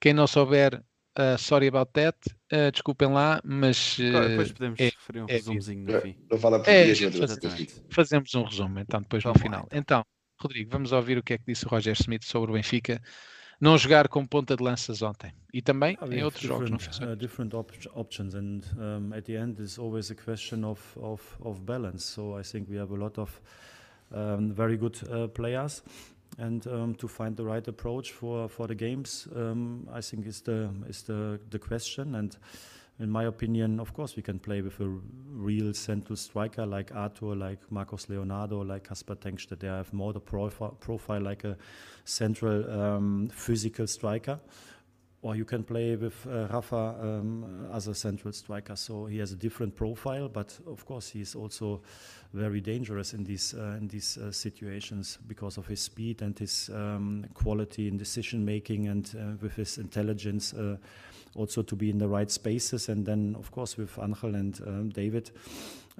Quem 0.00 0.12
não 0.12 0.26
souber, 0.26 0.82
uh, 1.16 1.38
sorry 1.38 1.68
about 1.68 1.92
that, 1.92 2.18
uh, 2.52 2.72
desculpem 2.72 3.08
lá, 3.08 3.40
mas. 3.44 3.98
Uh, 3.98 4.10
claro, 4.10 4.28
depois 4.30 4.52
podemos 4.52 4.80
é, 4.80 4.84
referir 4.84 5.20
um 5.20 5.26
é, 5.28 5.32
resumozinho 5.32 5.92
no 5.92 6.00
fim. 6.00 6.16
Não 6.28 6.38
fala 6.38 6.56
português, 6.58 7.02
é, 7.02 7.10
fazemos, 7.12 7.82
fazemos 7.88 8.34
um 8.34 8.42
resumo 8.42 8.80
então, 8.80 9.00
depois 9.00 9.22
Vamos 9.22 9.38
no 9.38 9.44
final. 9.44 9.60
Lá, 9.60 9.68
então. 9.78 10.00
então, 10.00 10.06
Rodrigo, 10.40 10.70
vamos 10.72 10.90
ouvir 10.90 11.18
o 11.18 11.22
que 11.22 11.34
é 11.34 11.38
que 11.38 11.44
disse 11.46 11.66
o 11.66 11.68
Roger 11.68 11.94
Smith 11.94 12.24
sobre 12.24 12.50
o 12.50 12.54
Benfica 12.54 13.00
não 13.62 13.78
jogar 13.78 14.08
com 14.08 14.26
ponta 14.26 14.56
de 14.56 14.62
lanças 14.64 15.02
ontem. 15.02 15.32
E 15.54 15.62
também 15.62 15.96
oh, 16.00 16.12
em 16.12 16.24
outros 16.24 16.42
jogos 16.42 16.68
não 16.68 16.78
uh, 16.78 17.14
different 17.14 17.54
op 17.54 17.72
options 17.94 18.34
and 18.34 18.62
um, 18.76 19.14
at 19.14 19.24
the 19.24 19.34
end 19.34 19.62
is 19.62 19.78
always 19.78 20.10
a 20.10 20.16
question 20.16 20.64
of, 20.64 20.98
of, 20.98 21.22
of 21.40 21.60
balance. 21.60 22.04
So 22.04 22.36
I 22.36 22.42
think 22.42 22.68
we 22.68 22.76
have 22.76 22.92
a 22.92 22.96
lot 22.96 23.20
of 23.20 23.40
um, 24.10 24.52
very 24.52 24.76
good 24.76 24.98
uh, 25.08 25.28
players. 25.28 25.84
And 26.38 26.66
um, 26.66 26.94
to 26.94 27.06
find 27.06 27.36
the 27.36 27.44
right 27.44 27.68
approach 27.68 28.10
for, 28.10 28.48
for 28.48 28.66
the 28.66 28.74
games 28.74 29.28
um, 29.36 29.86
I 29.92 30.00
think 30.00 30.26
is 30.26 30.40
the 30.40 30.70
is 30.88 31.02
the, 31.02 31.38
the 31.50 31.58
question. 31.58 32.14
And 32.14 32.34
in 33.02 33.10
my 33.10 33.24
opinion, 33.24 33.80
of 33.80 33.92
course, 33.92 34.14
we 34.14 34.22
can 34.22 34.38
play 34.38 34.62
with 34.62 34.80
a 34.80 34.86
real 34.86 35.74
central 35.74 36.16
striker 36.16 36.64
like 36.64 36.94
Arthur, 36.94 37.34
like 37.34 37.58
Marcos 37.70 38.08
Leonardo, 38.08 38.62
like 38.62 38.88
Kasper 38.88 39.16
Tenkstedt. 39.16 39.58
They 39.58 39.66
have 39.66 39.92
more 39.92 40.12
the 40.12 40.20
profile, 40.20 40.76
profile 40.78 41.20
like 41.20 41.42
a 41.44 41.56
central 42.04 42.70
um, 42.70 43.28
physical 43.32 43.86
striker. 43.88 44.38
Or 45.20 45.36
you 45.36 45.44
can 45.44 45.62
play 45.62 45.94
with 45.94 46.26
uh, 46.26 46.48
Rafa 46.48 46.96
um, 47.00 47.68
as 47.72 47.86
a 47.86 47.94
central 47.94 48.32
striker. 48.32 48.74
So 48.76 49.06
he 49.06 49.18
has 49.18 49.32
a 49.32 49.36
different 49.36 49.74
profile, 49.76 50.28
but 50.28 50.58
of 50.66 50.84
course 50.84 51.08
he 51.08 51.20
is 51.20 51.34
also 51.34 51.82
very 52.32 52.60
dangerous 52.60 53.14
in 53.14 53.24
these 53.24 53.54
uh, 53.54 53.76
in 53.78 53.88
these 53.88 54.18
uh, 54.18 54.32
situations 54.32 55.18
because 55.28 55.58
of 55.58 55.66
his 55.66 55.80
speed 55.80 56.22
and 56.22 56.36
his 56.38 56.70
um, 56.74 57.24
quality 57.34 57.86
in 57.86 57.96
decision 57.96 58.44
making 58.44 58.88
and 58.88 59.14
uh, 59.16 59.36
with 59.40 59.54
his 59.54 59.78
intelligence 59.78 60.54
uh, 60.54 60.76
also 61.34 61.62
to 61.62 61.76
be 61.76 61.90
in 61.90 61.98
the 61.98 62.08
right 62.08 62.30
spaces. 62.30 62.88
And 62.88 63.06
then, 63.06 63.36
of 63.38 63.50
course, 63.50 63.76
with 63.76 63.98
Angel 63.98 64.34
and 64.34 64.60
um, 64.66 64.88
David 64.90 65.30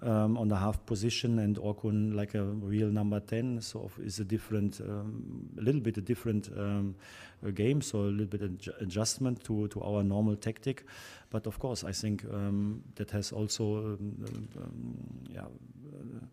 um, 0.03 0.37
on 0.39 0.49
the 0.49 0.57
half 0.57 0.85
position 0.87 1.39
and 1.39 1.57
Orkun 1.57 2.15
like 2.15 2.35
a 2.35 2.43
real 2.43 2.89
number 2.89 3.21
10. 3.21 3.61
So 3.61 3.91
is 3.99 4.19
a 4.21 4.25
different, 4.25 4.81
um, 4.81 5.49
a 5.59 5.63
little 5.63 5.81
bit 5.81 5.97
a 5.97 6.01
different 6.01 6.49
um, 6.57 6.95
game. 7.55 7.81
So 7.81 8.01
a 8.01 8.13
little 8.13 8.27
bit 8.27 8.43
of 8.43 8.69
adjustment 8.81 9.45
to, 9.45 9.69
to 9.69 9.83
our 9.83 10.03
normal 10.03 10.37
tactic. 10.37 10.85
But 11.31 11.47
of 11.47 11.59
course, 11.59 11.85
I 11.85 11.93
think 11.93 12.25
um, 12.25 12.83
that 12.97 13.11
has 13.11 13.33
also, 13.33 13.77
um, 13.77 15.29
yeah, 15.31 15.41
uh, 15.41 16.27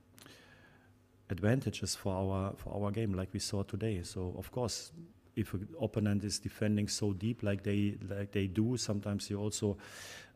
advantages 1.30 1.96
for 1.96 2.14
our 2.14 2.54
for 2.58 2.74
our 2.74 2.92
game 2.92 3.14
like 3.14 3.30
we 3.34 3.40
saw 3.40 3.64
today 3.64 4.02
so 4.04 4.34
of 4.38 4.52
course 4.52 4.92
if 5.36 5.54
an 5.54 5.68
opponent 5.82 6.24
is 6.24 6.40
defending 6.40 6.88
so 6.88 7.14
deep 7.14 7.44
like 7.44 7.64
they 7.64 7.98
like 8.10 8.32
they 8.32 8.48
do, 8.48 8.78
sometimes 8.78 9.30
you 9.30 9.40
also 9.40 9.78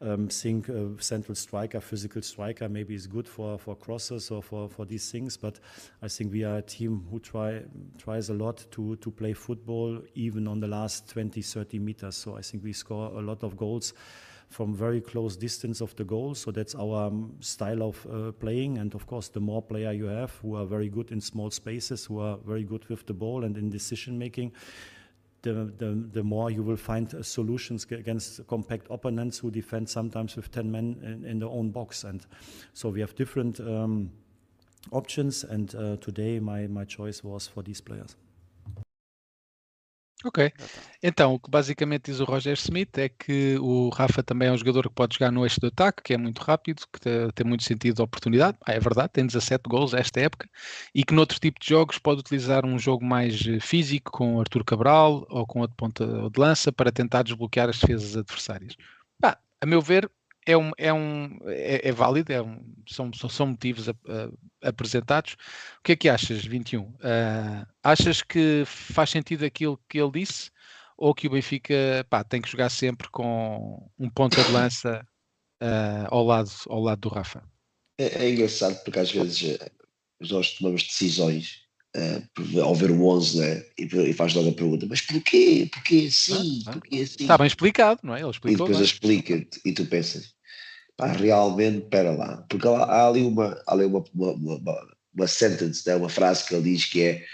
um, 0.01 0.27
think 0.27 0.69
a 0.69 1.01
central 1.01 1.35
striker, 1.35 1.79
physical 1.79 2.21
striker, 2.21 2.67
maybe 2.67 2.93
is 2.93 3.07
good 3.07 3.27
for, 3.27 3.57
for 3.57 3.75
crosses 3.75 4.31
or 4.31 4.43
for, 4.43 4.69
for 4.69 4.85
these 4.85 5.09
things. 5.11 5.37
But 5.37 5.59
I 6.01 6.07
think 6.07 6.31
we 6.31 6.43
are 6.43 6.57
a 6.57 6.61
team 6.61 7.05
who 7.09 7.19
try 7.19 7.61
tries 7.97 8.29
a 8.29 8.33
lot 8.33 8.65
to 8.71 8.95
to 8.97 9.11
play 9.11 9.33
football 9.33 10.01
even 10.15 10.47
on 10.47 10.59
the 10.59 10.67
last 10.67 11.09
20, 11.09 11.41
30 11.41 11.79
meters. 11.79 12.15
So 12.15 12.37
I 12.37 12.41
think 12.41 12.63
we 12.63 12.73
score 12.73 13.07
a 13.07 13.21
lot 13.21 13.43
of 13.43 13.57
goals 13.57 13.93
from 14.53 14.75
very 14.75 15.01
close 15.01 15.35
distance 15.35 15.81
of 15.81 15.95
the 15.95 16.03
goal. 16.03 16.35
So 16.35 16.51
that's 16.51 16.75
our 16.75 17.07
um, 17.07 17.35
style 17.39 17.81
of 17.81 18.05
uh, 18.05 18.31
playing. 18.33 18.77
And 18.77 18.93
of 18.93 19.07
course, 19.07 19.29
the 19.29 19.39
more 19.39 19.61
player 19.61 19.91
you 19.91 20.05
have 20.05 20.31
who 20.41 20.55
are 20.55 20.65
very 20.65 20.89
good 20.89 21.11
in 21.11 21.19
small 21.19 21.49
spaces, 21.49 22.05
who 22.05 22.19
are 22.19 22.37
very 22.45 22.63
good 22.63 22.87
with 22.87 23.05
the 23.07 23.13
ball 23.13 23.43
and 23.43 23.57
in 23.57 23.69
decision 23.69 24.17
making, 24.17 24.51
the, 25.41 25.73
the, 25.77 26.07
the 26.11 26.23
more 26.23 26.51
you 26.51 26.61
will 26.61 26.77
find 26.77 27.13
uh, 27.13 27.23
solutions 27.23 27.85
against 27.91 28.45
compact 28.47 28.87
opponents 28.89 29.39
who 29.39 29.49
defend 29.49 29.89
sometimes 29.89 30.35
with 30.35 30.51
10 30.51 30.71
men 30.71 30.99
in, 31.03 31.25
in 31.25 31.39
their 31.39 31.49
own 31.49 31.71
box. 31.71 32.03
And 32.03 32.25
so 32.73 32.89
we 32.89 33.01
have 33.01 33.15
different 33.15 33.59
um, 33.59 34.11
options. 34.91 35.43
And 35.43 35.73
uh, 35.75 35.97
today, 35.97 36.39
my, 36.39 36.67
my 36.67 36.85
choice 36.85 37.23
was 37.23 37.47
for 37.47 37.63
these 37.63 37.81
players. 37.81 38.15
Ok. 40.23 40.51
Então, 41.01 41.33
o 41.33 41.39
que 41.39 41.51
basicamente 41.51 42.05
diz 42.05 42.21
o 42.21 42.23
Roger 42.23 42.53
Smith 42.53 42.97
é 42.97 43.09
que 43.09 43.57
o 43.59 43.89
Rafa 43.89 44.23
também 44.23 44.47
é 44.47 44.51
um 44.51 44.57
jogador 44.57 44.87
que 44.87 44.95
pode 44.95 45.15
jogar 45.15 45.31
no 45.31 45.45
eixo 45.45 45.59
de 45.59 45.67
ataque, 45.67 46.01
que 46.01 46.13
é 46.13 46.17
muito 46.17 46.39
rápido, 46.39 46.83
que 46.93 46.99
tem 47.35 47.45
muito 47.45 47.63
sentido 47.65 47.95
de 47.95 48.01
oportunidade. 48.01 48.57
Ah, 48.65 48.71
é 48.71 48.79
verdade, 48.79 49.09
tem 49.11 49.25
17 49.25 49.63
gols 49.67 49.93
esta 49.93 50.21
época. 50.21 50.49
E 50.95 51.03
que 51.03 51.13
noutro 51.13 51.37
tipo 51.39 51.59
de 51.59 51.67
jogos 51.67 51.99
pode 51.99 52.21
utilizar 52.21 52.65
um 52.65 52.79
jogo 52.79 53.03
mais 53.03 53.45
eh, 53.45 53.59
físico, 53.59 54.11
com 54.11 54.39
Artur 54.39 54.63
Cabral 54.63 55.25
ou 55.29 55.45
com 55.45 55.59
outro 55.59 55.75
ponta 55.75 56.05
de 56.05 56.39
lança, 56.39 56.71
para 56.71 56.91
tentar 56.91 57.23
desbloquear 57.23 57.69
as 57.69 57.79
defesas 57.79 58.15
adversárias. 58.15 58.77
Bah, 59.19 59.37
a 59.59 59.65
meu 59.65 59.81
ver, 59.81 60.09
é, 60.45 60.57
um, 60.57 60.71
é, 60.77 60.93
um, 60.93 61.39
é, 61.45 61.89
é 61.89 61.91
válido, 61.91 62.31
é 62.31 62.41
um, 62.41 62.59
são, 62.87 63.11
são 63.13 63.47
motivos 63.47 63.89
a, 63.89 63.91
a, 63.91 64.69
apresentados. 64.69 65.33
O 65.79 65.83
que 65.83 65.93
é 65.93 65.95
que 65.95 66.09
achas, 66.09 66.45
21? 66.45 66.81
Uh, 66.81 66.97
ah, 67.03 67.67
achas 67.83 68.21
que 68.21 68.63
faz 68.65 69.09
sentido 69.09 69.45
aquilo 69.45 69.79
que 69.89 69.99
ele 69.99 70.11
disse? 70.11 70.51
Ou 70.97 71.13
que 71.13 71.27
o 71.27 71.31
Benfica 71.31 72.05
pá, 72.09 72.23
tem 72.23 72.41
que 72.41 72.49
jogar 72.49 72.69
sempre 72.69 73.09
com 73.09 73.89
um 73.97 74.09
ponta 74.09 74.41
de 74.43 74.51
lança 74.51 75.05
uh, 75.61 76.07
ao, 76.07 76.23
lado, 76.23 76.51
ao 76.67 76.81
lado 76.81 76.99
do 76.99 77.09
Rafa? 77.09 77.43
É, 77.97 78.25
é 78.25 78.29
engraçado 78.29 78.83
porque 78.83 78.99
às 78.99 79.11
vezes 79.11 79.59
eh, 79.59 79.71
nós 80.19 80.53
tomamos 80.53 80.83
decisões 80.83 81.62
uh, 81.95 82.61
ao 82.61 82.75
ver 82.75 82.91
o 82.91 83.05
11 83.05 83.39
né? 83.39 83.63
e, 83.77 83.83
e 83.83 84.13
faz 84.13 84.33
logo 84.33 84.49
a 84.49 84.53
pergunta: 84.53 84.85
mas 84.87 85.01
porquê? 85.01 85.69
Porquê 85.71 86.05
assim? 86.07 86.63
Ah, 86.67 86.73
porquê 86.73 86.95
assim? 87.01 87.23
Está 87.23 87.37
bem 87.37 87.47
explicado, 87.47 87.99
não 88.03 88.15
é? 88.15 88.21
Ele 88.21 88.29
explicou. 88.29 88.67
E 88.67 88.69
depois 88.69 88.85
explica-te 88.85 89.59
e 89.65 89.73
tu 89.73 89.85
pensas: 89.85 90.33
pá, 90.97 91.07
realmente, 91.07 91.83
espera 91.83 92.11
lá. 92.11 92.45
Porque 92.49 92.67
há, 92.67 92.71
há, 92.71 93.07
ali 93.07 93.21
uma, 93.21 93.61
há 93.67 93.73
ali 93.73 93.85
uma, 93.85 94.03
uma, 94.13 94.31
uma, 94.33 94.87
uma 95.13 95.27
sentence, 95.27 95.87
né? 95.87 95.95
uma 95.95 96.09
frase 96.09 96.45
que 96.45 96.55
ele 96.55 96.71
diz 96.71 96.85
que 96.85 97.01
é 97.01 97.25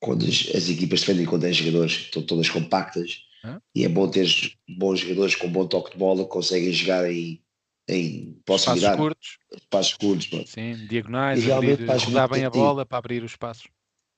quando 0.00 0.24
as, 0.24 0.48
as 0.54 0.68
equipas 0.68 1.00
defendem 1.00 1.26
com 1.26 1.38
10 1.38 1.56
jogadores, 1.56 1.92
estão 1.92 2.22
todas 2.22 2.48
compactas, 2.48 3.26
e 3.74 3.84
é 3.84 3.88
bom 3.88 4.08
ter 4.08 4.28
bons 4.68 5.00
jogadores 5.00 5.34
com 5.34 5.48
bom 5.48 5.66
toque 5.66 5.92
de 5.92 5.98
bola 5.98 6.24
que 6.24 6.30
conseguem 6.30 6.72
jogar 6.72 7.10
em, 7.10 7.40
em. 7.88 8.36
Espaços 8.38 8.96
curtos. 8.96 9.38
Espaços 9.54 9.94
curtos. 9.94 10.50
Sim, 10.50 10.86
diagonais, 10.88 11.42
e 11.42 11.46
realmente 11.46 11.88
abrir, 11.88 12.04
rodar 12.04 12.28
bem 12.28 12.44
a 12.44 12.50
bola 12.50 12.84
para 12.84 12.98
abrir 12.98 13.22
os 13.22 13.32
espaços. 13.32 13.68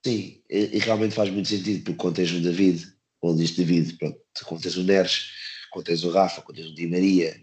Sim, 0.05 0.41
e, 0.49 0.77
e, 0.77 0.79
realmente 0.79 1.15
faz 1.15 1.31
muito 1.31 1.49
sentido, 1.49 1.85
porque 1.85 1.99
quando 1.99 2.17
tens 2.17 2.31
o 2.33 2.41
David, 2.41 2.87
quando 3.21 3.39
diz 3.39 3.57
David, 3.57 3.95
pronto, 3.97 4.19
quando 4.45 4.63
tens 4.63 4.77
o 4.77 4.85
Neres, 4.85 5.31
quando 5.71 5.87
tens 5.87 6.05
o 6.05 6.11
Rafa, 6.11 6.41
quando 6.43 6.57
tens 6.57 6.69
o 6.69 6.75
Di 6.75 6.87
Maria, 6.87 7.43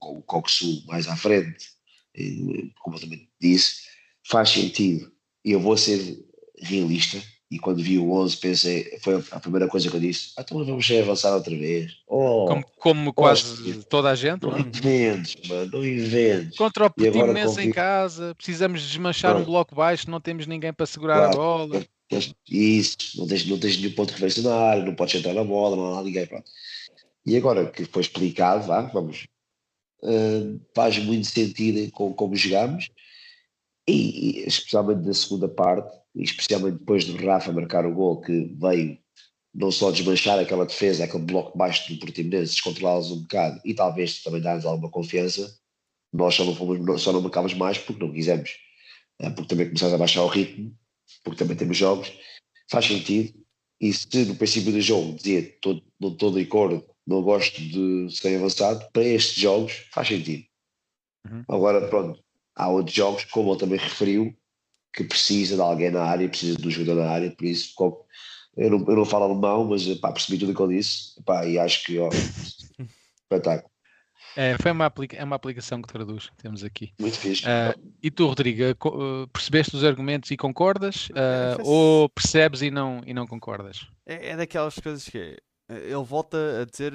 o, 0.00 0.18
o 0.18 0.22
Coxu 0.22 0.84
mais 0.86 1.06
à 1.06 1.16
frente, 1.16 1.68
como 2.80 2.96
eu 2.96 3.00
também 3.00 3.28
disse, 3.40 3.82
faz 4.26 4.50
sentido. 4.50 5.12
E 5.44 5.52
eu 5.52 5.60
vou 5.60 5.76
ser 5.76 6.24
realista, 6.58 7.22
e 7.52 7.58
quando 7.58 7.82
vi 7.82 7.98
o 7.98 8.10
11 8.12 8.36
pensei, 8.38 8.98
foi 9.02 9.22
a 9.30 9.38
primeira 9.38 9.68
coisa 9.68 9.90
que 9.90 9.94
eu 9.94 10.00
disse, 10.00 10.32
ah, 10.38 10.40
então 10.40 10.64
vamos 10.64 10.90
avançar 10.90 11.34
outra 11.34 11.54
vez. 11.54 11.98
Oh, 12.08 12.46
como, 12.46 12.64
como 12.78 13.12
quase 13.12 13.84
toda 13.84 14.08
a 14.08 14.14
gente. 14.14 14.46
Não, 14.46 14.58
inventes, 14.58 15.36
mano, 15.46 15.70
não 15.70 15.84
inventes. 15.84 16.56
Contra 16.56 16.86
o 16.86 16.90
Portimonense 16.90 17.60
em 17.60 17.70
casa, 17.70 18.34
precisamos 18.34 18.80
desmanchar 18.80 19.36
um 19.36 19.44
bloco 19.44 19.74
baixo, 19.74 20.10
não 20.10 20.18
temos 20.18 20.46
ninguém 20.46 20.72
para 20.72 20.86
segurar 20.86 21.16
claro, 21.16 21.32
a 21.32 21.36
bola. 21.36 21.86
Isso, 22.48 22.96
não 23.16 23.26
tens, 23.26 23.46
não 23.46 23.58
tens 23.58 23.76
nenhum 23.76 23.92
ponto 23.92 24.08
de 24.08 24.14
referência 24.14 24.42
na 24.42 24.56
área, 24.56 24.84
não 24.86 24.94
podes 24.94 25.14
entrar 25.16 25.34
na 25.34 25.44
bola, 25.44 25.76
não 25.76 25.98
há 25.98 26.02
ninguém, 26.02 26.24
pronto. 26.24 26.50
E 27.26 27.36
agora 27.36 27.66
que 27.66 27.84
foi 27.84 28.00
explicado, 28.00 28.66
vá, 28.66 28.80
vamos, 28.80 29.26
uh, 30.02 30.58
faz 30.74 30.96
muito 30.96 31.26
sentido 31.26 31.92
com 31.92 32.14
como 32.14 32.34
jogamos, 32.34 32.88
e, 33.86 34.40
e 34.40 34.48
especialmente 34.48 35.06
na 35.06 35.12
segunda 35.12 35.48
parte, 35.50 36.01
especialmente 36.14 36.78
depois 36.78 37.04
do 37.04 37.16
Rafa 37.24 37.52
marcar 37.52 37.86
o 37.86 37.94
gol, 37.94 38.20
que 38.20 38.54
veio 38.60 38.98
não 39.54 39.70
só 39.70 39.90
desmanchar 39.90 40.38
aquela 40.38 40.64
defesa, 40.64 41.04
aquele 41.04 41.24
bloco 41.24 41.56
baixo 41.56 41.92
do 41.92 41.98
Portimonense, 41.98 42.54
descontrolá-los 42.54 43.10
um 43.10 43.22
bocado 43.22 43.60
e 43.64 43.74
talvez 43.74 44.22
também 44.22 44.40
dar-lhes 44.40 44.64
alguma 44.64 44.90
confiança, 44.90 45.58
nós 46.12 46.34
só 46.34 46.44
não, 46.44 46.54
fomos, 46.54 47.02
só 47.02 47.12
não 47.12 47.20
marcámos 47.20 47.54
mais 47.54 47.78
porque 47.78 48.02
não 48.02 48.12
quisemos, 48.12 48.50
eh, 49.20 49.30
porque 49.30 49.48
também 49.48 49.66
começámos 49.66 49.94
a 49.94 49.98
baixar 49.98 50.22
o 50.22 50.28
ritmo, 50.28 50.74
porque 51.22 51.38
também 51.38 51.56
temos 51.56 51.76
jogos, 51.76 52.12
faz 52.70 52.86
sentido, 52.86 53.34
e 53.80 53.92
se 53.92 54.24
no 54.24 54.36
princípio 54.36 54.72
do 54.72 54.80
jogo 54.80 55.14
dizia 55.14 55.42
todo, 55.60 55.82
não 56.00 56.12
estou 56.12 56.30
de 56.32 56.42
acordo, 56.42 56.84
não 57.06 57.22
gosto 57.22 57.60
de 57.60 58.08
ser 58.14 58.36
avançado, 58.36 58.86
para 58.92 59.04
estes 59.04 59.36
jogos 59.36 59.86
faz 59.92 60.08
sentido. 60.08 60.44
Uhum. 61.28 61.44
Agora, 61.48 61.88
pronto, 61.88 62.22
há 62.54 62.68
outros 62.68 62.94
jogos, 62.94 63.24
como 63.24 63.50
ele 63.50 63.60
também 63.60 63.78
referiu, 63.78 64.34
que 64.92 65.04
precisa 65.04 65.56
de 65.56 65.62
alguém 65.62 65.90
na 65.90 66.02
área, 66.02 66.28
precisa 66.28 66.56
de 66.56 66.66
um 66.66 66.70
jogador 66.70 67.02
na 67.02 67.10
área, 67.10 67.30
por 67.30 67.44
isso 67.44 67.74
eu 68.56 68.70
não, 68.70 68.86
eu 68.86 68.96
não 68.96 69.04
falo 69.04 69.24
alemão, 69.24 69.64
mas 69.64 69.86
pá, 69.98 70.12
percebi 70.12 70.38
tudo 70.38 70.52
o 70.52 70.54
que 70.54 70.62
ele 70.62 70.76
disse 70.76 71.22
pá, 71.24 71.46
e 71.46 71.58
acho 71.58 71.84
que 71.84 71.98
ó, 71.98 72.10
espetáculo. 73.24 73.72
É, 74.34 74.56
foi 74.60 74.70
uma, 74.70 74.86
aplica 74.86 75.16
é 75.16 75.24
uma 75.24 75.36
aplicação 75.36 75.82
que 75.82 75.88
traduz, 75.88 76.30
temos 76.38 76.64
aqui. 76.64 76.92
Muito 76.98 77.18
fixe. 77.18 77.44
Uh, 77.44 77.92
e 78.02 78.10
tu, 78.10 78.26
Rodrigo, 78.26 78.62
uh, 78.88 79.28
percebeste 79.28 79.76
os 79.76 79.84
argumentos 79.84 80.30
e 80.30 80.36
concordas? 80.36 81.08
Uh, 81.10 81.62
ou 81.64 82.08
percebes 82.08 82.62
e 82.62 82.70
não, 82.70 83.02
e 83.04 83.12
não 83.12 83.26
concordas? 83.26 83.86
É, 84.06 84.30
é 84.30 84.36
daquelas 84.36 84.78
coisas 84.78 85.06
que 85.06 85.18
é, 85.18 85.36
ele 85.68 86.04
volta 86.04 86.62
a 86.62 86.64
dizer 86.64 86.94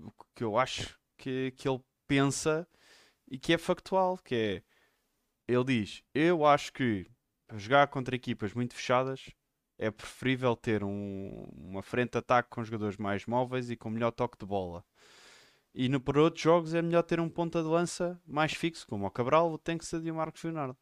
o 0.00 0.10
que 0.34 0.42
eu 0.42 0.58
acho 0.58 0.96
que, 1.16 1.52
que 1.56 1.68
ele 1.68 1.80
pensa 2.08 2.66
e 3.30 3.38
que 3.38 3.52
é 3.52 3.58
factual, 3.58 4.18
que 4.18 4.34
é 4.34 4.62
ele 5.52 5.64
diz: 5.64 6.02
Eu 6.14 6.44
acho 6.44 6.72
que 6.72 7.06
para 7.46 7.58
jogar 7.58 7.88
contra 7.88 8.14
equipas 8.14 8.54
muito 8.54 8.74
fechadas 8.74 9.30
é 9.78 9.90
preferível 9.90 10.54
ter 10.54 10.84
um, 10.84 11.48
uma 11.56 11.82
frente 11.82 12.12
de 12.12 12.18
ataque 12.18 12.50
com 12.50 12.62
jogadores 12.62 12.96
mais 12.96 13.26
móveis 13.26 13.70
e 13.70 13.76
com 13.76 13.90
melhor 13.90 14.10
toque 14.12 14.38
de 14.38 14.46
bola. 14.46 14.84
E 15.74 15.88
no, 15.88 16.00
para 16.00 16.20
outros 16.20 16.42
jogos 16.42 16.74
é 16.74 16.82
melhor 16.82 17.02
ter 17.02 17.18
um 17.20 17.28
ponta 17.28 17.62
de 17.62 17.68
lança 17.68 18.20
mais 18.26 18.52
fixo, 18.52 18.86
como 18.86 19.06
o 19.06 19.10
Cabral, 19.10 19.52
o 19.52 19.58
Tenkstead 19.58 20.06
e 20.06 20.10
o 20.10 20.14
Marcos 20.14 20.42
Leonardo. 20.42 20.76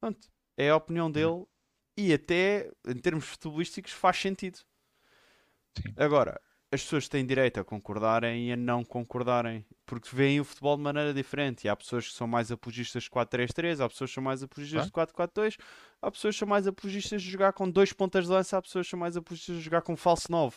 Pronto, 0.00 0.28
é 0.56 0.70
a 0.70 0.76
opinião 0.76 1.10
dele 1.10 1.46
e 1.96 2.12
até 2.12 2.70
em 2.86 2.98
termos 2.98 3.24
futebolísticos 3.24 3.92
faz 3.92 4.16
sentido. 4.16 4.58
Sim. 5.76 5.94
Agora, 5.96 6.40
as 6.72 6.82
pessoas 6.84 7.08
têm 7.08 7.26
direito 7.26 7.58
a 7.58 7.64
concordarem 7.64 8.48
e 8.48 8.52
a 8.52 8.56
não 8.56 8.84
concordarem, 8.84 9.66
porque 9.84 10.14
veem 10.14 10.40
o 10.40 10.44
futebol 10.44 10.76
de 10.76 10.82
maneira 10.82 11.12
diferente. 11.12 11.64
E 11.64 11.68
há 11.68 11.74
pessoas 11.74 12.06
que 12.06 12.14
são 12.14 12.28
mais 12.28 12.52
apologistas 12.52 13.02
de 13.02 13.10
4-3-3, 13.10 13.84
há 13.84 13.88
pessoas 13.88 14.10
que 14.10 14.14
são 14.14 14.22
mais 14.22 14.42
apologistas 14.42 14.86
de 14.86 14.92
4-4-2, 14.92 15.58
há 16.00 16.10
pessoas 16.10 16.36
que 16.36 16.38
são 16.38 16.48
mais 16.48 16.68
apologistas 16.68 17.22
de 17.22 17.30
jogar 17.30 17.52
com 17.52 17.68
dois 17.68 17.92
pontas 17.92 18.24
de 18.24 18.30
lança, 18.30 18.56
há 18.56 18.62
pessoas 18.62 18.86
que 18.86 18.90
são 18.90 18.98
mais 19.00 19.16
apologistas 19.16 19.56
de 19.56 19.62
jogar 19.62 19.82
com 19.82 19.96
falso 19.96 20.30
9. 20.30 20.56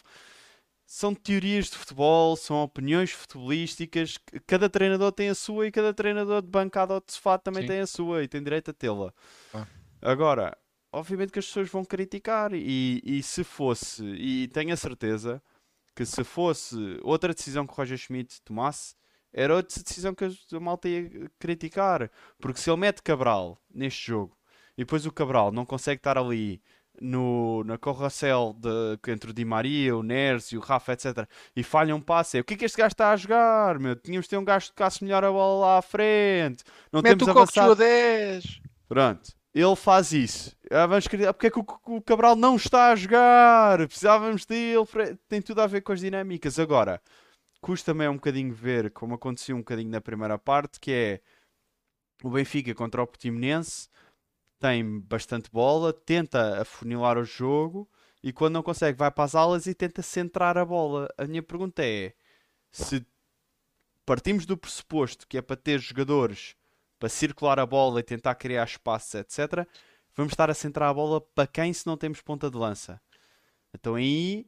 São 0.85 1.15
teorias 1.15 1.71
de 1.71 1.77
futebol, 1.77 2.35
são 2.35 2.61
opiniões 2.61 3.09
futebolísticas. 3.09 4.19
Cada 4.45 4.69
treinador 4.69 5.11
tem 5.11 5.29
a 5.29 5.35
sua 5.35 5.65
e 5.65 5.71
cada 5.71 5.93
treinador 5.93 6.43
de 6.43 6.49
bancada 6.49 6.93
ou 6.93 7.01
de 7.03 7.11
sofá 7.11 7.39
também 7.39 7.63
Sim. 7.63 7.69
tem 7.69 7.79
a 7.79 7.87
sua 7.87 8.23
e 8.23 8.27
tem 8.27 8.43
direito 8.43 8.69
a 8.69 8.73
tê-la. 8.73 9.11
Ah. 9.51 9.65
Agora, 9.99 10.55
obviamente 10.91 11.31
que 11.31 11.39
as 11.39 11.47
pessoas 11.47 11.69
vão 11.69 11.83
criticar 11.83 12.53
e, 12.53 13.01
e 13.03 13.23
se 13.23 13.43
fosse, 13.43 14.05
e 14.05 14.47
tenho 14.49 14.73
a 14.73 14.77
certeza 14.77 15.41
que 15.95 16.05
se 16.05 16.23
fosse 16.23 16.75
outra 17.01 17.33
decisão 17.33 17.65
que 17.65 17.73
o 17.73 17.75
Roger 17.75 17.97
Schmidt 17.97 18.41
tomasse, 18.41 18.95
era 19.31 19.55
outra 19.55 19.81
decisão 19.81 20.13
que 20.13 20.25
a 20.25 20.59
malta 20.59 20.87
ia 20.87 21.29
criticar. 21.39 22.09
Porque 22.39 22.59
se 22.59 22.69
ele 22.69 22.79
mete 22.79 23.01
Cabral 23.01 23.57
neste 23.73 24.07
jogo 24.07 24.37
e 24.77 24.83
depois 24.83 25.05
o 25.05 25.11
Cabral 25.11 25.51
não 25.51 25.65
consegue 25.65 25.99
estar 25.99 26.17
ali 26.17 26.61
no, 27.01 27.63
na 27.63 27.77
corracel 27.77 28.55
de, 28.57 29.11
entre 29.11 29.31
o 29.31 29.33
Di 29.33 29.43
Maria, 29.43 29.95
o 29.95 30.03
Neres 30.03 30.51
e 30.51 30.57
o 30.57 30.59
Rafa, 30.59 30.93
etc. 30.93 31.27
e 31.55 31.63
falha 31.63 31.95
um 31.95 32.01
passe, 32.01 32.37
é, 32.37 32.41
o 32.41 32.43
que 32.43 32.53
é 32.53 32.57
que 32.57 32.65
este 32.65 32.77
gajo 32.77 32.93
está 32.93 33.11
a 33.11 33.17
jogar? 33.17 33.79
Meu? 33.79 33.95
Tínhamos 33.95 34.25
de 34.25 34.29
ter 34.29 34.37
um 34.37 34.45
gajo 34.45 34.67
que 34.67 34.75
tocasse 34.75 35.03
melhor 35.03 35.23
a 35.23 35.31
bola 35.31 35.65
lá 35.65 35.77
à 35.79 35.81
frente. 35.81 36.63
Não 36.91 37.01
Mete 37.01 37.17
temos 37.17 37.27
o 37.27 37.31
avançado. 37.31 37.75
10. 37.75 38.61
Pronto 38.87 39.42
ele 39.53 39.75
faz 39.75 40.11
isso. 40.11 40.55
Ah, 40.71 40.87
vamos 40.87 41.07
querer... 41.07 41.31
Porque 41.33 41.47
é 41.47 41.51
que 41.51 41.59
o, 41.59 42.01
Cabral 42.01 42.35
não 42.35 42.55
está 42.55 42.91
a 42.91 42.95
jogar? 42.95 43.77
Precisávamos 43.87 44.45
dele. 44.45 44.85
Tem 45.27 45.41
tudo 45.41 45.61
a 45.61 45.67
ver 45.67 45.81
com 45.81 45.91
as 45.91 45.99
dinâmicas. 45.99 46.57
Agora, 46.57 47.01
custa-me 47.61 48.07
um 48.07 48.15
bocadinho 48.15 48.53
ver 48.53 48.91
como 48.91 49.15
aconteceu 49.15 49.55
um 49.55 49.59
bocadinho 49.59 49.91
na 49.91 50.01
primeira 50.01 50.37
parte, 50.39 50.79
que 50.79 50.91
é 50.91 51.21
o 52.23 52.29
Benfica 52.29 52.73
contra 52.73 53.03
o 53.03 53.07
Portimonense 53.07 53.89
tem 54.63 55.01
bastante 55.01 55.51
bola, 55.51 55.91
tenta 55.91 56.61
afunilar 56.61 57.17
o 57.17 57.25
jogo 57.25 57.85
e 58.23 58.31
quando 58.31 58.53
não 58.53 58.63
consegue 58.63 58.97
vai 58.97 59.11
para 59.11 59.25
as 59.25 59.35
alas 59.35 59.67
e 59.67 59.73
tenta 59.75 60.01
centrar 60.01 60.57
a 60.57 60.63
bola. 60.63 61.09
A 61.17 61.25
minha 61.25 61.43
pergunta 61.43 61.83
é 61.83 62.13
se 62.71 63.05
partimos 64.05 64.45
do 64.45 64.57
pressuposto 64.57 65.27
que 65.27 65.37
é 65.37 65.41
para 65.41 65.57
ter 65.57 65.81
jogadores 65.81 66.55
para 67.03 67.09
circular 67.09 67.59
a 67.59 67.65
bola 67.65 67.99
e 67.99 68.03
tentar 68.03 68.33
criar 68.35 68.63
espaços, 68.63 69.13
etc., 69.15 69.67
vamos 70.15 70.31
estar 70.31 70.49
a 70.49 70.53
centrar 70.53 70.89
a 70.89 70.93
bola 70.93 71.19
para 71.19 71.45
quem 71.45 71.73
se 71.73 71.85
não 71.85 71.97
temos 71.97 72.21
ponta 72.21 72.49
de 72.49 72.55
lança? 72.55 72.97
Então 73.73 73.95
aí, 73.95 74.45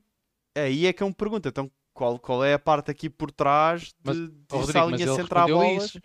aí 0.56 0.86
é 0.86 0.94
que 0.94 1.03
é 1.03 1.06
uma 1.06 1.11
pergunta. 1.14 1.49
Então 1.49 1.69
qual, 1.94 2.18
qual 2.18 2.45
é 2.45 2.53
a 2.53 2.60
parte 2.60 2.90
aqui 2.90 3.10
por 3.10 3.30
trás 3.30 3.88
de, 3.88 3.94
mas, 4.06 4.15
de 4.15 4.34
Rodrigo, 4.49 4.80
a 4.80 4.86
linha 4.86 5.14
centrar 5.15 5.48
bolas? 5.49 5.84
Isso. 5.84 6.02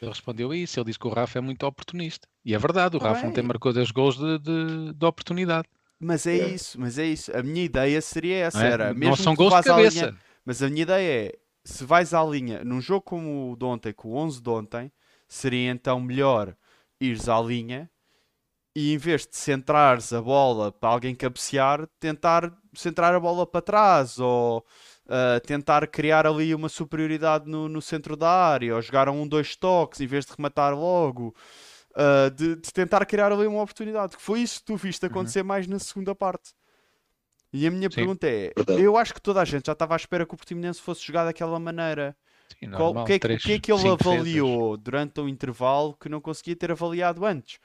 Ele 0.00 0.10
respondeu 0.10 0.52
isso, 0.52 0.80
ele 0.80 0.86
disse 0.86 0.98
que 0.98 1.06
o 1.06 1.10
Rafa 1.10 1.38
é 1.38 1.40
muito 1.40 1.64
oportunista. 1.64 2.26
E 2.44 2.52
é 2.52 2.58
verdade, 2.58 2.96
o 2.96 3.00
ah, 3.00 3.04
Rafa 3.04 3.20
bem. 3.20 3.26
não 3.26 3.32
tem 3.32 3.44
marcou 3.44 3.72
10 3.72 3.92
gols 3.92 4.16
de, 4.16 4.38
de, 4.40 4.92
de, 4.94 5.06
oportunidade. 5.06 5.68
Mas 6.00 6.26
é, 6.26 6.36
É. 6.36 6.48
isso, 6.48 6.80
mas 6.80 6.98
é 6.98 7.06
isso. 7.06 7.30
A 7.36 7.44
minha 7.44 7.62
ideia 7.62 8.00
seria 8.00 8.46
essa, 8.46 8.58
Não, 8.58 8.66
é? 8.66 8.70
era 8.72 8.88
não 8.92 8.98
mesmo 8.98 9.16
são 9.18 9.34
que 9.34 9.44
tu 9.44 9.48
gols 9.48 9.62
de 9.62 9.70
à 9.70 9.76
linha- 9.76 9.88
cabeça. 9.88 10.18
Mas 10.44 10.60
a 10.64 10.68
minha 10.68 10.82
ideia 10.82 11.26
é, 11.28 11.38
se 11.64 11.84
vais 11.84 12.12
à 12.12 12.24
linha, 12.24 12.64
num 12.64 12.80
jogo 12.80 13.02
como 13.02 13.52
o 13.52 13.56
de 13.56 13.64
ontem, 13.64 13.92
com 13.92 14.08
o 14.08 14.16
11 14.16 14.42
de 14.42 14.50
ontem, 14.50 14.90
seria 15.32 15.70
então 15.70 16.00
melhor 16.00 16.56
ires 17.00 17.28
à 17.28 17.40
linha 17.40 17.90
e 18.74 18.92
em 18.94 18.98
vez 18.98 19.26
de 19.26 19.36
centrares 19.36 20.12
a 20.12 20.20
bola 20.22 20.72
para 20.72 20.90
alguém 20.90 21.14
cabecear, 21.14 21.86
tentar 22.00 22.52
centrar 22.74 23.14
a 23.14 23.20
bola 23.20 23.46
para 23.46 23.60
trás 23.60 24.18
ou 24.18 24.64
ah, 25.08 25.40
tentar 25.40 25.86
criar 25.88 26.26
ali 26.26 26.54
uma 26.54 26.68
superioridade 26.68 27.48
no, 27.48 27.68
no 27.68 27.82
centro 27.82 28.16
da 28.16 28.30
área 28.30 28.74
ou 28.74 28.82
jogar 28.82 29.08
a 29.08 29.12
um, 29.12 29.26
dois 29.26 29.56
toques 29.56 30.00
em 30.00 30.06
vez 30.06 30.24
de 30.24 30.32
rematar 30.32 30.74
logo. 30.74 31.34
ah, 31.94 32.28
de, 32.30 32.56
de 32.56 32.72
tentar 32.72 33.04
criar 33.06 33.32
ali 33.32 33.46
uma 33.46 33.62
oportunidade, 33.62 34.16
que 34.16 34.22
foi 34.22 34.40
isso 34.40 34.60
que 34.60 34.66
tu 34.66 34.76
viste 34.76 35.04
acontecer 35.06 35.42
mais 35.42 35.66
na 35.66 35.78
segunda 35.78 36.14
parte. 36.14 36.54
E 37.52 37.66
a 37.66 37.70
minha 37.70 37.90
Sim. 37.90 37.96
pergunta 37.96 38.26
é: 38.26 38.52
Verdade. 38.56 38.82
eu 38.82 38.96
acho 38.96 39.12
que 39.12 39.20
toda 39.20 39.40
a 39.40 39.44
gente 39.44 39.66
já 39.66 39.72
estava 39.72 39.94
à 39.94 39.96
espera 39.96 40.24
que 40.24 40.34
o 40.34 40.36
Portimonense 40.36 40.80
fosse 40.80 41.04
jogar 41.04 41.24
daquela 41.24 41.58
maneira. 41.58 42.16
Sim, 42.58 42.68
Qual- 42.74 42.94
normal, 42.94 43.06
o, 43.08 43.12
que 43.12 43.12
é, 43.14 43.18
três, 43.18 43.42
que 43.42 43.52
é 43.52 43.58
que 43.58 43.72
ele 43.72 43.88
defesas. 43.96 44.28
avaliou 44.28 44.76
durante 44.76 45.20
o 45.20 45.28
intervalo 45.28 45.96
que 45.96 46.08
não 46.08 46.20
conseguia 46.20 46.56
ter 46.56 46.70
avaliado 46.70 47.24
antes? 47.24 47.58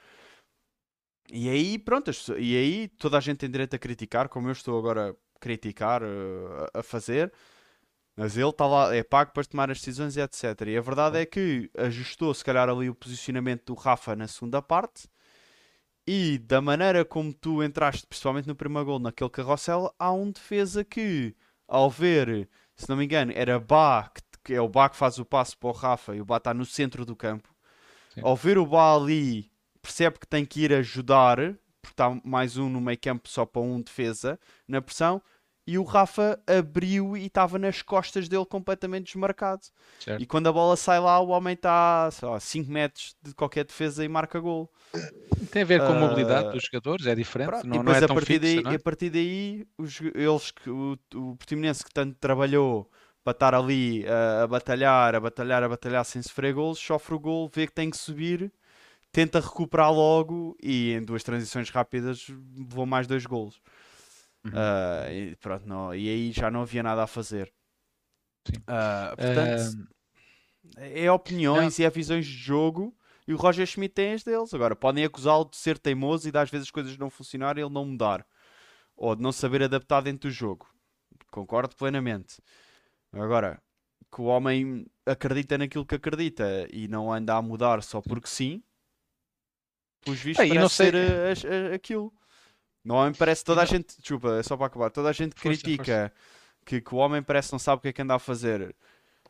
E 1.30 1.48
aí, 1.50 1.78
pronto, 1.78 2.10
e 2.38 2.56
aí 2.56 2.88
toda 2.88 3.18
a 3.18 3.20
gente 3.20 3.38
tem 3.38 3.50
direito 3.50 3.76
a 3.76 3.78
criticar, 3.78 4.28
como 4.28 4.48
eu 4.48 4.52
estou 4.52 4.78
agora 4.78 5.10
a 5.10 5.14
criticar, 5.40 6.02
eh, 6.02 6.06
a 6.74 6.80
a 6.80 6.82
fazer, 6.82 7.32
mas 8.16 8.36
ele 8.36 8.48
está 8.50 8.66
lá, 8.66 8.94
é 8.96 9.02
pago 9.04 9.32
para 9.32 9.44
tomar 9.44 9.70
as 9.70 9.78
decisões 9.80 10.16
e 10.16 10.20
etc. 10.22 10.70
E 10.70 10.78
a 10.78 10.82
verdade 10.82 11.18
é 11.18 11.26
que 11.26 11.70
ajustou, 11.78 12.34
se 12.34 12.44
calhar, 12.44 12.68
ali 12.68 12.90
o 12.90 12.94
posicionamento 12.94 13.66
do 13.66 13.74
Rafa 13.74 14.16
na 14.16 14.28
segunda 14.28 14.62
parte. 14.62 15.08
E 16.06 16.38
da 16.38 16.60
maneira 16.60 17.04
como 17.04 17.32
tu 17.34 17.62
entraste, 17.62 18.06
principalmente 18.06 18.46
no 18.48 18.56
primeiro 18.56 18.86
gol, 18.86 18.98
naquele 18.98 19.30
carrossel, 19.30 19.94
há 19.98 20.12
um 20.12 20.30
defesa 20.30 20.84
que, 20.84 21.34
ao 21.68 21.90
ver, 21.90 22.48
se 22.76 22.88
não 22.88 22.96
me 22.96 23.04
engano, 23.04 23.32
era 23.34 23.60
Bá, 23.60 24.08
que, 24.08 24.22
que 24.48 24.54
é 24.54 24.60
o 24.62 24.66
Bá 24.66 24.88
que 24.88 24.96
faz 24.96 25.18
o 25.18 25.26
passo 25.26 25.58
para 25.58 25.68
o 25.68 25.72
Rafa 25.72 26.16
e 26.16 26.22
o 26.22 26.24
Bá 26.24 26.38
está 26.38 26.54
no 26.54 26.64
centro 26.64 27.04
do 27.04 27.14
campo. 27.14 27.54
Sim. 28.14 28.22
Ao 28.24 28.34
ver 28.34 28.56
o 28.56 28.64
Bá 28.64 28.94
ali, 28.94 29.52
percebe 29.82 30.18
que 30.18 30.26
tem 30.26 30.42
que 30.42 30.62
ir 30.62 30.72
ajudar, 30.72 31.36
porque 31.82 31.92
está 31.92 32.18
mais 32.24 32.56
um 32.56 32.66
no 32.70 32.80
meio 32.80 32.98
campo 32.98 33.28
só 33.28 33.44
para 33.44 33.60
um 33.60 33.78
defesa, 33.78 34.40
na 34.66 34.80
pressão, 34.80 35.20
e 35.66 35.76
o 35.76 35.82
Rafa 35.82 36.40
abriu 36.46 37.14
e 37.14 37.26
estava 37.26 37.58
nas 37.58 37.82
costas 37.82 38.26
dele 38.26 38.46
completamente 38.46 39.12
desmarcado. 39.12 39.66
Certo. 40.00 40.22
E 40.22 40.24
quando 40.24 40.46
a 40.46 40.52
bola 40.52 40.78
sai 40.78 40.98
lá, 40.98 41.20
o 41.20 41.28
homem 41.28 41.52
está 41.52 42.06
a 42.06 42.40
5 42.40 42.72
metros 42.72 43.14
de 43.22 43.34
qualquer 43.34 43.66
defesa 43.66 44.02
e 44.02 44.08
marca 44.08 44.40
gol. 44.40 44.72
Tem 45.52 45.60
a 45.60 45.66
ver 45.66 45.80
com 45.80 45.92
a 45.92 45.94
mobilidade 45.94 46.52
dos 46.52 46.64
jogadores, 46.64 47.06
é 47.06 47.14
diferente, 47.14 47.48
Pronto, 47.48 47.66
não, 47.66 47.74
e 47.74 47.78
não 47.80 47.84
depois 47.84 48.00
é 48.00 48.04
a, 48.04 48.08
tão 48.08 48.16
partir 48.16 48.40
fixa, 48.40 48.40
daí, 48.40 48.62
não 48.62 48.70
é? 48.70 48.74
a 48.76 48.80
partir 48.80 49.10
daí, 49.10 49.66
os, 49.76 50.00
eles 50.00 50.54
o, 50.66 50.96
o 51.14 51.36
Portimonense 51.36 51.84
que 51.84 51.92
tanto 51.92 52.16
trabalhou 52.18 52.90
para 53.28 53.32
estar 53.32 53.54
ali 53.54 54.06
a, 54.08 54.44
a 54.44 54.46
batalhar, 54.46 55.14
a 55.14 55.20
batalhar, 55.20 55.62
a 55.62 55.68
batalhar 55.68 56.02
sem 56.02 56.22
sofrer 56.22 56.54
golos, 56.54 56.78
sofre 56.78 57.14
o 57.14 57.18
gol, 57.18 57.50
vê 57.52 57.66
que 57.66 57.74
tem 57.74 57.90
que 57.90 57.96
subir, 57.98 58.50
tenta 59.12 59.38
recuperar 59.38 59.92
logo 59.92 60.56
e 60.62 60.92
em 60.94 61.02
duas 61.02 61.22
transições 61.22 61.68
rápidas 61.68 62.26
levou 62.56 62.86
mais 62.86 63.06
dois 63.06 63.26
golos. 63.26 63.60
Uhum. 64.46 64.52
Ah, 64.54 65.12
e 65.12 65.36
pronto, 65.36 65.66
não, 65.66 65.94
e 65.94 66.08
aí 66.08 66.32
já 66.32 66.50
não 66.50 66.62
havia 66.62 66.82
nada 66.82 67.02
a 67.02 67.06
fazer. 67.06 67.52
Ah, 68.66 69.14
portanto, 69.14 69.88
Ah, 70.78 70.86
é 70.86 71.12
opiniões 71.12 71.78
e 71.78 71.84
é 71.84 71.90
visões 71.90 72.24
de 72.24 72.32
jogo 72.32 72.96
e 73.26 73.34
o 73.34 73.36
Roger 73.36 73.66
Schmidt 73.66 73.94
tem 73.94 74.14
as 74.14 74.22
deles. 74.22 74.54
Agora, 74.54 74.74
podem 74.74 75.04
acusá-lo 75.04 75.44
de 75.44 75.58
ser 75.58 75.76
teimoso 75.78 76.26
e 76.26 76.32
de 76.32 76.38
às 76.38 76.48
vezes 76.48 76.68
as 76.68 76.70
coisas 76.70 76.96
não 76.96 77.10
funcionarem 77.10 77.62
e 77.62 77.66
ele 77.66 77.74
não 77.74 77.84
mudar. 77.84 78.26
Ou 78.96 79.14
de 79.14 79.22
não 79.22 79.32
saber 79.32 79.62
adaptar 79.62 80.00
dentro 80.00 80.30
do 80.30 80.32
jogo. 80.32 80.66
Concordo 81.30 81.76
plenamente. 81.76 82.40
Agora, 83.12 83.60
que 84.12 84.20
o 84.20 84.24
homem 84.24 84.86
acredita 85.06 85.56
naquilo 85.58 85.86
que 85.86 85.94
acredita 85.94 86.66
e 86.72 86.88
não 86.88 87.12
anda 87.12 87.34
a 87.34 87.42
mudar 87.42 87.82
só 87.82 88.00
porque 88.00 88.28
sim, 88.28 88.62
pelos 90.04 90.20
vistos, 90.20 90.44
e 90.44 90.48
não 90.48 90.56
parece 90.56 90.74
sei- 90.74 90.90
ser 90.90 90.94
eh, 90.94 91.30
as- 91.32 91.44
a- 91.44 91.74
aquilo. 91.74 92.12
Não 92.84 92.96
homem 92.96 93.12
parece 93.14 93.44
toda 93.44 93.60
a 93.62 93.64
não- 93.64 93.70
gente. 93.70 93.98
Desculpa, 93.98 94.36
é 94.38 94.42
só 94.42 94.56
para 94.56 94.66
acabar. 94.66 94.90
Toda 94.90 95.08
a 95.08 95.12
gente 95.12 95.34
Força, 95.34 95.62
critica 95.62 96.12
Que, 96.64 96.80
que 96.82 96.94
o 96.94 96.98
homem 96.98 97.22
parece 97.22 97.50
não 97.52 97.58
sabe 97.58 97.78
o 97.78 97.82
que 97.82 97.88
é 97.88 97.92
que 97.92 98.02
anda 98.02 98.14
a 98.14 98.18
fazer. 98.18 98.74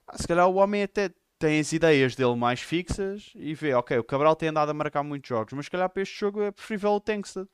Ah, 0.07 0.19
se 0.19 0.27
calhar 0.27 0.49
o 0.49 0.55
homem 0.57 0.83
até 0.83 1.11
tem 1.39 1.61
as 1.61 1.73
ideias 1.73 2.17
dele 2.17 2.35
mais 2.35 2.61
fixas 2.61 3.31
e 3.37 3.55
vê, 3.55 3.73
ok, 3.75 3.97
o 3.97 4.03
Cabral 4.03 4.35
tem 4.35 4.49
andado 4.49 4.71
a 4.71 4.75
marcar 4.75 5.05
muitos 5.05 5.29
jogos, 5.29 5.53
mas 5.53 5.67
se 5.67 5.71
calhar 5.71 5.89
para 5.89 6.03
este 6.03 6.19
jogo 6.19 6.43
é 6.43 6.51
preferível 6.51 6.91
o 6.91 7.01
Tankstead. 7.01 7.49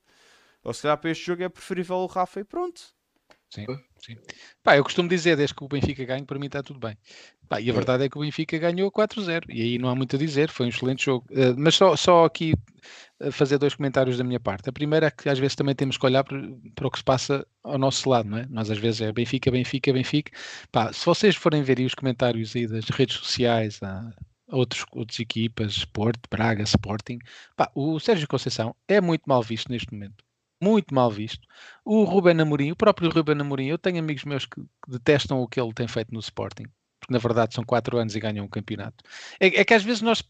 Ou 0.62 0.72
se 0.72 0.80
calhar 0.82 0.96
para 0.96 1.10
este 1.10 1.26
jogo 1.26 1.42
é 1.42 1.48
preferível 1.50 1.96
o 1.96 2.06
Rafa 2.06 2.40
e 2.40 2.44
pronto. 2.44 2.80
Sim, 3.50 3.66
sim. 4.04 4.16
Pá, 4.62 4.76
eu 4.76 4.84
costumo 4.84 5.08
dizer, 5.08 5.36
desde 5.36 5.54
que 5.54 5.64
o 5.64 5.68
Benfica 5.68 6.04
ganhe, 6.04 6.24
para 6.24 6.38
mim 6.38 6.46
está 6.46 6.62
tudo 6.62 6.78
bem. 6.78 6.96
Pá, 7.48 7.60
e 7.60 7.70
a 7.70 7.72
verdade 7.72 8.04
é 8.04 8.08
que 8.08 8.16
o 8.16 8.20
Benfica 8.20 8.58
ganhou 8.58 8.90
4-0, 8.90 9.44
e 9.48 9.62
aí 9.62 9.78
não 9.78 9.88
há 9.88 9.94
muito 9.94 10.16
a 10.16 10.18
dizer, 10.18 10.50
foi 10.50 10.66
um 10.66 10.68
excelente 10.68 11.04
jogo. 11.04 11.26
Eh, 11.30 11.54
mas 11.56 11.74
só, 11.74 11.96
só 11.96 12.24
aqui 12.24 12.54
eh, 13.20 13.30
fazer 13.30 13.58
dois 13.58 13.74
comentários 13.74 14.16
da 14.18 14.24
minha 14.24 14.40
parte. 14.40 14.68
A 14.68 14.72
primeira 14.72 15.06
é 15.06 15.10
que 15.10 15.28
às 15.28 15.38
vezes 15.38 15.54
também 15.54 15.74
temos 15.74 15.96
que 15.96 16.06
olhar 16.06 16.24
para, 16.24 16.38
para 16.74 16.86
o 16.86 16.90
que 16.90 16.98
se 16.98 17.04
passa 17.04 17.46
ao 17.62 17.78
nosso 17.78 18.08
lado, 18.08 18.28
não 18.28 18.38
é? 18.38 18.46
Nós 18.50 18.70
às 18.70 18.78
vezes 18.78 19.00
é 19.00 19.12
Benfica, 19.12 19.50
Benfica, 19.50 19.92
Benfica. 19.92 20.32
Pá, 20.72 20.92
se 20.92 21.04
vocês 21.04 21.36
forem 21.36 21.62
ver 21.62 21.78
aí 21.78 21.86
os 21.86 21.94
comentários 21.94 22.54
aí 22.56 22.66
das 22.66 22.88
redes 22.90 23.16
sociais, 23.16 23.82
a 23.82 24.10
outros, 24.48 24.84
outras 24.92 25.18
equipas, 25.20 25.84
Porto, 25.84 26.28
Braga, 26.30 26.62
Sporting, 26.64 27.18
pá, 27.56 27.70
o 27.74 27.98
Sérgio 27.98 28.28
Conceição 28.28 28.74
é 28.88 29.00
muito 29.00 29.22
mal 29.26 29.42
visto 29.42 29.70
neste 29.70 29.92
momento. 29.92 30.24
Muito 30.64 30.94
mal 30.94 31.10
visto. 31.10 31.46
O 31.84 32.04
Ruben 32.04 32.40
Amorim, 32.40 32.72
o 32.72 32.76
próprio 32.76 33.10
Ruben 33.10 33.40
Amorim, 33.40 33.66
eu 33.66 33.78
tenho 33.78 33.98
amigos 33.98 34.24
meus 34.24 34.46
que, 34.46 34.62
detestam 34.88 35.40
o 35.40 35.46
que 35.46 35.60
ele 35.60 35.74
tem 35.74 35.86
feito 35.86 36.12
no 36.12 36.20
Sporting, 36.20 36.64
porque 36.98 37.12
na 37.12 37.18
verdade 37.18 37.54
são 37.54 37.64
quatro 37.64 37.98
anos 37.98 38.16
e 38.16 38.20
ganham 38.20 38.46
um 38.46 38.48
campeonato. 38.48 39.04
É, 39.38 39.60
é 39.60 39.64
que 39.64 39.74
às 39.74 39.82
vezes 39.82 40.00
nós 40.00 40.22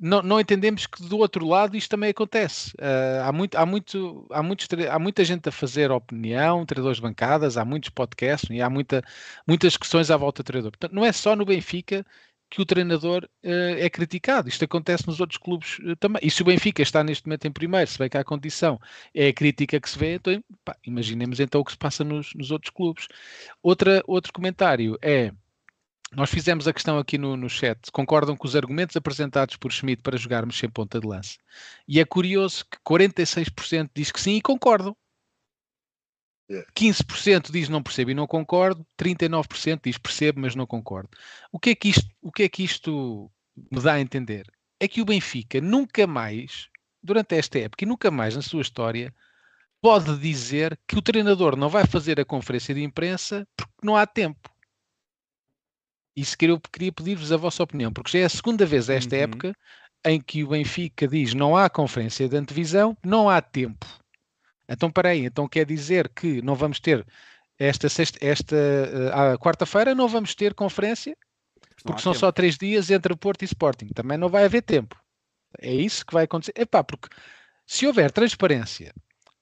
não, 0.00 0.22
não 0.22 0.40
entendemos 0.40 0.86
que 0.86 1.02
do 1.02 1.18
outro 1.18 1.46
lado 1.46 1.76
isto 1.76 1.90
também 1.90 2.10
acontece. 2.10 2.72
Ah, 2.80 3.28
há, 3.28 3.32
muito, 3.32 3.56
há, 3.56 3.66
muito, 3.66 4.26
há, 4.30 4.42
muitos, 4.42 4.68
há 4.90 4.98
muita 4.98 5.24
gente 5.24 5.48
a 5.48 5.52
fazer 5.52 5.90
opinião, 5.90 6.64
treinadores 6.66 6.98
de 6.98 7.02
bancadas, 7.02 7.56
há 7.56 7.64
muitos 7.64 7.90
podcasts 7.90 8.48
e 8.50 8.60
há 8.60 8.70
muita, 8.70 9.02
muitas 9.46 9.76
questões 9.76 10.10
à 10.10 10.16
volta 10.16 10.42
do 10.42 10.46
treinador. 10.46 10.72
Portanto, 10.72 10.94
não 10.94 11.04
é 11.04 11.12
só 11.12 11.34
no 11.34 11.44
Benfica 11.44 12.04
que 12.50 12.60
o 12.62 12.66
treinador 12.66 13.28
eh, 13.42 13.86
é 13.86 13.90
criticado. 13.90 14.48
Isto 14.48 14.64
acontece 14.64 15.06
nos 15.06 15.20
outros 15.20 15.38
clubes 15.38 15.78
eh, 15.84 15.94
também. 15.96 16.20
E 16.24 16.30
se 16.30 16.42
o 16.42 16.44
Benfica 16.44 16.82
está 16.82 17.02
neste 17.02 17.26
momento 17.26 17.46
em 17.46 17.52
primeiro, 17.52 17.90
se 17.90 17.98
bem 17.98 18.08
que 18.08 18.18
há 18.18 18.24
condição, 18.24 18.80
é 19.14 19.28
a 19.28 19.32
crítica 19.32 19.80
que 19.80 19.90
se 19.90 19.98
vê, 19.98 20.14
então 20.14 20.42
pá, 20.64 20.76
imaginemos 20.86 21.40
então 21.40 21.60
o 21.60 21.64
que 21.64 21.72
se 21.72 21.78
passa 21.78 22.04
nos, 22.04 22.32
nos 22.34 22.50
outros 22.50 22.70
clubes. 22.70 23.06
Outra, 23.62 24.02
outro 24.06 24.32
comentário 24.32 24.98
é. 25.02 25.32
Nós 26.12 26.30
fizemos 26.30 26.68
a 26.68 26.72
questão 26.72 26.96
aqui 26.98 27.18
no, 27.18 27.36
no 27.36 27.50
chat. 27.50 27.90
Concordam 27.92 28.36
com 28.36 28.46
os 28.46 28.54
argumentos 28.54 28.96
apresentados 28.96 29.56
por 29.56 29.72
Schmidt 29.72 30.00
para 30.00 30.16
jogarmos 30.16 30.56
sem 30.56 30.70
ponta 30.70 31.00
de 31.00 31.06
lança? 31.08 31.36
E 31.88 31.98
é 31.98 32.04
curioso 32.04 32.64
que 32.70 32.78
46% 32.88 33.90
diz 33.92 34.12
que 34.12 34.20
sim 34.20 34.36
e 34.36 34.42
concordam. 34.42 34.96
Yeah. 36.50 36.68
15% 36.74 37.50
diz 37.50 37.68
não 37.68 37.82
percebo 37.82 38.10
e 38.10 38.14
não 38.14 38.26
concordo, 38.26 38.86
39% 38.98 39.80
diz 39.84 39.96
percebo, 39.98 40.40
mas 40.40 40.54
não 40.54 40.66
concordo. 40.66 41.08
O 41.50 41.58
que, 41.58 41.70
é 41.70 41.74
que 41.74 41.88
isto, 41.88 42.06
o 42.20 42.30
que 42.30 42.42
é 42.42 42.48
que 42.48 42.62
isto 42.62 43.30
me 43.70 43.80
dá 43.80 43.94
a 43.94 44.00
entender? 44.00 44.46
É 44.78 44.86
que 44.86 45.00
o 45.00 45.04
Benfica 45.06 45.60
nunca 45.60 46.06
mais, 46.06 46.68
durante 47.02 47.34
esta 47.34 47.58
época 47.58 47.84
e 47.84 47.88
nunca 47.88 48.10
mais 48.10 48.36
na 48.36 48.42
sua 48.42 48.60
história, 48.60 49.14
pode 49.80 50.18
dizer 50.18 50.78
que 50.86 50.98
o 50.98 51.02
treinador 51.02 51.56
não 51.56 51.68
vai 51.68 51.86
fazer 51.86 52.20
a 52.20 52.24
conferência 52.24 52.74
de 52.74 52.82
imprensa 52.82 53.46
porque 53.56 53.72
não 53.82 53.96
há 53.96 54.06
tempo. 54.06 54.50
Isso 56.16 56.36
queria, 56.38 56.54
eu 56.54 56.60
queria 56.60 56.92
pedir-vos 56.92 57.32
a 57.32 57.36
vossa 57.36 57.62
opinião, 57.62 57.92
porque 57.92 58.10
já 58.12 58.18
é 58.20 58.24
a 58.24 58.28
segunda 58.28 58.64
vez 58.64 58.88
esta 58.88 59.16
Uhum. 59.16 59.22
época 59.22 59.56
em 60.06 60.20
que 60.20 60.44
o 60.44 60.48
Benfica 60.48 61.08
diz 61.08 61.34
não 61.34 61.56
há 61.56 61.68
conferência 61.70 62.28
de 62.28 62.36
antevisão, 62.36 62.96
não 63.04 63.28
há 63.28 63.40
tempo. 63.40 63.86
Então, 64.68 64.90
peraí, 64.90 65.24
então 65.24 65.48
quer 65.48 65.66
dizer 65.66 66.08
que 66.08 66.40
não 66.42 66.54
vamos 66.54 66.80
ter 66.80 67.06
esta, 67.58 67.88
sexta, 67.88 68.18
esta 68.20 68.56
eh, 68.56 69.10
à 69.12 69.38
quarta-feira 69.38 69.94
não 69.94 70.08
vamos 70.08 70.34
ter 70.34 70.54
conferência, 70.54 71.16
porque 71.82 72.00
são 72.00 72.14
só 72.14 72.32
três 72.32 72.56
dias 72.56 72.90
entre 72.90 73.14
Porto 73.14 73.42
e 73.42 73.44
Sporting. 73.44 73.88
Também 73.88 74.18
não 74.18 74.28
vai 74.28 74.44
haver 74.44 74.62
tempo. 74.62 74.96
É 75.60 75.72
isso 75.72 76.04
que 76.04 76.14
vai 76.14 76.24
acontecer. 76.24 76.52
Epá, 76.56 76.82
porque 76.82 77.08
se 77.66 77.86
houver 77.86 78.10
transparência, 78.10 78.92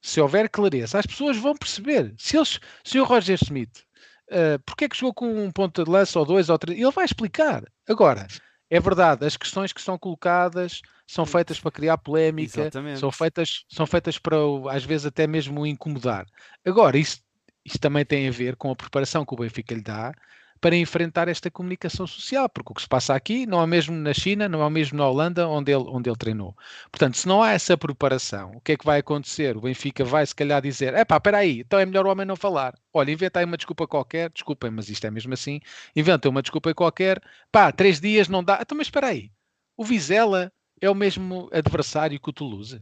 se 0.01 0.19
houver 0.19 0.49
clareza, 0.49 0.99
as 0.99 1.05
pessoas 1.05 1.37
vão 1.37 1.55
perceber. 1.55 2.13
Se, 2.17 2.37
eles, 2.37 2.59
se 2.83 2.99
o 2.99 3.03
Roger 3.05 3.39
Smith, 3.41 3.83
uh, 4.29 4.59
porque 4.65 4.85
é 4.85 4.89
que 4.89 4.97
jogou 4.97 5.13
com 5.13 5.45
um 5.45 5.51
ponto 5.51 5.83
de 5.83 5.89
lança 5.89 6.19
ou 6.19 6.25
dois 6.25 6.49
ou 6.49 6.59
três, 6.59 6.77
ele 6.77 6.91
vai 6.91 7.05
explicar. 7.05 7.63
Agora, 7.87 8.27
é 8.69 8.79
verdade, 8.79 9.25
as 9.25 9.37
questões 9.37 9.71
que 9.71 9.81
são 9.81 9.97
colocadas 9.97 10.81
são 11.13 11.27
feitas 11.27 11.59
para 11.59 11.71
criar 11.71 11.97
polémica, 11.99 12.61
Exatamente. 12.61 12.99
são 12.99 13.11
feitas, 13.11 13.65
são 13.69 13.85
feitas 13.85 14.17
para, 14.17 14.35
às 14.71 14.83
vezes, 14.83 15.05
até 15.05 15.27
mesmo 15.27 15.63
incomodar. 15.63 16.25
Agora, 16.65 16.97
isso, 16.97 17.19
isso 17.63 17.77
também 17.77 18.03
tem 18.03 18.27
a 18.27 18.31
ver 18.31 18.55
com 18.55 18.71
a 18.71 18.75
preparação 18.75 19.23
que 19.23 19.31
o 19.31 19.37
Benfica 19.37 19.75
lhe 19.75 19.81
dá 19.81 20.11
para 20.59 20.75
enfrentar 20.75 21.27
esta 21.27 21.51
comunicação 21.51 22.07
social, 22.07 22.49
porque 22.49 22.71
o 22.71 22.73
que 22.73 22.81
se 22.81 22.87
passa 22.87 23.13
aqui 23.13 23.45
não 23.45 23.61
é 23.61 23.67
mesmo 23.67 23.95
na 23.95 24.11
China, 24.11 24.49
não 24.49 24.63
é 24.63 24.65
o 24.65 24.71
mesmo 24.71 24.97
na 24.97 25.07
Holanda, 25.07 25.47
onde 25.47 25.71
ele, 25.71 25.83
onde 25.87 26.09
ele 26.09 26.17
treinou. 26.17 26.55
Portanto, 26.89 27.15
se 27.15 27.27
não 27.27 27.43
há 27.43 27.51
essa 27.51 27.77
preparação, 27.77 28.53
o 28.55 28.61
que 28.61 28.71
é 28.71 28.77
que 28.77 28.85
vai 28.85 28.99
acontecer? 28.99 29.55
O 29.55 29.61
Benfica 29.61 30.03
vai 30.03 30.25
se 30.25 30.33
calhar 30.33 30.61
dizer: 30.63 30.95
é 30.95 31.05
pá, 31.05 31.17
espera 31.17 31.39
aí, 31.39 31.59
então 31.59 31.77
é 31.77 31.85
melhor 31.85 32.07
o 32.07 32.09
homem 32.09 32.25
não 32.25 32.35
falar. 32.35 32.73
Olha, 32.91 33.11
inventa 33.11 33.39
aí 33.39 33.45
uma 33.45 33.57
desculpa 33.57 33.85
qualquer, 33.85 34.31
desculpem, 34.31 34.71
mas 34.71 34.89
isto 34.89 35.05
é 35.05 35.11
mesmo 35.11 35.33
assim, 35.33 35.59
inventa 35.95 36.27
uma 36.27 36.41
desculpa 36.41 36.73
qualquer, 36.73 37.21
pá, 37.51 37.71
três 37.71 37.99
dias 37.99 38.27
não 38.27 38.43
dá. 38.43 38.57
Então, 38.61 38.75
mas 38.75 38.87
espera 38.87 39.07
aí, 39.07 39.29
o 39.77 39.83
Vizela 39.83 40.51
é 40.83 40.89
o 40.89 40.95
mesmo 40.95 41.49
adversário 41.51 42.19
que 42.19 42.29
o 42.29 42.33
Toulouse? 42.33 42.79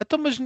Então, 0.00 0.18
mas 0.18 0.38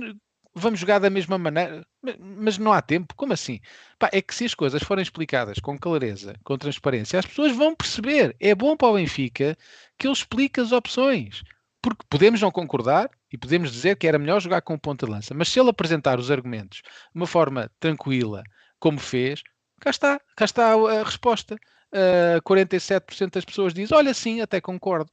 vamos 0.54 0.78
jogar 0.78 0.98
da 0.98 1.08
mesma 1.08 1.38
maneira, 1.38 1.86
mas 2.18 2.58
não 2.58 2.72
há 2.72 2.82
tempo. 2.82 3.14
Como 3.16 3.32
assim? 3.32 3.60
Pá, 3.98 4.10
é 4.12 4.20
que 4.20 4.34
se 4.34 4.44
as 4.44 4.54
coisas 4.54 4.82
forem 4.82 5.02
explicadas 5.02 5.58
com 5.58 5.78
clareza, 5.78 6.34
com 6.44 6.58
transparência, 6.58 7.18
as 7.18 7.24
pessoas 7.26 7.56
vão 7.56 7.74
perceber. 7.74 8.36
É 8.38 8.54
bom 8.54 8.76
para 8.76 8.88
o 8.88 8.94
Benfica 8.94 9.56
que 9.98 10.06
ele 10.06 10.12
explique 10.12 10.60
as 10.60 10.70
opções. 10.70 11.42
Porque 11.82 12.04
podemos 12.10 12.42
não 12.42 12.50
concordar 12.50 13.08
e 13.32 13.38
podemos 13.38 13.72
dizer 13.72 13.96
que 13.96 14.06
era 14.06 14.18
melhor 14.18 14.38
jogar 14.40 14.60
com 14.60 14.78
ponta 14.78 15.06
de 15.06 15.12
lança, 15.12 15.32
mas 15.32 15.48
se 15.48 15.58
ele 15.58 15.70
apresentar 15.70 16.18
os 16.18 16.30
argumentos 16.30 16.82
de 16.82 17.14
uma 17.14 17.26
forma 17.26 17.70
tranquila, 17.80 18.42
como 18.78 18.98
fez, 18.98 19.42
cá 19.80 19.88
está, 19.88 20.20
cá 20.36 20.44
está 20.44 20.74
a 20.74 21.02
resposta. 21.02 21.56
Uh, 21.92 22.40
47% 22.42 23.32
das 23.32 23.44
pessoas 23.46 23.72
dizem: 23.72 23.96
Olha, 23.96 24.12
sim, 24.12 24.42
até 24.42 24.60
concordo. 24.60 25.10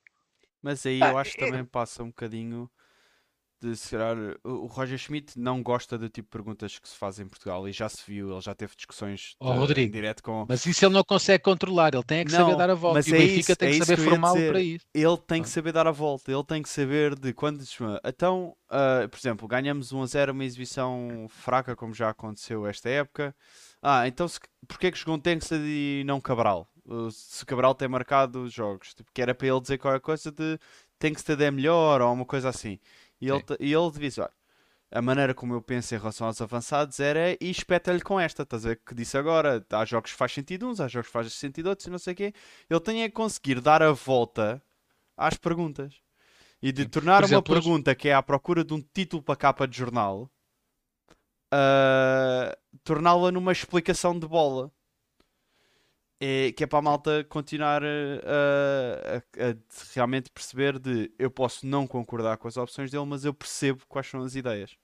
Mas 0.62 0.86
aí 0.86 1.00
eu 1.00 1.18
acho 1.18 1.34
que 1.34 1.46
também 1.46 1.64
passa 1.64 2.04
um 2.04 2.08
bocadinho 2.08 2.70
de 3.60 3.76
se 3.76 3.92
calhar, 3.92 4.16
o 4.44 4.68
Roger 4.68 4.98
Schmidt 4.98 5.40
não 5.40 5.64
gosta 5.64 5.98
do 5.98 6.08
tipo 6.10 6.28
de 6.28 6.32
perguntas 6.32 6.78
que 6.78 6.88
se 6.88 6.96
fazem 6.96 7.26
em 7.26 7.30
Portugal 7.30 7.68
e 7.68 7.72
já 7.72 7.90
se 7.90 8.04
viu, 8.06 8.32
ele 8.32 8.42
já 8.42 8.54
teve 8.54 8.76
discussões 8.76 9.36
oh, 9.40 9.52
Rodrigo, 9.54 9.92
direto 9.92 10.22
com. 10.22 10.46
Mas 10.48 10.66
isso 10.66 10.86
ele 10.86 10.94
não 10.94 11.04
consegue 11.04 11.44
controlar, 11.44 11.94
ele 11.94 12.04
tem 12.04 12.20
é 12.20 12.26
que 12.26 12.32
não, 12.32 12.40
saber 12.40 12.56
dar 12.56 12.70
a 12.70 12.76
volta 12.76 13.00
mas 13.00 13.08
e 13.08 13.14
é 13.14 13.16
o 13.16 13.20
Benfica 13.20 13.40
isso, 13.40 13.56
tem 13.56 13.70
é 13.70 13.72
que 13.72 13.86
saber 13.86 13.98
formá-lo 14.04 14.48
para 14.48 14.62
isso. 14.62 14.86
Ele 14.94 15.18
tem 15.18 15.42
que 15.42 15.50
saber 15.50 15.72
dar 15.72 15.88
a 15.88 15.92
volta, 15.92 16.32
ele 16.32 16.44
tem 16.44 16.62
que 16.62 16.70
saber 16.70 17.16
de 17.16 17.34
quando. 17.34 17.64
Então, 18.06 18.56
uh, 18.70 19.10
por 19.10 19.18
exemplo, 19.18 19.48
ganhamos 19.48 19.92
1 19.92 20.02
a 20.02 20.06
0, 20.06 20.32
uma 20.34 20.46
exibição 20.46 21.28
fraca, 21.30 21.76
como 21.76 21.94
já 21.94 22.10
aconteceu 22.10 22.68
esta 22.68 22.90
época. 22.90 23.36
Ah, 23.82 24.08
então 24.08 24.28
se, 24.28 24.40
porquê 24.68 24.92
que 24.92 24.98
jogou 24.98 25.16
um 25.16 25.20
Tengsted 25.20 25.64
e 25.64 26.04
não 26.06 26.22
Cabral? 26.22 26.68
Se 27.12 27.46
Cabral 27.46 27.76
tem 27.76 27.88
marcado 27.88 28.44
os 28.44 28.54
jogos, 28.54 28.94
tipo, 28.94 29.12
que 29.14 29.22
era 29.22 29.36
para 29.36 29.48
ele 29.48 29.62
dizer 29.62 29.78
qualquer 29.78 30.00
coisa 30.00 30.32
de 30.32 30.60
Tengsted 31.00 31.44
é 31.44 31.52
melhor 31.52 32.02
ou 32.02 32.14
uma 32.14 32.26
coisa 32.26 32.50
assim. 32.50 32.80
E 33.20 33.30
ele, 33.30 33.44
e 33.60 33.74
ele 33.74 33.92
disse: 33.92 34.22
olha, 34.22 34.32
a 34.92 35.02
maneira 35.02 35.34
como 35.34 35.54
eu 35.54 35.62
penso 35.62 35.94
em 35.94 35.98
relação 35.98 36.28
aos 36.28 36.42
avançados 36.42 37.00
era 37.00 37.32
e 37.34 37.50
espeta-lhe 37.50 38.02
com 38.02 38.20
esta, 38.20 38.44
estás 38.44 38.66
a 38.66 38.70
ver 38.70 38.82
que 38.86 38.96
disse 38.96 39.18
agora, 39.18 39.66
há 39.72 39.86
jogos 39.86 40.12
que 40.12 40.18
faz 40.18 40.32
sentido 40.32 40.68
uns, 40.68 40.80
há 40.80 40.88
jogos 40.88 41.08
que 41.08 41.14
faz 41.14 41.32
sentido 41.34 41.68
outros 41.68 41.88
e 41.88 41.90
não 41.90 42.00
sei 42.00 42.14
o 42.14 42.16
quê. 42.16 42.34
Ele 42.70 42.80
tem 42.80 43.04
é 43.04 43.10
que 43.10 43.16
conseguir 43.16 43.60
dar 43.60 43.84
a 43.84 43.92
volta 43.92 44.62
às 45.16 45.36
perguntas 45.36 45.96
e 46.62 46.72
de 46.72 46.86
tornar 46.86 47.24
exemplo, 47.24 47.54
uma 47.54 47.62
pergunta 47.62 47.94
que 47.94 48.10
é 48.10 48.14
à 48.14 48.24
procura 48.24 48.64
de 48.64 48.74
um 48.74 48.82
título 48.82 49.22
para 49.22 49.36
capa 49.36 49.68
de 49.68 49.78
jornal, 49.78 50.32
uh, 51.54 52.58
torná-la 52.84 53.32
numa 53.32 53.52
explicação 53.52 54.18
de 54.18 54.28
bola 54.28 54.72
é, 56.20 56.52
que 56.52 56.64
é 56.64 56.68
para 56.68 56.80
a 56.80 56.82
malta 56.82 57.24
continuar 57.26 57.84
a, 57.84 57.88
a, 57.88 59.18
a, 59.18 59.56
realmente 59.94 60.32
perceber 60.32 60.80
de 60.80 61.12
eu 61.18 61.30
posso 61.30 61.66
não 61.66 61.86
concordar 61.86 62.38
com 62.38 62.48
as 62.48 62.58
opções 62.58 62.90
dele, 62.92 63.06
mas 63.06 63.24
eu 63.26 63.34
percebo 63.34 63.84
quais 63.88 64.08
são 64.08 64.22
as 64.22 64.36
ideias. 64.36 64.76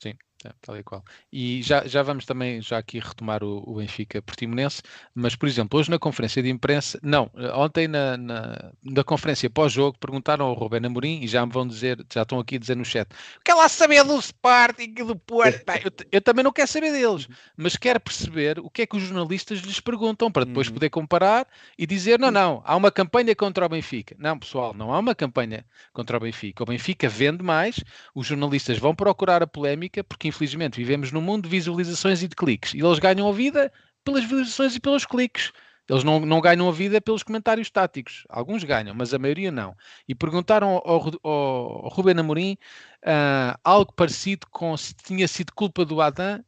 Sim. 0.00 0.14
É, 0.44 0.52
tal 0.62 0.78
e 0.78 0.84
qual. 0.84 1.04
E 1.32 1.62
já, 1.62 1.84
já 1.84 2.00
vamos 2.00 2.24
também 2.24 2.62
já 2.62 2.78
aqui 2.78 3.00
retomar 3.00 3.42
o, 3.42 3.62
o 3.66 3.76
Benfica 3.76 4.22
Portimonense, 4.22 4.82
mas 5.12 5.34
por 5.34 5.48
exemplo, 5.48 5.80
hoje 5.80 5.90
na 5.90 5.98
conferência 5.98 6.40
de 6.40 6.48
imprensa, 6.48 6.96
não, 7.02 7.28
ontem 7.54 7.88
na, 7.88 8.16
na, 8.16 8.72
na 8.84 9.02
conferência 9.02 9.50
pós-jogo 9.50 9.98
perguntaram 9.98 10.46
ao 10.46 10.54
Rubén 10.54 10.86
Amorim 10.86 11.22
e 11.22 11.26
já 11.26 11.44
me 11.44 11.52
vão 11.52 11.66
dizer, 11.66 11.98
já 12.12 12.22
estão 12.22 12.38
aqui 12.38 12.54
a 12.54 12.58
dizer 12.60 12.76
no 12.76 12.84
chat, 12.84 13.08
quer 13.44 13.54
lá 13.54 13.68
saber 13.68 14.04
do 14.04 14.16
Sporting 14.20 14.94
e 14.96 15.02
do 15.02 15.16
Porto? 15.16 15.60
eu, 15.84 16.06
eu, 16.12 16.20
também 16.20 16.44
não 16.44 16.52
quero 16.52 16.68
saber 16.68 16.92
deles, 16.92 17.26
mas 17.56 17.76
quero 17.76 17.98
perceber 17.98 18.60
o 18.60 18.70
que 18.70 18.82
é 18.82 18.86
que 18.86 18.96
os 18.96 19.02
jornalistas 19.02 19.58
lhes 19.58 19.80
perguntam 19.80 20.30
para 20.30 20.44
depois 20.44 20.68
uhum. 20.68 20.74
poder 20.74 20.90
comparar 20.90 21.48
e 21.76 21.84
dizer, 21.84 22.16
não, 22.16 22.30
não, 22.30 22.62
há 22.64 22.76
uma 22.76 22.92
campanha 22.92 23.34
contra 23.34 23.66
o 23.66 23.68
Benfica. 23.68 24.14
Não, 24.16 24.38
pessoal, 24.38 24.72
não 24.72 24.94
há 24.94 25.00
uma 25.00 25.16
campanha 25.16 25.64
contra 25.92 26.16
o 26.16 26.20
Benfica. 26.20 26.62
O 26.62 26.66
Benfica 26.66 27.08
vende 27.08 27.42
mais, 27.42 27.82
os 28.14 28.24
jornalistas 28.24 28.78
vão 28.78 28.94
procurar 28.94 29.42
a 29.42 29.46
polémica 29.46 30.04
porque 30.04 30.27
infelizmente 30.28 30.76
vivemos 30.76 31.10
num 31.10 31.20
mundo 31.20 31.44
de 31.44 31.48
visualizações 31.48 32.22
e 32.22 32.28
de 32.28 32.36
cliques. 32.36 32.74
E 32.74 32.80
eles 32.80 32.98
ganham 32.98 33.28
a 33.28 33.32
vida 33.32 33.72
pelas 34.04 34.22
visualizações 34.22 34.76
e 34.76 34.80
pelos 34.80 35.04
cliques. 35.04 35.52
Eles 35.88 36.04
não, 36.04 36.20
não 36.20 36.40
ganham 36.40 36.68
a 36.68 36.72
vida 36.72 37.00
pelos 37.00 37.22
comentários 37.22 37.66
estáticos. 37.66 38.24
Alguns 38.28 38.62
ganham, 38.62 38.94
mas 38.94 39.14
a 39.14 39.18
maioria 39.18 39.50
não. 39.50 39.74
E 40.06 40.14
perguntaram 40.14 40.82
ao, 40.84 40.84
ao, 40.84 41.20
ao 41.22 41.88
Ruben 41.88 42.18
Amorim 42.18 42.58
uh, 43.04 43.58
algo 43.64 43.92
parecido 43.94 44.46
com 44.50 44.76
se 44.76 44.94
tinha 44.94 45.26
sido 45.26 45.52
culpa 45.54 45.84
do 45.84 46.00
Adam 46.02 46.44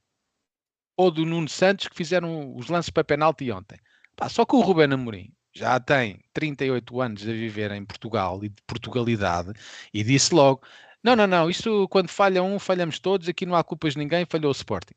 ou 0.94 1.10
do 1.10 1.24
Nuno 1.24 1.48
Santos 1.48 1.88
que 1.88 1.96
fizeram 1.96 2.54
os 2.54 2.68
lances 2.68 2.90
para 2.90 3.02
penalti 3.02 3.50
ontem. 3.50 3.78
Pá, 4.14 4.28
só 4.28 4.44
que 4.44 4.54
o 4.54 4.60
Ruben 4.60 4.92
Amorim 4.92 5.32
já 5.54 5.80
tem 5.80 6.22
38 6.34 7.00
anos 7.00 7.22
a 7.22 7.32
viver 7.32 7.70
em 7.72 7.84
Portugal 7.84 8.44
e 8.44 8.50
de 8.50 8.62
Portugalidade 8.66 9.52
e 9.92 10.04
disse 10.04 10.34
logo: 10.34 10.62
não, 11.02 11.16
não, 11.16 11.26
não. 11.26 11.50
Isto 11.50 11.88
quando 11.88 12.08
falha 12.08 12.42
um, 12.42 12.58
falhamos 12.58 12.98
todos. 12.98 13.28
Aqui 13.28 13.46
não 13.46 13.54
há 13.54 13.64
culpas 13.64 13.94
de 13.94 13.98
ninguém. 13.98 14.26
Falhou 14.26 14.50
o 14.50 14.52
Sporting. 14.52 14.94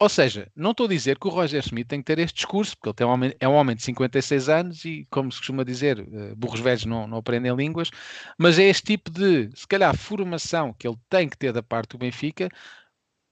Ou 0.00 0.08
seja, 0.08 0.48
não 0.54 0.70
estou 0.70 0.86
a 0.86 0.88
dizer 0.88 1.18
que 1.18 1.26
o 1.26 1.30
Roger 1.30 1.60
Smith 1.60 1.88
tem 1.88 2.00
que 2.00 2.06
ter 2.06 2.20
este 2.20 2.36
discurso, 2.36 2.76
porque 2.76 2.88
ele 2.88 2.94
tem 2.94 3.06
um 3.06 3.10
homem, 3.10 3.34
é 3.40 3.48
um 3.48 3.54
homem 3.54 3.74
de 3.74 3.82
56 3.82 4.48
anos 4.48 4.84
e, 4.84 5.04
como 5.10 5.32
se 5.32 5.38
costuma 5.38 5.64
dizer, 5.64 5.98
uh, 5.98 6.36
burros 6.36 6.60
velhos 6.60 6.84
não, 6.84 7.08
não 7.08 7.18
aprendem 7.18 7.52
línguas, 7.52 7.90
mas 8.38 8.60
é 8.60 8.64
este 8.64 8.84
tipo 8.84 9.10
de, 9.10 9.50
se 9.56 9.66
calhar, 9.66 9.96
formação 9.96 10.72
que 10.72 10.86
ele 10.86 10.96
tem 11.08 11.28
que 11.28 11.36
ter 11.36 11.52
da 11.52 11.64
parte 11.64 11.90
do 11.90 11.98
Benfica, 11.98 12.48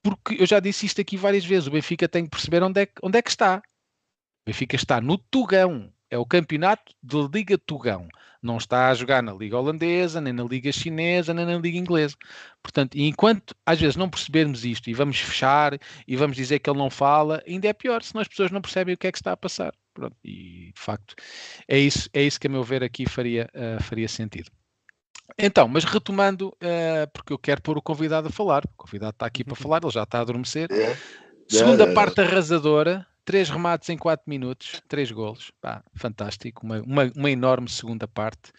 porque 0.03 0.43
eu 0.43 0.47
já 0.47 0.59
disse 0.59 0.87
isto 0.87 1.01
aqui 1.01 1.17
várias 1.17 1.45
vezes, 1.45 1.69
o 1.69 1.71
Benfica 1.71 2.09
tem 2.09 2.25
que 2.25 2.31
perceber 2.31 2.65
onde 2.65 2.83
é, 2.83 2.89
onde 3.01 3.19
é 3.19 3.23
que 3.23 3.31
está. 3.31 3.59
O 3.59 4.51
Benfica 4.51 4.75
está 4.75 5.01
no 5.01 5.19
Tugão, 5.19 5.93
é 6.11 6.19
o 6.19 6.27
campeonato 6.27 6.95
de 7.03 7.17
Liga 7.33 7.59
Tugão. 7.59 8.09
Não 8.43 8.59
está 8.59 8.89
a 8.89 8.95
jogar 8.95 9.23
na 9.23 9.33
Liga 9.33 9.59
Holandesa, 9.59 10.21
nem 10.21 10.33
na 10.33 10.45
Liga 10.45 10.71
Chinesa, 10.71 11.35
nem 11.35 11.45
na 11.45 11.57
Liga 11.59 11.79
Inglesa. 11.79 12.17
Portanto, 12.63 12.97
enquanto 12.97 13.55
às 13.65 13.81
vezes 13.81 13.97
não 13.97 14.09
percebermos 14.09 14.65
isto 14.65 14.89
e 14.89 14.95
vamos 14.95 15.19
fechar 15.19 15.79
e 16.07 16.17
vamos 16.17 16.37
dizer 16.37 16.59
que 16.61 16.71
ele 16.71 16.79
não 16.79 16.91
fala, 16.91 17.43
ainda 17.47 17.69
é 17.69 17.73
pior, 17.73 18.03
senão 18.03 18.23
as 18.23 18.29
pessoas 18.29 18.51
não 18.51 18.61
percebem 18.61 18.95
o 18.95 18.99
que 18.99 19.07
é 19.07 19.13
que 19.13 19.19
está 19.19 19.33
a 19.33 19.37
passar. 19.37 19.73
Pronto, 19.93 20.17
e 20.23 20.73
de 20.75 20.81
facto 20.81 21.15
é 21.67 21.79
isso, 21.79 22.09
é 22.13 22.23
isso 22.23 22.39
que 22.39 22.47
a 22.47 22.51
meu 22.51 22.63
ver 22.63 22.85
aqui 22.85 23.09
faria, 23.09 23.49
uh, 23.55 23.83
faria 23.83 24.09
sentido. 24.09 24.51
Então, 25.39 25.67
mas 25.67 25.85
retomando, 25.85 26.49
uh, 26.49 27.11
porque 27.13 27.33
eu 27.33 27.39
quero 27.39 27.63
pôr 27.63 27.79
o 27.79 27.83
convidado 27.83 28.29
a 28.29 28.31
falar, 28.31 28.65
o 28.65 28.69
convidado 28.77 29.11
está 29.11 29.27
aqui 29.27 29.43
para 29.43 29.53
uhum. 29.53 29.57
falar, 29.57 29.81
ele 29.83 29.93
já 29.93 30.03
está 30.03 30.19
a 30.19 30.21
adormecer. 30.21 30.71
É. 30.71 30.97
Segunda 31.49 31.85
é, 31.85 31.95
parte 31.95 32.21
arrasadora, 32.21 33.07
três 33.27 33.51
remates 33.51 33.91
em 33.91 33.99
quatro 33.99 34.25
minutos, 34.31 34.81
três 34.89 35.11
golos, 35.11 35.51
Pá, 35.61 35.83
fantástico, 35.95 36.65
uma, 36.65 36.81
uma, 36.81 37.13
uma, 37.15 37.31
enorme 37.31 37.69
segunda 37.69 38.07
parte. 38.09 38.53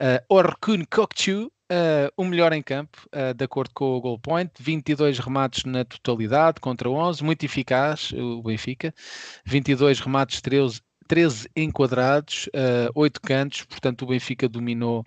Uh, 0.00 0.24
Orkun 0.28 0.84
Kokchu, 0.88 1.46
uh, 1.46 2.12
o 2.16 2.24
melhor 2.24 2.52
em 2.52 2.62
campo, 2.62 2.98
uh, 3.08 3.34
de 3.34 3.44
acordo 3.44 3.72
com 3.74 3.96
o 3.96 4.00
Goal 4.00 4.18
Point, 4.18 4.52
22 4.60 5.18
remates 5.18 5.64
na 5.64 5.84
totalidade 5.84 6.60
contra 6.60 6.88
11, 6.88 7.22
muito 7.22 7.44
eficaz 7.44 8.12
o 8.12 8.42
Benfica, 8.42 8.94
22 9.44 9.98
remates, 9.98 10.40
13, 10.40 10.80
13 11.08 11.50
enquadrados, 11.56 12.46
uh, 12.46 12.92
8 12.94 13.20
cantos, 13.20 13.64
portanto 13.64 14.02
o 14.02 14.06
Benfica 14.06 14.48
dominou 14.48 15.02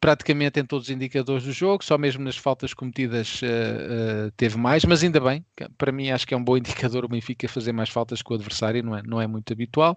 praticamente 0.00 0.60
em 0.60 0.64
todos 0.64 0.88
os 0.88 0.94
indicadores 0.94 1.44
do 1.44 1.52
jogo, 1.52 1.84
só 1.84 1.98
mesmo 1.98 2.22
nas 2.22 2.36
faltas 2.36 2.72
cometidas 2.72 3.40
uh, 3.42 4.28
uh, 4.28 4.30
teve 4.36 4.56
mais, 4.56 4.84
mas 4.84 5.02
ainda 5.02 5.20
bem, 5.20 5.44
para 5.76 5.90
mim 5.90 6.10
acho 6.10 6.26
que 6.26 6.34
é 6.34 6.36
um 6.36 6.44
bom 6.44 6.56
indicador 6.58 7.04
o 7.04 7.08
Benfica 7.08 7.48
fazer 7.48 7.72
mais 7.72 7.88
faltas 7.88 8.22
que 8.22 8.32
o 8.32 8.34
adversário, 8.34 8.82
não 8.82 8.96
é, 8.96 9.02
não 9.02 9.20
é 9.20 9.26
muito 9.26 9.52
habitual. 9.52 9.96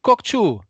Kokchu, 0.00 0.60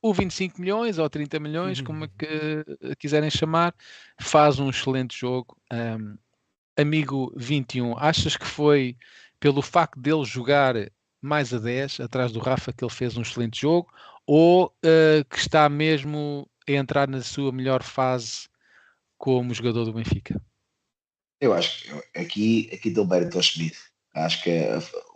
o 0.00 0.14
25 0.14 0.60
milhões 0.60 0.98
ou 0.98 1.08
30 1.08 1.38
milhões, 1.38 1.78
uhum. 1.78 1.84
como 1.84 2.04
é 2.04 2.08
que 2.08 2.96
quiserem 2.96 3.30
chamar, 3.30 3.74
faz 4.18 4.58
um 4.58 4.68
excelente 4.70 5.18
jogo. 5.18 5.56
Um, 5.72 6.16
amigo 6.76 7.32
21, 7.36 7.96
achas 7.98 8.36
que 8.36 8.46
foi 8.46 8.96
pelo 9.38 9.62
facto 9.62 10.00
dele 10.00 10.24
jogar 10.24 10.74
mais 11.20 11.52
a 11.54 11.58
10 11.58 12.00
atrás 12.00 12.32
do 12.32 12.40
Rafa 12.40 12.72
que 12.72 12.82
ele 12.84 12.92
fez 12.92 13.16
um 13.16 13.22
excelente 13.22 13.60
jogo 13.60 13.88
ou 14.26 14.66
uh, 14.66 15.24
que 15.28 15.38
está 15.38 15.68
mesmo 15.68 16.48
a 16.68 16.72
entrar 16.72 17.08
na 17.08 17.22
sua 17.22 17.52
melhor 17.52 17.82
fase 17.82 18.48
como 19.18 19.54
jogador 19.54 19.84
do 19.84 19.92
Benfica? 19.92 20.40
Eu 21.40 21.52
acho 21.52 21.84
que 21.84 22.18
aqui, 22.18 22.70
aqui 22.72 22.90
deu 22.90 23.06
mérito 23.06 23.36
ao 23.36 23.42
Schmidt. 23.42 23.76
Acho 24.14 24.42
que 24.42 24.50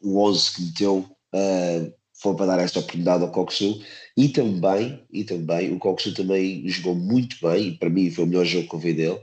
o 0.02 0.18
11 0.27 0.55
que 0.55 0.62
meteu 0.62 0.98
uh, 1.35 1.94
foi 2.14 2.35
para 2.36 2.47
dar 2.47 2.60
esta 2.60 2.78
oportunidade 2.81 3.23
ao 3.23 3.31
Coxu 3.31 3.82
e 4.16 4.28
também, 4.28 5.06
e 5.10 5.24
também 5.24 5.73
o 5.73 5.78
Coxu 5.78 6.14
também 6.14 6.68
jogou 6.68 6.94
muito 6.94 7.36
bem, 7.40 7.68
e 7.68 7.78
para 7.78 7.90
mim 7.90 8.10
foi 8.10 8.24
o 8.24 8.27
melhor 8.27 8.44
jogo 8.44 8.68
que 8.68 8.74
eu 8.74 8.81
vi 8.81 8.94
dele. 8.94 9.20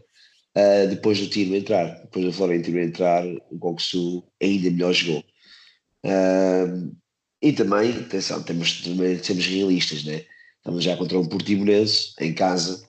Uh, 0.55 0.87
depois 0.89 1.19
do 1.19 1.27
tiro 1.27 1.55
entrar, 1.55 1.85
depois 2.01 2.25
do 2.25 2.33
Florentino 2.33 2.79
entrar, 2.79 3.25
o 3.49 3.57
Coxu 3.59 4.23
ainda 4.41 4.69
melhor 4.69 4.93
jogou. 4.93 5.23
Uh, 6.05 6.95
E 7.41 7.51
também, 7.51 7.91
atenção, 7.91 8.41
temos, 8.43 8.81
também 8.81 9.21
sermos 9.21 9.45
realistas, 9.45 10.05
né? 10.05 10.25
Estamos 10.64 10.81
já 10.81 10.95
contra 10.95 11.19
um 11.19 11.26
Portimonense 11.26 12.14
em 12.22 12.34
casa, 12.34 12.81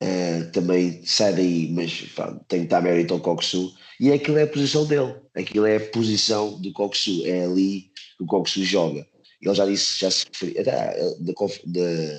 uh, 0.00 0.52
também 0.52 1.04
sai 1.04 1.34
daí, 1.34 1.68
mas 1.72 2.02
pá, 2.14 2.32
tem 2.46 2.60
que 2.60 2.66
estar 2.66 2.80
mérito 2.80 3.12
ao 3.12 3.18
Coxu. 3.18 3.74
E 3.98 4.12
aquilo 4.12 4.38
é 4.38 4.44
a 4.44 4.46
posição 4.46 4.86
dele, 4.86 5.16
aquilo 5.34 5.66
é 5.66 5.78
a 5.78 5.90
posição 5.90 6.60
do 6.60 6.72
Coxu, 6.72 7.26
é 7.26 7.44
ali 7.44 7.90
que 8.16 8.22
o 8.22 8.26
Coxu 8.26 8.62
joga. 8.62 9.04
Ele 9.42 9.54
já 9.54 9.66
disse, 9.66 9.98
já 9.98 10.10
se 10.12 10.26
referiu, 10.26 10.60
até 10.60 10.96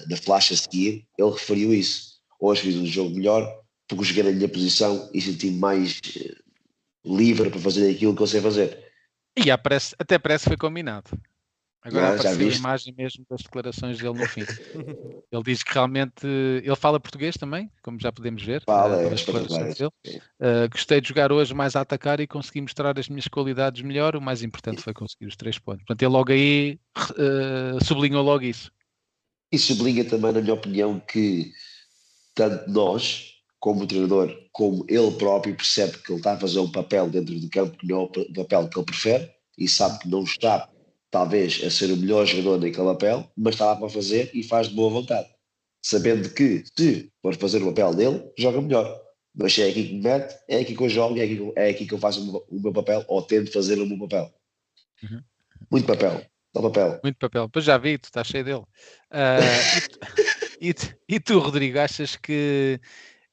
da 0.05 0.17
flash 0.17 0.51
a 0.51 0.57
seguir, 0.57 1.05
ele 1.17 1.31
referiu 1.31 1.73
isso. 1.73 2.19
Hoje 2.37 2.61
fiz 2.61 2.75
um 2.75 2.85
jogo 2.85 3.15
melhor 3.15 3.49
porque 3.87 4.03
joguei 4.03 4.23
na 4.23 4.31
minha 4.31 4.49
posição 4.49 5.09
e 5.13 5.21
senti 5.21 5.49
mais 5.49 6.01
eh, 6.15 6.35
livre 7.05 7.49
para 7.49 7.59
fazer 7.59 7.89
aquilo 7.89 8.15
que 8.15 8.21
eu 8.21 8.27
sei 8.27 8.41
fazer. 8.41 8.77
E 9.37 9.49
até 9.49 10.19
parece 10.19 10.43
que 10.43 10.49
foi 10.49 10.57
combinado. 10.57 11.09
Agora 11.81 12.09
ah, 12.09 12.15
apareceu 12.15 12.49
a 12.49 12.53
imagem 12.53 12.93
mesmo 12.97 13.25
das 13.29 13.41
declarações 13.41 13.97
dele 13.97 14.19
no 14.19 14.27
fim. 14.27 14.41
ele 15.31 15.43
diz 15.43 15.63
que 15.63 15.73
realmente 15.73 16.27
ele 16.27 16.75
fala 16.75 16.99
português 16.99 17.35
também, 17.35 17.71
como 17.81 17.99
já 17.99 18.11
podemos 18.11 18.43
ver. 18.43 18.63
Fala, 18.65 18.97
uh, 18.97 18.99
é, 18.99 19.73
dele. 19.73 20.21
Uh, 20.39 20.69
gostei 20.69 20.99
de 20.99 21.07
jogar 21.07 21.31
hoje 21.31 21.53
mais 21.53 21.77
a 21.77 21.81
atacar 21.81 22.19
e 22.19 22.27
consegui 22.27 22.61
mostrar 22.61 22.99
as 22.99 23.07
minhas 23.07 23.27
qualidades 23.29 23.81
melhor. 23.81 24.15
O 24.15 24.21
mais 24.21 24.43
importante 24.43 24.81
foi 24.81 24.93
conseguir 24.93 25.27
os 25.27 25.37
três 25.37 25.57
pontos. 25.57 25.85
Portanto, 25.85 26.01
ele 26.01 26.11
logo 26.11 26.31
aí 26.33 26.79
uh, 26.97 27.83
sublinhou 27.85 28.23
logo 28.23 28.43
isso. 28.43 28.69
E 29.51 29.57
sublinha 29.57 30.03
também, 30.03 30.33
na 30.33 30.41
minha 30.41 30.53
opinião, 30.53 30.99
que 30.99 31.51
tanto 32.35 32.69
nós, 32.69 33.35
como 33.57 33.83
o 33.83 33.87
treinador, 33.87 34.35
como 34.51 34.85
ele 34.89 35.11
próprio, 35.11 35.55
percebe 35.55 35.97
que 35.99 36.11
ele 36.11 36.19
está 36.19 36.33
a 36.33 36.39
fazer 36.39 36.59
um 36.59 36.71
papel 36.71 37.09
dentro 37.09 37.39
do 37.39 37.49
campo 37.49 37.77
que 37.77 37.87
não 37.87 38.01
é 38.01 38.03
o 38.03 38.33
papel 38.33 38.67
que 38.67 38.77
ele 38.77 38.85
prefere 38.85 39.31
e 39.57 39.67
sabe 39.67 39.99
que 39.99 40.07
não 40.09 40.23
está 40.23 40.69
talvez 41.11 41.63
a 41.63 41.69
ser 41.69 41.91
o 41.91 41.97
melhor 41.97 42.25
jogador 42.25 42.59
naquele 42.59 42.85
papel, 42.85 43.31
mas 43.35 43.55
está 43.55 43.65
lá 43.65 43.75
para 43.75 43.89
fazer 43.89 44.29
e 44.33 44.43
faz 44.43 44.67
de 44.67 44.75
boa 44.75 44.89
vontade. 44.89 45.27
Sabendo 45.81 46.29
que, 46.33 46.63
se 46.77 47.11
for 47.21 47.35
fazer 47.35 47.61
o 47.63 47.67
papel 47.67 47.93
dele, 47.93 48.31
joga 48.37 48.61
melhor. 48.61 49.01
Mas 49.33 49.57
é 49.57 49.69
aqui 49.69 49.87
que 49.87 49.93
me 49.93 50.01
mete, 50.01 50.35
é 50.47 50.59
aqui 50.59 50.75
que 50.75 50.83
eu 50.83 50.89
jogo, 50.89 51.17
é 51.17 51.23
aqui, 51.23 51.37
que, 51.37 51.53
é 51.55 51.69
aqui 51.69 51.85
que 51.85 51.93
eu 51.93 51.97
faço 51.97 52.21
o 52.21 52.25
meu, 52.25 52.45
o 52.49 52.61
meu 52.61 52.73
papel, 52.73 53.05
ou 53.07 53.21
tento 53.21 53.51
fazer 53.51 53.79
o 53.79 53.85
meu 53.85 53.97
papel. 53.99 54.33
Uhum. 55.03 55.21
Muito 55.71 55.87
papel. 55.87 56.25
Dá 56.53 56.61
papel. 56.61 56.99
Muito 57.03 57.17
papel. 57.17 57.49
Pois 57.49 57.63
já 57.63 57.77
vi, 57.77 57.97
tu 57.97 58.05
estás 58.05 58.27
cheio 58.27 58.43
dele. 58.43 58.63
Uh, 59.11 59.85
e, 60.59 60.73
tu, 60.73 60.95
e, 61.07 61.19
tu, 61.19 61.39
Rodrigo, 61.39 61.79
achas 61.79 62.15
que 62.15 62.79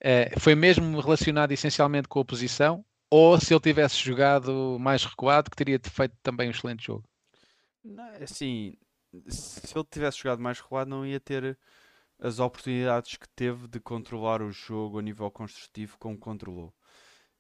uh, 0.04 0.40
foi 0.40 0.54
mesmo 0.54 1.00
relacionado 1.00 1.52
essencialmente 1.52 2.08
com 2.08 2.20
a 2.20 2.24
posição? 2.24 2.84
Ou 3.10 3.40
se 3.40 3.54
ele 3.54 3.60
tivesse 3.60 3.98
jogado 3.98 4.76
mais 4.78 5.04
recuado, 5.04 5.50
que 5.50 5.56
teria 5.56 5.80
feito 5.82 6.14
também 6.22 6.48
um 6.48 6.50
excelente 6.50 6.84
jogo? 6.84 7.04
Não, 7.86 8.04
é 8.04 8.24
assim, 8.24 8.76
se 9.28 9.76
ele 9.76 9.86
tivesse 9.90 10.18
jogado 10.18 10.42
mais 10.42 10.58
recuado, 10.60 10.90
não 10.90 11.06
ia 11.06 11.20
ter 11.20 11.58
as 12.18 12.38
oportunidades 12.38 13.16
que 13.16 13.28
teve 13.28 13.68
de 13.68 13.78
controlar 13.78 14.42
o 14.42 14.50
jogo 14.50 14.98
a 14.98 15.02
nível 15.02 15.30
construtivo 15.30 15.96
como 15.98 16.18
controlou. 16.18 16.74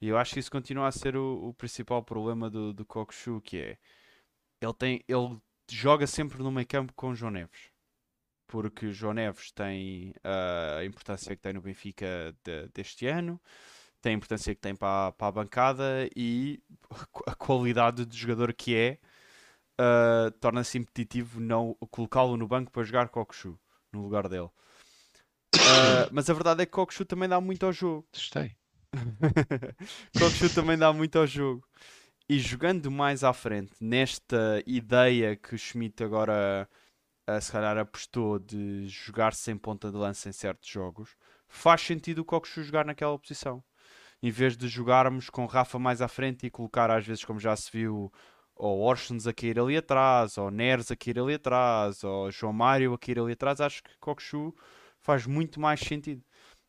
E 0.00 0.08
eu 0.08 0.18
acho 0.18 0.34
que 0.34 0.40
isso 0.40 0.50
continua 0.50 0.88
a 0.88 0.92
ser 0.92 1.16
o, 1.16 1.48
o 1.48 1.54
principal 1.54 2.02
problema 2.02 2.50
do, 2.50 2.72
do 2.72 2.84
Kokushu, 2.84 3.40
que 3.40 3.58
é 3.58 3.78
ele 4.60 4.74
tem 4.74 5.04
ele 5.08 5.40
joga 5.70 6.06
sempre 6.06 6.42
no 6.42 6.52
meio 6.52 6.66
campo 6.66 6.92
com 6.94 7.10
o 7.10 7.14
João 7.14 7.32
Neves. 7.32 7.70
Porque 8.46 8.86
o 8.86 8.92
João 8.92 9.14
Neves 9.14 9.50
tem 9.50 10.10
uh, 10.24 10.78
a 10.78 10.84
importância 10.84 11.34
que 11.34 11.42
tem 11.42 11.54
no 11.54 11.62
Benfica 11.62 12.34
de, 12.44 12.68
deste 12.68 13.06
ano, 13.06 13.40
tem 14.00 14.12
a 14.14 14.16
importância 14.16 14.54
que 14.54 14.60
tem 14.60 14.76
para, 14.76 15.12
para 15.12 15.28
a 15.28 15.32
bancada 15.32 16.08
e 16.14 16.62
a 17.26 17.34
qualidade 17.34 18.06
de 18.06 18.16
jogador 18.16 18.52
que 18.54 18.76
é 18.76 18.98
uh, 19.80 20.30
torna-se 20.40 20.78
impeditivo 20.78 21.40
não 21.40 21.74
colocá-lo 21.90 22.36
no 22.36 22.46
banco 22.46 22.70
para 22.70 22.82
jogar 22.82 23.08
Kokushu 23.08 23.58
no 23.92 24.02
lugar 24.02 24.28
dele. 24.28 24.50
Uh, 25.54 26.08
mas 26.12 26.28
a 26.28 26.34
verdade 26.34 26.62
é 26.62 26.66
que 26.66 26.72
Kokushu 26.72 27.04
também 27.04 27.28
dá 27.28 27.40
muito 27.40 27.64
ao 27.66 27.72
jogo. 27.72 28.06
Gostei. 28.12 28.56
Kokushu 30.18 30.54
também 30.54 30.76
dá 30.76 30.92
muito 30.92 31.18
ao 31.18 31.26
jogo. 31.26 31.66
E 32.28 32.38
jogando 32.38 32.90
mais 32.90 33.22
à 33.22 33.32
frente, 33.32 33.72
nesta 33.80 34.62
ideia 34.66 35.36
que 35.36 35.54
o 35.54 35.58
Schmidt 35.58 36.02
agora 36.02 36.68
uh, 37.28 37.40
se 37.40 37.52
calhar 37.52 37.78
apostou 37.78 38.38
de 38.38 38.88
jogar 38.88 39.32
sem 39.32 39.56
ponta 39.56 39.90
de 39.90 39.96
lança 39.96 40.28
em 40.28 40.32
certos 40.32 40.68
jogos, 40.68 41.16
faz 41.48 41.82
sentido 41.82 42.20
o 42.20 42.24
Kokushu 42.24 42.64
jogar 42.64 42.84
naquela 42.84 43.18
posição. 43.18 43.62
Em 44.22 44.30
vez 44.30 44.56
de 44.56 44.66
jogarmos 44.66 45.30
com 45.30 45.46
Rafa 45.46 45.78
mais 45.78 46.00
à 46.00 46.08
frente 46.08 46.46
e 46.46 46.50
colocar, 46.50 46.90
às 46.90 47.06
vezes, 47.06 47.24
como 47.24 47.38
já 47.38 47.54
se 47.54 47.70
viu, 47.70 48.10
ou 48.56 48.80
Orsons 48.80 49.26
a 49.26 49.32
cair 49.32 49.58
ali 49.60 49.76
atrás, 49.76 50.38
ou 50.38 50.50
Neres 50.50 50.90
a 50.90 50.96
cair 50.96 51.18
ali 51.18 51.34
atrás, 51.34 52.02
ou 52.02 52.30
João 52.30 52.52
Mário 52.52 52.94
a 52.94 52.98
cair 52.98 53.18
ali 53.20 53.32
atrás, 53.32 53.60
acho 53.60 53.82
que 53.82 53.90
Kokshu 54.00 54.54
faz 55.00 55.26
muito 55.26 55.60
mais 55.60 55.80
sentido. 55.80 56.22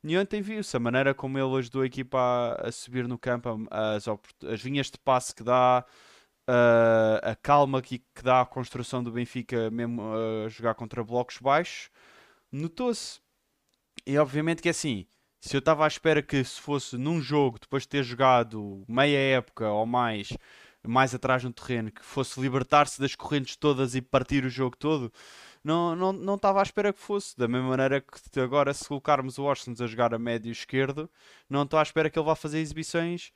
E 0.04 0.18
ontem 0.18 0.42
viu-se 0.42 0.76
a 0.78 0.80
maneira 0.80 1.14
como 1.14 1.38
ele 1.40 1.58
ajudou 1.58 1.82
a 1.82 1.86
equipa 1.86 2.18
a, 2.20 2.68
a 2.68 2.72
subir 2.72 3.08
no 3.08 3.18
campo, 3.18 3.68
as, 3.72 4.08
as 4.08 4.60
linhas 4.62 4.92
de 4.92 5.00
passe 5.00 5.34
que 5.34 5.44
dá, 5.44 5.86
a, 6.48 7.32
a 7.32 7.36
calma 7.36 7.82
que, 7.82 8.00
que, 8.00 8.24
dá 8.24 8.42
à 8.42 8.46
construção 8.46 9.04
do 9.04 9.12
Benfica, 9.12 9.70
mesmo 9.70 10.02
a 10.46 10.50
jogar 10.50 10.76
contra 10.76 11.04
blocos 11.04 11.38
baixos, 11.40 11.90
notou-se. 12.52 13.20
E 14.06 14.18
obviamente 14.18 14.62
que 14.62 14.70
é 14.70 14.72
assim, 14.72 15.06
se 15.42 15.56
eu 15.56 15.60
estava 15.60 15.84
à 15.84 15.88
espera 15.88 16.22
que 16.22 16.44
se 16.44 16.62
fosse 16.62 16.98
num 16.98 17.22
jogo, 17.22 17.60
depois 17.60 17.84
de 17.84 17.90
ter 17.90 18.04
jogado 18.04 18.84
meia 18.88 19.18
época 19.18 19.70
ou 19.70 19.86
mais, 19.86 20.30
mais 20.90 21.14
atrás 21.14 21.44
no 21.44 21.52
terreno, 21.52 21.92
que 21.92 22.04
fosse 22.04 22.40
libertar-se 22.40 23.00
das 23.00 23.16
correntes 23.16 23.56
todas 23.56 23.96
e 23.96 24.02
partir 24.02 24.46
o 24.46 24.50
jogo 24.50 24.76
todo, 24.78 25.12
não, 25.64 25.96
não, 25.96 26.14
não 26.14 26.36
estava 26.36 26.60
à 26.60 26.64
espera 26.64 26.94
que 26.94 27.00
fosse. 27.00 27.38
Da 27.38 27.48
mesma 27.48 27.70
maneira 27.70 28.02
que 28.02 28.40
agora, 28.40 28.74
se 28.74 28.88
colocarmos 28.88 29.38
o 29.38 29.44
Washington 29.44 29.84
a 29.84 29.88
jogar 29.88 30.14
a 30.14 30.20
médio 30.20 30.52
esquerdo, 30.52 31.10
não 31.50 31.64
estou 31.64 31.80
à 31.80 31.84
espera 31.84 32.10
que 32.10 32.18
ele 32.18 32.26
vá 32.26 32.36
fazer 32.36 32.60
exibições 32.60 33.32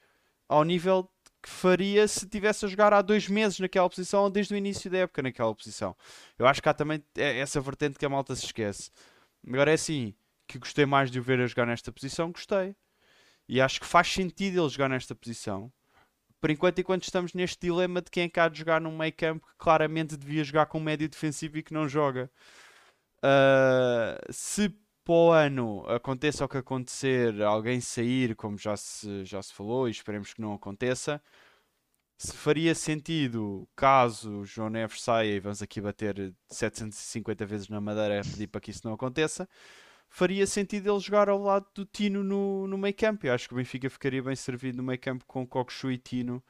ao 0.47 0.63
nível 0.63 1.09
que 1.41 1.49
faria 1.49 2.07
se 2.07 2.27
tivesse 2.27 2.65
a 2.65 2.67
jogar 2.67 2.93
há 2.93 3.01
dois 3.01 3.27
meses 3.27 3.59
naquela 3.59 3.89
posição 3.89 4.23
ou 4.23 4.29
desde 4.29 4.53
o 4.53 4.57
início 4.57 4.91
da 4.91 4.99
época 4.99 5.21
naquela 5.21 5.53
posição. 5.55 5.95
Eu 6.37 6.45
acho 6.45 6.61
que 6.61 6.69
há 6.69 6.73
também 6.73 7.03
é 7.17 7.39
essa 7.39 7.59
vertente 7.59 7.97
que 7.97 8.05
a 8.05 8.09
malta 8.09 8.35
se 8.35 8.45
esquece. 8.45 8.91
Agora 9.47 9.71
é 9.71 9.73
assim, 9.73 10.13
que 10.47 10.59
gostei 10.59 10.85
mais 10.85 11.09
de 11.09 11.19
o 11.19 11.23
ver 11.23 11.39
a 11.39 11.47
jogar 11.47 11.65
nesta 11.65 11.91
posição, 11.91 12.31
gostei. 12.31 12.75
E 13.47 13.59
acho 13.59 13.79
que 13.79 13.85
faz 13.85 14.07
sentido 14.11 14.61
ele 14.61 14.69
jogar 14.69 14.89
nesta 14.89 15.15
posição 15.15 15.71
por 16.41 16.49
enquanto, 16.49 16.79
enquanto 16.79 17.03
estamos 17.03 17.33
neste 17.33 17.59
dilema 17.61 18.01
de 18.01 18.09
quem 18.09 18.23
é 18.23 18.29
que 18.29 18.39
há 18.39 18.49
de 18.49 18.57
jogar 18.57 18.81
num 18.81 18.97
meio 18.97 19.13
campo 19.13 19.47
que 19.47 19.53
claramente 19.59 20.17
devia 20.17 20.43
jogar 20.43 20.65
com 20.65 20.79
médio 20.79 21.07
defensivo 21.07 21.59
e 21.59 21.63
que 21.63 21.73
não 21.73 21.87
joga. 21.87 22.31
Uh, 23.23 24.33
se 24.33 24.69
para 25.05 25.13
o 25.13 25.31
ano 25.31 25.85
aconteça 25.87 26.43
o 26.43 26.49
que 26.49 26.57
acontecer, 26.57 27.41
alguém 27.43 27.79
sair, 27.79 28.35
como 28.35 28.57
já 28.57 28.75
se, 28.75 29.23
já 29.23 29.41
se 29.41 29.53
falou, 29.53 29.87
e 29.87 29.91
esperemos 29.91 30.33
que 30.33 30.41
não 30.41 30.53
aconteça, 30.53 31.21
se 32.17 32.33
faria 32.33 32.73
sentido 32.75 33.67
caso 33.75 34.43
João 34.45 34.69
Neves 34.69 35.01
saia 35.01 35.35
e 35.35 35.39
vamos 35.39 35.61
aqui 35.61 35.81
bater 35.81 36.33
750 36.49 37.45
vezes 37.45 37.69
na 37.69 37.81
madeira 37.81 38.21
a 38.21 38.23
pedir 38.23 38.47
para 38.47 38.61
que 38.61 38.71
isso 38.71 38.81
não 38.85 38.93
aconteça 38.93 39.47
faria 40.11 40.45
sentido 40.45 40.91
ele 40.91 40.99
jogar 40.99 41.29
ao 41.29 41.41
lado 41.41 41.65
do 41.73 41.85
Tino 41.85 42.21
no, 42.21 42.67
no 42.67 42.77
meio 42.77 42.93
campo. 42.93 43.25
Eu 43.25 43.33
acho 43.33 43.47
que 43.47 43.53
o 43.53 43.57
Benfica 43.57 43.89
ficaria 43.89 44.21
bem 44.21 44.35
servido 44.35 44.77
no 44.77 44.83
meio 44.83 44.99
campo 44.99 45.23
com 45.25 45.47
Coxu 45.47 45.89
e 45.89 45.97
Tino 45.97 46.43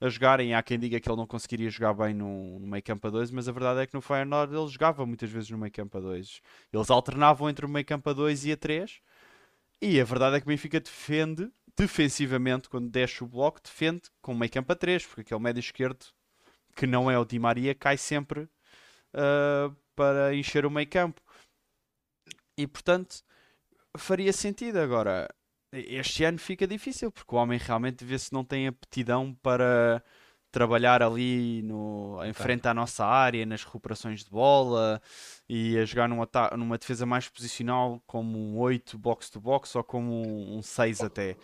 a 0.00 0.08
jogarem. 0.08 0.52
Há 0.52 0.62
quem 0.64 0.78
diga 0.78 0.98
que 0.98 1.08
ele 1.08 1.16
não 1.16 1.26
conseguiria 1.26 1.70
jogar 1.70 1.94
bem 1.94 2.12
no, 2.12 2.58
no 2.58 2.66
meio 2.66 2.82
campo 2.82 3.06
a 3.06 3.10
dois, 3.10 3.30
mas 3.30 3.48
a 3.48 3.52
verdade 3.52 3.80
é 3.80 3.86
que 3.86 3.94
no 3.94 4.00
Feyenoord 4.00 4.54
ele 4.54 4.66
jogava 4.66 5.06
muitas 5.06 5.30
vezes 5.30 5.48
no 5.48 5.56
meio 5.56 5.72
campo 5.72 5.96
a 5.96 6.00
dois. 6.00 6.42
Eles 6.72 6.90
alternavam 6.90 7.48
entre 7.48 7.64
o 7.64 7.68
meio 7.68 7.86
campo 7.86 8.10
a 8.10 8.12
dois 8.12 8.44
e 8.44 8.52
a 8.52 8.56
três. 8.56 9.00
E 9.80 10.00
a 10.00 10.04
verdade 10.04 10.36
é 10.36 10.40
que 10.40 10.46
o 10.46 10.48
Benfica 10.48 10.80
defende 10.80 11.48
defensivamente, 11.76 12.68
quando 12.68 12.90
desce 12.90 13.22
o 13.22 13.26
bloco, 13.28 13.60
defende 13.62 14.02
com 14.20 14.32
o 14.32 14.36
meio 14.36 14.50
campo 14.50 14.72
a 14.72 14.76
três, 14.76 15.06
porque 15.06 15.20
aquele 15.20 15.40
médio 15.40 15.60
esquerdo 15.60 16.04
que 16.74 16.86
não 16.86 17.08
é 17.08 17.16
o 17.16 17.24
Di 17.24 17.38
Maria 17.38 17.74
cai 17.76 17.96
sempre 17.96 18.40
uh, 18.42 19.74
para 19.94 20.34
encher 20.34 20.66
o 20.66 20.70
meio 20.70 20.88
campo. 20.88 21.22
E 22.56 22.66
portanto 22.66 23.22
faria 23.96 24.32
sentido. 24.32 24.78
Agora, 24.78 25.28
este 25.72 26.24
ano 26.24 26.38
fica 26.38 26.66
difícil 26.66 27.10
porque 27.10 27.34
o 27.34 27.38
homem 27.38 27.58
realmente 27.58 28.04
vê 28.04 28.18
se 28.18 28.32
não 28.32 28.44
tem 28.44 28.68
aptidão 28.68 29.34
para 29.42 30.02
trabalhar 30.54 31.02
ali 31.02 31.62
no, 31.62 32.24
em 32.24 32.32
frente 32.32 32.68
à 32.68 32.72
nossa 32.72 33.04
área, 33.04 33.44
nas 33.44 33.64
recuperações 33.64 34.22
de 34.22 34.30
bola 34.30 35.02
e 35.48 35.76
a 35.76 35.84
jogar 35.84 36.08
numa, 36.08 36.28
numa 36.56 36.78
defesa 36.78 37.04
mais 37.04 37.28
posicional 37.28 38.00
como 38.06 38.38
um 38.38 38.56
8 38.60 38.96
box-to-box 38.96 39.74
ou 39.74 39.82
como 39.82 40.12
um, 40.24 40.58
um 40.58 40.62
6 40.62 41.00
até. 41.00 41.36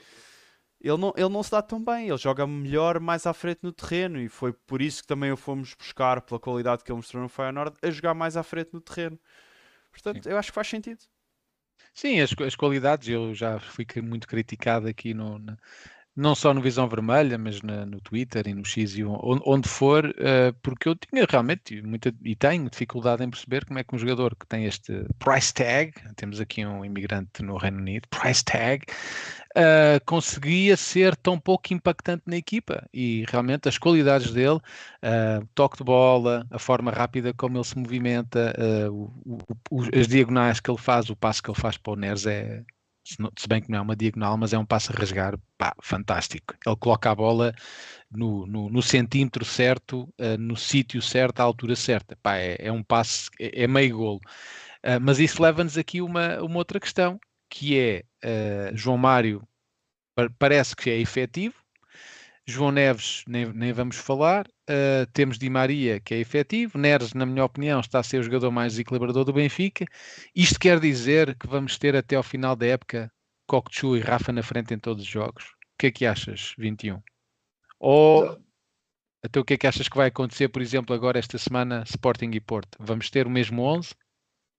Ele 0.80 0.96
não, 0.96 1.12
ele 1.16 1.28
não 1.28 1.42
se 1.42 1.50
dá 1.50 1.60
tão 1.60 1.82
bem, 1.84 2.08
ele 2.08 2.16
joga 2.16 2.46
melhor 2.46 3.00
mais 3.00 3.26
à 3.26 3.34
frente 3.34 3.58
no 3.62 3.72
terreno 3.72 4.20
e 4.20 4.28
foi 4.28 4.52
por 4.52 4.80
isso 4.80 5.02
que 5.02 5.08
também 5.08 5.32
o 5.32 5.36
fomos 5.36 5.74
buscar, 5.74 6.22
pela 6.22 6.38
qualidade 6.38 6.84
que 6.84 6.90
ele 6.90 6.96
mostrou 6.96 7.20
no 7.20 7.28
Feyenoord, 7.28 7.76
a 7.82 7.90
jogar 7.90 8.14
mais 8.14 8.36
à 8.36 8.44
frente 8.44 8.70
no 8.72 8.80
terreno. 8.80 9.18
Portanto, 9.90 10.24
Sim. 10.24 10.30
eu 10.30 10.38
acho 10.38 10.50
que 10.50 10.54
faz 10.54 10.68
sentido. 10.68 11.00
Sim, 11.92 12.20
as, 12.20 12.32
as 12.46 12.54
qualidades, 12.54 13.08
eu 13.08 13.34
já 13.34 13.58
fui 13.58 13.86
muito 14.02 14.26
criticado 14.26 14.86
aqui 14.86 15.12
no, 15.12 15.38
na, 15.38 15.56
não 16.16 16.34
só 16.34 16.52
no 16.52 16.60
Visão 16.60 16.88
Vermelha, 16.88 17.38
mas 17.38 17.62
na, 17.62 17.86
no 17.86 18.00
Twitter 18.00 18.46
e 18.48 18.54
no 18.54 18.64
X 18.64 18.96
e 18.96 19.04
onde, 19.04 19.42
onde 19.46 19.68
for, 19.68 20.04
uh, 20.06 20.52
porque 20.62 20.88
eu 20.88 20.96
tinha 20.96 21.24
realmente 21.28 21.80
muita, 21.82 22.12
e 22.22 22.34
tenho 22.34 22.68
dificuldade 22.68 23.24
em 23.24 23.30
perceber 23.30 23.64
como 23.64 23.78
é 23.78 23.84
que 23.84 23.94
um 23.94 23.98
jogador 23.98 24.34
que 24.34 24.46
tem 24.46 24.64
este 24.64 25.06
price 25.18 25.54
tag, 25.54 25.92
temos 26.16 26.40
aqui 26.40 26.64
um 26.66 26.84
imigrante 26.84 27.42
no 27.42 27.56
Reino 27.56 27.78
Unido, 27.78 28.08
price 28.08 28.44
tag, 28.44 28.84
uh, 29.56 30.04
conseguia 30.04 30.76
ser 30.76 31.14
tão 31.16 31.38
pouco 31.38 31.72
impactante 31.72 32.24
na 32.26 32.36
equipa. 32.36 32.86
E 32.92 33.24
realmente 33.28 33.68
as 33.68 33.78
qualidades 33.78 34.32
dele, 34.32 34.56
uh, 34.58 35.46
toque 35.54 35.78
de 35.78 35.84
bola, 35.84 36.46
a 36.50 36.58
forma 36.58 36.90
rápida 36.90 37.32
como 37.32 37.56
ele 37.56 37.64
se 37.64 37.78
movimenta, 37.78 38.52
o, 38.90 39.12
o, 39.70 39.82
as 39.98 40.08
diagonais 40.08 40.60
que 40.60 40.70
ele 40.70 40.78
faz, 40.78 41.08
o 41.08 41.16
passo 41.16 41.42
que 41.42 41.50
ele 41.50 41.58
faz 41.58 41.76
para 41.76 41.92
o 41.92 41.96
Neres 41.96 42.26
é 42.26 42.62
se 43.36 43.48
bem 43.48 43.60
que 43.60 43.70
não 43.70 43.78
é 43.78 43.80
uma 43.80 43.96
diagonal, 43.96 44.36
mas 44.36 44.52
é 44.52 44.58
um 44.58 44.64
passo 44.64 44.92
a 44.92 44.96
rasgar, 44.96 45.38
pá, 45.58 45.74
fantástico. 45.82 46.54
Ele 46.66 46.76
coloca 46.76 47.10
a 47.10 47.14
bola 47.14 47.54
no, 48.10 48.46
no, 48.46 48.68
no 48.70 48.82
centímetro 48.82 49.44
certo, 49.44 50.02
uh, 50.18 50.38
no 50.38 50.56
sítio 50.56 51.00
certo, 51.02 51.40
à 51.40 51.44
altura 51.44 51.76
certa. 51.76 52.16
Pá, 52.22 52.36
é, 52.36 52.56
é 52.58 52.72
um 52.72 52.82
passo, 52.82 53.30
é, 53.38 53.64
é 53.64 53.66
meio 53.66 53.96
golo. 53.98 54.20
Uh, 54.84 55.00
mas 55.00 55.18
isso 55.18 55.42
leva-nos 55.42 55.76
aqui 55.76 56.00
uma, 56.00 56.40
uma 56.42 56.56
outra 56.56 56.80
questão, 56.80 57.20
que 57.48 57.78
é 57.78 58.04
uh, 58.24 58.76
João 58.76 58.98
Mário 58.98 59.46
parece 60.38 60.76
que 60.76 60.90
é 60.90 60.98
efetivo, 60.98 61.54
João 62.46 62.70
Neves, 62.70 63.22
nem, 63.26 63.46
nem 63.52 63.72
vamos 63.72 63.96
falar. 63.96 64.46
Uh, 64.68 65.06
temos 65.12 65.38
Di 65.38 65.48
Maria, 65.48 66.00
que 66.00 66.14
é 66.14 66.18
efetivo. 66.18 66.78
Neres, 66.78 67.14
na 67.14 67.24
minha 67.24 67.44
opinião, 67.44 67.80
está 67.80 68.00
a 68.00 68.02
ser 68.02 68.18
o 68.18 68.22
jogador 68.22 68.50
mais 68.50 68.72
desequilibrador 68.72 69.24
do 69.24 69.32
Benfica. 69.32 69.84
Isto 70.34 70.58
quer 70.58 70.80
dizer 70.80 71.36
que 71.38 71.46
vamos 71.46 71.78
ter 71.78 71.94
até 71.94 72.16
ao 72.16 72.22
final 72.22 72.56
da 72.56 72.66
época 72.66 73.12
Kokchu 73.46 73.96
e 73.96 74.00
Rafa 74.00 74.32
na 74.32 74.42
frente 74.42 74.74
em 74.74 74.78
todos 74.78 75.04
os 75.04 75.08
jogos. 75.08 75.44
O 75.44 75.78
que 75.78 75.86
é 75.86 75.90
que 75.90 76.06
achas, 76.06 76.54
21? 76.58 77.00
Ou 77.78 78.38
até 79.22 79.38
o 79.38 79.44
que 79.44 79.54
é 79.54 79.58
que 79.58 79.66
achas 79.66 79.88
que 79.88 79.96
vai 79.96 80.08
acontecer, 80.08 80.48
por 80.48 80.62
exemplo, 80.62 80.94
agora 80.94 81.18
esta 81.18 81.38
semana, 81.38 81.84
Sporting 81.86 82.30
e 82.32 82.40
Porto? 82.40 82.76
Vamos 82.80 83.10
ter 83.10 83.26
o 83.26 83.30
mesmo 83.30 83.62
11? 83.62 83.94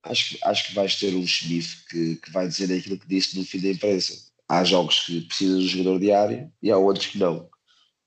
Acho, 0.04 0.38
acho 0.44 0.68
que 0.68 0.74
vais 0.74 0.96
ter 0.96 1.16
um 1.16 1.26
Schmidt 1.26 1.86
que, 1.90 2.16
que 2.16 2.32
vai 2.32 2.48
dizer 2.48 2.76
aquilo 2.76 2.98
que 2.98 3.08
disse 3.08 3.38
no 3.38 3.46
fim 3.46 3.60
da 3.60 3.70
imprensa. 3.70 4.32
Há 4.50 4.64
jogos 4.64 5.02
que 5.06 5.22
precisam 5.22 5.60
do 5.60 5.68
jogador 5.68 6.00
diário 6.00 6.52
e 6.62 6.72
há 6.72 6.78
outros 6.78 7.08
que 7.08 7.18
não 7.18 7.51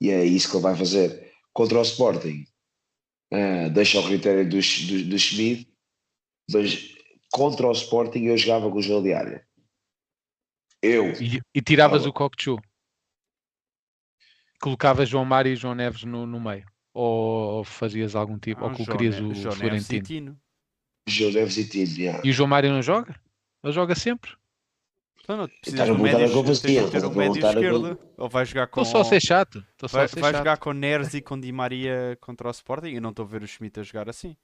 e 0.05 0.11
é 0.11 0.23
isso 0.23 0.51
que 0.51 0.57
ele 0.57 0.63
vai 0.63 0.77
fazer. 0.77 1.33
Contra 1.53 1.79
o 1.79 1.83
Sporting, 1.83 2.45
uh, 3.33 3.71
deixa 3.73 3.99
o 3.99 4.07
critério 4.07 4.45
do, 4.45 4.57
do, 4.57 5.09
do 5.09 5.19
Schmid, 5.19 5.67
mas 6.53 6.95
contra 7.33 7.67
o 7.67 7.73
Sporting 7.73 8.25
eu 8.25 8.37
jogava 8.37 8.71
com 8.71 8.77
o 8.77 8.83
João 8.83 9.03
Diário. 9.03 9.41
Eu. 10.83 11.13
E, 11.13 11.41
e 11.55 11.63
tiravas 11.63 12.05
o 12.05 12.13
Cocchu? 12.13 12.61
Colocavas 14.61 15.09
João 15.09 15.25
Mário 15.25 15.53
e 15.53 15.57
João 15.57 15.75
Neves 15.75 16.05
no, 16.05 16.27
no 16.27 16.39
meio? 16.39 16.67
Ou 16.93 17.65
fazias 17.65 18.15
algum 18.15 18.39
tipo? 18.39 18.63
Ah, 18.63 18.69
ou 18.69 18.77
colocarias 18.77 19.19
o 19.21 19.35
João 19.35 19.55
Florentino? 19.55 20.39
João 21.09 21.33
Neves 21.33 21.57
e 21.57 21.69
Tino, 21.69 21.99
yeah. 21.99 22.23
E 22.23 22.31
o 22.31 22.33
João 22.33 22.49
Mário 22.49 22.71
não 22.71 22.83
joga? 22.83 23.19
Ele 23.63 23.73
joga 23.73 23.95
sempre. 23.95 24.33
Então 25.25 25.39
não 25.39 25.49
precisas 25.49 25.89
médio, 25.89 26.45
tens 26.45 26.61
ter 26.91 27.05
um 27.07 27.15
médio 27.15 27.47
esquerdo. 27.47 27.99
Ou 28.19 28.29
vai 28.29 28.45
jogar 28.45 28.67
com... 28.67 28.83
Estou 28.83 29.03
só 29.03 29.07
a 29.07 29.11
ser 29.11 29.23
chato. 29.23 29.65
Só 29.81 29.89
vai, 29.89 30.07
ser 30.07 30.21
vai 30.21 30.33
chato. 30.33 30.39
jogar 30.39 30.59
com 30.59 30.73
Neres 30.73 31.15
e 31.15 31.23
com 31.23 31.41
Di 31.41 31.51
Maria 31.51 32.17
contra 32.21 32.47
o 32.47 32.51
Sporting? 32.51 32.91
Eu 32.91 33.01
não 33.01 33.09
estou 33.09 33.25
a 33.25 33.29
ver 33.29 33.43
o 33.43 33.49
Schmidt 33.49 33.81
a 33.81 33.83
jogar 33.83 34.09
assim. 34.11 34.37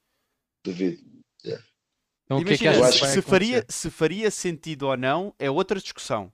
Duvido. 0.65 0.99
Yeah. 1.45 1.63
Então, 2.25 2.41
Imagina, 2.41 2.73
que 2.73 2.79
é 2.79 2.87
que 2.87 2.93
se, 2.93 3.13
se 3.13 3.23
faria, 3.23 3.67
se 3.69 3.91
faria 3.91 4.31
sentido 4.31 4.85
ou 4.85 4.97
não 4.97 5.35
é 5.39 5.51
outra 5.51 5.79
discussão. 5.79 6.33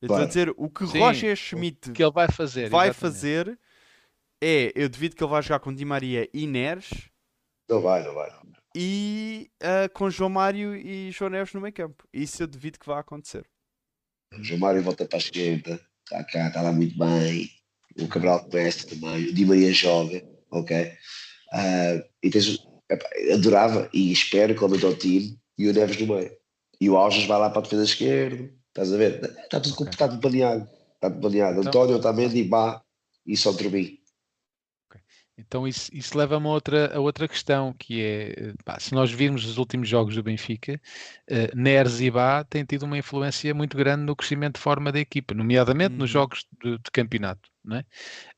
Eu 0.00 0.06
estou 0.06 0.22
a 0.22 0.26
dizer, 0.26 0.54
o 0.56 0.70
que 0.70 0.86
Sim, 0.86 0.98
Roger 1.00 1.34
Schmidt 1.34 1.90
que 1.92 2.02
ele 2.02 2.12
vai 2.12 2.30
fazer, 2.30 2.68
vai 2.68 2.92
fazer 2.92 3.58
é, 4.40 4.70
eu 4.76 4.88
devido 4.88 5.16
que 5.16 5.24
ele 5.24 5.30
vai 5.30 5.42
jogar 5.42 5.58
com 5.58 5.74
Di 5.74 5.84
Maria 5.84 6.28
e 6.32 6.46
Neres. 6.46 6.90
Não 7.68 7.80
vai, 7.80 8.04
não 8.04 8.14
vai. 8.14 8.30
Não. 8.30 8.52
E 8.76 9.50
uh, 9.62 9.92
com 9.92 10.10
João 10.10 10.28
Mário 10.28 10.76
e 10.76 11.10
João 11.10 11.30
Neves 11.30 11.54
no 11.54 11.60
meio 11.60 11.72
campo. 11.72 12.06
Isso 12.12 12.42
eu 12.42 12.46
devido 12.46 12.78
que 12.78 12.86
vai 12.86 13.00
acontecer. 13.00 13.48
O 14.38 14.44
João 14.44 14.60
Mário 14.60 14.82
volta 14.82 15.04
para 15.04 15.18
a 15.18 15.20
esquerda, 15.20 15.80
está 16.02 16.24
cá, 16.24 16.48
está 16.48 16.62
lá 16.62 16.72
muito 16.72 16.96
bem. 16.98 17.50
O 17.98 18.08
Cabral 18.08 18.44
começa 18.44 18.86
também, 18.86 19.28
o 19.28 19.32
Di 19.34 19.44
Maria 19.46 19.72
joga, 19.72 20.22
ok? 20.50 20.92
Uh, 21.52 22.04
e 22.22 22.30
tens, 22.30 22.58
epa, 22.90 23.08
adorava 23.32 23.88
e 23.92 24.10
espero 24.12 24.54
que 24.54 24.62
aumente 24.62 24.84
o 24.84 24.94
time 24.94 25.38
e 25.56 25.68
o 25.68 25.72
Neves 25.72 25.98
no 26.00 26.14
meio. 26.14 26.32
E 26.80 26.90
o 26.90 26.96
Alves 26.96 27.24
vai 27.26 27.38
lá 27.38 27.50
para 27.50 27.60
a 27.60 27.62
defesa 27.62 27.84
esquerda, 27.84 28.50
estás 28.68 28.92
a 28.92 28.96
ver? 28.96 29.22
Está 29.44 29.60
tudo, 29.60 29.74
okay. 29.74 29.88
está 29.88 30.08
tudo 30.08 30.20
planeado. 30.20 30.68
Está 30.94 31.10
tudo 31.10 31.20
planeado. 31.20 31.60
Então, 31.60 31.68
António, 31.68 31.96
Otamendi, 31.96 32.42
Bá 32.42 32.82
e 33.26 33.36
só 33.36 33.52
dormir. 33.52 34.03
Então 35.36 35.66
isso, 35.66 35.90
isso 35.92 36.16
leva 36.16 36.36
a, 36.36 36.38
outra, 36.38 36.96
a 36.96 37.00
outra 37.00 37.26
questão, 37.26 37.72
que 37.72 38.00
é, 38.00 38.54
pá, 38.64 38.78
se 38.78 38.94
nós 38.94 39.10
virmos 39.10 39.44
os 39.44 39.58
últimos 39.58 39.88
jogos 39.88 40.14
do 40.14 40.22
Benfica, 40.22 40.80
uh, 41.28 41.56
Neres 41.56 42.00
e 42.00 42.10
Bá 42.10 42.44
têm 42.44 42.64
tido 42.64 42.84
uma 42.84 42.96
influência 42.96 43.52
muito 43.52 43.76
grande 43.76 44.04
no 44.04 44.14
crescimento 44.14 44.56
de 44.56 44.60
forma 44.60 44.92
da 44.92 45.00
equipa, 45.00 45.34
nomeadamente 45.34 45.94
nos 45.94 46.10
uhum. 46.10 46.20
jogos 46.20 46.46
de, 46.62 46.78
de, 46.78 46.90
campeonato. 46.92 47.50
Não 47.64 47.78
é? 47.78 47.80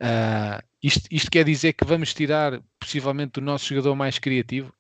Uh, 0.01 0.67
isto, 0.83 1.07
isto 1.11 1.31
quer 1.31 1.45
dizer 1.45 1.75
que 1.75 1.85
vamos 1.85 2.15
tirar, 2.15 2.63
possivelmente, 2.81 3.41
o 3.41 3.43
nosso 3.43 3.67
jogador 3.67 3.95
mais 3.95 4.19
criativo? 4.19 4.73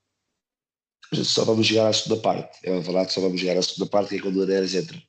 Só 1.12 1.44
vamos 1.44 1.66
jogar 1.66 1.88
a 1.88 1.93
segunda 1.93 2.20
parte. 2.22 2.59
É 2.64 2.80
verdade, 2.80 3.12
só 3.12 3.20
vamos 3.20 3.40
jogar 3.40 3.59
a 3.59 3.62
segunda 3.62 3.90
parte, 3.90 4.09
que 4.09 4.16
é 4.16 4.20
quando 4.20 4.36
o 4.36 4.47
Neres 4.47 4.74
entra. 4.74 5.01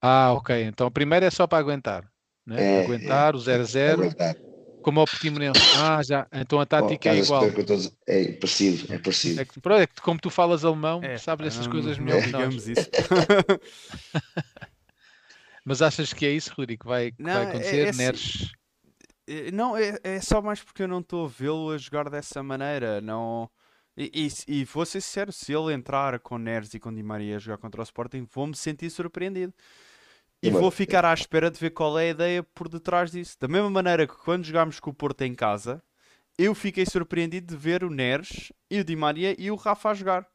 Ah, 0.00 0.32
ok. 0.32 0.62
Então 0.62 0.86
a 0.86 0.90
primeira 0.90 1.26
é 1.26 1.30
só 1.30 1.46
para 1.46 1.58
aguentar. 1.58 2.08
É? 2.50 2.62
É, 2.62 2.84
aguentar 2.84 3.34
é, 3.34 3.36
o 3.36 3.40
0 3.40 3.62
a 3.62 3.66
0 3.66 4.02
como 4.86 5.00
ao 5.00 5.06
Portimonense. 5.06 5.60
Ah, 5.82 6.00
já. 6.00 6.28
Então 6.32 6.60
a 6.60 6.64
tática 6.64 7.10
oh, 7.10 7.12
é 7.12 7.18
igual. 7.18 7.42
É 8.06 8.32
parecido, 8.34 8.94
é 8.94 8.98
parecido. 8.98 9.40
É 9.40 9.44
que, 9.44 9.58
é 9.58 9.86
que 9.88 10.00
como 10.00 10.20
tu 10.20 10.30
falas 10.30 10.64
alemão, 10.64 11.02
é, 11.02 11.18
sabes 11.18 11.48
essas 11.48 11.66
coisas 11.66 11.98
melhor 11.98 12.22
que 12.22 12.30
nós. 12.30 12.68
Isso. 12.68 12.88
Mas 15.66 15.82
achas 15.82 16.12
que 16.12 16.24
é 16.24 16.30
isso, 16.30 16.54
Rodrigo, 16.56 16.84
que 16.84 16.88
vai, 16.88 17.10
que 17.10 17.20
não, 17.20 17.32
vai 17.32 17.46
é, 17.46 17.48
acontecer? 17.48 17.76
É, 17.76 17.88
é 17.88 17.92
Neres... 17.94 18.52
Não, 19.52 19.76
é, 19.76 19.98
é 20.04 20.20
só 20.20 20.40
mais 20.40 20.62
porque 20.62 20.84
eu 20.84 20.88
não 20.88 21.00
estou 21.00 21.24
a 21.24 21.28
vê-lo 21.28 21.72
a 21.72 21.78
jogar 21.78 22.08
dessa 22.08 22.40
maneira. 22.40 23.00
Não... 23.00 23.50
E, 23.96 24.28
e, 24.48 24.60
e 24.60 24.64
vou 24.64 24.86
ser 24.86 25.00
sincero, 25.00 25.32
se 25.32 25.52
ele 25.52 25.74
entrar 25.74 26.20
com 26.20 26.38
Neres 26.38 26.72
e 26.74 26.78
com 26.78 26.94
Di 26.94 27.02
Maria 27.02 27.34
a 27.34 27.40
jogar 27.40 27.58
contra 27.58 27.80
o 27.80 27.82
Sporting, 27.82 28.24
vou-me 28.32 28.54
sentir 28.54 28.88
surpreendido. 28.88 29.52
E 30.42 30.50
vou 30.50 30.70
ficar 30.70 31.04
à 31.04 31.12
espera 31.14 31.50
de 31.50 31.58
ver 31.58 31.70
qual 31.70 31.98
é 31.98 32.04
a 32.04 32.10
ideia 32.10 32.42
por 32.42 32.68
detrás 32.68 33.10
disso. 33.10 33.36
Da 33.40 33.48
mesma 33.48 33.70
maneira 33.70 34.06
que 34.06 34.14
quando 34.14 34.44
jogámos 34.44 34.78
com 34.78 34.90
o 34.90 34.94
Porto 34.94 35.22
em 35.22 35.34
casa, 35.34 35.82
eu 36.38 36.54
fiquei 36.54 36.84
surpreendido 36.84 37.54
de 37.54 37.56
ver 37.56 37.82
o 37.82 37.90
Neres 37.90 38.52
e 38.70 38.78
o 38.80 38.84
Di 38.84 38.94
Maria 38.94 39.34
e 39.38 39.50
o 39.50 39.56
Rafa 39.56 39.90
a 39.90 39.94
jogar. 39.94 40.26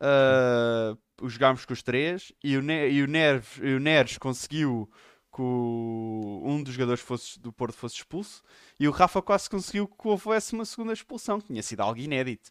Uh, 0.00 1.28
jogámos 1.28 1.64
com 1.64 1.72
os 1.72 1.82
três 1.82 2.32
e 2.42 2.56
o, 2.56 2.62
ne 2.62 2.88
e 2.90 3.02
o, 3.02 3.06
Neres, 3.06 3.46
e 3.62 3.74
o 3.74 3.80
Neres 3.80 4.18
conseguiu 4.18 4.90
que 5.34 5.40
o... 5.40 6.42
um 6.44 6.62
dos 6.62 6.74
jogadores 6.74 7.00
fosse, 7.00 7.38
do 7.38 7.52
Porto 7.52 7.76
fosse 7.76 7.96
expulso 7.96 8.42
e 8.78 8.88
o 8.88 8.90
Rafa 8.90 9.22
quase 9.22 9.48
conseguiu 9.48 9.86
que 9.86 10.08
houvesse 10.08 10.52
uma 10.52 10.64
segunda 10.64 10.92
expulsão, 10.92 11.40
que 11.40 11.46
tinha 11.48 11.62
sido 11.62 11.80
algo 11.80 12.00
inédito. 12.00 12.50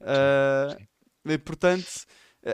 Uh, 0.00 0.70
sim, 0.70 0.78
sim. 0.78 1.32
E, 1.32 1.38
portanto, 1.38 2.06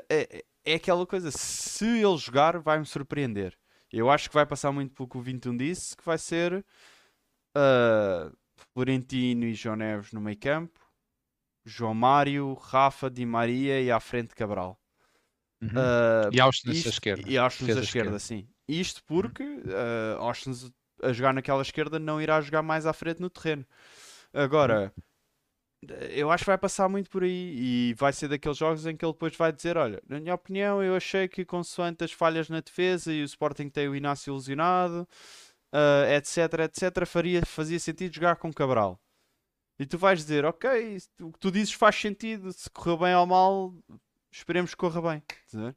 é, 0.08 0.44
é, 0.64 0.74
aquela 0.74 1.06
coisa, 1.06 1.30
se 1.30 1.84
ele 1.84 2.16
jogar, 2.16 2.58
vai-me 2.58 2.86
surpreender. 2.86 3.56
Eu 3.92 4.10
acho 4.10 4.28
que 4.28 4.34
vai 4.34 4.46
passar 4.46 4.72
muito 4.72 4.94
pelo 4.94 5.08
que 5.08 5.16
o 5.16 5.20
21 5.20 5.56
disse, 5.56 5.96
que 5.96 6.04
vai 6.04 6.18
ser 6.18 6.64
uh, 7.56 8.36
Florentino 8.72 9.44
e 9.44 9.54
João 9.54 9.76
Neves 9.76 10.12
no 10.12 10.20
meio 10.20 10.38
campo, 10.38 10.80
João 11.64 11.94
Mário, 11.94 12.54
Rafa, 12.54 13.10
Di 13.10 13.24
Maria 13.24 13.80
e 13.80 13.90
à 13.90 14.00
frente 14.00 14.34
Cabral. 14.34 14.80
Uhum. 15.62 15.68
Uh, 15.68 16.30
e 16.32 16.40
Austin 16.40 16.70
à 16.70 16.72
esquerda. 16.72 17.28
E 17.28 17.38
Austin 17.38 17.64
à 17.64 17.66
esquerda, 17.68 17.82
esquerda, 17.82 18.18
sim. 18.18 18.48
Isto 18.66 19.04
porque 19.04 19.44
uh, 19.44 20.18
Austin 20.18 20.52
a 21.02 21.12
jogar 21.12 21.32
naquela 21.32 21.62
esquerda 21.62 21.98
não 21.98 22.20
irá 22.20 22.40
jogar 22.40 22.62
mais 22.62 22.86
à 22.86 22.92
frente 22.92 23.20
no 23.20 23.30
terreno. 23.30 23.64
Agora, 24.32 24.92
uhum 24.96 25.02
eu 26.10 26.30
acho 26.30 26.44
que 26.44 26.50
vai 26.50 26.58
passar 26.58 26.88
muito 26.88 27.10
por 27.10 27.22
aí 27.22 27.90
e 27.90 27.94
vai 27.94 28.12
ser 28.12 28.28
daqueles 28.28 28.56
jogos 28.58 28.86
em 28.86 28.96
que 28.96 29.04
ele 29.04 29.12
depois 29.12 29.36
vai 29.36 29.52
dizer: 29.52 29.76
Olha, 29.76 30.02
na 30.08 30.20
minha 30.20 30.34
opinião, 30.34 30.82
eu 30.82 30.96
achei 30.96 31.28
que 31.28 31.44
consoante 31.44 32.04
as 32.04 32.12
falhas 32.12 32.48
na 32.48 32.60
defesa 32.60 33.12
e 33.12 33.22
o 33.22 33.24
Sporting 33.24 33.68
tem 33.68 33.88
o 33.88 33.96
Inácio 33.96 34.30
ilusionado, 34.30 35.08
uh, 35.72 36.12
etc, 36.16 36.60
etc, 36.64 37.06
faria, 37.06 37.44
fazia 37.46 37.78
sentido 37.80 38.14
jogar 38.14 38.36
com 38.36 38.52
Cabral. 38.52 39.00
E 39.78 39.86
tu 39.86 39.98
vais 39.98 40.18
dizer: 40.20 40.44
Ok, 40.44 40.98
o 41.20 41.32
que 41.32 41.38
tu 41.38 41.50
dizes 41.50 41.72
faz 41.72 41.96
sentido, 41.96 42.52
se 42.52 42.70
correu 42.70 42.98
bem 42.98 43.14
ou 43.14 43.26
mal, 43.26 43.74
esperemos 44.36 44.72
que 44.72 44.76
corra 44.76 45.00
bem. 45.00 45.22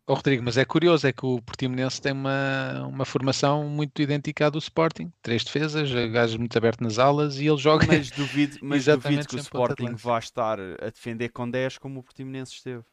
Oh, 0.07 0.13
Rodrigo, 0.15 0.43
mas 0.43 0.57
é 0.57 0.65
curioso, 0.65 1.07
é 1.07 1.13
que 1.13 1.25
o 1.25 1.41
Portimonense 1.41 2.01
tem 2.01 2.11
uma, 2.11 2.87
uma 2.87 3.05
formação 3.05 3.69
muito 3.69 4.01
idêntica 4.01 4.47
à 4.47 4.49
do 4.49 4.57
Sporting. 4.57 5.11
Três 5.21 5.43
defesas, 5.43 5.91
gajos 6.11 6.37
muito 6.37 6.57
aberto 6.57 6.81
nas 6.81 6.97
alas 6.97 7.37
e 7.37 7.47
ele 7.47 7.57
joga. 7.57 7.85
Mas 7.85 8.09
duvido, 8.11 8.57
mas 8.63 8.85
duvido 8.85 9.27
que 9.27 9.35
o 9.35 9.39
Sporting 9.39 9.93
vá 9.95 10.17
estar 10.19 10.59
a 10.59 10.89
defender 10.89 11.29
com 11.29 11.49
10 11.49 11.77
como 11.77 11.99
o 11.99 12.03
Portimonense 12.03 12.53
esteve. 12.53 12.83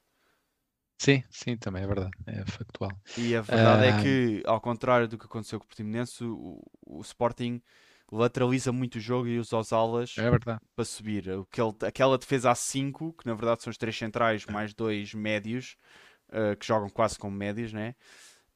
Sim, 0.98 1.22
sim, 1.30 1.56
também 1.56 1.82
é 1.82 1.86
verdade, 1.86 2.10
é 2.26 2.44
factual. 2.46 2.90
E 3.16 3.34
a 3.36 3.40
verdade 3.40 3.84
é 3.84 3.92
Ah, 3.92 4.02
que, 4.02 4.42
ao 4.46 4.60
contrário 4.60 5.06
do 5.06 5.18
que 5.18 5.26
aconteceu 5.26 5.58
com 5.58 5.64
o 5.64 5.68
Portimonense, 5.68 6.24
o, 6.24 6.62
o 6.86 7.00
Sporting 7.00 7.62
lateraliza 8.12 8.72
muito 8.72 8.96
o 8.96 9.00
jogo 9.00 9.28
e 9.28 9.38
usa 9.38 9.56
os 9.58 9.72
alas 9.72 10.16
é 10.16 10.30
verdade. 10.30 10.60
para 10.76 10.84
subir. 10.84 11.28
O 11.30 11.44
que 11.46 11.60
ele- 11.60 11.74
aquela 11.86 12.18
defesa 12.18 12.50
a 12.50 12.54
5, 12.54 13.12
que 13.12 13.26
na 13.26 13.34
verdade 13.34 13.62
são 13.62 13.70
os 13.70 13.78
três 13.78 13.96
centrais 13.96 14.46
mais 14.46 14.74
dois 14.74 15.14
médios, 15.14 15.76
eh, 16.32 16.56
que 16.56 16.66
jogam 16.66 16.88
quase 16.90 17.18
como 17.18 17.36
médios, 17.36 17.72
né? 17.72 17.94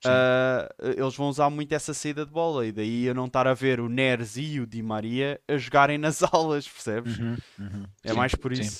Ah, 0.04 0.68
eles 0.80 1.16
vão 1.16 1.28
usar 1.28 1.50
muito 1.50 1.72
essa 1.72 1.92
saída 1.92 2.24
de 2.24 2.30
bola 2.32 2.64
e 2.66 2.72
daí 2.72 3.04
eu 3.04 3.14
não 3.14 3.26
estar 3.26 3.46
a 3.48 3.54
ver 3.54 3.80
o 3.80 3.88
Neres 3.88 4.36
e 4.36 4.60
o 4.60 4.66
Di 4.66 4.80
Maria 4.82 5.40
a 5.48 5.56
jogarem 5.56 5.98
nas 5.98 6.22
alas, 6.22 6.68
percebes? 6.68 7.18
Uhum, 7.18 7.36
uhum. 7.58 7.84
É 8.04 8.10
Sim, 8.10 8.16
mais 8.16 8.34
por 8.34 8.54
sim. 8.54 8.70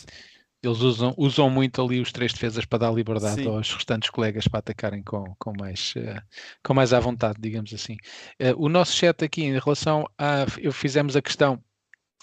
Eles 0.63 0.81
usam, 0.81 1.15
usam 1.17 1.49
muito 1.49 1.81
ali 1.81 2.01
os 2.01 2.11
três 2.11 2.33
defesas 2.33 2.65
para 2.65 2.81
dar 2.81 2.93
liberdade 2.93 3.43
Sim. 3.43 3.49
aos 3.49 3.73
restantes 3.73 4.11
colegas 4.11 4.49
para 4.49 4.59
atacarem 4.59 5.03
com, 5.03 5.25
com, 5.39 5.53
mais, 5.57 5.95
eh, 5.97 6.21
com 6.65 6.75
mais 6.75 6.93
à 6.93 6.99
vontade, 6.99 7.39
digamos 7.41 7.73
assim. 7.73 7.97
Eh, 8.41 8.55
o 8.57 8.69
nosso 8.69 8.93
chat 8.93 9.25
aqui 9.25 9.45
em 9.45 9.59
relação 9.59 10.05
a. 10.19 10.47
Eu 10.59 10.73
fizemos 10.73 11.15
a 11.15 11.23
questão 11.23 11.63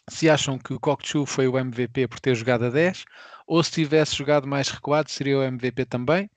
se 0.10 0.30
acham 0.30 0.58
que 0.58 0.74
o 0.74 0.80
Kokchu 0.80 1.26
foi 1.26 1.48
o 1.48 1.58
MVP 1.58 2.08
por 2.08 2.20
ter 2.20 2.36
jogado 2.36 2.66
a 2.66 2.70
10 2.70 3.06
ou 3.48 3.64
se 3.64 3.72
tivesse 3.72 4.16
jogado 4.16 4.48
mais 4.48 4.70
recuado 4.70 5.10
seria 5.10 5.38
o 5.40 5.44
MVP 5.44 5.86
também. 5.86 6.30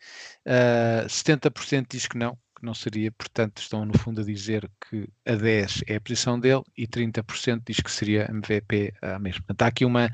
Eh, 0.44 1.04
70% 1.08 1.86
diz 1.90 2.06
que 2.06 2.16
não, 2.16 2.38
que 2.58 2.64
não 2.64 2.74
seria, 2.74 3.10
portanto 3.12 3.58
estão 3.58 3.84
no 3.84 3.96
fundo 3.96 4.20
a 4.20 4.24
dizer 4.24 4.70
que 4.88 5.08
a 5.26 5.34
10 5.34 5.82
é 5.86 5.96
a 5.96 6.00
posição 6.00 6.38
dele 6.38 6.62
e 6.76 6.86
30% 6.86 7.62
diz 7.66 7.80
que 7.80 7.90
seria 7.90 8.28
MVP 8.30 8.94
a 9.02 9.18
mesma. 9.18 9.44
Está 9.50 9.66
aqui 9.66 9.84
uma, 9.84 10.10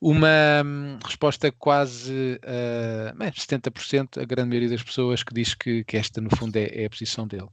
uma 0.00 0.62
hum, 0.64 0.98
resposta 1.04 1.52
quase 1.52 2.40
uh, 2.42 3.16
bem, 3.16 3.30
70%, 3.30 4.20
a 4.20 4.24
grande 4.24 4.48
maioria 4.48 4.70
das 4.70 4.82
pessoas 4.82 5.22
que 5.22 5.34
diz 5.34 5.54
que, 5.54 5.84
que 5.84 5.96
esta 5.96 6.20
no 6.20 6.34
fundo 6.36 6.56
é, 6.56 6.82
é 6.82 6.86
a 6.86 6.90
posição 6.90 7.26
dele. 7.26 7.48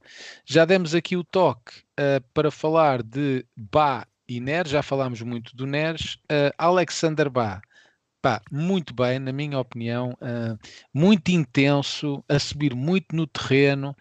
Já 0.46 0.64
demos 0.64 0.96
aqui 0.96 1.18
o 1.18 1.24
toque 1.24 1.80
uh, 2.00 2.24
para 2.34 2.50
falar 2.50 3.04
de 3.04 3.46
Bá 3.56 4.08
e 4.30 4.40
Neres, 4.40 4.72
já 4.72 4.82
falámos 4.82 5.22
muito 5.22 5.56
do 5.56 5.66
Neres. 5.66 6.16
Uh, 6.32 6.54
Alexander 6.58 7.30
Bá, 7.30 7.62
pá, 8.22 8.42
muito 8.52 8.94
bem, 8.94 9.20
na 9.20 9.32
minha 9.32 9.60
opinião, 9.60 10.12
uh, 10.22 10.58
muito 10.94 11.30
intenso, 11.30 12.24
a 12.30 12.40
subir 12.40 12.74
muito 12.74 13.16
no 13.16 13.28
terreno, 13.28 13.96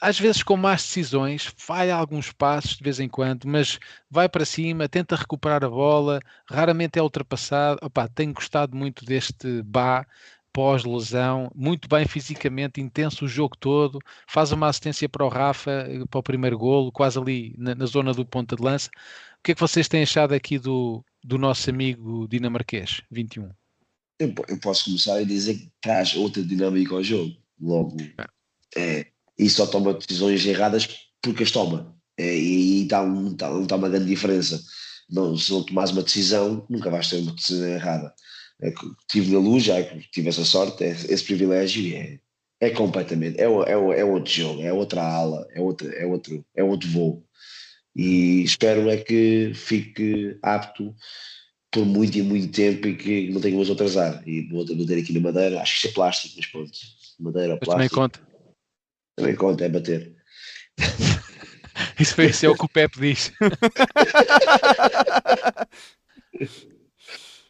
às 0.00 0.18
vezes 0.18 0.42
com 0.42 0.56
más 0.56 0.82
decisões, 0.82 1.52
falha 1.56 1.94
alguns 1.94 2.32
passos 2.32 2.76
de 2.76 2.82
vez 2.82 2.98
em 2.98 3.08
quando, 3.08 3.46
mas 3.46 3.78
vai 4.10 4.28
para 4.28 4.44
cima, 4.44 4.88
tenta 4.88 5.14
recuperar 5.14 5.62
a 5.64 5.68
bola, 5.68 6.20
raramente 6.48 6.98
é 6.98 7.02
ultrapassado. 7.02 7.78
Opa, 7.82 8.08
tenho 8.08 8.32
gostado 8.32 8.76
muito 8.76 9.04
deste 9.04 9.62
Bá 9.62 10.06
pós-lesão, 10.52 11.50
muito 11.54 11.88
bem 11.88 12.06
fisicamente, 12.06 12.80
intenso 12.80 13.24
o 13.24 13.28
jogo 13.28 13.56
todo, 13.56 14.00
faz 14.26 14.50
uma 14.52 14.68
assistência 14.68 15.08
para 15.08 15.24
o 15.24 15.28
Rafa, 15.28 15.70
eh, 15.88 16.04
para 16.10 16.18
o 16.18 16.22
primeiro 16.22 16.58
golo, 16.58 16.90
quase 16.90 17.18
ali 17.18 17.54
na, 17.56 17.74
na 17.74 17.86
zona 17.86 18.12
do 18.12 18.26
ponta 18.26 18.56
de 18.56 18.62
lança. 18.62 18.90
O 19.38 19.42
que 19.44 19.52
é 19.52 19.54
que 19.54 19.60
vocês 19.60 19.86
têm 19.86 20.02
achado 20.02 20.34
aqui 20.34 20.58
do, 20.58 21.04
do 21.22 21.38
nosso 21.38 21.70
amigo 21.70 22.26
dinamarquês, 22.28 23.00
21? 23.10 23.50
Eu, 24.18 24.34
eu 24.48 24.58
posso 24.60 24.86
começar 24.86 25.16
a 25.16 25.24
dizer 25.24 25.54
que 25.54 25.70
traz 25.80 26.14
outra 26.14 26.42
dinâmica 26.42 26.94
ao 26.94 27.02
jogo. 27.02 27.36
Logo, 27.60 27.96
é, 28.76 29.06
e 29.40 29.48
só 29.48 29.66
toma 29.66 29.94
decisões 29.94 30.44
erradas 30.44 30.86
porque 31.22 31.42
as 31.42 31.50
toma. 31.50 31.96
É, 32.18 32.24
e 32.24 32.28
aí 32.28 32.82
está 32.82 33.02
um, 33.02 33.34
tá, 33.34 33.48
tá 33.66 33.76
uma 33.76 33.88
grande 33.88 34.06
diferença. 34.06 34.62
Não, 35.08 35.36
se 35.36 35.50
não 35.50 35.62
tomares 35.62 35.90
uma 35.90 36.02
decisão, 36.02 36.66
nunca 36.68 36.90
vais 36.90 37.08
ter 37.08 37.16
uma 37.16 37.32
decisão 37.32 37.66
errada. 37.66 38.12
É, 38.62 38.70
tive 39.10 39.32
na 39.32 39.38
luz, 39.38 39.64
já 39.64 39.82
tive 40.12 40.28
essa 40.28 40.44
sorte, 40.44 40.84
é, 40.84 40.90
esse 40.90 41.24
privilégio 41.24 41.96
é, 41.96 42.18
é 42.60 42.70
completamente, 42.70 43.40
é, 43.40 43.44
é, 43.44 43.72
é 43.72 44.04
outro 44.04 44.30
jogo, 44.30 44.60
é 44.60 44.70
outra 44.70 45.02
ala, 45.02 45.46
é, 45.54 45.60
outra, 45.60 45.88
é, 45.94 46.04
outro, 46.04 46.44
é 46.54 46.62
outro 46.62 46.88
voo. 46.90 47.24
E 47.96 48.42
espero 48.42 48.90
é 48.90 48.98
que 48.98 49.52
fique 49.54 50.36
apto 50.42 50.94
por 51.72 51.86
muito 51.86 52.18
e 52.18 52.22
muito 52.22 52.52
tempo 52.52 52.86
e 52.86 52.96
que 52.96 53.30
não 53.30 53.40
tenha 53.40 53.56
mais 53.56 53.70
outro 53.70 53.86
azar. 53.86 54.22
E 54.26 54.42
vou 54.48 54.66
vou 54.66 54.86
ter 54.86 54.98
aqui 54.98 55.14
na 55.14 55.20
madeira, 55.20 55.62
acho 55.62 55.72
que 55.72 55.78
isso 55.78 55.88
é 55.88 55.92
plástico, 55.92 56.34
mas 56.36 56.46
pronto, 56.46 56.70
madeira 57.18 57.54
ou 57.54 57.58
Mas 57.60 57.68
também 57.68 57.88
plástico, 57.88 58.00
conta. 58.00 58.29
Também 59.20 59.36
conta, 59.36 59.64
é 59.64 59.68
bater. 59.68 60.16
Isso, 61.98 62.14
foi, 62.14 62.26
isso 62.26 62.46
é 62.46 62.48
o 62.48 62.54
que 62.54 62.64
o 62.64 62.68
Pepe 62.68 63.00
diz. 63.00 63.32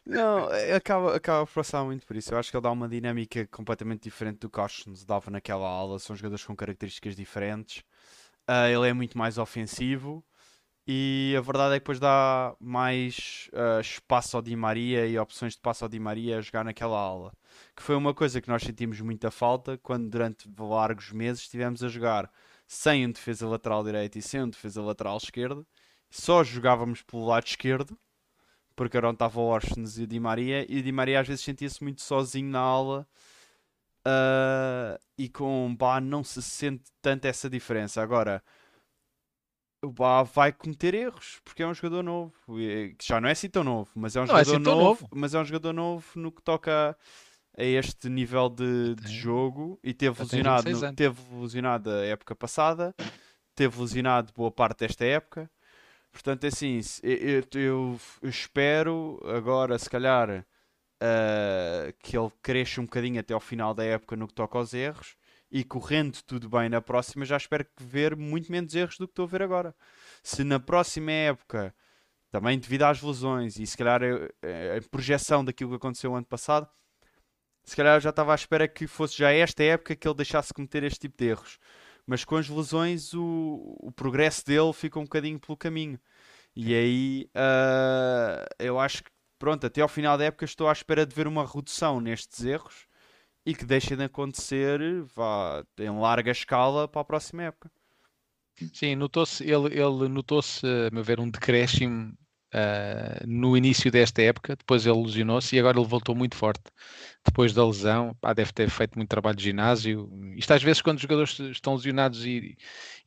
Não, 0.05 0.47
acaba, 0.75 1.15
acaba 1.15 1.45
por 1.45 1.53
passar 1.53 1.83
muito 1.85 2.05
por 2.05 2.15
isso. 2.17 2.33
Eu 2.33 2.37
acho 2.37 2.49
que 2.51 2.57
ele 2.57 2.63
dá 2.63 2.71
uma 2.71 2.89
dinâmica 2.89 3.47
completamente 3.47 4.03
diferente 4.03 4.39
do 4.39 4.49
que 4.49 4.59
nos 4.87 5.05
dava 5.05 5.31
naquela 5.31 5.67
aula. 5.67 5.99
São 5.99 6.15
jogadores 6.15 6.43
com 6.43 6.55
características 6.55 7.15
diferentes. 7.15 7.83
Ah, 8.47 8.69
ele 8.69 8.89
é 8.89 8.93
muito 8.93 9.17
mais 9.17 9.37
ofensivo. 9.37 10.23
E 10.93 11.33
a 11.37 11.39
verdade 11.39 11.75
é 11.75 11.79
que 11.79 11.83
depois 11.83 12.01
dá 12.01 12.53
mais 12.59 13.49
ah, 13.53 13.79
espaço 13.79 14.35
ao 14.35 14.43
Di 14.43 14.57
Maria 14.57 15.07
e 15.07 15.17
opções 15.17 15.53
de 15.53 15.61
passo 15.61 15.85
ao 15.85 15.89
Di 15.89 15.97
Maria 15.97 16.37
a 16.37 16.41
jogar 16.41 16.65
naquela 16.65 16.99
aula. 16.99 17.31
Que 17.73 17.81
foi 17.81 17.95
uma 17.95 18.13
coisa 18.13 18.41
que 18.41 18.49
nós 18.49 18.61
sentimos 18.61 18.99
muita 18.99 19.31
falta 19.31 19.77
quando 19.77 20.09
durante 20.09 20.49
largos 20.59 21.13
meses 21.13 21.43
estivemos 21.43 21.81
a 21.81 21.87
jogar 21.87 22.29
sem 22.67 23.05
um 23.07 23.11
defesa 23.11 23.47
lateral 23.47 23.85
direito 23.85 24.17
e 24.17 24.21
sem 24.21 24.43
um 24.43 24.49
defesa 24.49 24.81
lateral 24.81 25.15
esquerdo. 25.15 25.65
Só 26.09 26.43
jogávamos 26.43 27.01
pelo 27.01 27.25
lado 27.25 27.47
esquerdo 27.47 27.97
porque 28.75 28.97
era 28.97 29.07
onde 29.07 29.15
estava 29.15 29.39
o 29.39 29.43
Orsnes 29.45 29.97
e 29.97 30.03
o 30.03 30.07
Di 30.07 30.19
Maria, 30.19 30.65
e 30.69 30.79
o 30.79 30.83
Di 30.83 30.91
Maria 30.91 31.21
às 31.21 31.27
vezes 31.27 31.43
sentia-se 31.43 31.81
muito 31.81 32.01
sozinho 32.01 32.49
na 32.49 32.59
aula, 32.59 33.07
ah, 34.05 34.99
e 35.17 35.29
com 35.29 35.67
o 35.67 35.75
Bá 35.75 36.01
não 36.01 36.23
se 36.23 36.41
sente 36.41 36.91
tanto 37.01 37.25
essa 37.25 37.49
diferença. 37.49 38.01
Agora, 38.01 38.43
vai 40.33 40.51
cometer 40.53 40.93
erros, 40.93 41.39
porque 41.43 41.63
é 41.63 41.67
um 41.67 41.73
jogador 41.73 42.03
novo, 42.03 42.33
que 42.97 43.05
já 43.07 43.19
não 43.19 43.27
é 43.29 43.31
assim 43.31 43.49
tão 43.49 43.63
novo, 43.63 43.89
mas 43.95 44.15
é 44.15 44.21
um 44.21 44.27
Não 44.27 44.37
é 44.37 44.41
jogador 44.41 44.51
assim 44.55 44.63
tão 44.63 44.75
novo, 44.75 44.99
novo. 44.99 45.09
mas 45.15 45.33
é 45.33 45.39
um 45.39 45.45
jogador 45.45 45.73
novo 45.73 46.05
no 46.15 46.31
que 46.31 46.41
toca 46.41 46.95
a 47.57 47.63
este 47.63 48.09
nível 48.09 48.49
de, 48.49 48.95
de 48.95 49.11
jogo, 49.17 49.79
e 49.83 49.93
teve 49.93 50.21
lesionado, 50.21 50.63
26 50.63 50.81
no- 50.81 50.83
anos. 50.83 50.95
teve 50.95 51.21
lesionado 51.41 51.89
a 51.91 52.05
época 52.05 52.35
passada, 52.35 52.95
teve 53.55 53.79
lesionado 53.81 54.31
boa 54.35 54.51
parte 54.51 54.79
desta 54.79 55.05
época. 55.05 55.49
Portanto, 56.11 56.43
é 56.45 56.47
assim, 56.47 56.79
eu, 57.03 57.43
eu- 57.55 57.99
eu 58.21 58.29
espero 58.29 59.19
agora, 59.25 59.79
se 59.79 59.89
calhar, 59.89 60.45
ah, 61.01 61.93
que 61.99 62.17
ele 62.17 62.31
cresça 62.41 62.81
um 62.81 62.85
bocadinho 62.85 63.19
até 63.19 63.33
ao 63.33 63.39
final 63.39 63.73
da 63.73 63.83
época 63.83 64.15
no 64.15 64.27
que 64.27 64.33
toca 64.33 64.57
aos 64.57 64.73
erros 64.73 65.15
e 65.51 65.63
correndo 65.63 66.21
tudo 66.23 66.49
bem 66.49 66.69
na 66.69 66.81
próxima, 66.81 67.25
já 67.25 67.35
espero 67.35 67.65
que 67.65 67.83
ver 67.83 68.15
muito 68.15 68.51
menos 68.51 68.73
erros 68.73 68.97
do 68.97 69.07
que 69.07 69.11
estou 69.11 69.25
a 69.25 69.27
ver 69.27 69.41
agora. 69.41 69.75
Se 70.23 70.43
na 70.43 70.59
próxima 70.59 71.11
época, 71.11 71.75
também 72.31 72.57
devido 72.57 72.83
às 72.83 73.01
lesões 73.01 73.59
e 73.59 73.67
se 73.67 73.77
calhar 73.77 74.01
a 74.01 74.89
projeção 74.89 75.43
daquilo 75.43 75.71
que 75.71 75.75
aconteceu 75.75 76.15
ano 76.15 76.25
passado, 76.25 76.69
se 77.65 77.75
calhar 77.75 77.97
eu 77.97 78.01
já 78.01 78.09
estava 78.11 78.31
à 78.31 78.35
espera 78.35 78.67
que 78.67 78.87
fosse 78.87 79.17
já 79.17 79.31
esta 79.31 79.61
época 79.63 79.95
que 79.95 80.07
ele 80.07 80.15
deixasse 80.15 80.47
de 80.47 80.53
cometer 80.53 80.83
este 80.83 81.01
tipo 81.01 81.17
de 81.17 81.25
erros. 81.25 81.59
Mas 82.07 82.23
com 82.23 82.37
as 82.37 82.49
lesões 82.49 83.13
o, 83.13 83.77
o 83.79 83.91
progresso 83.91 84.45
dele 84.45 84.73
fica 84.73 84.99
um 84.99 85.03
bocadinho 85.03 85.39
pelo 85.39 85.57
caminho. 85.57 85.99
E 86.55 86.73
aí 86.73 87.29
ah, 87.35 88.45
eu 88.57 88.79
acho 88.79 89.03
que 89.03 89.11
pronto, 89.37 89.65
até 89.67 89.81
ao 89.81 89.87
final 89.87 90.17
da 90.17 90.25
época 90.25 90.45
estou 90.45 90.69
à 90.69 90.71
espera 90.71 91.05
de 91.05 91.13
ver 91.15 91.27
uma 91.27 91.45
redução 91.45 91.99
nestes 91.99 92.43
erros 92.43 92.87
e 93.45 93.55
que 93.55 93.65
deixem 93.65 93.97
de 93.97 94.03
acontecer 94.03 94.79
vá, 95.15 95.63
em 95.79 95.89
larga 95.99 96.31
escala 96.31 96.87
para 96.87 97.01
a 97.01 97.05
próxima 97.05 97.43
época. 97.43 97.71
Sim, 98.73 98.95
notou-se, 98.95 99.43
ele, 99.43 99.73
ele 99.73 100.07
notou-se, 100.07 100.65
a 100.65 100.93
meu 100.93 101.03
ver, 101.03 101.19
um 101.19 101.29
decréscimo 101.29 102.15
ah, 102.53 103.23
no 103.25 103.55
início 103.55 103.89
desta 103.89 104.21
época, 104.21 104.55
depois 104.55 104.85
ele 104.85 105.01
lesionou-se 105.01 105.55
e 105.55 105.59
agora 105.59 105.79
ele 105.79 105.87
voltou 105.87 106.13
muito 106.15 106.35
forte. 106.35 106.63
Depois 107.25 107.53
da 107.53 107.65
lesão, 107.65 108.15
pá, 108.19 108.33
deve 108.33 108.51
ter 108.51 108.69
feito 108.69 108.95
muito 108.97 109.09
trabalho 109.09 109.37
de 109.37 109.43
ginásio. 109.43 110.09
Isto 110.35 110.53
às 110.53 110.63
vezes 110.63 110.81
quando 110.81 110.97
os 110.97 111.01
jogadores 111.01 111.39
estão 111.39 111.75
lesionados 111.75 112.25
e, 112.25 112.57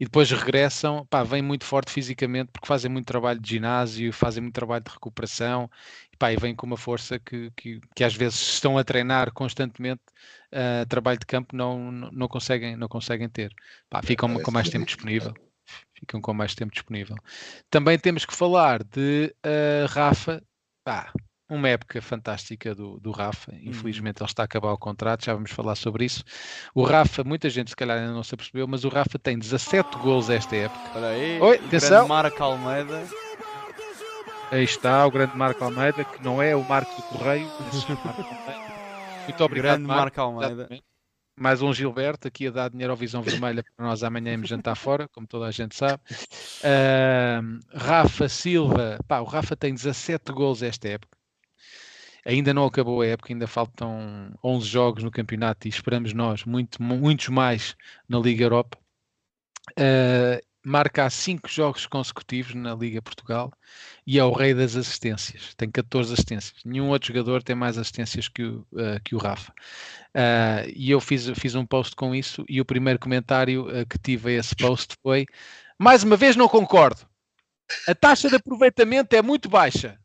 e 0.00 0.04
depois 0.04 0.30
regressam, 0.30 1.04
pá, 1.06 1.22
vem 1.24 1.42
muito 1.42 1.64
forte 1.64 1.92
fisicamente 1.92 2.50
porque 2.52 2.66
fazem 2.66 2.90
muito 2.90 3.06
trabalho 3.06 3.40
de 3.40 3.50
ginásio, 3.50 4.12
fazem 4.12 4.42
muito 4.42 4.54
trabalho 4.54 4.84
de 4.84 4.92
recuperação 4.92 5.70
e, 6.12 6.16
pá, 6.16 6.32
e 6.32 6.36
vêm 6.36 6.54
com 6.54 6.66
uma 6.66 6.76
força 6.76 7.18
que, 7.18 7.50
que, 7.56 7.80
que 7.94 8.04
às 8.04 8.14
vezes 8.14 8.40
estão 8.40 8.78
a 8.78 8.84
treinar 8.84 9.32
constantemente, 9.32 10.02
ah, 10.52 10.86
trabalho 10.88 11.18
de 11.18 11.26
campo 11.26 11.54
não, 11.56 11.92
não, 11.92 12.10
não 12.12 12.28
conseguem, 12.28 12.76
não 12.76 12.88
conseguem 12.88 13.28
ter. 13.28 13.52
Pá, 13.90 14.00
ficam 14.02 14.38
com 14.40 14.50
mais 14.50 14.68
tempo 14.70 14.86
disponível 14.86 15.34
ficam 15.94 16.20
com 16.20 16.34
mais 16.34 16.54
tempo 16.54 16.72
disponível. 16.72 17.16
Também 17.70 17.98
temos 17.98 18.24
que 18.24 18.34
falar 18.34 18.82
de 18.82 19.34
uh, 19.44 19.86
Rafa, 19.88 20.42
pá, 20.84 21.12
uma 21.48 21.68
época 21.68 22.00
fantástica 22.00 22.74
do, 22.74 22.98
do 22.98 23.10
Rafa. 23.10 23.54
Infelizmente 23.62 24.20
ele 24.20 24.28
está 24.28 24.42
a 24.42 24.44
acabar 24.44 24.72
o 24.72 24.78
contrato, 24.78 25.24
já 25.24 25.34
vamos 25.34 25.50
falar 25.50 25.74
sobre 25.76 26.04
isso. 26.04 26.24
O 26.74 26.82
Rafa, 26.82 27.22
muita 27.22 27.50
gente 27.50 27.70
se 27.70 27.76
calhar 27.76 27.98
ainda 27.98 28.12
não 28.12 28.22
se 28.22 28.34
apercebeu, 28.34 28.66
mas 28.66 28.84
o 28.84 28.88
Rafa 28.88 29.18
tem 29.18 29.38
17 29.38 29.98
gols 29.98 30.30
esta 30.30 30.56
época. 30.56 30.90
Olha 30.94 31.08
aí, 31.08 31.40
Oi, 31.40 31.58
o 31.58 31.66
atenção. 31.66 31.90
grande 31.90 32.08
Marco 32.08 32.42
Almeida. 32.42 33.04
Aí 34.50 34.64
está 34.64 35.06
o 35.06 35.10
grande 35.10 35.36
Marco 35.36 35.64
Almeida, 35.64 36.04
que 36.04 36.22
não 36.22 36.40
é 36.40 36.54
o 36.54 36.62
Marco 36.64 36.94
do 36.94 37.02
Correio, 37.08 37.46
Marco. 38.04 38.24
Muito 39.24 39.42
obrigado, 39.42 39.78
Grande 39.78 39.86
Marco 39.86 40.20
Almeida. 40.20 40.52
Exatamente. 40.52 40.93
Mais 41.36 41.60
um 41.62 41.72
Gilberto 41.72 42.28
aqui 42.28 42.46
a 42.46 42.50
dar 42.50 42.70
dinheiro 42.70 42.92
ao 42.92 42.96
Visão 42.96 43.22
Vermelha 43.22 43.64
para 43.76 43.86
nós 43.86 44.02
amanhã 44.04 44.32
irmos 44.32 44.48
jantar 44.48 44.76
fora, 44.76 45.08
como 45.08 45.26
toda 45.26 45.46
a 45.46 45.50
gente 45.50 45.74
sabe. 45.74 46.02
Uh, 46.60 47.58
Rafa 47.76 48.28
Silva, 48.28 48.98
pá, 49.08 49.20
o 49.20 49.24
Rafa 49.24 49.56
tem 49.56 49.74
17 49.74 50.32
gols 50.32 50.62
esta 50.62 50.88
época. 50.88 51.18
Ainda 52.24 52.54
não 52.54 52.64
acabou 52.64 53.02
a 53.02 53.06
época, 53.06 53.32
ainda 53.32 53.46
faltam 53.46 54.32
11 54.42 54.66
jogos 54.66 55.04
no 55.04 55.10
campeonato 55.10 55.66
e 55.66 55.70
esperamos 55.70 56.12
nós 56.14 56.44
muito, 56.44 56.82
muitos 56.82 57.28
mais 57.28 57.76
na 58.08 58.18
Liga 58.18 58.44
Europa. 58.44 58.78
Uh, 59.72 60.40
marca 60.64 61.04
há 61.04 61.10
5 61.10 61.48
jogos 61.48 61.86
consecutivos 61.86 62.54
na 62.54 62.74
Liga 62.74 63.02
Portugal 63.02 63.52
e 64.06 64.18
é 64.18 64.24
o 64.24 64.32
rei 64.32 64.54
das 64.54 64.74
assistências. 64.74 65.54
Tem 65.54 65.70
14 65.70 66.12
assistências. 66.12 66.64
Nenhum 66.64 66.88
outro 66.88 67.08
jogador 67.08 67.42
tem 67.42 67.54
mais 67.54 67.76
assistências 67.76 68.28
que 68.28 68.42
o, 68.42 68.66
uh, 68.72 69.00
que 69.04 69.14
o 69.14 69.18
Rafa. 69.18 69.52
Uh, 70.14 70.70
e 70.74 70.90
eu 70.90 71.00
fiz, 71.00 71.28
fiz 71.38 71.54
um 71.54 71.66
post 71.66 71.94
com 71.94 72.14
isso 72.14 72.44
e 72.48 72.60
o 72.60 72.64
primeiro 72.64 72.98
comentário 72.98 73.68
uh, 73.68 73.86
que 73.86 73.98
tive 73.98 74.30
a 74.30 74.38
esse 74.40 74.56
post 74.56 74.96
foi 75.02 75.26
mais 75.78 76.02
uma 76.02 76.16
vez 76.16 76.34
não 76.34 76.48
concordo. 76.48 77.06
A 77.86 77.94
taxa 77.94 78.28
de 78.28 78.36
aproveitamento 78.36 79.14
é 79.14 79.22
muito 79.22 79.48
baixa. 79.48 79.98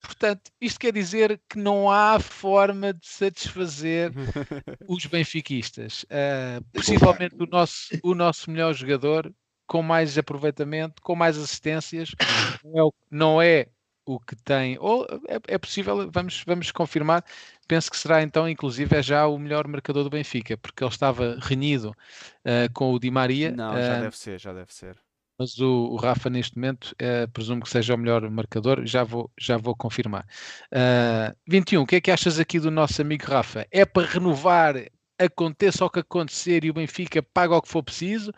Portanto, 0.00 0.50
isto 0.60 0.80
quer 0.80 0.92
dizer 0.92 1.40
que 1.48 1.56
não 1.56 1.88
há 1.88 2.18
forma 2.18 2.92
de 2.92 3.06
satisfazer 3.06 4.10
os 4.88 5.06
benfiquistas. 5.06 6.04
Uh, 6.04 6.62
possivelmente 6.72 7.36
o 7.38 7.46
nosso, 7.46 7.88
o 8.02 8.14
nosso 8.14 8.50
melhor 8.50 8.74
jogador, 8.74 9.32
com 9.72 9.82
mais 9.82 10.18
aproveitamento, 10.18 11.00
com 11.00 11.16
mais 11.16 11.38
assistências, 11.38 12.10
não 12.62 12.78
é 12.78 12.82
o, 12.84 12.94
não 13.10 13.42
é 13.42 13.68
o 14.04 14.20
que 14.20 14.36
tem, 14.36 14.76
ou 14.78 15.06
é, 15.26 15.54
é, 15.54 15.56
possível, 15.56 16.10
vamos, 16.10 16.44
vamos 16.46 16.70
confirmar, 16.70 17.24
penso 17.66 17.90
que 17.90 17.96
será 17.96 18.22
então, 18.22 18.46
inclusive, 18.46 18.94
é 18.94 19.02
já 19.02 19.26
o 19.26 19.38
melhor 19.38 19.66
marcador 19.66 20.04
do 20.04 20.10
Benfica, 20.10 20.58
porque 20.58 20.84
ele 20.84 20.90
estava 20.90 21.38
renhido 21.40 21.90
uh, 21.90 22.70
com 22.74 22.92
o 22.92 22.98
Di 22.98 23.10
Maria. 23.10 23.50
Não, 23.50 23.72
já 23.72 23.98
uh, 23.98 24.00
deve 24.02 24.18
ser, 24.18 24.38
já 24.38 24.52
deve 24.52 24.74
ser 24.74 24.94
mas 25.38 25.58
o, 25.58 25.88
o, 25.90 25.96
Rafa 25.96 26.28
neste 26.28 26.56
momento 26.56 26.92
uh, 26.92 27.28
presumo 27.32 27.62
que 27.62 27.70
seja 27.70 27.94
o 27.94 27.98
melhor 27.98 28.28
marcador, 28.30 28.84
já 28.84 29.02
vou, 29.02 29.28
já 29.40 29.56
vou 29.56 29.74
confirmar. 29.74 30.24
Uh, 30.70 31.34
21, 31.48 31.82
o 31.82 31.86
que 31.86 31.96
é 31.96 32.00
que 32.00 32.10
achas 32.10 32.38
aqui 32.38 32.60
do 32.60 32.70
nosso 32.70 33.00
amigo 33.00 33.24
Rafa? 33.26 33.66
É 33.70 33.84
para 33.84 34.06
renovar, 34.06 34.76
aconteça 35.18 35.84
o 35.84 35.90
que 35.90 36.00
acontecer 36.00 36.64
e 36.64 36.70
o 36.70 36.74
Benfica 36.74 37.22
paga 37.22 37.56
o 37.56 37.62
que 37.62 37.68
for 37.68 37.82
preciso, 37.82 38.32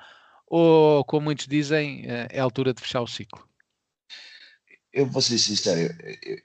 ou 0.57 1.05
como 1.05 1.25
muitos 1.25 1.49
dizem, 1.49 2.03
uh, 2.03 2.29
é 2.31 2.39
a 2.39 2.45
altura 2.45 2.73
de 2.73 2.81
fechar 2.81 3.01
o 3.01 3.09
ciclo? 3.09 3.45
Eu 4.93 5.05
vou 5.07 5.21
ser 5.21 5.37
sincero, 5.39 5.93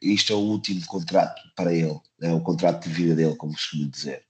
isto 0.01 0.33
é 0.33 0.35
o 0.35 0.39
último 0.39 0.83
contrato 0.87 1.39
para 1.55 1.71
ele, 1.71 1.99
é 2.19 2.33
o 2.33 2.41
contrato 2.41 2.89
de 2.89 2.95
vida 2.95 3.15
dele, 3.15 3.35
como 3.35 3.53
costumo 3.53 3.87
dizer. 3.87 4.25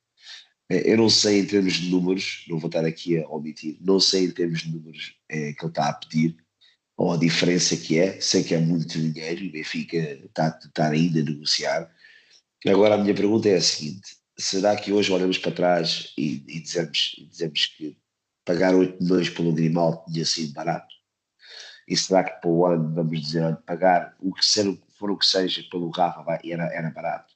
Eu 0.70 0.98
não 0.98 1.10
sei 1.10 1.40
em 1.40 1.46
termos 1.46 1.76
de 1.76 1.90
números, 1.90 2.46
não 2.50 2.60
vou 2.60 2.68
estar 2.68 2.84
aqui 2.84 3.18
a 3.18 3.28
omitir, 3.30 3.78
não 3.80 4.02
sei 4.02 4.26
em 4.26 4.32
termos 4.32 4.64
de 4.64 4.72
números 4.72 5.16
é, 5.30 5.54
que 5.54 5.64
ele 5.64 5.72
está 5.72 5.88
a 5.88 5.94
pedir, 5.94 6.36
ou 6.98 7.14
a 7.14 7.18
diferença 7.18 7.78
que 7.78 7.98
é, 7.98 8.20
sei 8.20 8.44
que 8.44 8.54
é 8.54 8.60
muito 8.60 9.00
dinheiro 9.00 9.42
e 9.42 9.48
o 9.48 9.52
Benfica 9.54 9.98
está, 9.98 10.60
está 10.62 10.90
ainda 10.90 11.22
a 11.22 11.24
negociar. 11.24 11.90
Agora 12.68 12.96
a 12.96 12.98
minha 12.98 13.16
pergunta 13.16 13.48
é 13.48 13.56
a 13.56 13.62
seguinte: 13.62 14.18
será 14.38 14.76
que 14.76 14.92
hoje 14.92 15.10
olhamos 15.10 15.38
para 15.38 15.54
trás 15.54 16.12
e, 16.18 16.44
e 16.46 16.60
dizemos, 16.60 17.16
dizemos 17.32 17.66
que 17.68 17.98
pagar 18.50 18.74
8 18.74 19.04
milhões 19.04 19.30
pelo 19.30 19.54
Grimaldo 19.54 20.02
tinha 20.12 20.26
sido 20.26 20.54
barato? 20.54 20.88
E 21.88 21.96
será 21.96 22.24
que 22.24 22.42
para 22.42 22.50
o 22.50 22.66
ano 22.66 22.96
vamos 22.96 23.22
dizer, 23.22 23.56
pagar 23.58 24.16
o 24.20 24.34
que 24.34 24.44
for 24.98 25.12
o 25.12 25.18
que 25.18 25.26
seja 25.26 25.64
pelo 25.70 25.92
Rafa 25.92 26.24
vai, 26.24 26.40
era, 26.44 26.64
era 26.74 26.90
barato? 26.90 27.32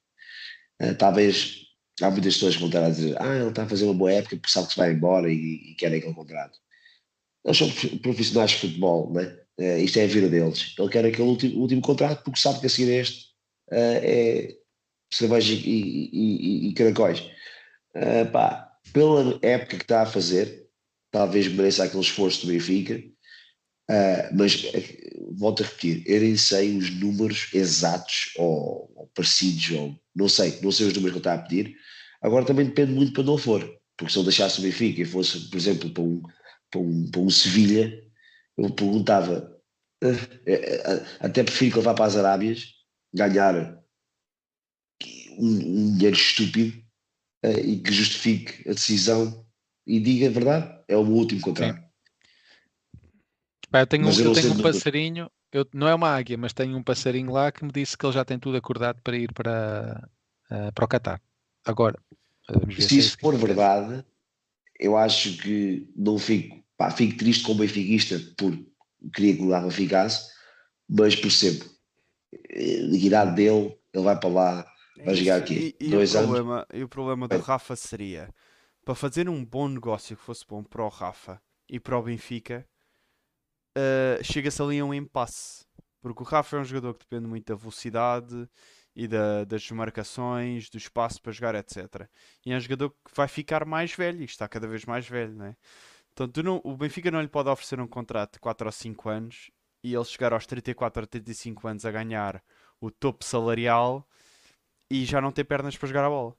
Uh, 0.82 0.96
talvez 0.96 1.68
há 2.02 2.10
muitas 2.10 2.34
pessoas 2.34 2.56
que 2.56 2.62
vão 2.62 2.70
estar 2.70 2.84
a 2.84 2.90
dizer 2.90 3.16
ah, 3.22 3.36
ele 3.36 3.50
está 3.50 3.62
a 3.62 3.70
fazer 3.70 3.86
uma 3.86 3.94
boa 3.94 4.12
época 4.12 4.38
porque 4.38 4.52
sabe 4.52 4.66
que 4.66 4.74
se 4.74 4.80
vai 4.80 4.92
embora 4.92 5.32
e, 5.32 5.72
e 5.72 5.76
quer 5.76 5.94
aquele 5.94 6.16
contrato. 6.16 6.58
Eles 7.46 7.58
são 7.58 7.70
profissionais 8.00 8.52
de 8.52 8.58
futebol, 8.58 9.14
né? 9.14 9.38
Uh, 9.60 9.78
isto 9.78 10.00
é 10.00 10.06
a 10.06 10.08
vida 10.08 10.28
deles. 10.28 10.74
Ele 10.80 10.90
quer 10.90 11.06
aquele 11.06 11.28
último, 11.28 11.62
último 11.62 11.82
contrato 11.82 12.24
porque 12.24 12.40
sabe 12.40 12.60
que 12.60 12.66
a 12.66 12.70
seguir 12.70 12.92
este 12.92 13.26
uh, 13.72 14.02
é 14.02 14.56
cerveja 15.12 15.54
e, 15.54 15.60
e, 15.60 16.10
e, 16.12 16.70
e 16.70 16.74
caracóis. 16.74 17.20
Uh, 17.96 18.32
pá, 18.32 18.72
pela 18.92 19.38
época 19.44 19.78
que 19.78 19.84
está 19.84 20.02
a 20.02 20.08
fazer, 20.08 20.63
talvez 21.14 21.48
mereça 21.48 21.84
aquele 21.84 22.02
esforço 22.02 22.42
do 22.42 22.52
Benfica, 22.52 22.98
uh, 23.90 24.36
mas 24.36 24.66
volto 25.38 25.62
a 25.62 25.66
repetir, 25.68 26.04
eu 26.08 26.20
nem 26.20 26.36
sei 26.36 26.76
os 26.76 26.90
números 26.90 27.50
exatos 27.54 28.34
ou, 28.36 28.92
ou, 28.96 29.08
parecidos, 29.14 29.70
ou 29.78 29.96
não 30.16 30.28
sei, 30.28 30.60
não 30.62 30.72
sei 30.72 30.88
os 30.88 30.94
números 30.94 31.12
que 31.12 31.18
ele 31.20 31.36
está 31.36 31.36
a 31.36 31.38
pedir. 31.38 31.76
Agora 32.20 32.46
também 32.46 32.66
depende 32.66 32.94
muito 32.94 33.14
para 33.14 33.32
ele 33.32 33.40
for, 33.40 33.80
porque 33.96 34.12
se 34.12 34.18
ele 34.18 34.26
deixasse 34.26 34.60
o 34.60 34.64
Benfica 34.64 35.02
e 35.02 35.06
fosse, 35.06 35.52
por 35.52 35.58
exemplo, 35.58 35.92
para 35.92 36.04
um, 36.04 36.24
para 36.72 36.82
um, 36.82 37.12
para 37.12 37.22
um 37.22 37.30
Sevilha, 37.30 38.04
eu 38.58 38.72
perguntava, 38.72 39.56
uh, 40.04 41.06
até 41.20 41.44
prefiro 41.44 41.74
que 41.74 41.78
ele 41.78 41.86
vá 41.86 41.94
para 41.94 42.06
as 42.06 42.18
Arábias, 42.18 42.74
ganhar 43.14 43.80
um, 45.38 45.56
um 45.58 45.94
dinheiro 45.96 46.16
estúpido 46.16 46.76
uh, 47.46 47.60
e 47.60 47.80
que 47.80 47.94
justifique 47.94 48.68
a 48.68 48.74
decisão 48.74 49.43
e 49.86 50.00
diga 50.00 50.28
a 50.28 50.32
verdade, 50.32 50.84
é 50.88 50.98
o 50.98 51.04
meu 51.04 51.16
último 51.16 51.42
contrato. 51.42 51.82
Pá, 53.70 53.82
eu 53.82 53.88
tenho, 53.88 54.06
um, 54.06 54.12
eu 54.12 54.34
tenho 54.34 54.54
um 54.54 54.62
passarinho, 54.62 55.32
eu, 55.52 55.68
não 55.74 55.88
é 55.88 55.96
uma 55.96 56.10
águia, 56.10 56.38
mas 56.38 56.54
tenho 56.54 56.78
um 56.78 56.84
passarinho 56.84 57.32
lá 57.32 57.52
que 57.52 57.66
me 57.66 57.72
disse 57.72 57.98
que 57.98 58.06
ele 58.06 58.14
já 58.14 58.24
tem 58.24 58.38
tudo 58.38 58.58
acordado 58.58 59.02
para 59.02 59.18
ir 59.18 59.34
para, 59.34 60.08
uh, 60.52 60.72
para 60.74 60.86
o 60.86 60.88
Qatar. 60.88 61.22
Agora, 61.66 61.98
se, 62.76 62.82
se 62.82 62.98
isso 63.00 63.18
for 63.20 63.36
verdade, 63.36 64.06
eu 64.80 64.98
acho 64.98 65.38
que 65.38 65.88
não 65.96 66.20
fico, 66.20 66.64
pá, 66.78 66.92
fico 66.92 67.18
triste 67.18 67.44
como 67.44 67.60
benfiquista 67.60 68.20
por 68.38 68.54
queria 69.12 69.36
que 69.36 69.42
o 69.42 69.48
Lava 69.48 69.70
ficasse, 69.72 70.32
mas 70.88 71.16
percebo, 71.16 71.66
a 72.34 72.96
idade 72.96 73.36
dele, 73.36 73.78
ele 73.94 74.04
vai 74.04 74.20
para 74.20 74.30
lá, 74.30 74.66
vai 75.04 75.16
jogar 75.16 75.38
aqui 75.38 75.76
e, 75.80 75.90
e 75.90 75.96
o 75.96 75.98
anos. 75.98 76.12
Problema, 76.12 76.68
e 76.74 76.84
o 76.84 76.90
problema 76.90 77.28
do 77.28 77.38
Rafa 77.40 77.76
seria, 77.76 78.30
para 78.84 78.96
fazer 78.96 79.30
um 79.30 79.44
bom 79.44 79.68
negócio 79.68 80.16
que 80.18 80.24
fosse 80.24 80.46
bom 80.46 80.64
para 80.64 80.84
o 80.84 80.90
Rafa 80.90 81.42
e 81.70 81.80
para 81.80 81.98
o 81.98 82.04
Benfica, 82.04 82.68
uh, 83.78 84.24
chega-se 84.24 84.62
ali 84.62 84.80
a 84.80 84.86
um 84.86 84.94
impasse. 84.94 85.66
Porque 86.02 86.22
o 86.22 86.26
Rafa 86.26 86.58
é 86.58 86.60
um 86.60 86.66
jogador 86.66 86.94
que 86.94 87.06
depende 87.06 87.28
muito 87.28 87.46
da 87.46 87.56
velocidade 87.56 88.50
e 88.96 89.08
da, 89.08 89.46
das 89.46 89.70
marcações, 89.72 90.70
do 90.70 90.78
espaço 90.78 91.22
para 91.22 91.32
jogar, 91.32 91.56
etc. 91.56 92.08
E 92.46 92.52
é 92.52 92.58
um 92.58 92.60
jogador 92.60 92.90
que 92.90 93.16
vai 93.16 93.28
ficar 93.28 93.66
mais 93.66 93.94
velho 93.94 94.22
e 94.22 94.26
está 94.26 94.48
cada 94.48 94.68
vez 94.68 94.86
mais 94.86 95.08
velho, 95.08 95.34
não 95.34 95.46
é? 95.46 95.56
Então, 96.12 96.30
não, 96.44 96.62
o 96.64 96.78
Benfica 96.78 97.10
não 97.10 97.22
lhe 97.22 97.28
pode 97.28 97.50
oferecer 97.50 97.80
um 97.80 97.88
contrato 97.88 98.34
de 98.34 98.40
4 98.40 98.68
ou 98.68 98.72
5 98.72 99.10
anos 99.10 99.50
e 99.84 99.96
ele 99.96 100.06
chegar 100.06 100.32
aos 100.34 100.46
34 100.46 101.04
ou 101.04 101.08
35 101.08 101.68
anos 101.68 101.86
a 101.86 101.92
ganhar 101.92 102.44
o 102.80 102.92
topo 102.92 103.26
salarial 103.26 104.08
e 104.92 105.06
já 105.06 105.20
não 105.20 105.32
ter 105.32 105.46
pernas 105.46 105.76
para 105.76 105.88
jogar 105.88 106.06
a 106.06 106.10
bola. 106.10 106.36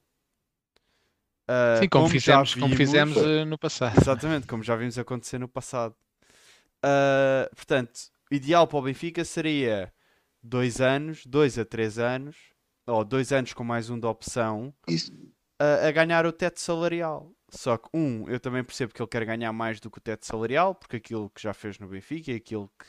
Uh, 1.48 1.80
Sim, 1.80 1.88
como, 1.88 2.04
como 2.04 2.08
fizemos, 2.08 2.54
vimos, 2.54 2.68
como 2.68 2.76
fizemos 2.76 3.16
uh, 3.16 3.44
no 3.44 3.58
passado. 3.58 3.98
Exatamente, 4.00 4.46
como 4.46 4.62
já 4.62 4.76
vimos 4.76 4.98
acontecer 4.98 5.38
no 5.38 5.48
passado. 5.48 5.94
Uh, 6.84 7.54
portanto, 7.54 8.00
ideal 8.30 8.66
para 8.66 8.78
o 8.78 8.82
Benfica 8.82 9.24
seria 9.24 9.92
2 10.42 10.80
anos, 10.80 11.26
2 11.26 11.58
a 11.58 11.64
3 11.64 11.98
anos, 11.98 12.36
ou 12.86 13.04
2 13.04 13.32
anos 13.32 13.52
com 13.52 13.64
mais 13.64 13.90
um 13.90 13.98
de 13.98 14.06
opção, 14.06 14.74
a, 15.58 15.88
a, 15.88 15.92
ganhar 15.92 16.26
o 16.26 16.32
teto 16.32 16.60
salarial. 16.60 17.30
Só 17.50 17.76
que, 17.76 17.88
um, 17.94 18.28
eu 18.28 18.40
também 18.40 18.64
percebo 18.64 18.92
que 18.92 19.00
ele 19.00 19.08
quer 19.08 19.24
ganhar 19.24 19.52
mais 19.52 19.80
do 19.80 19.90
que 19.90 19.98
o 19.98 20.00
teto 20.00 20.26
salarial, 20.26 20.74
porque 20.74 20.96
aquilo 20.96 21.30
que 21.30 21.42
já 21.42 21.54
fez 21.54 21.78
no 21.78 21.86
Benfica 21.86 22.32
é 22.32 22.36
aquilo 22.36 22.70
que 22.78 22.86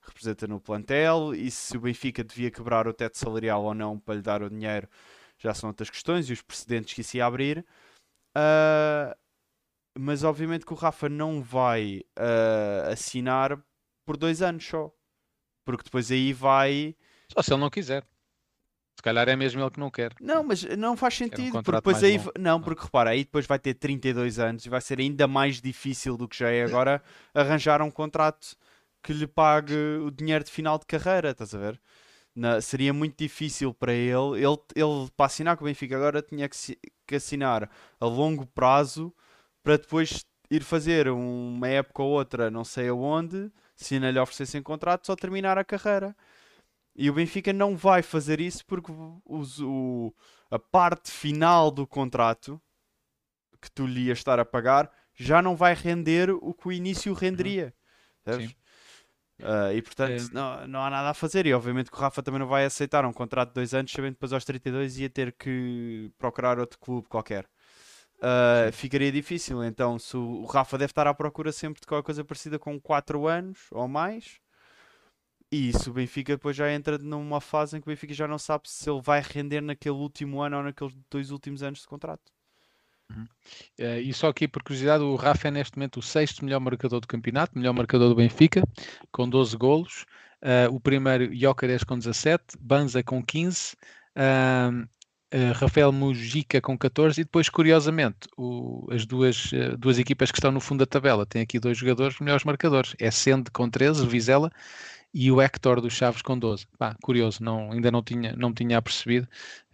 representa 0.00 0.46
no 0.46 0.60
plantel, 0.60 1.34
e 1.34 1.50
se 1.50 1.76
o 1.76 1.80
Benfica 1.80 2.24
devia 2.24 2.50
quebrar 2.50 2.88
o 2.88 2.92
teto 2.92 3.18
salarial 3.18 3.64
ou 3.64 3.74
não 3.74 3.98
para 3.98 4.14
lhe 4.14 4.22
dar 4.22 4.42
o 4.42 4.50
dinheiro, 4.50 4.88
já 5.38 5.54
são 5.54 5.68
outras 5.68 5.90
questões 5.90 6.28
e 6.28 6.32
os 6.32 6.42
precedentes 6.42 6.94
que 6.94 7.02
isso 7.02 7.16
ia 7.16 7.26
abrir. 7.26 7.64
Uh, 8.38 9.18
mas 9.98 10.22
obviamente 10.22 10.64
que 10.64 10.72
o 10.72 10.76
Rafa 10.76 11.08
não 11.08 11.42
vai 11.42 12.02
uh, 12.16 12.92
assinar 12.92 13.58
por 14.06 14.16
dois 14.16 14.40
anos 14.42 14.64
só. 14.64 14.92
Porque 15.64 15.84
depois 15.84 16.10
aí 16.10 16.32
vai. 16.32 16.96
Só 17.32 17.42
se 17.42 17.52
ele 17.52 17.60
não 17.60 17.68
quiser. 17.68 18.06
Se 18.96 19.02
calhar 19.02 19.28
é 19.28 19.36
mesmo 19.36 19.60
ele 19.60 19.70
que 19.70 19.78
não 19.78 19.90
quer. 19.90 20.14
Não, 20.20 20.42
mas 20.42 20.64
não 20.76 20.96
faz 20.96 21.14
sentido. 21.14 21.58
Um 21.58 21.62
porque 21.62 21.72
depois 21.72 22.02
aí. 22.02 22.18
Bom. 22.18 22.30
Não, 22.38 22.60
porque 22.60 22.82
repara, 22.82 23.10
aí 23.10 23.24
depois 23.24 23.46
vai 23.46 23.58
ter 23.58 23.74
32 23.74 24.38
anos 24.38 24.64
e 24.64 24.68
vai 24.68 24.80
ser 24.80 24.98
ainda 24.98 25.26
mais 25.28 25.60
difícil 25.60 26.16
do 26.16 26.26
que 26.26 26.36
já 26.36 26.50
é 26.50 26.64
agora 26.64 27.02
arranjar 27.34 27.82
um 27.82 27.90
contrato 27.90 28.56
que 29.02 29.12
lhe 29.12 29.26
pague 29.26 29.74
o 29.74 30.10
dinheiro 30.10 30.44
de 30.44 30.50
final 30.50 30.78
de 30.78 30.86
carreira, 30.86 31.30
estás 31.30 31.54
a 31.54 31.58
ver? 31.58 31.80
Na, 32.34 32.60
seria 32.60 32.92
muito 32.92 33.16
difícil 33.16 33.74
para 33.74 33.92
ele. 33.92 34.36
ele. 34.36 34.58
Ele, 34.74 35.10
para 35.16 35.26
assinar 35.26 35.56
com 35.56 35.64
o 35.64 35.68
Benfica 35.68 35.96
agora, 35.96 36.22
tinha 36.22 36.48
que, 36.48 36.56
que 37.08 37.16
assinar 37.16 37.70
a 37.98 38.06
longo 38.06 38.46
prazo 38.46 39.12
para 39.62 39.78
depois 39.78 40.24
ir 40.50 40.62
fazer 40.62 41.08
uma 41.08 41.68
época 41.68 42.02
ou 42.02 42.10
outra, 42.10 42.50
não 42.50 42.64
sei 42.64 42.88
aonde, 42.88 43.50
se 43.74 43.98
não 43.98 44.10
lhe 44.10 44.18
oferecessem 44.18 44.62
contrato, 44.62 45.06
só 45.06 45.16
terminar 45.16 45.58
a 45.58 45.64
carreira. 45.64 46.14
E 46.94 47.08
o 47.08 47.14
Benfica 47.14 47.52
não 47.52 47.76
vai 47.76 48.02
fazer 48.02 48.40
isso 48.40 48.64
porque 48.66 48.92
o, 48.92 49.22
o, 49.24 50.14
a 50.50 50.58
parte 50.58 51.10
final 51.10 51.70
do 51.70 51.86
contrato, 51.86 52.60
que 53.60 53.70
tu 53.70 53.86
lhe 53.86 54.06
ias 54.06 54.18
estar 54.18 54.38
a 54.38 54.44
pagar 54.44 54.90
já 55.14 55.42
não 55.42 55.56
vai 55.56 55.74
render 55.74 56.30
o 56.30 56.54
que 56.54 56.68
o 56.68 56.72
início 56.72 57.12
renderia. 57.12 57.74
Sabes? 58.24 58.50
Sim. 58.50 58.56
Uh, 59.40 59.72
e 59.72 59.80
portanto 59.82 60.10
É. 60.10 60.34
não, 60.34 60.66
não 60.66 60.82
há 60.82 60.90
nada 60.90 61.10
a 61.10 61.14
fazer. 61.14 61.46
E 61.46 61.54
obviamente 61.54 61.90
que 61.90 61.96
o 61.96 62.00
Rafa 62.00 62.22
também 62.22 62.40
não 62.40 62.46
vai 62.46 62.64
aceitar 62.64 63.04
um 63.04 63.12
contrato 63.12 63.48
de 63.50 63.54
dois 63.54 63.72
anos, 63.74 63.92
sabendo 63.92 64.12
que 64.12 64.16
depois 64.16 64.32
aos 64.32 64.44
32 64.44 64.98
ia 64.98 65.08
ter 65.10 65.32
que 65.32 66.10
procurar 66.18 66.58
outro 66.58 66.78
clube 66.78 67.08
qualquer. 67.08 67.48
Uh, 68.18 68.72
ficaria 68.72 69.12
difícil. 69.12 69.62
Então, 69.62 69.98
se 69.98 70.16
o, 70.16 70.44
Rafa 70.44 70.76
deve 70.76 70.90
estar 70.90 71.06
à 71.06 71.14
procura 71.14 71.52
sempre 71.52 71.80
de 71.80 71.86
qualquer 71.86 72.04
coisa 72.04 72.24
parecida 72.24 72.58
com 72.58 72.80
4 72.80 73.26
anos 73.26 73.68
ou 73.70 73.86
mais. 73.86 74.40
E 75.50 75.70
isso 75.70 75.90
o 75.90 75.94
Benfica 75.94 76.34
depois 76.34 76.54
já 76.54 76.70
entra 76.70 76.98
numa 76.98 77.40
fase 77.40 77.76
em 77.76 77.80
que 77.80 77.86
o 77.86 77.90
Benfica 77.90 78.12
já 78.12 78.28
não 78.28 78.38
sabe 78.38 78.68
se 78.68 78.90
ele 78.90 79.00
vai 79.00 79.22
render 79.22 79.62
naquele 79.62 79.94
último 79.94 80.42
ano 80.42 80.58
ou 80.58 80.62
naqueles 80.62 80.94
dois 81.10 81.30
últimos 81.30 81.62
anos 81.62 81.80
de 81.80 81.86
contrato. 81.86 82.30
Eh, 83.78 84.00
e 84.02 84.12
só 84.12 84.28
aqui 84.28 84.46
por 84.46 84.62
curiosidade, 84.62 85.02
o 85.02 85.16
Rafa 85.16 85.48
é 85.48 85.50
neste 85.50 85.76
momento 85.76 85.98
o 85.98 86.02
sexto 86.02 86.44
melhor 86.44 86.60
marcador 86.60 87.00
do 87.00 87.06
campeonato, 87.06 87.56
melhor 87.58 87.72
marcador 87.72 88.08
do 88.08 88.14
Benfica, 88.14 88.62
com 89.10 89.28
12 89.28 89.56
golos. 89.56 90.04
Eh, 90.42 90.68
o 90.70 90.78
primeiro, 90.78 91.34
Jóqueres 91.34 91.84
com 91.84 91.98
17, 91.98 92.44
Banza 92.60 93.02
com 93.02 93.22
15, 93.24 93.74
ahm, 94.14 94.84
eh, 95.30 95.52
Rafael 95.52 95.92
Mujica 95.92 96.60
com 96.60 96.76
14 96.78 97.20
e 97.20 97.24
depois, 97.24 97.48
curiosamente, 97.48 98.28
o- 98.36 98.86
as 98.90 99.04
duas, 99.06 99.50
duas 99.78 99.98
equipas 99.98 100.30
que 100.30 100.38
estão 100.38 100.50
no 100.52 100.60
fundo 100.60 100.80
da 100.80 100.86
tabela 100.86 101.26
têm 101.26 101.42
aqui 101.42 101.58
dois 101.58 101.76
jogadores 101.76 102.18
melhores 102.20 102.44
marcadores. 102.44 102.94
É 102.98 103.10
Sende 103.10 103.50
com 103.50 103.68
13, 103.68 104.06
Vizela, 104.06 104.50
e 105.12 105.30
o 105.32 105.40
Hector 105.40 105.80
dos 105.80 105.94
Chaves 105.94 106.22
com 106.22 106.38
12. 106.38 106.66
Pá, 106.78 106.94
curioso, 107.02 107.42
não, 107.42 107.72
ainda 107.72 107.90
não 107.90 108.02
tinha, 108.02 108.34
não 108.36 108.52
tinha 108.52 108.78
apercebido 108.78 109.26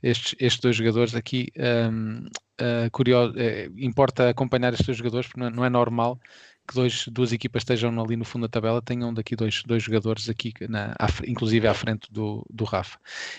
estes, 0.02 0.34
estes 0.38 0.60
dois 0.60 0.76
jogadores 0.76 1.14
aqui. 1.14 1.48
ahm, 1.58 2.26
Uh, 2.60 2.88
curioso, 2.92 3.34
eh, 3.36 3.68
importa 3.78 4.28
acompanhar 4.28 4.72
estes 4.72 4.86
dois 4.86 4.98
jogadores 4.98 5.26
porque 5.26 5.40
não 5.40 5.48
é, 5.48 5.50
não 5.50 5.64
é 5.64 5.68
normal 5.68 6.20
que 6.66 6.74
dois, 6.74 7.06
duas 7.08 7.32
equipas 7.32 7.62
estejam 7.62 8.00
ali 8.02 8.16
no 8.16 8.24
fundo 8.24 8.42
da 8.42 8.48
tabela, 8.48 8.80
tenham 8.80 9.12
daqui 9.12 9.36
dois, 9.36 9.62
dois 9.64 9.82
jogadores 9.82 10.28
aqui, 10.28 10.52
na, 10.68 10.94
à 10.98 11.08
inclusive 11.26 11.66
à 11.66 11.74
frente 11.74 12.10
do, 12.10 12.44
do 12.50 12.64
Rafa. 12.64 12.98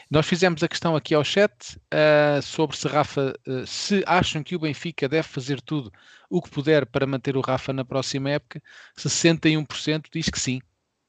Nós 0.09 0.27
fizemos 0.27 0.61
a 0.61 0.67
questão 0.67 0.95
aqui 0.95 1.15
ao 1.15 1.23
chat 1.23 1.51
uh, 1.75 2.41
sobre 2.41 2.77
se 2.77 2.87
Rafa, 2.87 3.33
uh, 3.47 3.65
se 3.65 4.03
acham 4.05 4.43
que 4.43 4.55
o 4.55 4.59
Benfica 4.59 5.09
deve 5.09 5.27
fazer 5.27 5.59
tudo 5.61 5.91
o 6.29 6.41
que 6.41 6.49
puder 6.49 6.85
para 6.85 7.07
manter 7.07 7.35
o 7.35 7.41
Rafa 7.41 7.73
na 7.73 7.83
próxima 7.83 8.29
época, 8.29 8.61
61% 8.97 10.05
diz 10.11 10.29
que 10.29 10.39
sim, 10.39 10.59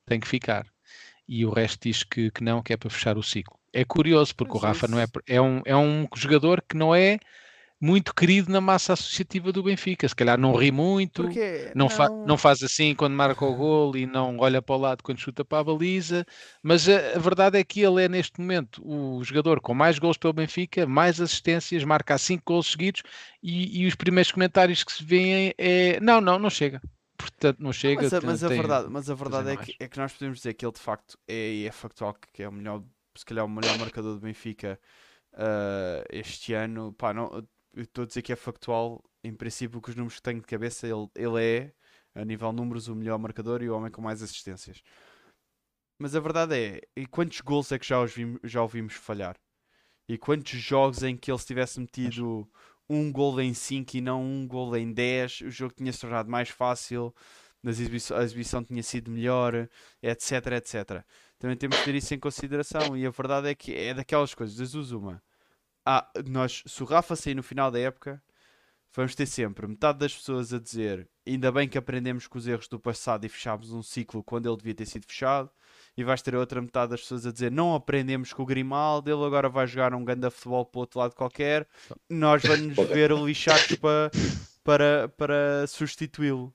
tem 0.06 0.18
que 0.18 0.28
ficar. 0.28 0.66
E 1.28 1.44
o 1.44 1.50
resto 1.50 1.82
diz 1.82 2.02
que, 2.02 2.30
que 2.30 2.42
não, 2.42 2.62
que 2.62 2.72
é 2.72 2.76
para 2.76 2.88
fechar 2.88 3.18
o 3.18 3.22
ciclo. 3.22 3.58
É 3.72 3.84
curioso, 3.84 4.34
porque 4.34 4.56
o 4.56 4.60
é 4.60 4.68
Rafa 4.68 4.88
não 4.88 4.98
é, 4.98 5.06
é, 5.26 5.40
um, 5.40 5.60
é 5.64 5.76
um 5.76 6.06
jogador 6.14 6.62
que 6.66 6.76
não 6.76 6.94
é 6.94 7.18
muito 7.80 8.14
querido 8.14 8.50
na 8.50 8.60
massa 8.60 8.94
associativa 8.94 9.52
do 9.52 9.62
Benfica. 9.62 10.08
Se 10.08 10.14
calhar 10.16 10.38
não 10.38 10.54
ri 10.54 10.70
muito, 10.72 11.22
Porque 11.22 11.72
não, 11.74 11.88
fa- 11.88 12.08
não 12.26 12.38
faz 12.38 12.62
assim 12.62 12.94
quando 12.94 13.14
marca 13.14 13.44
o 13.44 13.54
gol 13.54 13.96
e 13.96 14.06
não 14.06 14.38
olha 14.38 14.62
para 14.62 14.74
o 14.74 14.78
lado 14.78 15.02
quando 15.02 15.18
chuta 15.18 15.44
para 15.44 15.58
a 15.58 15.64
baliza. 15.64 16.24
Mas 16.62 16.88
a, 16.88 17.16
a 17.16 17.18
verdade 17.18 17.58
é 17.58 17.64
que 17.64 17.80
ele 17.80 18.02
é 18.04 18.08
neste 18.08 18.40
momento 18.40 18.82
o 18.86 19.22
jogador 19.22 19.60
com 19.60 19.74
mais 19.74 19.98
gols 19.98 20.16
pelo 20.16 20.32
Benfica, 20.32 20.86
mais 20.86 21.20
assistências, 21.20 21.84
marca 21.84 22.14
há 22.14 22.18
5 22.18 22.42
gols 22.46 22.70
seguidos 22.70 23.02
e, 23.42 23.82
e 23.82 23.86
os 23.86 23.94
primeiros 23.94 24.32
comentários 24.32 24.82
que 24.82 24.92
se 24.92 25.04
veem 25.04 25.52
é 25.58 26.00
não, 26.00 26.20
não, 26.20 26.38
não 26.38 26.50
chega. 26.50 26.80
Portanto, 27.18 27.58
não 27.60 27.72
chega. 27.72 28.02
Mas 28.02 28.12
a, 28.14 28.20
mas 28.20 28.44
a 28.44 28.48
verdade, 28.48 28.88
mas 28.90 29.10
a 29.10 29.14
verdade 29.14 29.50
é 29.50 29.56
que, 29.56 29.74
é 29.80 29.88
que 29.88 29.98
nós 29.98 30.12
podemos 30.12 30.38
dizer 30.38 30.54
que 30.54 30.64
ele 30.64 30.72
de 30.72 30.80
facto 30.80 31.18
é, 31.26 31.64
é 31.64 31.70
factual 31.72 32.14
que- 32.32 32.42
é 32.42 32.48
o 32.48 32.52
melhor, 32.52 32.82
se 33.16 33.24
calhar 33.24 33.44
o 33.44 33.48
melhor 33.48 33.78
marcador 33.78 34.14
do 34.14 34.20
Benfica 34.20 34.78
ah, 35.34 36.04
este 36.10 36.52
ano. 36.54 36.92
Pá, 36.92 37.12
não, 37.14 37.42
estou 37.82 38.04
a 38.04 38.06
dizer 38.06 38.22
que 38.22 38.32
é 38.32 38.36
factual, 38.36 39.02
em 39.22 39.34
princípio, 39.34 39.80
com 39.80 39.90
os 39.90 39.96
números 39.96 40.16
que 40.16 40.22
tenho 40.22 40.40
de 40.40 40.46
cabeça, 40.46 40.86
ele, 40.86 41.08
ele 41.14 41.44
é, 41.44 41.72
a 42.14 42.24
nível 42.24 42.52
números, 42.52 42.88
o 42.88 42.94
melhor 42.94 43.18
marcador 43.18 43.62
e 43.62 43.68
o 43.68 43.76
homem 43.76 43.90
com 43.90 44.00
mais 44.00 44.22
assistências. 44.22 44.82
Mas 45.98 46.14
a 46.14 46.20
verdade 46.20 46.54
é, 46.54 46.80
e 46.96 47.06
quantos 47.06 47.40
gols 47.40 47.72
é 47.72 47.78
que 47.78 47.86
já, 47.86 48.00
os 48.02 48.12
vimos, 48.12 48.40
já 48.44 48.62
o 48.62 48.68
vimos 48.68 48.94
falhar? 48.94 49.36
E 50.08 50.16
quantos 50.18 50.58
jogos 50.58 51.02
em 51.02 51.16
que 51.16 51.30
ele 51.30 51.38
se 51.38 51.46
tivesse 51.46 51.80
metido 51.80 52.48
um 52.88 53.10
gol 53.10 53.40
em 53.40 53.52
5 53.52 53.96
e 53.96 54.00
não 54.00 54.22
um 54.22 54.46
gol 54.46 54.76
em 54.76 54.92
10, 54.92 55.42
o 55.42 55.50
jogo 55.50 55.74
tinha 55.74 55.92
se 55.92 56.00
tornado 56.00 56.30
mais 56.30 56.48
fácil, 56.48 57.14
a 57.64 58.22
exibição 58.22 58.62
tinha 58.62 58.82
sido 58.82 59.10
melhor, 59.10 59.68
etc, 60.02 60.46
etc. 60.52 61.04
Também 61.38 61.56
temos 61.56 61.78
que 61.78 61.84
ter 61.84 61.94
isso 61.96 62.14
em 62.14 62.18
consideração 62.18 62.96
e 62.96 63.04
a 63.04 63.10
verdade 63.10 63.48
é 63.48 63.54
que 63.54 63.74
é 63.74 63.92
daquelas 63.92 64.34
coisas, 64.34 64.56
das 64.56 64.90
uma. 64.92 65.22
Ah, 65.86 66.10
nós, 66.28 66.64
se 66.66 66.82
o 66.82 66.86
Rafa 66.86 67.14
sair 67.14 67.34
no 67.34 67.44
final 67.44 67.70
da 67.70 67.78
época, 67.78 68.20
vamos 68.92 69.14
ter 69.14 69.26
sempre 69.26 69.66
metade 69.68 70.00
das 70.00 70.12
pessoas 70.12 70.52
a 70.52 70.58
dizer 70.58 71.08
ainda 71.24 71.52
bem 71.52 71.68
que 71.68 71.78
aprendemos 71.78 72.26
com 72.26 72.38
os 72.38 72.46
erros 72.48 72.66
do 72.66 72.78
passado 72.78 73.24
e 73.24 73.28
fechámos 73.28 73.70
um 73.72 73.82
ciclo 73.82 74.22
quando 74.22 74.48
ele 74.48 74.56
devia 74.56 74.74
ter 74.74 74.86
sido 74.86 75.06
fechado, 75.06 75.50
e 75.96 76.02
vais 76.04 76.22
ter 76.22 76.34
a 76.34 76.38
outra 76.38 76.60
metade 76.60 76.90
das 76.90 77.00
pessoas 77.02 77.24
a 77.26 77.32
dizer 77.32 77.50
não 77.52 77.74
aprendemos 77.74 78.32
com 78.32 78.42
o 78.42 78.46
Grimaldo, 78.46 79.10
ele 79.10 79.24
agora 79.24 79.48
vai 79.48 79.66
jogar 79.66 79.94
um 79.94 80.04
ganda 80.04 80.30
futebol 80.30 80.64
para 80.64 80.78
o 80.78 80.80
outro 80.80 80.98
lado 80.98 81.14
qualquer, 81.14 81.68
nós 82.10 82.42
vamos 82.42 82.74
ver 82.88 83.12
lixados 83.12 83.76
para, 83.76 84.10
para, 84.64 85.08
para 85.16 85.66
substituí-lo. 85.68 86.52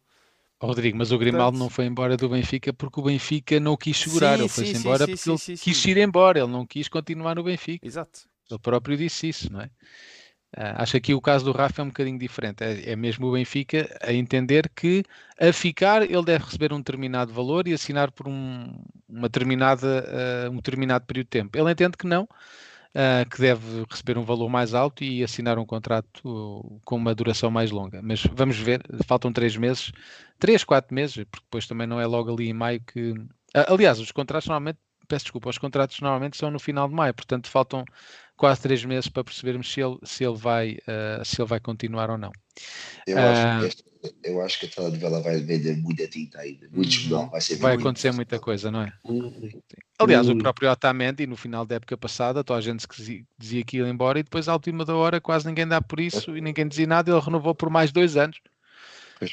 Rodrigo, 0.62 0.98
mas 0.98 1.12
o 1.12 1.18
Grimaldo 1.18 1.52
Portanto- 1.54 1.60
não 1.60 1.70
foi 1.70 1.86
embora 1.86 2.16
do 2.16 2.30
Benfica 2.30 2.72
porque 2.72 3.00
o 3.00 3.04
Benfica 3.04 3.60
não 3.60 3.74
o 3.74 3.78
quis 3.78 3.98
segurar. 3.98 4.36
Sim, 4.38 4.42
ele 4.44 4.50
foi-se 4.50 4.78
embora 4.78 5.06
sim, 5.06 5.12
porque 5.12 5.18
sim, 5.18 5.30
ele 5.32 5.38
sim, 5.40 5.56
quis 5.56 5.78
sim. 5.78 5.90
ir 5.90 5.98
embora, 5.98 6.40
ele 6.40 6.52
não 6.52 6.68
quis 6.68 6.88
continuar 6.88 7.36
no 7.36 7.44
Benfica. 7.44 7.86
Exato. 7.86 8.31
Ele 8.52 8.60
próprio 8.60 8.98
disse 8.98 9.30
isso, 9.30 9.52
não 9.52 9.62
é? 9.62 9.70
Ah, 10.56 10.84
acho 10.84 10.94
que 10.94 10.98
aqui 10.98 11.14
o 11.14 11.22
caso 11.22 11.46
do 11.46 11.52
Rafa 11.54 11.82
é 11.82 11.86
um 11.86 11.88
bocadinho 11.88 12.20
diferente. 12.20 12.64
É, 12.64 12.92
é 12.92 12.96
mesmo 12.96 13.28
o 13.28 13.32
Benfica 13.34 13.88
a 14.02 14.12
entender 14.12 14.70
que 14.76 15.04
a 15.40 15.54
ficar 15.54 16.04
ele 16.04 16.24
deve 16.24 16.44
receber 16.44 16.74
um 16.74 16.78
determinado 16.78 17.34
valor 17.34 17.68
e 17.68 17.74
assinar 17.74 18.12
por 18.12 18.28
um, 18.28 18.84
uma 19.08 19.30
determinada, 19.30 20.46
ah, 20.48 20.50
um 20.50 20.58
determinado 20.58 21.06
período 21.06 21.26
de 21.28 21.30
tempo. 21.30 21.58
Ele 21.58 21.72
entende 21.72 21.96
que 21.98 22.06
não, 22.06 22.28
ah, 22.94 23.26
que 23.30 23.40
deve 23.40 23.86
receber 23.90 24.18
um 24.18 24.24
valor 24.24 24.50
mais 24.50 24.74
alto 24.74 25.04
e 25.04 25.24
assinar 25.24 25.58
um 25.58 25.66
contrato 25.66 26.82
com 26.86 26.96
uma 26.98 27.16
duração 27.16 27.50
mais 27.50 27.72
longa. 27.72 28.02
Mas 28.02 28.24
vamos 28.34 28.58
ver, 28.58 28.82
faltam 29.08 29.32
três 29.32 29.56
meses, 29.56 29.92
três, 30.38 30.64
quatro 30.66 30.94
meses, 30.94 31.16
porque 31.16 31.46
depois 31.46 31.68
também 31.68 31.88
não 31.88 32.00
é 32.02 32.06
logo 32.06 32.34
ali 32.34 32.50
em 32.50 32.54
maio 32.54 32.82
que. 32.82 33.14
Aliás, 33.54 34.00
os 34.00 34.12
contratos 34.12 34.48
normalmente, 34.48 34.80
peço 35.12 35.26
desculpa, 35.26 35.50
os 35.50 35.58
contratos 35.58 36.00
normalmente 36.00 36.38
são 36.38 36.50
no 36.50 36.58
final 36.60 36.88
de 36.88 36.96
maio, 36.96 37.14
portanto 37.14 37.50
faltam 37.50 37.84
quase 38.38 38.62
três 38.62 38.84
meses 38.86 39.10
para 39.10 39.24
percebermos 39.26 39.72
se 39.72 39.82
ele, 39.82 39.98
se 40.04 40.24
ele, 40.24 40.38
vai, 40.38 40.78
ah, 40.88 41.22
se 41.26 41.42
ele 41.42 41.50
vai 41.50 41.60
continuar 41.60 42.10
ou 42.10 42.18
não. 42.18 42.32
Eu, 43.06 43.18
Ah. 43.18 43.32
acho 43.32 43.60
que 43.60 43.66
este- 43.66 43.84
eu 44.24 44.42
acho 44.42 44.60
que 44.60 44.68
vai 45.22 45.38
vender 45.42 45.78
muita 45.78 46.08
tinta 46.08 46.40
ainda, 46.40 46.68
muito 46.72 46.88
Uhum. 46.96 47.02
jornal, 47.02 47.30
vai 47.30 47.42
ser 47.42 47.58
Vai 47.58 47.76
acontecer 47.76 48.12
muita 48.14 48.40
coisa, 48.40 48.72
não 48.72 48.84
é? 48.84 48.94
Hum, 49.06 49.50
Aliás, 50.00 50.28
o 50.28 50.32
Hum. 50.32 50.38
próprio 50.40 50.72
Otamendi, 50.72 51.28
no 51.28 51.36
final 51.36 51.64
da 51.64 51.76
época 51.76 51.96
passada, 51.96 52.44
toda 52.44 52.58
a 52.58 52.62
gente 52.62 52.88
que 52.88 52.96
dizia- 52.96 53.24
dizia 53.38 53.64
que 53.64 53.78
ia 53.78 53.88
embora 53.88 54.18
e 54.20 54.24
depois, 54.24 54.48
à 54.48 54.54
última 54.54 54.84
da 54.84 54.96
hora, 54.96 55.22
quase 55.22 55.46
ninguém 55.46 55.68
dá 55.68 55.80
por 55.80 56.00
isso 56.00 56.36
e 56.36 56.42
ninguém 56.42 56.68
dizia 56.68 56.88
nada. 56.88 57.12
Ele 57.12 57.20
renovou 57.20 57.54
por 57.54 57.70
mais 57.70 57.92
dois 57.92 58.18
anos. 58.18 58.40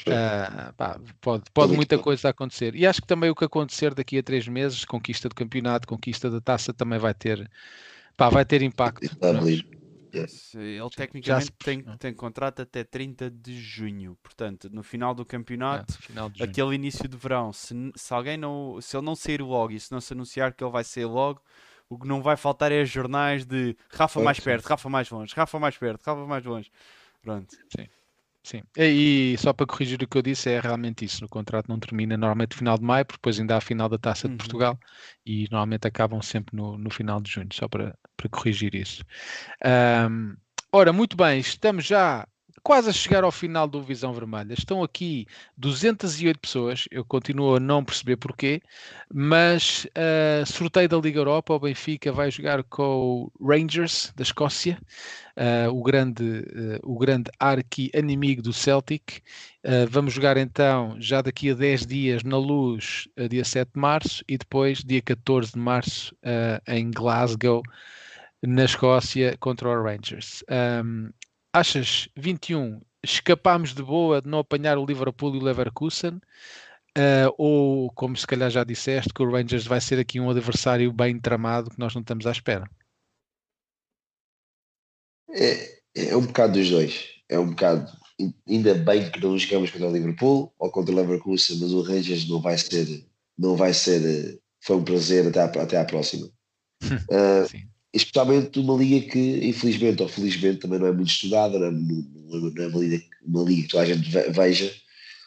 Ah, 0.07 0.73
pá, 0.75 0.99
pode 1.19 1.43
pode 1.53 1.73
muita 1.73 1.97
bom. 1.97 2.03
coisa 2.03 2.29
acontecer. 2.29 2.75
E 2.75 2.85
acho 2.85 3.01
que 3.01 3.07
também 3.07 3.29
o 3.29 3.35
que 3.35 3.45
acontecer 3.45 3.93
daqui 3.93 4.17
a 4.17 4.23
três 4.23 4.47
meses, 4.47 4.85
conquista 4.85 5.27
do 5.27 5.35
campeonato, 5.35 5.87
conquista 5.87 6.29
da 6.29 6.39
taça, 6.39 6.73
também 6.73 6.99
vai 6.99 7.13
ter, 7.13 7.49
pá, 8.15 8.29
vai 8.29 8.45
ter 8.45 8.61
impacto. 8.61 9.01
Se 10.27 10.57
Ele 10.57 10.89
tecnicamente 10.89 11.51
tem, 11.51 11.77
percebeu. 11.77 11.97
tem 11.97 12.13
contrato 12.13 12.61
até 12.61 12.83
30 12.83 13.29
de 13.29 13.59
junho. 13.59 14.17
Portanto, 14.23 14.69
no 14.71 14.81
final 14.81 15.13
do 15.13 15.25
campeonato, 15.25 15.93
final 16.01 16.29
de 16.29 16.39
junho. 16.39 16.49
aquele 16.49 16.75
início 16.75 17.07
de 17.07 17.15
verão, 17.15 17.53
se, 17.53 17.75
se 17.95 18.13
alguém 18.13 18.37
não, 18.37 18.81
se 18.81 18.97
ele 18.97 19.05
não 19.05 19.15
sair 19.15 19.41
logo 19.41 19.71
e 19.71 19.79
se 19.79 19.91
não 19.91 20.01
se 20.01 20.13
anunciar 20.13 20.53
que 20.53 20.63
ele 20.63 20.71
vai 20.71 20.83
sair 20.83 21.05
logo, 21.05 21.41
o 21.87 21.97
que 21.97 22.07
não 22.07 22.21
vai 22.21 22.37
faltar 22.37 22.71
é 22.71 22.83
jornais 22.85 23.45
de 23.45 23.75
Rafa 23.91 24.19
mais 24.21 24.39
perto, 24.39 24.65
Rafa 24.65 24.89
mais 24.89 25.09
longe, 25.09 25.33
Rafa 25.35 25.59
mais 25.59 25.77
perto, 25.77 26.03
Rafa 26.03 26.25
mais 26.25 26.43
longe. 26.45 26.71
Pronto. 27.21 27.55
Sim. 27.75 27.87
E, 28.77 29.33
e 29.33 29.37
só 29.37 29.53
para 29.53 29.65
corrigir 29.67 30.01
o 30.03 30.07
que 30.07 30.17
eu 30.17 30.21
disse, 30.21 30.49
é 30.49 30.59
realmente 30.59 31.05
isso. 31.05 31.25
O 31.25 31.29
contrato 31.29 31.67
não 31.69 31.79
termina 31.79 32.17
normalmente 32.17 32.51
no 32.53 32.57
final 32.59 32.77
de 32.77 32.83
maio, 32.83 33.05
porque 33.05 33.17
depois 33.17 33.39
ainda 33.39 33.55
há 33.55 33.57
a 33.57 33.61
final 33.61 33.89
da 33.89 33.97
Taça 33.97 34.29
de 34.29 34.33
Uhum. 34.33 34.37
Portugal 34.37 34.79
e 35.25 35.43
normalmente 35.51 35.87
acabam 35.87 36.21
sempre 36.21 36.55
no, 36.55 36.77
no 36.77 36.89
final 36.89 37.19
de 37.21 37.31
junho, 37.31 37.49
só 37.53 37.67
para, 37.67 37.97
para 38.17 38.29
corrigir 38.29 38.75
isso. 38.75 39.03
Ahm, 39.63 40.35
ora, 40.71 40.93
muito 40.93 41.17
bem, 41.17 41.39
estamos 41.39 41.85
já 41.85 42.27
quase 42.63 42.89
a 42.89 42.93
chegar 42.93 43.23
ao 43.23 43.31
final 43.31 43.67
do 43.67 43.81
Visão 43.81 44.13
Vermelha. 44.13 44.53
Estão 44.53 44.83
aqui 44.83 45.25
208 45.57 46.39
pessoas, 46.39 46.85
eu 46.91 47.03
continuo 47.05 47.55
a 47.55 47.59
não 47.59 47.83
perceber 47.83 48.17
porquê, 48.17 48.61
mas 49.13 49.87
ah, 49.95 50.45
sorteio 50.45 50.89
da 50.89 50.97
Liga 50.97 51.19
Europa, 51.19 51.53
o 51.53 51.59
Benfica 51.59 52.11
vai 52.11 52.31
jogar 52.31 52.63
com 52.63 53.31
o 53.39 53.47
Rangers 53.47 54.13
da 54.15 54.23
Escócia. 54.23 54.79
Uh, 55.39 55.71
o 55.73 55.81
grande, 55.81 56.21
uh, 56.23 56.79
o 56.83 56.97
grande 56.97 57.31
arqui-inimigo 57.39 58.41
do 58.41 58.51
Celtic. 58.51 59.21
Uh, 59.63 59.87
vamos 59.89 60.13
jogar 60.13 60.35
então 60.35 60.97
já 60.99 61.21
daqui 61.21 61.51
a 61.51 61.53
10 61.53 61.85
dias 61.85 62.23
na 62.23 62.37
Luz, 62.37 63.07
uh, 63.17 63.29
dia 63.29 63.45
7 63.45 63.71
de 63.73 63.79
março, 63.79 64.23
e 64.27 64.37
depois 64.37 64.83
dia 64.83 65.01
14 65.01 65.53
de 65.53 65.59
março 65.59 66.13
uh, 66.15 66.61
em 66.69 66.91
Glasgow, 66.91 67.63
na 68.41 68.65
Escócia, 68.65 69.37
contra 69.39 69.69
o 69.69 69.83
Rangers. 69.83 70.43
Um, 70.83 71.09
achas 71.53 72.09
21 72.15 72.79
escapámos 73.03 73.73
de 73.73 73.81
boa 73.81 74.21
de 74.21 74.27
não 74.27 74.39
apanhar 74.39 74.77
o 74.77 74.85
Liverpool 74.85 75.35
e 75.35 75.39
o 75.39 75.43
Leverkusen, 75.43 76.15
uh, 76.97 77.33
ou 77.37 77.91
como 77.91 78.15
se 78.15 78.27
calhar 78.27 78.49
já 78.49 78.63
disseste, 78.63 79.13
que 79.13 79.23
o 79.23 79.31
Rangers 79.31 79.65
vai 79.65 79.81
ser 79.81 79.99
aqui 79.99 80.19
um 80.19 80.29
adversário 80.29 80.91
bem 80.91 81.19
tramado 81.19 81.69
que 81.69 81.79
nós 81.79 81.93
não 81.93 82.01
estamos 82.01 82.27
à 82.27 82.31
espera. 82.31 82.69
É, 85.31 85.79
é 85.95 86.15
um 86.15 86.25
bocado 86.25 86.53
dos 86.53 86.69
dois. 86.69 87.07
É 87.29 87.39
um 87.39 87.49
bocado. 87.49 87.91
Ainda 88.47 88.73
bem 88.73 89.09
que 89.09 89.19
não 89.21 89.37
jogamos 89.37 89.71
contra 89.71 89.87
o 89.87 89.93
Liverpool 89.93 90.53
ou 90.59 90.71
contra 90.71 90.93
o 90.93 90.97
Leverkusen, 90.97 91.59
mas 91.59 91.71
o 91.71 91.81
Rangers 91.81 92.27
não 92.27 92.41
vai 92.41 92.57
ser. 92.57 93.05
Não 93.37 93.55
vai 93.55 93.73
ser. 93.73 94.41
Foi 94.61 94.75
um 94.75 94.83
prazer 94.83 95.27
até 95.27 95.39
à, 95.39 95.45
até 95.45 95.77
à 95.77 95.85
próxima. 95.85 96.27
uh, 96.83 97.78
especialmente 97.93 98.59
uma 98.59 98.75
liga 98.75 99.07
que, 99.09 99.47
infelizmente 99.47 100.01
ou 100.01 100.07
felizmente, 100.07 100.59
também 100.59 100.79
não 100.79 100.87
é 100.87 100.91
muito 100.91 101.09
estudada, 101.09 101.57
não 101.57 101.67
é, 101.67 101.71
não 101.71 102.63
é 102.63 102.67
uma, 102.67 102.79
liga, 102.79 103.03
uma 103.25 103.43
liga 103.43 103.61
que 103.63 103.67
toda 103.69 103.83
a 103.83 103.85
gente 103.85 104.09
veja. 104.31 104.73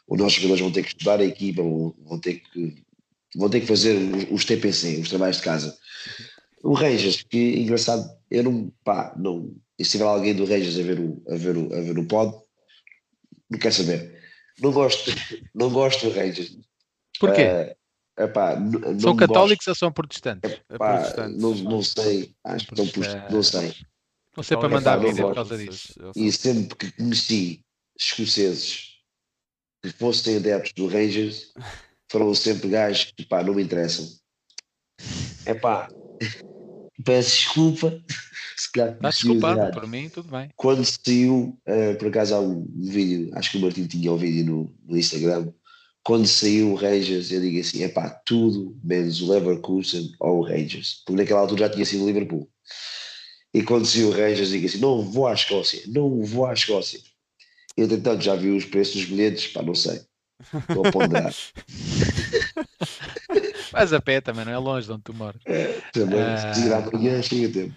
Os 0.07 0.19
nossos 0.19 0.35
jogadores 0.35 0.61
vão 0.61 0.73
ter 0.73 0.83
que 0.83 0.89
estudar 0.89 1.21
a 1.21 1.25
equipa, 1.25 1.63
vão, 1.63 1.95
vão 2.05 2.19
ter 2.19 2.35
que 2.35 2.75
vão 3.35 3.49
ter 3.49 3.61
que 3.61 3.67
fazer 3.67 3.97
os 4.31 4.45
TPC, 4.45 4.99
os 5.01 5.09
trabalhos 5.09 5.39
de 5.39 5.43
casa. 5.43 5.77
O 6.63 6.75
Rangers, 6.75 7.23
que 7.23 7.61
engraçado, 7.61 8.09
eu 8.31 8.43
não, 8.43 8.73
pá, 8.85 9.15
não, 9.17 9.55
e 9.79 9.85
se 9.85 9.93
tiver 9.93 10.05
alguém 10.05 10.35
do 10.35 10.45
Rangers 10.45 10.79
a 10.79 10.83
ver 10.83 11.01
o, 11.01 11.23
a 11.29 11.37
ver 11.37 11.57
o, 11.57 11.75
a 11.75 11.81
ver 11.81 11.99
o 11.99 12.07
pod, 12.07 12.37
não 13.51 13.59
quer 13.59 13.73
saber. 13.73 14.21
Não 14.61 14.71
gosto, 14.71 15.11
não 15.55 15.71
gosto 15.71 16.07
do 16.07 16.15
Rangers. 16.15 16.57
Porquê? 17.19 17.43
Uh, 17.43 17.75
epá, 18.19 18.57
são 19.01 19.17
católicos 19.17 19.67
gosto. 19.67 19.69
ou 19.69 19.75
são 19.75 19.93
protestantes? 19.93 20.61
Epá, 20.71 20.99
protestantes. 20.99 21.41
Não, 21.41 21.55
não 21.55 21.83
sei, 21.83 22.35
acho 22.45 22.67
que 22.67 22.83
estão 22.83 23.05
não 23.31 23.43
sei. 23.43 23.75
Não 24.37 24.43
sei 24.43 24.57
para 24.57 24.69
mandar 24.69 24.97
vídeo 24.97 25.27
por 25.27 25.35
causa 25.35 25.57
disso. 25.57 25.95
E 26.17 26.33
sempre 26.33 26.77
que 26.77 26.93
conheci 26.93 27.63
escoceses 27.99 28.93
que 29.83 29.91
fossem 29.91 30.37
adeptos 30.37 30.73
do 30.75 30.87
Rangers, 30.87 31.53
foram 32.11 32.35
sempre 32.35 32.69
gajos 32.69 33.13
que 33.17 33.27
pá, 33.27 33.43
não 33.43 33.55
me 33.55 33.63
interessam. 33.63 34.07
É 35.45 35.55
pá, 35.55 35.89
peço 37.05 37.31
desculpa. 37.31 38.03
Se 38.57 38.71
calhar 38.71 38.95
Está 38.95 39.09
desculpado, 39.09 39.73
por 39.73 39.89
mim, 39.89 40.09
tudo 40.09 40.31
bem. 40.31 40.49
Quando 40.55 40.85
saiu, 40.85 41.59
uh, 41.67 41.99
por 41.99 42.09
acaso 42.09 42.35
há 42.35 42.41
um 42.41 42.65
vídeo, 42.77 43.31
acho 43.35 43.51
que 43.51 43.59
o 43.59 43.61
Martim 43.61 43.87
tinha 43.87 44.13
um 44.13 44.17
vídeo 44.17 44.45
no, 44.45 44.75
no 44.85 44.97
Instagram. 44.97 45.53
Quando 46.05 46.27
saiu 46.27 46.73
o 46.73 46.75
Rangers, 46.75 47.31
eu 47.31 47.41
digo 47.41 47.61
assim: 47.61 47.83
é 47.85 47.89
pá, 47.89 48.11
tudo 48.11 48.77
menos 48.83 49.21
o 49.21 49.33
Leverkusen 49.33 50.15
ou 50.19 50.41
o 50.41 50.43
Rangers, 50.43 51.03
porque 51.07 51.23
naquela 51.23 51.41
altura 51.41 51.67
já 51.67 51.71
tinha 51.71 51.85
sido 51.85 52.05
o 52.05 52.07
Liverpool. 52.07 52.49
E 53.55 53.63
quando 53.63 53.87
saiu 53.87 54.09
o 54.09 54.13
Rangers, 54.13 54.49
digo 54.49 54.67
assim: 54.67 54.79
não 54.79 55.03
vou 55.03 55.27
à 55.27 55.35
Escócia, 55.35 55.83
não 55.87 56.23
vou 56.25 56.47
à 56.47 56.53
Escócia. 56.53 57.01
Eu, 57.77 57.85
entretanto, 57.87 58.23
já 58.23 58.35
vi 58.35 58.51
os 58.51 58.65
preços 58.65 58.97
dos 58.97 59.05
bilhetes, 59.05 59.47
pá, 59.49 59.63
não 59.63 59.75
sei. 59.75 60.01
Estou 60.69 60.87
a 60.87 60.91
ponderar. 60.91 61.33
Mas 63.73 63.93
a 63.93 64.01
pé 64.01 64.21
também, 64.21 64.45
não 64.45 64.53
é 64.53 64.59
longe 64.59 64.87
de 64.87 64.93
onde 64.93 65.03
tu 65.03 65.15
moras. 65.15 65.41
É, 65.47 65.81
também, 65.93 66.21
uh... 66.21 66.55
se 66.55 66.73
amanhã, 66.73 67.23
chega 67.23 67.53
tempo. 67.53 67.75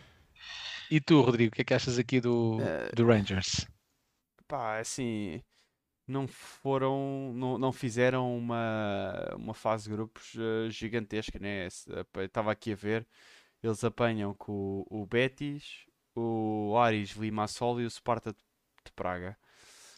E 0.92 1.00
tu, 1.00 1.22
Rodrigo, 1.22 1.54
o 1.54 1.56
que 1.56 1.62
é 1.62 1.66
que 1.66 1.74
achas 1.74 1.98
aqui 1.98 2.20
do, 2.20 2.58
uh... 2.58 2.96
do 2.96 3.06
Rangers? 3.06 3.66
Pá, 4.48 4.80
assim, 4.80 5.42
não 6.07 6.27
foram, 6.27 7.34
não, 7.36 7.57
não 7.57 7.72
fizeram 7.72 8.38
uma, 8.38 9.34
uma 9.36 9.53
fase 9.53 9.86
de 9.86 9.95
grupos 9.95 10.36
uh, 10.36 10.69
gigantesca, 10.69 11.40
né? 11.40 11.68
Estava 11.68 12.52
aqui 12.52 12.73
a 12.73 12.76
ver, 12.76 13.07
eles 13.64 13.84
apanham 13.84 14.34
com 14.34 14.86
o, 14.90 15.02
o 15.02 15.06
Betis, 15.06 15.86
o 16.15 16.77
Aris 16.77 17.11
Limassol 17.11 17.82
e 17.82 17.86
o 17.86 17.90
Sparta 17.90 18.32
de 18.32 18.91
Praga. 18.95 19.38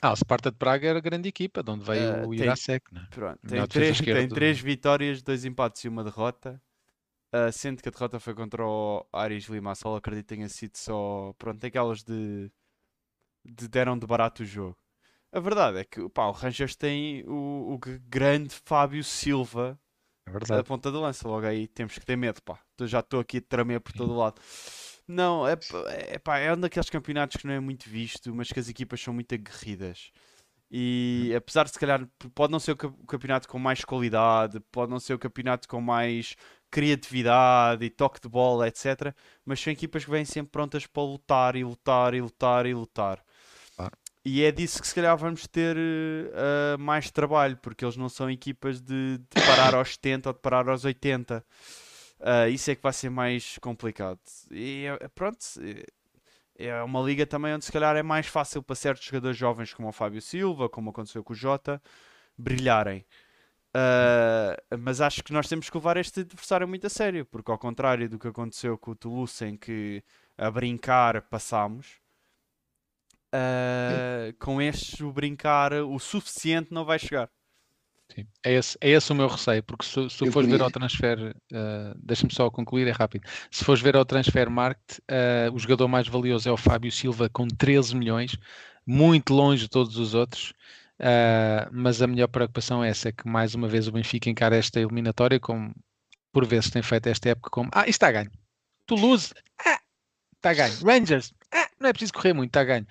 Ah, 0.02 0.14
o 0.14 0.16
Sparta 0.16 0.52
de 0.52 0.58
Praga 0.58 0.88
era 0.88 1.00
a 1.00 1.02
grande 1.02 1.28
equipa, 1.28 1.62
de 1.62 1.72
onde 1.72 1.84
veio 1.84 2.24
uh, 2.24 2.28
o 2.28 2.34
Irasek, 2.34 2.94
né? 2.94 3.08
Pronto, 3.10 3.40
tem, 3.48 3.68
três, 3.68 4.00
tem 4.00 4.30
três 4.30 4.60
vitórias, 4.60 5.22
dois 5.22 5.44
empates 5.44 5.84
e 5.84 5.90
uma 5.90 6.04
derrota. 6.04 6.62
Uh, 7.34 7.52
sendo 7.52 7.82
que 7.82 7.90
a 7.90 7.92
derrota 7.92 8.20
foi 8.22 8.34
contra 8.34 8.66
o 8.66 9.06
Aris 9.12 9.46
Limassol, 9.46 9.98
acredito 9.98 10.28
que 10.28 10.36
tenha 10.36 10.48
sido 10.48 10.78
só. 10.78 11.34
Pronto, 11.38 11.66
aquelas 11.66 12.02
de, 12.04 12.50
de. 13.44 13.68
deram 13.68 13.98
de 13.98 14.08
barato 14.08 14.44
o 14.44 14.46
jogo. 14.46 14.78
A 15.32 15.40
verdade 15.40 15.80
é 15.80 15.84
que 15.84 16.08
pá, 16.10 16.26
o 16.28 16.32
Rangers 16.32 16.76
tem 16.76 17.24
o, 17.28 17.74
o 17.74 17.80
grande 18.10 18.56
Fábio 18.66 19.04
Silva 19.04 19.80
é 20.50 20.60
a 20.60 20.64
ponta 20.64 20.92
de 20.92 20.98
lança. 20.98 21.28
Logo 21.28 21.46
aí 21.46 21.68
temos 21.68 21.94
que 21.94 22.06
ter 22.06 22.16
medo, 22.16 22.42
pá. 22.42 22.60
Eu 22.80 22.88
já 22.88 23.00
estou 23.00 23.20
aqui 23.20 23.38
a 23.38 23.42
tremer 23.42 23.80
por 23.80 23.94
todo 23.94 24.16
lado. 24.16 24.42
Não, 25.08 25.48
é, 25.48 25.58
é, 26.10 26.20
pá, 26.20 26.38
é 26.38 26.54
um 26.54 26.60
daqueles 26.60 26.90
campeonatos 26.90 27.38
que 27.38 27.48
não 27.48 27.54
é 27.54 27.60
muito 27.60 27.90
visto, 27.90 28.34
mas 28.36 28.52
que 28.52 28.60
as 28.60 28.68
equipas 28.70 29.02
são 29.02 29.14
muito 29.14 29.34
aguerridas. 29.34 30.12
E 30.70 31.34
apesar 31.36 31.64
de 31.64 31.72
se 31.72 31.80
calhar 31.80 32.06
pode 32.36 32.52
não 32.52 32.60
ser 32.60 32.74
o 32.74 32.76
campeonato 32.76 33.48
com 33.48 33.58
mais 33.58 33.86
qualidade, 33.86 34.60
pode 34.72 34.92
não 34.92 35.00
ser 35.00 35.14
o 35.14 35.20
campeonato 35.20 35.68
com 35.68 35.80
mais 35.80 36.36
criatividade 36.70 37.86
e 37.86 37.90
toque 37.90 38.20
de 38.20 38.28
bola, 38.28 38.68
etc. 38.68 39.16
Mas 39.46 39.62
são 39.62 39.72
equipas 39.72 40.04
que 40.04 40.12
vêm 40.12 40.26
sempre 40.26 40.52
prontas 40.52 40.86
para 40.86 41.04
lutar 41.04 41.56
e 41.56 41.64
lutar 41.64 42.14
e 42.14 42.22
lutar 42.22 42.66
e 42.66 42.74
lutar. 42.74 43.24
E 44.30 44.44
é 44.44 44.52
disso 44.52 44.82
que 44.82 44.88
se 44.90 44.94
calhar 44.94 45.16
vamos 45.16 45.48
ter 45.48 45.78
uh, 45.78 46.78
mais 46.78 47.10
trabalho, 47.10 47.56
porque 47.62 47.86
eles 47.86 47.96
não 47.96 48.10
são 48.10 48.30
equipas 48.30 48.82
de, 48.82 49.20
de 49.20 49.46
parar 49.46 49.74
aos 49.74 49.94
70 49.96 50.28
ou 50.28 50.34
de 50.34 50.42
parar 50.42 50.68
aos 50.68 50.84
80. 50.84 51.46
Uh, 52.20 52.50
isso 52.50 52.70
é 52.70 52.76
que 52.76 52.84
vai 52.84 52.92
ser 52.92 53.10
mais 53.10 53.58
complicado. 53.60 54.20
E 54.52 54.84
pronto, 55.16 55.40
é 56.58 56.84
uma 56.84 57.02
liga 57.02 57.26
também 57.26 57.54
onde 57.54 57.64
se 57.64 57.72
calhar 57.72 57.96
é 57.96 58.04
mais 58.04 58.28
fácil 58.28 58.62
para 58.62 58.76
certos 58.76 59.06
jogadores 59.06 59.38
jovens 59.38 59.74
como 59.74 59.88
o 59.88 59.94
Fábio 59.94 60.22
Silva, 60.22 60.68
como 60.68 60.90
aconteceu 60.90 61.24
com 61.24 61.32
o 61.32 61.36
Jota, 61.36 61.82
brilharem. 62.38 63.06
Uh, 63.70 64.78
mas 64.78 65.00
acho 65.00 65.24
que 65.24 65.32
nós 65.32 65.48
temos 65.48 65.70
que 65.70 65.78
levar 65.78 65.96
este 65.96 66.20
adversário 66.20 66.68
muito 66.68 66.86
a 66.86 66.90
sério, 66.90 67.26
porque 67.26 67.50
ao 67.50 67.58
contrário 67.58 68.10
do 68.10 68.20
que 68.20 68.28
aconteceu 68.28 68.78
com 68.78 68.92
o 68.92 68.96
Toulouse, 68.96 69.46
em 69.46 69.56
que 69.56 70.04
a 70.38 70.52
brincar 70.52 71.22
passámos, 71.30 72.02
uh, 73.34 74.34
com 74.40 74.62
este 74.62 75.04
o 75.04 75.12
brincar 75.12 75.74
o 75.74 76.00
suficiente 76.00 76.74
não 76.74 76.86
vai 76.86 77.00
chegar. 77.00 77.30
Sim. 78.14 78.26
É, 78.44 78.54
esse, 78.54 78.78
é 78.80 78.90
esse 78.92 79.12
o 79.12 79.16
meu 79.16 79.28
receio, 79.28 79.62
porque 79.64 79.86
se, 79.86 80.10
se 80.10 80.32
fores 80.32 80.50
ver 80.50 80.62
ao 80.62 80.72
transfer, 80.72 81.36
uh, 81.52 81.98
deixa-me 81.98 82.34
só 82.34 82.50
concluir, 82.50 82.88
é 82.88 82.92
rápido. 82.92 83.28
Se 83.52 83.64
fores 83.64 83.82
ver 83.82 83.96
ao 83.96 84.06
transfer 84.06 84.50
market, 84.50 85.00
uh, 85.00 85.54
o 85.54 85.60
jogador 85.60 85.88
mais 85.88 86.08
valioso 86.08 86.48
é 86.48 86.52
o 86.52 86.58
Fábio 86.58 86.92
Silva 86.92 87.30
com 87.30 87.48
13 87.48 87.96
milhões, 87.96 88.38
muito 88.86 89.34
longe 89.34 89.64
de 89.64 89.70
todos 89.70 89.98
os 89.98 90.14
outros. 90.14 90.54
Uh, 91.00 91.70
mas 91.72 92.02
a 92.02 92.08
melhor 92.08 92.28
preocupação 92.28 92.84
é 92.84 92.90
essa, 92.90 93.10
é 93.10 93.12
que 93.12 93.28
mais 93.28 93.54
uma 93.54 93.68
vez 93.68 93.88
o 93.88 93.92
Benfica 93.92 94.30
encara 94.30 94.56
esta 94.56 94.80
eliminatória 94.80 95.40
como 95.40 95.72
por 96.32 96.44
vezes 96.44 96.72
tem 96.72 96.82
feito 96.82 97.08
esta 97.08 97.30
época 97.30 97.52
como 97.52 97.70
ah, 97.72 97.82
isto 97.82 97.90
está 97.90 98.08
a 98.08 98.12
ganho. 98.12 98.32
Toulouse, 98.88 99.32
ah, 99.64 99.80
está 100.36 100.50
a 100.50 100.54
ganho. 100.54 100.74
Rangers, 100.84 101.34
não 101.80 101.90
é 101.90 101.94
preciso 101.94 102.14
correr 102.14 102.34
muito, 102.34 102.50
está 102.50 102.62
a 102.62 102.66
ganho 102.66 102.88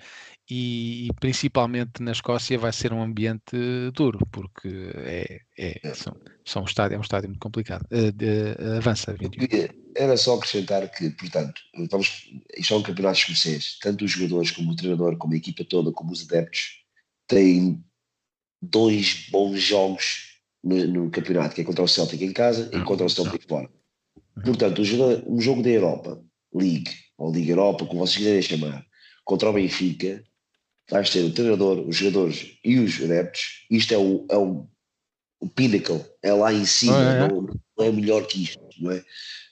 e, 0.49 1.07
e, 1.07 1.13
principalmente 1.19 2.01
na 2.01 2.11
Escócia 2.11 2.57
vai 2.57 2.71
ser 2.71 2.93
um 2.93 3.01
ambiente 3.01 3.57
duro, 3.93 4.19
porque 4.31 4.91
é, 4.95 5.41
é, 5.57 5.79
é. 5.83 5.93
são, 5.93 6.15
são 6.45 6.61
um 6.61 6.65
estádio, 6.65 6.95
é 6.95 6.97
um 6.97 7.01
estádio 7.01 7.27
muito 7.27 7.41
complicado. 7.41 7.85
Uh, 7.91 8.11
de, 8.13 8.55
uh, 8.57 8.77
avança, 8.77 9.15
Era 9.95 10.15
só 10.15 10.35
acrescentar 10.35 10.89
que, 10.89 11.09
portanto, 11.11 11.61
vamos, 11.91 12.29
isto 12.57 12.73
é 12.73 12.77
um 12.77 12.83
campeonato 12.83 13.19
escocês, 13.19 13.77
tanto 13.81 14.05
os 14.05 14.11
jogadores 14.11 14.51
como 14.51 14.71
o 14.71 14.75
treinador, 14.75 15.17
como 15.17 15.33
a 15.33 15.37
equipa 15.37 15.65
toda, 15.65 15.91
como 15.91 16.13
os 16.13 16.23
adeptos, 16.23 16.81
têm 17.27 17.83
dois 18.61 19.27
bons 19.29 19.59
jogos 19.59 20.39
no, 20.63 20.87
no 20.87 21.11
campeonato, 21.11 21.55
que 21.55 21.61
é 21.61 21.65
contra 21.65 21.83
o 21.83 21.87
Celtic 21.87 22.21
em 22.21 22.31
casa 22.31 22.69
e 22.73 22.81
contra 22.83 23.05
o 23.05 23.09
Celtic 23.09 23.45
fora. 23.47 23.69
Portanto, 24.45 24.81
um 25.27 25.41
jogo 25.41 25.61
da 25.61 25.69
Europa, 25.69 26.23
League, 26.53 26.91
ou 27.17 27.31
Liga 27.31 27.51
Europa, 27.51 27.85
como 27.85 28.05
vocês 28.05 28.17
quiserem 28.17 28.41
chamar, 28.41 28.85
contra 29.25 29.49
o 29.49 29.53
Benfica, 29.53 30.23
vais 30.89 31.09
ter 31.09 31.23
o 31.23 31.33
treinador, 31.33 31.79
os 31.87 31.95
jogadores 31.95 32.57
e 32.63 32.79
os 32.79 33.01
adeptos. 33.01 33.65
Isto 33.69 33.93
é 33.93 33.97
o, 33.97 34.25
é 34.29 34.37
o, 34.37 34.67
o 35.39 35.49
pinnacle, 35.49 36.03
é 36.21 36.31
lá 36.31 36.53
em 36.53 36.65
cima, 36.65 36.97
ah, 36.97 37.13
é? 37.13 37.27
Não, 37.27 37.41
não, 37.41 37.85
é 37.85 37.91
melhor 37.91 38.25
que 38.27 38.43
isto, 38.43 38.59
não 38.79 38.91
é? 38.91 39.03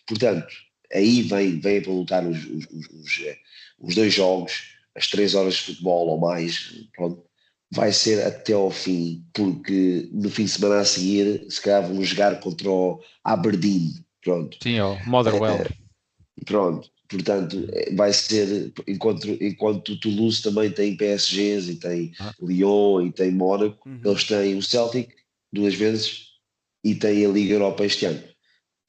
Portanto, 0.08 0.48
aí 0.94 1.22
vem, 1.24 1.60
vem 1.60 1.82
para 1.82 1.92
lutar 1.92 2.26
os, 2.26 2.38
os, 2.46 2.66
os, 2.66 3.20
eh, 3.24 3.38
os 3.80 3.96
dois 3.96 4.14
jogos, 4.14 4.76
as 4.96 5.08
três 5.08 5.36
horas 5.36 5.56
de 5.56 5.62
futebol 5.62 6.08
ou 6.08 6.20
mais, 6.20 6.74
pronto, 6.96 7.24
vai 7.72 7.92
ser 7.92 8.26
até 8.26 8.54
ao 8.54 8.72
fim, 8.72 9.26
porque 9.34 10.10
no 10.14 10.30
fim 10.30 10.46
de 10.46 10.52
semana 10.52 10.80
a 10.80 10.86
seguir, 10.86 11.46
se 11.50 11.62
calhar 11.62 11.86
vão 11.88 12.02
jogar 12.04 12.40
contra 12.40 12.70
o 12.70 13.02
Aberdeen, 13.24 14.06
pronto. 14.24 14.58
Sim, 14.62 14.80
o 14.80 14.98
Motherwell. 15.06 15.56
É, 15.56 16.46
pronto, 16.46 16.90
Portanto, 17.08 17.68
é, 17.72 17.94
vai 17.94 18.12
ser, 18.12 18.74
enquanto, 18.88 19.28
enquanto 19.42 19.90
o 19.90 20.00
Toulouse 20.00 20.42
também 20.42 20.72
tem 20.72 20.98
PSGs 20.98 21.72
e 21.72 21.76
tem 21.76 22.14
ah. 22.20 22.34
Lyon 22.42 23.06
e 23.06 23.12
tem 23.12 23.32
Mónaco, 23.32 23.88
uhum. 23.88 24.02
eles 24.04 24.24
têm 24.24 24.58
o 24.58 24.62
Celtic 24.62 25.14
duas 25.54 25.76
vezes 25.76 26.28
e 26.84 26.96
têm 26.96 27.26
a 27.26 27.30
Liga 27.30 27.54
Europa 27.54 27.86
este 27.86 28.06
ano. 28.06 28.22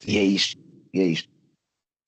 Sim. 0.01 0.11
E 0.11 0.17
é 0.17 0.23
isto. 0.23 0.61
E 0.93 0.99
é 0.99 1.05
isto. 1.05 1.29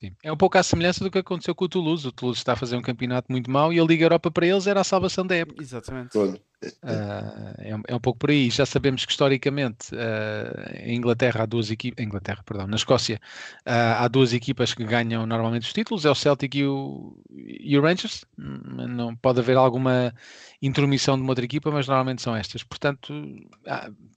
Sim. 0.01 0.11
É 0.23 0.31
um 0.31 0.37
pouco 0.37 0.57
à 0.57 0.63
semelhança 0.63 1.03
do 1.03 1.11
que 1.11 1.17
aconteceu 1.17 1.53
com 1.53 1.65
o 1.65 1.69
Toulouse. 1.69 2.07
O 2.07 2.11
Toulouse 2.11 2.39
está 2.39 2.53
a 2.53 2.55
fazer 2.55 2.75
um 2.75 2.81
campeonato 2.81 3.31
muito 3.31 3.51
mau 3.51 3.73
e 3.73 3.79
a 3.79 3.83
Liga 3.83 4.05
Europa 4.05 4.31
para 4.31 4.47
eles 4.47 4.65
era 4.65 4.81
a 4.81 4.83
salvação 4.83 5.25
da 5.25 5.35
época. 5.35 5.61
Exatamente. 5.61 6.11
Pronto. 6.11 6.41
Uh, 6.61 7.55
é, 7.57 7.69
é, 7.87 7.95
um 7.95 7.99
pouco 7.99 8.19
por 8.19 8.29
aí. 8.29 8.49
Já 8.49 8.65
sabemos 8.65 9.05
que 9.05 9.11
historicamente 9.11 9.95
uh, 9.95 10.75
em 10.83 10.97
Inglaterra 10.97 11.43
há 11.43 11.45
duas 11.45 11.71
equipas, 11.71 12.03
Inglaterra, 12.03 12.43
perdão, 12.43 12.67
na 12.67 12.75
Escócia 12.75 13.19
uh, 13.65 14.03
há 14.03 14.07
duas 14.09 14.33
equipas 14.33 14.73
que 14.73 14.83
ganham 14.83 15.25
normalmente 15.25 15.63
os 15.63 15.71
títulos, 15.73 16.03
é 16.03 16.09
o 16.09 16.15
Celtic 16.15 16.55
e 16.55 16.65
o, 16.65 17.17
e 17.29 17.77
o 17.77 17.81
Rangers. 17.81 18.25
Não 18.37 19.15
pode 19.15 19.39
haver 19.39 19.55
alguma 19.55 20.13
intromissão 20.61 21.15
de 21.15 21.21
uma 21.21 21.31
outra 21.31 21.45
equipa, 21.45 21.71
mas 21.71 21.87
normalmente 21.87 22.21
são 22.21 22.35
estas. 22.35 22.61
Portanto, 22.61 23.13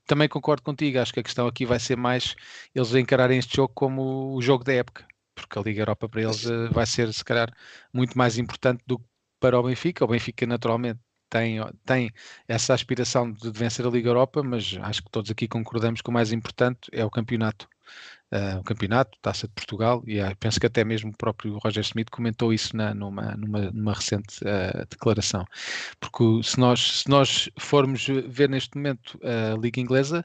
também 0.06 0.28
concordo 0.28 0.62
contigo. 0.62 0.98
Acho 0.98 1.12
que 1.12 1.20
a 1.20 1.24
questão 1.24 1.46
aqui 1.46 1.64
vai 1.64 1.78
ser 1.78 1.96
mais 1.96 2.34
eles 2.74 2.92
encararem 2.94 3.38
este 3.38 3.56
jogo 3.56 3.72
como 3.74 4.34
o 4.34 4.42
jogo 4.42 4.64
da 4.64 4.72
época, 4.72 5.06
porque 5.34 5.58
a 5.58 5.62
Liga 5.62 5.82
Europa 5.82 6.08
para 6.08 6.22
eles 6.22 6.44
vai 6.72 6.86
ser 6.86 7.12
se 7.12 7.24
calhar 7.24 7.52
muito 7.92 8.18
mais 8.18 8.36
importante 8.36 8.82
do 8.86 8.98
que 8.98 9.04
para 9.38 9.58
o 9.58 9.62
Benfica. 9.62 10.04
O 10.04 10.08
Benfica 10.08 10.44
naturalmente 10.46 11.00
tem, 11.32 11.58
tem 11.86 12.12
essa 12.46 12.74
aspiração 12.74 13.32
de 13.32 13.50
vencer 13.50 13.86
a 13.86 13.90
Liga 13.90 14.10
Europa, 14.10 14.42
mas 14.42 14.76
acho 14.82 15.02
que 15.02 15.10
todos 15.10 15.30
aqui 15.30 15.48
concordamos 15.48 16.02
que 16.02 16.10
o 16.10 16.12
mais 16.12 16.30
importante 16.30 16.90
é 16.92 17.02
o 17.02 17.10
campeonato. 17.10 17.66
Uh, 18.30 18.60
o 18.60 18.64
campeonato, 18.64 19.18
Taça 19.20 19.46
de 19.46 19.52
Portugal, 19.52 20.02
e 20.06 20.18
uh, 20.18 20.36
penso 20.40 20.58
que 20.58 20.66
até 20.66 20.82
mesmo 20.84 21.10
o 21.10 21.16
próprio 21.16 21.58
Roger 21.58 21.82
Smith 21.82 22.08
comentou 22.10 22.52
isso 22.52 22.74
na, 22.74 22.94
numa, 22.94 23.34
numa, 23.36 23.70
numa, 23.70 23.92
recente 23.92 24.42
uh, 24.42 24.86
declaração. 24.88 25.44
Porque 26.00 26.42
se 26.42 26.58
nós, 26.58 27.02
se 27.02 27.10
nós 27.10 27.50
formos 27.58 28.06
ver 28.26 28.48
neste 28.48 28.76
momento 28.76 29.18
a 29.22 29.58
Liga 29.58 29.80
Inglesa, 29.80 30.22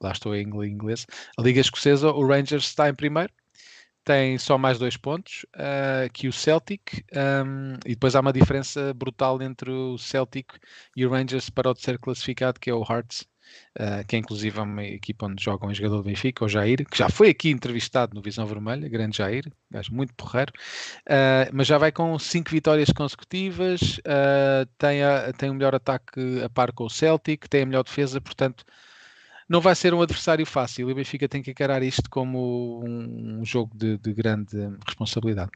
lá 0.00 0.12
estou 0.12 0.34
em 0.34 0.42
inglês, 0.42 1.06
a 1.36 1.42
Liga 1.42 1.60
Escocesa, 1.60 2.12
o 2.12 2.24
Rangers 2.24 2.66
está 2.66 2.88
em 2.88 2.94
primeiro, 2.94 3.32
tem 4.04 4.38
só 4.38 4.56
mais 4.56 4.78
dois 4.78 4.96
pontos 4.96 5.44
uh, 5.56 6.10
que 6.12 6.28
o 6.28 6.32
Celtic, 6.32 7.04
um, 7.14 7.74
e 7.84 7.90
depois 7.90 8.14
há 8.14 8.20
uma 8.20 8.32
diferença 8.32 8.94
brutal 8.94 9.40
entre 9.42 9.70
o 9.70 9.98
Celtic 9.98 10.54
e 10.96 11.04
o 11.04 11.10
Rangers 11.10 11.50
para 11.50 11.70
o 11.70 11.74
ser 11.74 11.98
classificado, 11.98 12.58
que 12.58 12.70
é 12.70 12.74
o 12.74 12.82
Hearts, 12.82 13.26
uh, 13.78 14.06
que 14.06 14.16
é 14.16 14.18
inclusive 14.18 14.58
uma 14.58 14.84
equipa 14.84 15.26
onde 15.26 15.42
joga 15.42 15.66
um 15.66 15.74
jogador 15.74 15.98
do 15.98 16.04
Benfica, 16.04 16.44
o 16.44 16.48
Jair, 16.48 16.86
que 16.88 16.96
já 16.96 17.08
foi 17.10 17.28
aqui 17.28 17.50
entrevistado 17.50 18.14
no 18.14 18.22
Visão 18.22 18.46
Vermelha, 18.46 18.88
grande 18.88 19.18
Jair, 19.18 19.44
gajo 19.70 19.92
muito 19.92 20.14
porreiro, 20.14 20.52
uh, 21.06 21.50
mas 21.52 21.66
já 21.66 21.76
vai 21.76 21.92
com 21.92 22.18
cinco 22.18 22.50
vitórias 22.50 22.90
consecutivas, 22.90 24.00
tem, 24.78 25.00
tem 25.36 25.50
o 25.50 25.54
melhor 25.54 25.74
ataque 25.74 26.42
a 26.42 26.48
par 26.48 26.72
com 26.72 26.84
o 26.84 26.90
Celtic, 26.90 27.48
tem 27.48 27.62
a 27.62 27.66
melhor 27.66 27.84
defesa, 27.84 28.20
portanto 28.20 28.64
não 29.50 29.60
vai 29.60 29.74
ser 29.74 29.92
um 29.92 30.00
adversário 30.00 30.46
fácil 30.46 30.88
e 30.88 30.92
o 30.92 30.94
Benfica 30.94 31.28
tem 31.28 31.42
que 31.42 31.50
encarar 31.50 31.82
isto 31.82 32.08
como 32.08 32.84
um, 32.86 33.44
jogo 33.44 33.76
de, 33.76 33.98
de 33.98 34.14
grande 34.14 34.56
responsabilidade. 34.86 35.50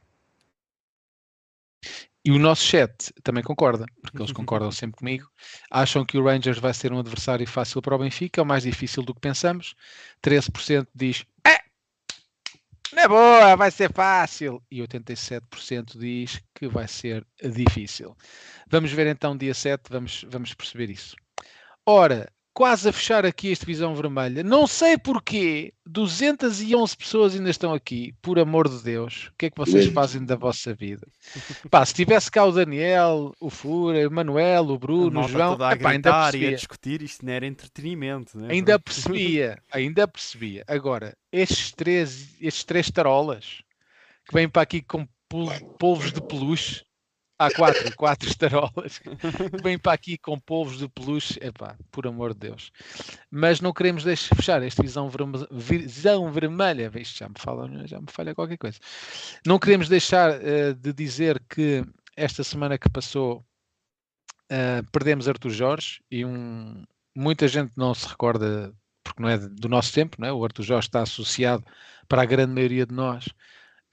E 2.25 2.29
o 2.29 2.37
nosso 2.37 2.63
chat 2.63 3.13
também 3.23 3.41
concorda, 3.41 3.85
porque 4.01 4.17
eles 4.17 4.33
concordam 4.33 4.69
sempre 4.69 4.97
comigo. 4.97 5.31
Acham 5.71 6.03
que 6.03 6.17
o 6.17 6.25
Rangers 6.25 6.59
vai 6.59 6.73
ser 6.73 6.91
um 6.91 6.99
adversário 6.99 7.47
fácil 7.47 7.81
para 7.81 7.95
o 7.95 7.99
Benfica, 7.99 8.41
ou 8.41 8.45
mais 8.45 8.63
difícil 8.63 9.01
do 9.01 9.13
que 9.13 9.21
pensamos. 9.21 9.75
13% 10.21 10.87
diz 10.93 11.23
é, 11.47 11.57
não 12.91 13.03
é 13.03 13.07
boa, 13.07 13.55
vai 13.55 13.71
ser 13.71 13.93
fácil. 13.93 14.61
E 14.69 14.81
87% 14.81 15.97
diz 15.97 16.41
que 16.53 16.67
vai 16.67 16.87
ser 16.89 17.25
difícil. 17.41 18.13
Vamos 18.69 18.91
ver 18.91 19.07
então 19.07 19.37
dia 19.37 19.53
7, 19.53 19.83
vamos, 19.89 20.25
vamos 20.27 20.53
perceber 20.53 20.89
isso. 20.89 21.15
Ora, 21.85 22.27
quase 22.55 22.87
a 22.87 22.93
fechar 22.93 23.25
aqui 23.25 23.51
esta 23.51 23.65
visão 23.65 23.93
vermelha. 23.93 24.41
Não 24.41 24.65
sei 24.65 24.97
porquê, 24.97 25.73
211 25.85 26.95
pessoas 26.95 27.35
ainda 27.35 27.49
estão 27.49 27.73
aqui, 27.73 28.15
por 28.21 28.39
amor 28.39 28.69
de 28.69 28.81
Deus. 28.81 29.27
O 29.27 29.33
que 29.37 29.47
é 29.47 29.49
que 29.49 29.57
vocês 29.57 29.87
fazem 29.87 30.23
da 30.23 30.37
vossa 30.37 30.73
vida? 30.73 31.05
Pá, 31.69 31.85
se 31.85 31.93
tivesse 31.93 32.31
cá 32.31 32.45
o 32.45 32.53
Daniel, 32.53 33.35
o 33.41 33.49
Fura, 33.49 34.07
o 34.07 34.11
Manuel, 34.11 34.69
o 34.69 34.79
Bruno, 34.79 35.19
o 35.19 35.27
João, 35.27 35.61
a 35.61 35.73
epá, 35.73 35.91
ainda 35.91 36.13
percebia. 36.13 36.49
a 36.49 36.53
discutir, 36.53 37.01
isto 37.01 37.25
não 37.25 37.33
era 37.33 37.45
entretenimento. 37.45 38.37
Né? 38.37 38.47
Ainda 38.51 38.79
percebia, 38.79 39.61
ainda 39.69 40.07
percebia. 40.07 40.63
Agora, 40.65 41.13
estes 41.33 41.73
três, 41.73 42.37
estes 42.39 42.63
três 42.63 42.89
tarolas 42.89 43.61
que 44.25 44.33
vêm 44.33 44.47
para 44.47 44.61
aqui 44.61 44.81
com 44.81 45.05
polvos 45.77 46.13
de 46.13 46.21
peluche, 46.21 46.84
Há 47.37 47.51
quatro, 47.53 47.95
quatro 47.97 48.29
estarolas 48.29 48.97
que 48.99 49.09
vêm 49.61 49.77
para 49.77 49.91
aqui 49.91 50.17
com 50.17 50.39
polvos 50.39 50.77
de 50.77 50.87
peluche, 50.87 51.37
epá, 51.41 51.75
por 51.91 52.07
amor 52.07 52.33
de 52.33 52.47
Deus. 52.47 52.71
Mas 53.29 53.59
não 53.59 53.73
queremos 53.73 54.05
deixar 54.05 54.35
fechar 54.35 54.63
esta 54.63 54.81
visão, 54.81 55.09
vermelha, 55.09 55.47
visão 55.51 56.31
vermelha, 56.31 56.89
Veja, 56.89 57.11
já 57.13 57.27
me 57.27 57.35
fala, 57.37 57.69
já 57.87 57.99
me 57.99 58.07
falha 58.09 58.33
qualquer 58.33 58.57
coisa. 58.57 58.79
Não 59.45 59.59
queremos 59.59 59.89
deixar 59.89 60.31
uh, 60.31 60.73
de 60.75 60.93
dizer 60.93 61.43
que 61.49 61.83
esta 62.15 62.41
semana 62.41 62.77
que 62.77 62.89
passou 62.89 63.45
uh, 64.51 64.91
perdemos 64.91 65.27
Artur 65.27 65.51
Jorge 65.51 66.01
e 66.09 66.23
um, 66.23 66.85
muita 67.13 67.49
gente 67.49 67.73
não 67.75 67.93
se 67.93 68.07
recorda, 68.07 68.73
porque 69.03 69.21
não 69.21 69.27
é 69.27 69.37
do 69.37 69.67
nosso 69.67 69.93
tempo, 69.93 70.15
não 70.19 70.27
é? 70.27 70.31
o 70.31 70.43
Artur 70.43 70.63
Jorge 70.63 70.87
está 70.87 71.01
associado 71.01 71.65
para 72.07 72.21
a 72.21 72.25
grande 72.25 72.53
maioria 72.53 72.85
de 72.85 72.93
nós 72.93 73.27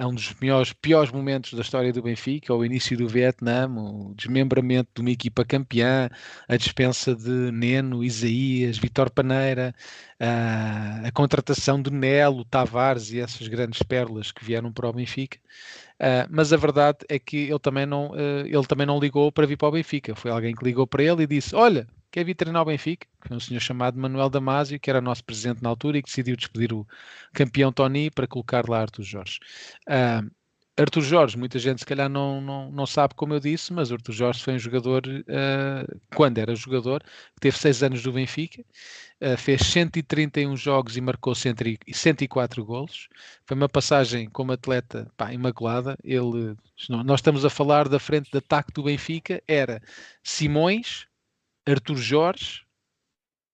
é 0.02 0.06
um 0.06 0.14
dos 0.14 0.32
piores, 0.72 1.12
momentos 1.12 1.54
da 1.54 1.62
história 1.62 1.92
do 1.92 2.02
Benfica, 2.02 2.52
o 2.52 2.64
início 2.64 2.96
do 2.96 3.06
Vietnã, 3.06 3.68
o 3.68 4.12
desmembramento 4.16 4.90
de 4.96 5.00
uma 5.00 5.10
equipa 5.10 5.44
campeã, 5.44 6.10
a 6.48 6.56
dispensa 6.56 7.14
de 7.14 7.30
Neno, 7.52 8.02
Isaías, 8.02 8.78
Vitor 8.78 9.10
Paneira, 9.10 9.72
a, 10.18 11.06
a 11.06 11.12
contratação 11.12 11.80
de 11.80 11.92
Nelo, 11.92 12.44
Tavares 12.44 13.12
e 13.12 13.20
essas 13.20 13.46
grandes 13.46 13.80
pérolas 13.84 14.32
que 14.32 14.44
vieram 14.44 14.72
para 14.72 14.88
o 14.88 14.92
Benfica. 14.92 15.38
Uh, 16.00 16.26
mas 16.28 16.52
a 16.52 16.56
verdade 16.56 16.98
é 17.08 17.16
que 17.20 17.36
ele 17.36 17.60
também, 17.60 17.86
não, 17.86 18.10
uh, 18.10 18.44
ele 18.44 18.66
também 18.66 18.86
não 18.86 18.98
ligou 18.98 19.30
para 19.30 19.46
vir 19.46 19.56
para 19.56 19.68
o 19.68 19.72
Benfica. 19.72 20.16
Foi 20.16 20.32
alguém 20.32 20.52
que 20.52 20.64
ligou 20.64 20.84
para 20.84 21.04
ele 21.04 21.22
e 21.22 21.26
disse: 21.28 21.54
Olha, 21.54 21.86
quer 22.12 22.24
vir 22.24 22.34
treinar 22.34 22.62
o 22.62 22.66
Benfica? 22.66 23.06
Foi 23.26 23.36
um 23.36 23.40
senhor 23.40 23.60
chamado 23.60 23.98
Manuel 23.98 24.28
Damasio, 24.28 24.78
que 24.78 24.90
era 24.90 25.00
nosso 25.00 25.24
presidente 25.24 25.62
na 25.62 25.70
altura 25.70 25.98
e 25.98 26.02
que 26.02 26.08
decidiu 26.08 26.36
despedir 26.36 26.72
o 26.72 26.86
campeão 27.32 27.72
Tony 27.72 28.10
para 28.10 28.26
colocar 28.28 28.68
lá 28.68 28.82
Artur 28.82 29.04
Jorge. 29.04 29.40
Uh, 29.88 30.30
Artur 30.76 31.02
Jorge, 31.02 31.36
muita 31.36 31.58
gente 31.58 31.80
se 31.80 31.86
calhar 31.86 32.08
não, 32.08 32.40
não, 32.40 32.70
não 32.70 32.86
sabe 32.86 33.14
como 33.14 33.34
eu 33.34 33.40
disse, 33.40 33.72
mas 33.72 33.92
Artur 33.92 34.14
Jorge 34.14 34.42
foi 34.42 34.54
um 34.54 34.58
jogador, 34.58 35.02
uh, 35.06 36.00
quando 36.14 36.38
era 36.38 36.54
jogador, 36.54 37.02
que 37.02 37.40
teve 37.40 37.58
seis 37.58 37.82
anos 37.82 38.02
do 38.02 38.12
Benfica, 38.12 38.62
uh, 39.22 39.36
fez 39.36 39.62
131 39.62 40.56
jogos 40.56 40.96
e 40.96 41.00
marcou 41.00 41.34
104 41.34 42.64
golos. 42.64 43.08
Foi 43.46 43.56
uma 43.56 43.68
passagem 43.68 44.28
como 44.30 44.52
atleta 44.52 45.10
pá, 45.16 45.32
imaculada. 45.32 45.96
Ele, 46.04 46.56
nós 46.88 47.20
estamos 47.20 47.44
a 47.44 47.50
falar 47.50 47.88
da 47.88 47.98
frente 47.98 48.30
de 48.30 48.38
ataque 48.38 48.72
do 48.72 48.82
Benfica, 48.82 49.42
era 49.46 49.80
Simões, 50.22 51.06
Arthur 51.66 51.96
Jorge, 51.96 52.66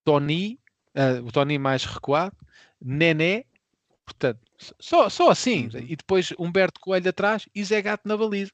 Tony, 0.05 0.59
uh, 0.97 1.25
o 1.25 1.33
Tony 1.33 1.59
mais 1.59 1.85
recuado, 1.85 2.37
Nené, 2.81 3.45
portanto, 4.05 4.41
só, 4.81 5.09
só 5.09 5.31
assim, 5.31 5.69
uhum. 5.75 5.81
e 5.81 5.97
depois 5.97 6.33
Humberto 6.39 6.81
Coelho 6.81 7.09
atrás 7.09 7.49
e 7.55 7.63
Zé 7.65 7.83
Gato 7.83 8.09
na 8.09 8.17
baliza. 8.17 8.53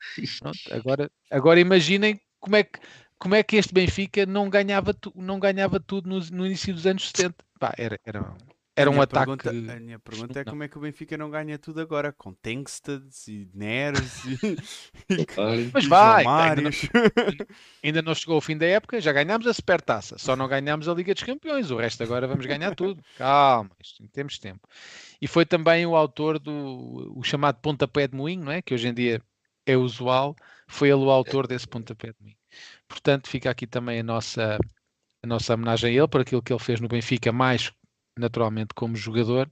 Pronto, 0.40 0.58
agora, 0.70 1.10
agora 1.30 1.60
imaginem 1.60 2.20
como 2.40 2.56
é 2.56 2.64
que 2.64 2.80
como 3.20 3.34
é 3.34 3.42
que 3.42 3.56
este 3.56 3.74
Benfica 3.74 4.24
não 4.24 4.48
ganhava, 4.48 4.94
tu, 4.94 5.12
não 5.14 5.38
ganhava 5.38 5.78
tudo 5.78 6.08
no, 6.08 6.18
no, 6.30 6.46
início 6.46 6.72
dos 6.72 6.86
anos 6.86 7.06
70? 7.08 7.36
Pá, 7.60 7.74
era, 7.76 8.00
era, 8.02 8.34
era 8.76 8.90
um 8.90 9.00
ataque. 9.00 9.36
Pergunta, 9.36 9.50
a 9.50 9.80
minha 9.80 9.98
pergunta 9.98 10.40
é 10.40 10.44
como 10.44 10.62
é 10.62 10.68
que 10.68 10.78
o 10.78 10.80
Benfica 10.80 11.16
não 11.16 11.30
ganha 11.30 11.58
tudo 11.58 11.80
agora? 11.80 12.12
Com 12.12 12.32
Tengsteds 12.32 13.28
e 13.28 13.48
Neres 13.52 14.24
e. 14.24 14.56
Mas 15.72 15.86
vai! 15.86 16.24
Ainda 16.26 16.62
não, 16.62 16.70
ainda 17.84 18.02
não, 18.02 18.14
chegou 18.14 18.38
o 18.38 18.40
fim 18.40 18.56
da 18.56 18.66
época, 18.66 19.00
já 19.00 19.12
ganhámos 19.12 19.46
a 19.46 19.52
Supertaça, 19.52 20.16
só 20.18 20.36
não 20.36 20.48
ganhámos 20.48 20.88
a 20.88 20.94
Liga 20.94 21.12
dos 21.12 21.22
Campeões, 21.22 21.70
o 21.70 21.76
resto 21.76 22.02
agora 22.02 22.26
vamos 22.26 22.46
ganhar 22.46 22.74
tudo. 22.74 23.02
Calma, 23.18 23.70
isto, 23.82 24.06
temos 24.08 24.38
tempo. 24.38 24.66
E 25.20 25.26
foi 25.26 25.44
também 25.44 25.84
o 25.84 25.96
autor 25.96 26.38
do 26.38 27.12
o 27.14 27.22
chamado 27.22 27.58
pontapé 27.60 28.06
de 28.06 28.16
moinho, 28.16 28.44
não 28.44 28.52
é? 28.52 28.62
Que 28.62 28.72
hoje 28.72 28.88
em 28.88 28.94
dia 28.94 29.20
é 29.66 29.76
usual, 29.76 30.34
foi 30.66 30.88
ele 30.88 31.02
o 31.02 31.10
autor 31.10 31.46
desse 31.46 31.66
pontapé 31.66 32.08
de 32.12 32.16
moinho. 32.20 32.36
Portanto, 32.88 33.28
fica 33.28 33.50
aqui 33.50 33.66
também 33.66 34.00
a 34.00 34.02
nossa, 34.02 34.58
a 35.22 35.26
nossa 35.26 35.54
homenagem 35.54 35.90
a 35.90 35.98
ele 35.98 36.08
por 36.08 36.20
aquilo 36.20 36.42
que 36.42 36.52
ele 36.52 36.62
fez 36.62 36.80
no 36.80 36.88
Benfica, 36.88 37.30
mais 37.30 37.72
naturalmente 38.20 38.74
como 38.74 38.94
jogador 38.94 39.48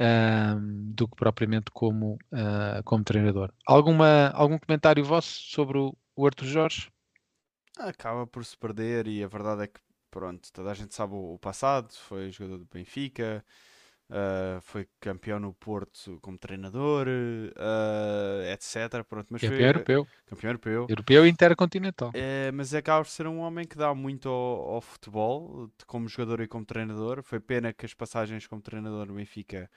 uh, 0.00 0.60
do 0.94 1.06
que 1.06 1.16
propriamente 1.16 1.70
como, 1.72 2.14
uh, 2.32 2.82
como 2.84 3.04
treinador. 3.04 3.52
Alguma, 3.66 4.28
algum 4.30 4.58
comentário 4.58 5.04
vosso 5.04 5.40
sobre 5.50 5.78
o, 5.78 5.96
o 6.16 6.26
Arthur 6.26 6.46
Jorge? 6.46 6.90
Acaba 7.78 8.26
por 8.26 8.44
se 8.44 8.56
perder 8.56 9.06
e 9.06 9.22
a 9.22 9.28
verdade 9.28 9.64
é 9.64 9.66
que 9.68 9.80
pronto, 10.10 10.52
toda 10.52 10.70
a 10.70 10.74
gente 10.74 10.94
sabe 10.94 11.14
o, 11.14 11.34
o 11.34 11.38
passado, 11.38 11.92
foi 11.92 12.30
jogador 12.30 12.58
do 12.58 12.68
Benfica, 12.72 13.44
Uh, 14.10 14.58
foi 14.62 14.88
campeão 14.98 15.38
no 15.38 15.52
Porto 15.52 16.18
como 16.22 16.38
treinador, 16.38 17.06
uh, 17.06 18.42
etc. 18.50 19.04
Pronto, 19.06 19.26
mas 19.28 19.42
campeão 19.42 19.58
foi, 19.58 19.68
europeu. 19.68 20.08
Campeão 20.26 20.48
europeu. 20.48 20.86
Europeu 20.88 21.26
e 21.26 21.28
intercontinental. 21.28 22.08
Uh, 22.10 22.52
mas 22.54 22.72
acaba 22.72 23.04
por 23.04 23.10
ser 23.10 23.26
um 23.26 23.40
homem 23.40 23.66
que 23.66 23.76
dá 23.76 23.94
muito 23.94 24.30
ao, 24.30 24.76
ao, 24.76 24.80
futebol, 24.80 25.70
como 25.86 26.08
jogador 26.08 26.40
e 26.40 26.48
como 26.48 26.64
treinador. 26.64 27.22
Foi 27.22 27.38
pena 27.38 27.70
que 27.70 27.84
as 27.84 27.92
passagens 27.92 28.46
como 28.46 28.62
treinador 28.62 29.06
no 29.06 29.14
Benfica 29.14 29.70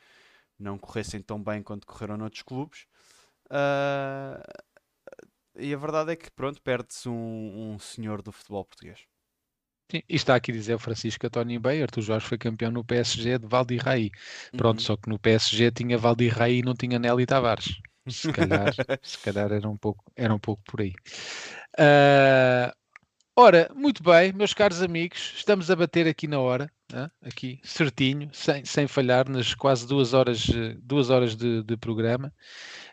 não 0.58 0.78
corressem 0.78 1.22
tão 1.22 1.44
bem 1.44 1.62
quanto 1.62 1.86
correram 1.86 2.16
noutros 2.16 2.44
clubes. 2.44 2.88
e 5.58 5.74
a 5.74 5.78
verdade 5.78 6.14
é 6.14 6.16
que, 6.16 6.32
pronto, 6.32 6.62
perde-se 6.62 7.10
um, 7.10 7.74
um 7.74 7.80
senhor 7.80 8.22
do 8.22 8.32
futebol 8.32 8.64
português. 8.64 9.11
Sim, 9.92 10.02
e 10.08 10.16
está 10.16 10.36
aqui 10.36 10.52
a 10.52 10.54
dizer 10.54 10.74
o 10.76 10.80
Francisco 10.80 11.28
António 11.28 11.60
Bem, 11.60 11.82
Arthur 11.82 12.02
Jorge 12.02 12.26
foi 12.26 12.38
campeão 12.38 12.72
no 12.72 12.82
PSG 12.84 13.38
de 13.38 13.46
Valdirraí. 13.46 14.10
Pronto, 14.56 14.80
Uhum. 14.80 14.86
só 14.86 14.96
que 14.96 15.10
no 15.10 15.20
PSG 15.20 15.70
tinha 15.70 15.98
Valdirraí 15.98 16.60
e 16.60 16.64
não 16.64 16.74
tinha 16.74 16.98
Nelly 16.98 17.26
Tavares. 17.26 17.82
Se 18.08 18.30
calhar, 18.30 18.72
se 19.04 19.20
calhar 19.20 19.52
era, 19.52 19.70
um 19.70 19.76
pouco, 19.78 20.04
era 20.16 20.34
um 20.34 20.40
pouco 20.40 20.64
por 20.64 20.80
aí. 20.80 20.94
Ah, 21.78 22.74
ora, 23.36 23.70
muito 23.76 24.02
bem, 24.04 24.34
meus 24.34 24.54
caros 24.54 24.82
amigos, 24.82 25.34
estamos 25.36 25.70
a 25.70 25.76
bater 25.76 26.08
aqui 26.08 26.28
na 26.28 26.40
hora, 26.40 26.72
hã? 26.94 27.12
aqui 27.22 27.60
certinho, 27.64 28.30
sem, 28.34 28.64
sem 28.66 28.88
falhar, 28.88 29.30
nas 29.30 29.54
quase 29.54 29.86
duas 29.88 30.14
horas, 30.14 30.48
eh, 30.50 30.78
duas 30.82 31.10
horas 31.10 31.36
de, 31.36 31.64
de 31.64 31.78
programa. 31.78 32.34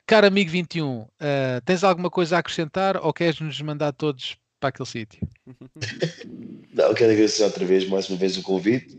Caro 0.07 0.27
amigo 0.27 0.51
21, 0.51 1.07
ah, 1.21 1.61
tens 1.65 1.85
alguma 1.85 2.11
coisa 2.11 2.37
a 2.37 2.41
acrescentar 2.41 2.97
ou 2.97 3.13
queres 3.13 3.41
nos 3.41 3.61
mandar 3.63 3.93
todos 3.93 4.37
para 4.59 4.71
aquele 4.71 4.89
sítio? 4.89 5.29
Não, 6.73 6.95
quero 6.95 7.13
agradecer 7.13 7.45
outra 7.45 7.65
vez, 7.65 7.89
mais 7.89 8.09
uma 8.09 8.19
vez, 8.19 8.37
o 8.37 8.43
convite. 8.43 8.99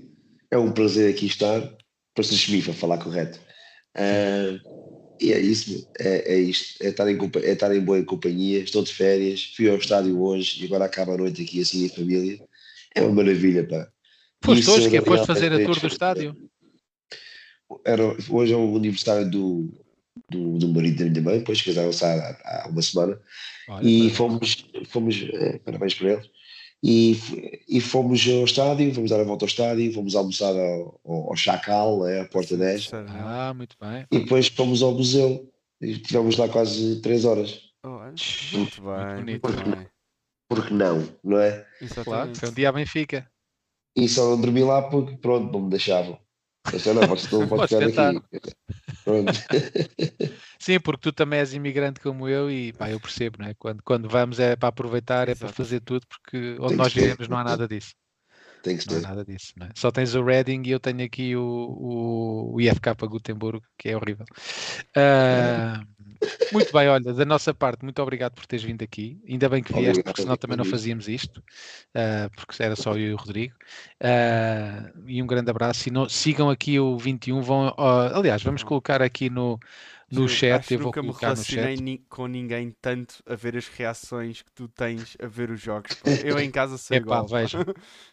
É 0.52 0.58
um 0.58 0.72
prazer 0.72 1.14
aqui 1.14 1.26
estar. 1.26 1.62
Para 2.14 2.24
se 2.24 2.36
chemifa, 2.36 2.74
falar 2.74 2.98
correto. 2.98 3.40
Ah, 3.96 4.60
e 5.20 5.34
é 5.34 5.40
isso, 5.40 5.88
é, 6.00 6.34
é 6.34 6.40
isto. 6.40 6.82
É 6.84 6.90
estar, 6.90 7.10
em, 7.10 7.18
é 7.44 7.52
estar 7.52 7.76
em 7.76 7.82
boa 7.82 8.04
companhia. 8.04 8.60
Estou 8.60 8.84
de 8.84 8.94
férias, 8.94 9.54
fui 9.56 9.70
ao 9.70 9.78
estádio 9.78 10.22
hoje 10.22 10.62
e 10.62 10.66
agora 10.66 10.86
acaba 10.86 11.14
a 11.14 11.18
noite 11.18 11.44
aqui 11.44 11.62
assim 11.62 11.86
em 11.86 11.90
família. 11.90 12.40
É 12.96 13.02
uma 13.02 13.24
maravilha, 13.24 13.68
pá. 13.68 13.88
Foste 14.44 14.70
hoje 14.70 14.90
que 14.90 14.98
é, 14.98 15.02
foste 15.02 15.28
fazer 15.28 15.52
a 15.52 15.64
tour 15.64 15.80
do 15.80 15.88
estádio? 15.88 16.36
Era, 17.86 18.04
hoje 18.30 18.54
é 18.54 18.58
o 18.58 18.76
aniversário 18.76 19.30
do, 19.30 19.70
do, 20.30 20.58
do 20.58 20.68
marido 20.70 21.04
da 21.04 21.10
minha 21.10 21.22
mãe, 21.22 21.40
depois 21.40 21.62
casaram-se 21.62 22.04
há, 22.06 22.38
há 22.44 22.70
uma 22.70 22.82
semana. 22.82 23.20
Olha, 23.68 23.88
e 23.88 24.10
parabéns. 24.12 24.18
fomos, 24.18 24.66
fomos 24.90 25.30
eh, 25.34 25.60
parabéns 25.60 25.94
para 25.96 26.14
eles, 26.14 26.30
e, 26.84 27.18
e 27.68 27.82
fomos 27.82 28.26
ao 28.28 28.46
estádio, 28.46 28.94
fomos 28.94 29.10
dar 29.10 29.20
a 29.20 29.24
volta 29.24 29.46
ao 29.46 29.50
estádio, 29.50 29.94
fomos 29.94 30.16
almoçar 30.16 30.54
ao, 30.56 31.00
ao, 31.06 31.30
ao 31.30 31.36
Chacal, 31.36 32.08
é, 32.08 32.22
à 32.22 32.26
Porta 32.26 32.56
10, 32.56 32.86
Sério, 32.88 33.08
não? 33.10 33.28
Ah, 33.28 33.54
muito 33.54 33.76
bem. 33.80 34.06
e 34.12 34.20
depois 34.20 34.48
fomos 34.48 34.82
ao 34.82 34.94
museu, 34.94 35.52
e 35.82 35.92
estivemos 35.92 36.38
lá 36.38 36.48
quase 36.50 37.02
três 37.02 37.26
horas. 37.26 37.62
Oh, 37.86 38.00
Shhh, 38.16 38.54
muito 38.58 38.82
bem, 38.82 39.16
bonito. 39.16 39.48
muito 39.50 39.76
bem. 39.78 39.88
Porque 40.50 40.74
não, 40.74 41.08
não 41.24 41.40
é? 41.40 41.52
Claro, 41.52 41.76
Exatamente. 41.82 42.40
foi 42.40 42.50
um 42.50 42.54
dia 42.54 42.70
a 42.70 42.72
Benfica. 42.72 43.32
E 43.96 44.10
só 44.10 44.32
não 44.32 44.42
dormi 44.42 44.64
lá 44.64 44.82
porque, 44.90 45.16
pronto, 45.18 45.52
não 45.54 45.66
me 45.66 45.70
deixavam. 45.70 46.20
Eu 46.66 46.78
disse, 46.78 46.94
não, 46.94 47.08
você 47.08 47.36
não 47.36 47.48
pode 47.48 47.62
Podes 47.62 47.76
ficar 47.76 47.88
tentar. 47.88 48.10
aqui. 48.12 48.22
Pronto. 49.04 49.32
Sim, 50.62 50.80
porque 50.80 51.02
tu 51.02 51.14
também 51.14 51.40
és 51.40 51.54
imigrante 51.54 52.00
como 52.00 52.28
eu 52.28 52.52
e 52.52 52.74
pá, 52.74 52.90
eu 52.90 53.00
percebo, 53.00 53.38
não 53.40 53.48
é? 53.48 53.54
Quando, 53.56 53.82
quando 53.84 54.10
vamos 54.10 54.40
é 54.40 54.56
para 54.56 54.70
aproveitar, 54.70 55.30
é 55.30 55.36
para 55.36 55.48
Exato. 55.48 55.54
fazer 55.54 55.80
tudo, 55.82 56.06
porque 56.08 56.58
onde 56.60 56.76
nós 56.76 56.94
vivemos 56.94 57.28
não 57.28 57.38
há 57.38 57.44
nada 57.44 57.68
disso. 57.68 57.94
Tem 58.62 58.78
que 58.78 58.84
Não 58.86 58.98
há 58.98 59.00
ser. 59.00 59.08
nada 59.08 59.26
disso, 59.26 59.54
não 59.58 59.68
é? 59.68 59.70
Só 59.76 59.90
tens 59.92 60.16
o 60.16 60.24
Reading 60.24 60.64
e 60.66 60.72
eu 60.72 60.80
tenho 60.80 61.04
aqui 61.04 61.36
o, 61.36 61.42
o, 61.42 62.56
o 62.56 62.62
IFK 62.62 62.96
para 62.96 63.08
Gutenberg, 63.08 63.62
que 63.78 63.90
é 63.90 63.96
horrível. 63.96 64.26
Ah, 64.96 65.82
muito 66.52 66.74
bem, 66.74 66.88
olha, 66.90 67.14
da 67.14 67.26
nossa 67.26 67.54
parte, 67.54 67.84
muito 67.84 68.02
obrigado 68.02 68.34
por 68.34 68.46
teres 68.48 68.64
vindo 68.66 68.82
aqui. 68.84 69.22
Ainda 69.28 69.48
bem 69.50 69.64
que 69.64 69.74
vieste, 69.74 70.04
porque 70.04 70.22
senão 70.22 70.36
também 70.38 70.58
não 70.58 70.66
fazíamos 70.66 71.08
isto, 71.08 71.44
ah, 71.94 72.30
porque 72.36 72.62
era 72.64 72.76
só 72.76 72.94
eu 72.94 73.00
e 73.12 73.14
o 73.14 73.18
Rodrigo. 73.18 73.56
Ah, 74.02 74.92
e 75.06 75.22
um 75.22 75.28
grande 75.28 75.52
abraço. 75.52 75.90
E 75.90 75.92
não- 75.92 76.10
sigam 76.10 76.50
aqui 76.50 76.80
o 76.80 76.98
21, 76.98 77.42
vão, 77.42 77.74
ó, 77.78 78.08
aliás, 78.18 78.42
vamos 78.44 78.64
colocar 78.64 79.02
aqui 79.02 79.30
no, 79.30 79.60
no 80.12 80.28
Juro, 80.28 80.28
chat, 80.28 80.56
acho 80.58 80.74
eu 80.74 80.80
vou 80.80 80.86
nunca 80.86 81.02
me 81.04 81.12
colocar 81.12 81.36
no 81.36 81.44
relacionei 81.44 81.46
chat. 81.46 81.84
ni- 81.84 82.00
com 82.10 82.26
ninguém 82.28 82.72
tanto 82.82 83.22
a 83.28 83.36
ver 83.36 83.56
as 83.56 83.68
reações 83.68 84.42
que 84.42 84.52
tu 84.52 84.68
tens 84.68 85.16
a 85.22 85.28
ver 85.28 85.52
os 85.52 85.62
jogos. 85.62 85.94
pá. 85.94 86.10
Eu 86.24 86.40
em 86.40 86.50
casa 86.52 86.78
sou 86.78 86.98
Epá, 86.98 87.22
igual. 87.22 87.28
vejam, 87.28 87.62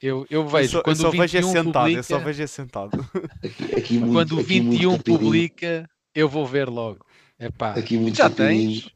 Eu, 0.03 0.27
eu 0.29 0.47
Eu 0.55 0.63
vejo 0.63 0.65
só, 0.65 0.83
eu 0.85 0.85
quando 0.85 0.97
só 0.97 1.09
o 1.09 1.13
vejo 1.13 1.37
é 1.39 1.43
21 1.43 1.43
sentado, 1.43 1.97
eu 1.97 2.03
só 2.03 2.19
publica, 2.19 2.19
vejo 2.19 2.43
é 2.43 2.47
sentado. 2.47 2.93
Aqui, 3.43 3.75
aqui 3.75 3.99
muito, 3.99 4.13
quando 4.13 4.37
o 4.37 4.41
aqui 4.41 4.61
muito 4.61 4.87
21 4.87 4.91
rapidinho, 4.91 5.49
publica, 5.49 5.89
eu 6.15 6.29
vou 6.29 6.47
ver 6.47 6.69
logo. 6.69 7.06
Epá, 7.39 7.73
Aqui 7.75 7.97
muito 7.99 8.17
já 8.17 8.31
tens? 8.31 8.91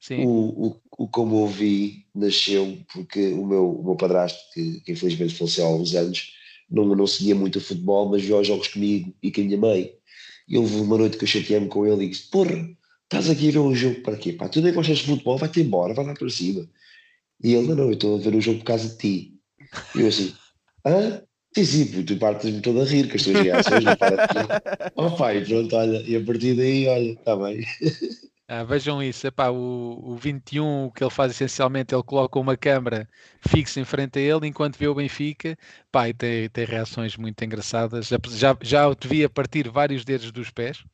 Sim. 0.00 0.24
O, 0.24 0.66
o, 0.66 0.80
o 0.98 1.08
como 1.08 1.36
ouvi 1.36 2.06
nasceu 2.14 2.78
porque 2.92 3.32
o 3.32 3.44
meu, 3.44 3.80
o 3.80 3.84
meu 3.84 3.96
padrasto, 3.96 4.38
que, 4.52 4.80
que 4.80 4.92
infelizmente 4.92 5.34
faleceu 5.34 5.66
há 5.66 5.74
uns 5.74 5.94
anos, 5.94 6.32
não, 6.70 6.84
não 6.84 7.06
seguia 7.06 7.34
muito 7.34 7.58
o 7.58 7.60
futebol, 7.60 8.08
mas 8.08 8.22
viu 8.22 8.38
os 8.38 8.46
jogos 8.46 8.68
comigo 8.68 9.14
e 9.22 9.32
com 9.32 9.40
a 9.40 9.44
minha 9.44 9.58
mãe. 9.58 9.92
E 10.48 10.56
houve 10.56 10.76
uma 10.76 10.98
noite 10.98 11.16
que 11.16 11.24
eu 11.24 11.28
chateei-me 11.28 11.68
com 11.68 11.86
ele 11.86 12.04
e 12.04 12.10
disse: 12.10 12.30
Porra, 12.30 12.68
estás 13.04 13.28
aqui 13.28 13.48
a 13.48 13.52
ver 13.52 13.58
um 13.58 13.74
jogo 13.74 14.00
para 14.02 14.16
quê? 14.16 14.32
Pá, 14.32 14.48
tu 14.48 14.60
nem 14.60 14.72
gostas 14.72 14.98
de 14.98 15.06
futebol, 15.06 15.38
vai-te 15.38 15.60
embora, 15.60 15.94
vai 15.94 16.06
lá 16.06 16.14
para 16.14 16.30
cima. 16.30 16.68
E 17.42 17.54
ele: 17.54 17.66
Não, 17.66 17.74
não, 17.74 17.84
eu 17.84 17.94
estou 17.94 18.16
a 18.16 18.20
ver 18.20 18.34
um 18.34 18.40
jogo 18.40 18.58
por 18.58 18.66
causa 18.66 18.88
de 18.88 18.96
ti. 18.96 19.40
E 19.94 20.00
eu 20.00 20.08
assim: 20.08 20.32
Hã? 20.84 21.22
Sim, 21.56 21.64
sim, 21.64 22.04
tu 22.04 22.18
partes-me 22.18 22.60
todo 22.60 22.82
a 22.82 22.84
rir 22.84 23.08
com 23.08 23.16
as 23.16 23.22
tuas 23.22 23.40
reações, 23.40 23.84
não 23.84 23.96
para 23.96 24.18
de. 24.18 24.24
Oh 24.94 25.14
pai, 25.14 25.44
pronto, 25.44 25.74
olha, 25.76 25.98
e 26.08 26.16
a 26.16 26.24
partir 26.24 26.54
daí, 26.56 26.86
olha, 26.88 27.12
está 27.12 27.36
bem. 27.36 27.64
Ah, 28.48 28.62
vejam 28.62 29.02
isso, 29.02 29.26
epá, 29.26 29.48
o, 29.50 30.12
o 30.12 30.16
21, 30.16 30.84
o 30.86 30.92
que 30.92 31.02
ele 31.02 31.10
faz 31.10 31.32
essencialmente, 31.32 31.92
ele 31.94 32.02
coloca 32.04 32.38
uma 32.38 32.56
câmara 32.56 33.08
fixa 33.40 33.80
em 33.80 33.84
frente 33.84 34.18
a 34.20 34.22
ele 34.22 34.46
enquanto 34.46 34.76
vê 34.78 34.86
o 34.86 34.94
Benfica, 34.94 35.58
pá, 35.90 36.08
e 36.08 36.14
tem, 36.14 36.48
tem 36.50 36.64
reações 36.64 37.16
muito 37.16 37.44
engraçadas. 37.44 38.06
Já, 38.06 38.18
já, 38.30 38.56
já 38.62 38.88
o 38.88 38.94
devia 38.94 39.28
partir 39.28 39.68
vários 39.68 40.04
dedos 40.04 40.30
dos 40.30 40.50
pés. 40.50 40.84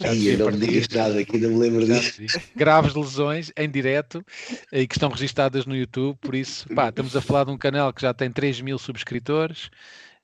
Já 0.00 0.10
Ai, 0.10 0.36
não 0.36 0.50
me 0.50 0.58
digas 0.58 0.88
nada, 0.88 1.24
que 1.24 1.36
ainda 1.36 1.48
me 1.48 1.58
lembro 1.58 1.84
disso. 1.84 2.22
graves 2.54 2.94
lesões 2.94 3.50
em 3.56 3.68
direto 3.68 4.24
e 4.72 4.86
que 4.86 4.94
estão 4.94 5.08
registadas 5.08 5.66
no 5.66 5.74
YouTube, 5.76 6.16
por 6.20 6.34
isso, 6.34 6.68
pá, 6.74 6.88
estamos 6.88 7.16
a 7.16 7.20
falar 7.20 7.44
de 7.44 7.50
um 7.50 7.58
canal 7.58 7.92
que 7.92 8.02
já 8.02 8.14
tem 8.14 8.30
3 8.30 8.60
mil 8.60 8.78
subscritores, 8.78 9.70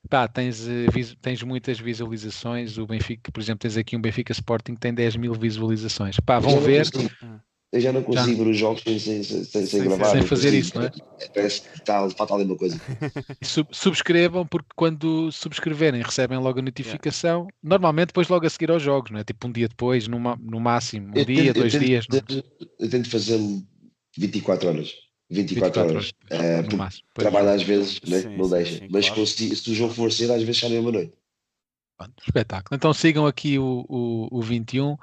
pá, 0.08 0.28
tens, 0.28 0.68
eh, 0.68 0.86
tens 1.20 1.42
muitas 1.42 1.80
visualizações, 1.80 2.78
o 2.78 2.86
Benfica, 2.86 3.32
por 3.32 3.40
exemplo, 3.40 3.60
tens 3.60 3.76
aqui 3.76 3.96
um 3.96 4.00
Benfica 4.00 4.32
Sporting 4.32 4.74
que 4.74 4.80
tem 4.80 4.94
10 4.94 5.16
mil 5.16 5.34
visualizações, 5.34 6.20
pá, 6.20 6.38
vão 6.38 6.56
não 6.56 6.60
ver, 6.60 6.86
Eu 7.74 7.80
já 7.80 7.92
não 7.92 8.04
consigo 8.04 8.44
ver 8.44 8.50
os 8.50 8.56
jogos 8.56 8.82
sem, 8.84 9.00
sem, 9.00 9.22
sem, 9.24 9.42
sem, 9.44 9.66
Sem 9.66 9.82
gravar. 9.82 10.12
sem 10.12 10.22
fazer 10.22 10.52
consigo. 10.52 10.56
isso, 10.60 10.78
não 10.78 10.84
é? 10.84 10.90
Parece 11.34 11.60
que 11.62 11.76
está, 11.76 12.08
falta 12.10 12.34
ali 12.34 12.44
uma 12.44 12.56
coisa. 12.56 12.78
E 13.42 13.44
sub- 13.44 13.68
subscrevam, 13.72 14.46
porque 14.46 14.68
quando 14.76 15.32
subscreverem 15.32 16.00
recebem 16.00 16.38
logo 16.38 16.60
a 16.60 16.62
notificação, 16.62 17.48
normalmente 17.60 18.08
depois 18.08 18.28
logo 18.28 18.46
a 18.46 18.50
seguir 18.50 18.70
aos 18.70 18.80
jogos, 18.80 19.10
não 19.10 19.18
é? 19.18 19.24
Tipo 19.24 19.48
um 19.48 19.52
dia 19.52 19.66
depois, 19.66 20.06
no, 20.06 20.20
no 20.20 20.60
máximo, 20.60 21.08
um 21.08 21.18
Eu 21.18 21.24
dia, 21.24 21.36
tento- 21.36 21.46
eu 21.48 21.54
dois 21.54 21.72
tento- 21.72 21.84
dias, 21.84 22.06
tento- 22.06 22.44
Eu 22.78 22.90
tento 22.90 23.10
fazer 23.10 23.40
24 24.16 24.68
horas. 24.68 24.92
24, 25.30 25.82
24 25.82 25.96
horas. 25.96 26.12
horas, 26.30 26.66
porque. 26.68 26.76
Pois, 26.76 27.28
trabalho 27.28 27.48
às 27.48 27.62
vezes, 27.64 28.00
né? 28.06 28.20
Sim, 28.20 28.36
não 28.36 28.44
sim, 28.44 28.50
deixa. 28.50 28.78
sim, 28.78 28.88
Mas 28.88 29.06
claro. 29.08 29.26
se, 29.26 29.56
se 29.56 29.70
o 29.70 29.74
jogo 29.74 29.92
for 29.94 30.12
cedo, 30.12 30.32
às 30.32 30.42
vezes 30.44 30.60
sai 30.60 30.78
uma 30.78 30.92
noite. 30.92 31.12
espetáculo. 32.26 32.76
Então 32.76 32.92
sigam 32.92 33.26
aqui 33.26 33.58
o, 33.58 33.84
o, 33.88 34.28
o 34.38 34.42
21. 34.42 34.96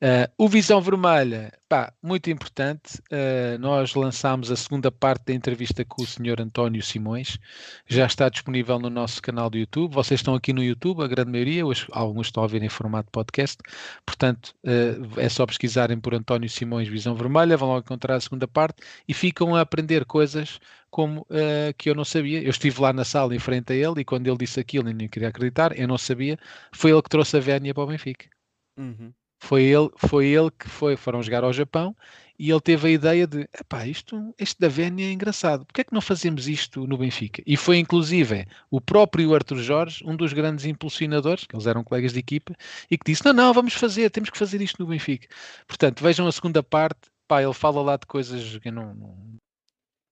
Eh, 0.00 0.28
o 0.36 0.48
Visão 0.48 0.80
Vermelha, 0.82 1.52
pá, 1.70 1.94
muito 2.02 2.30
importante. 2.30 3.00
eh, 3.10 3.56
nós 3.58 3.94
lançámos 3.94 4.50
a 4.50 4.56
segunda 4.56 4.90
parte 4.92 5.26
da 5.26 5.34
entrevista 5.34 5.84
com 5.86 6.02
o 6.02 6.06
Sr. 6.06 6.40
António 6.42 6.82
Simões. 6.82 7.38
Já 7.86 8.06
está 8.06 8.28
disponível 8.28 8.78
no 8.80 8.90
nosso 8.90 9.22
canal 9.22 9.48
do 9.48 9.56
YouTube. 9.58 9.94
Vocês 9.94 10.20
estão 10.20 10.34
aqui 10.34 10.52
no 10.52 10.62
YouTube, 10.64 11.02
a 11.04 11.08
grande 11.08 11.30
maioria, 11.30 11.64
os- 11.66 11.86
alguns 11.92 12.26
estão 12.28 12.42
a 12.44 12.48
ver 12.48 12.62
em 12.64 12.68
formato 12.68 13.10
podcast. 13.12 13.58
Portanto, 14.04 14.54
eh, 14.66 14.96
é 15.18 15.28
só 15.28 15.46
pesquisarem 15.46 16.00
por 16.00 16.14
António 16.14 16.48
Simões 16.50 16.88
Visão 16.88 17.14
Vermelha, 17.14 17.56
vão 17.56 17.68
logo 17.68 17.80
encontrar 17.80 18.16
a 18.16 18.20
segunda 18.20 18.48
parte 18.48 18.82
e 19.08 19.14
ficam 19.14 19.54
a 19.54 19.60
aprender 19.62 20.04
coisas 20.06 20.58
como 20.90 21.24
eh, 21.30 21.72
que 21.78 21.88
eu 21.90 21.94
não 21.94 22.04
sabia. 22.04 22.42
Eu 22.42 22.50
estive 22.50 22.80
lá 22.80 22.92
na 22.92 23.04
sala 23.04 23.34
em 23.34 23.38
frente 23.38 23.72
a 23.72 23.76
ele 23.76 24.00
e 24.00 24.04
quando 24.04 24.26
ele 24.26 24.38
disse 24.38 24.58
aquilo 24.60 24.90
e 24.90 24.94
nem 24.94 25.08
queria 25.08 25.28
acreditar, 25.28 25.78
eu 25.78 25.86
não 25.88 25.96
sabia. 25.98 26.38
Foi 26.72 26.90
ele 26.90 27.02
que 27.02 27.08
trouxe 27.08 27.36
a 27.36 27.40
Vénia 27.40 27.72
para 27.74 27.84
o 27.84 27.86
Benfica. 27.86 28.28
Uhum. 28.76 29.12
Foi 29.40 29.62
ele, 29.64 29.90
foi 29.96 30.26
ele 30.26 30.50
que 30.50 30.68
foi, 30.68 30.96
foram 30.96 31.22
jogar 31.22 31.42
ao 31.42 31.52
Japão 31.52 31.96
e 32.38 32.50
ele 32.50 32.60
teve 32.60 32.88
a 32.88 32.90
ideia 32.90 33.26
de, 33.26 33.48
epá, 33.58 33.86
isto, 33.86 34.34
este 34.38 34.58
da 34.60 34.68
Vénia 34.68 35.06
é 35.06 35.12
engraçado, 35.12 35.64
porque 35.66 35.80
é 35.80 35.84
que 35.84 35.92
não 35.92 36.00
fazemos 36.00 36.46
isto 36.48 36.86
no 36.86 36.96
Benfica? 36.96 37.42
E 37.46 37.56
foi 37.56 37.78
inclusive 37.78 38.46
o 38.70 38.80
próprio 38.80 39.34
Arthur 39.34 39.58
Jorge, 39.58 40.02
um 40.06 40.16
dos 40.16 40.32
grandes 40.32 40.64
impulsionadores, 40.64 41.44
que 41.44 41.54
eles 41.54 41.66
eram 41.66 41.82
colegas 41.84 42.12
de 42.12 42.18
equipa, 42.18 42.54
e 42.90 42.96
que 42.96 43.10
disse, 43.10 43.24
não, 43.24 43.32
não, 43.32 43.52
vamos 43.52 43.74
fazer, 43.74 44.10
temos 44.10 44.30
que 44.30 44.38
fazer 44.38 44.60
isto 44.62 44.80
no 44.80 44.88
Benfica. 44.88 45.28
Portanto, 45.66 46.02
vejam 46.02 46.26
a 46.26 46.32
segunda 46.32 46.62
parte, 46.62 47.10
pá, 47.28 47.42
ele 47.42 47.52
fala 47.54 47.82
lá 47.82 47.96
de 47.96 48.06
coisas 48.06 48.56
que 48.58 48.70
não, 48.70 48.94
não 48.94 49.36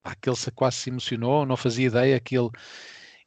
pá, 0.03 0.15
que 0.15 0.29
ele 0.29 0.37
se- 0.37 0.51
quase 0.51 0.77
se 0.77 0.91
emocionou, 0.91 1.47
não 1.47 1.57
fazia 1.57 1.87
ideia 1.87 2.21
que 2.21 2.37
ele 2.37 2.51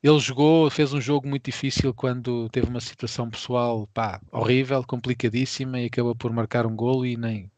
ele 0.03 0.19
jogou, 0.19 0.69
fez 0.69 0.93
um 0.93 1.01
jogo 1.01 1.27
muito 1.27 1.45
difícil 1.45 1.93
quando 1.93 2.49
teve 2.49 2.67
uma 2.67 2.81
situação 2.81 3.29
pessoal 3.29 3.87
pá, 3.93 4.19
horrível, 4.31 4.83
complicadíssima 4.83 5.79
e 5.79 5.85
acabou 5.85 6.15
por 6.15 6.33
marcar 6.33 6.65
um 6.65 6.75
golo 6.75 7.05
e 7.05 7.15
nem, 7.15 7.51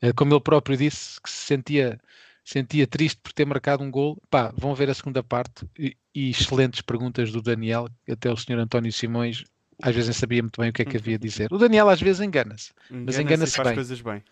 eh, 0.00 0.12
como 0.12 0.32
ele 0.34 0.40
próprio 0.40 0.76
disse, 0.76 1.20
que 1.20 1.30
se 1.30 1.46
sentia, 1.46 2.00
sentia 2.44 2.86
triste 2.86 3.20
por 3.22 3.32
ter 3.32 3.46
marcado 3.46 3.84
um 3.84 3.90
golo. 3.90 4.20
Pá, 4.30 4.52
vão 4.56 4.74
ver 4.74 4.90
a 4.90 4.94
segunda 4.94 5.22
parte 5.22 5.68
e, 5.78 5.96
e 6.14 6.30
excelentes 6.30 6.80
perguntas 6.82 7.30
do 7.32 7.42
Daniel, 7.42 7.88
até 8.10 8.30
o 8.30 8.36
senhor 8.36 8.60
António 8.60 8.92
Simões, 8.92 9.44
às 9.82 9.94
vezes 9.94 10.08
nem 10.08 10.14
sabia 10.14 10.42
muito 10.42 10.60
bem 10.60 10.70
o 10.70 10.72
que 10.72 10.82
é 10.82 10.84
que 10.84 10.96
havia 10.96 11.18
de 11.18 11.28
dizer. 11.28 11.52
O 11.52 11.58
Daniel 11.58 11.88
às 11.88 12.00
vezes 12.00 12.20
engana-se, 12.20 12.70
mas 12.88 13.18
engana-se 13.18 13.56
faz 13.56 13.68
bem. 13.68 13.74
coisas 13.74 14.00
bem. 14.00 14.22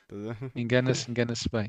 Engana-se, 0.55 1.11
engana-se 1.11 1.49
bem. 1.53 1.69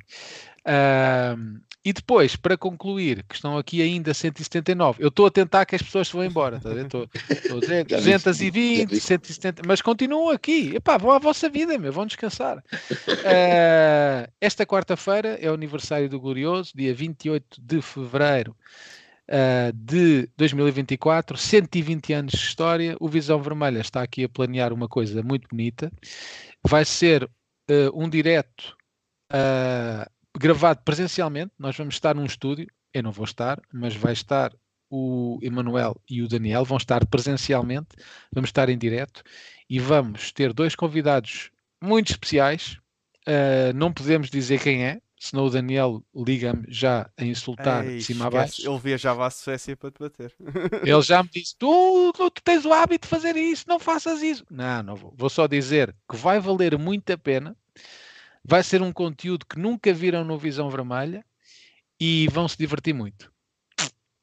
E 1.84 1.92
depois, 1.92 2.36
para 2.36 2.56
concluir, 2.56 3.24
que 3.28 3.34
estão 3.34 3.58
aqui 3.58 3.82
ainda 3.82 4.14
179, 4.14 5.04
eu 5.04 5.08
estou 5.08 5.26
a 5.26 5.32
tentar 5.32 5.66
que 5.66 5.76
as 5.76 5.82
pessoas 5.82 6.08
se 6.08 6.14
vão 6.14 6.24
embora, 6.24 6.60
tá 6.60 6.70
a? 6.70 6.86
Estou, 6.86 7.10
estou 7.28 7.58
a 7.58 7.60
dizer 7.60 7.86
Já 7.90 7.98
vi, 7.98 8.14
220, 8.14 8.80
já 8.82 8.86
vi. 8.86 9.00
170, 9.00 9.62
mas 9.66 9.82
continuam 9.82 10.30
aqui. 10.30 10.76
Epá, 10.76 10.98
vão 10.98 11.10
à 11.10 11.18
vossa 11.18 11.50
vida, 11.50 11.76
meu, 11.80 11.92
vão 11.92 12.06
descansar. 12.06 12.64
Ah, 13.26 14.30
esta 14.40 14.64
quarta-feira 14.64 15.40
é 15.42 15.50
o 15.50 15.56
aniversário 15.56 16.08
do 16.08 16.20
Glorioso, 16.20 16.72
dia 16.76 16.94
28 16.94 17.60
de 17.60 17.82
fevereiro 17.82 18.56
ah, 19.32 19.72
de 19.74 20.28
2024, 20.36 21.38
120 21.38 22.12
anos 22.12 22.34
de 22.34 22.38
história. 22.40 22.98
O 23.00 23.08
Visão 23.08 23.42
Vermelha 23.42 23.80
está 23.80 24.02
aqui 24.04 24.26
a 24.26 24.30
planear 24.30 24.74
uma 24.74 24.90
coisa 24.90 25.24
muito 25.24 25.48
bonita. 25.48 25.90
Vai 26.68 26.84
ser 26.84 27.24
ah, 27.70 27.90
um 27.94 28.10
direto 28.10 28.76
ah, 29.32 30.06
gravado 30.38 30.82
presencialmente. 30.84 31.54
Nós 31.58 31.78
vamos 31.78 31.96
estar 31.96 32.14
num 32.14 32.26
estúdio. 32.26 32.68
Eu 32.94 33.04
não 33.04 33.12
vou 33.14 33.24
estar, 33.24 33.62
mas 33.74 33.96
vai 33.96 34.12
estar 34.12 34.54
o 34.90 35.40
Emanuel 35.42 35.96
e 36.10 36.22
o 36.22 36.28
Daniel. 36.28 36.66
Vão 36.66 36.78
estar 36.78 37.06
presencialmente. 37.06 37.96
Vamos 38.34 38.50
estar 38.50 38.68
em 38.68 38.78
direto 38.78 39.24
e 39.70 39.80
vamos 39.80 40.34
ter 40.34 40.52
dois 40.52 40.76
convidados 40.76 41.52
muito 41.82 42.10
especiais. 42.12 42.78
Ah, 43.26 43.72
não 43.74 43.94
podemos 43.94 44.30
dizer 44.30 44.60
quem 44.62 44.84
é, 44.84 45.00
senão 45.24 45.46
o 45.46 45.50
Daniel 45.52 46.04
liga-me 46.16 46.66
já 46.68 47.08
a 47.16 47.24
insultar 47.24 47.86
Ei, 47.86 47.98
de 47.98 48.04
cima 48.04 48.26
a 48.26 48.28
esquece, 48.28 48.62
baixo. 48.64 48.70
Ele 48.72 48.80
viajava 48.80 49.28
à 49.28 49.30
Suécia 49.30 49.78
para 49.78 49.92
te 49.92 50.00
bater. 50.00 50.34
Ele 50.84 51.02
já 51.04 51.22
me 51.22 51.30
disse: 51.32 51.56
tu, 51.60 52.12
tu, 52.14 52.32
tens 52.44 52.66
o 52.66 52.74
hábito 52.74 53.06
de 53.06 53.10
fazer 53.10 53.36
isso, 53.38 53.66
não 53.68 53.80
faças 53.80 54.24
isso. 54.24 54.44
Não, 54.50 54.82
não 54.82 54.96
vou. 54.96 55.14
Vou 55.16 55.30
só 55.30 55.46
dizer 55.46 55.96
que 56.10 56.18
vai 56.18 56.40
valer 56.40 56.76
muito 56.80 57.12
a 57.14 57.18
pena. 57.18 57.56
Vai 58.44 58.64
ser 58.64 58.82
um 58.82 58.92
conteúdo 58.92 59.46
que 59.46 59.60
nunca 59.60 59.94
viram 59.94 60.26
no 60.26 60.40
Visão 60.40 60.68
Vermelha 60.72 61.24
e 62.00 62.28
vão 62.30 62.48
se 62.48 62.58
divertir 62.58 62.94
muito. 62.96 63.32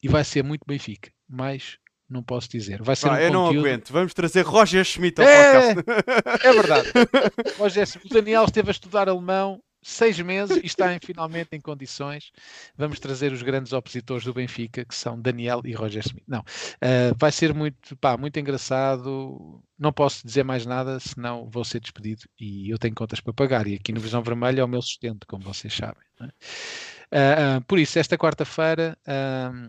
E 0.02 0.08
vai 0.08 0.24
ser 0.24 0.42
muito 0.42 0.64
Benfica, 0.66 1.12
mas 1.28 1.78
não 2.10 2.24
posso 2.24 2.48
dizer. 2.48 2.82
Vai 2.82 2.96
ser 2.96 3.06
Pá, 3.08 3.14
um 3.14 3.18
eu 3.18 3.32
não 3.32 3.44
conteúdo. 3.46 3.66
aguento. 3.66 3.92
Vamos 3.92 4.12
trazer 4.14 4.42
Roger 4.42 4.84
Schmidt 4.84 5.20
ao 5.20 5.28
É! 5.28 5.74
podcast. 5.74 6.44
É 6.44 6.52
verdade. 6.52 6.88
Assim, 7.80 8.00
o 8.04 8.08
Daniel 8.08 8.44
esteve 8.44 8.68
a 8.70 8.72
estudar 8.72 9.08
alemão 9.08 9.62
seis 9.88 10.18
meses 10.20 10.56
e 10.58 10.66
está 10.66 10.94
em- 10.94 10.98
finalmente 11.02 11.50
em 11.52 11.60
condições. 11.60 12.30
Vamos 12.76 13.00
trazer 13.00 13.32
os 13.32 13.42
grandes 13.42 13.72
opositores 13.72 14.24
do 14.24 14.34
Benfica, 14.34 14.84
que 14.84 14.94
são 14.94 15.20
Daniel 15.20 15.62
e 15.64 15.72
Roger 15.72 16.02
Smith. 16.06 16.24
Não, 16.26 16.44
ah, 16.80 17.14
vai 17.16 17.32
ser 17.32 17.54
muito, 17.54 17.96
pá, 17.96 18.16
muito 18.16 18.38
engraçado. 18.38 19.62
Não 19.78 19.92
posso 19.92 20.26
dizer 20.26 20.44
mais 20.44 20.66
nada, 20.66 20.98
senão 21.00 21.48
vou 21.48 21.64
ser 21.64 21.80
despedido 21.80 22.22
e 22.38 22.68
eu 22.70 22.78
tenho 22.78 22.94
contas 22.94 23.20
para 23.20 23.32
pagar. 23.32 23.66
E 23.66 23.74
aqui 23.74 23.92
no 23.92 24.00
Visão 24.00 24.22
Vermelha 24.22 24.60
é 24.60 24.64
o 24.64 24.68
meu 24.68 24.82
sustento, 24.82 25.26
como 25.26 25.42
vocês 25.44 25.72
sabem. 25.74 26.02
é? 26.20 26.28
Ah, 27.10 27.56
ah, 27.56 27.60
por 27.62 27.78
isso, 27.78 27.98
esta 27.98 28.18
quarta-feira, 28.18 28.96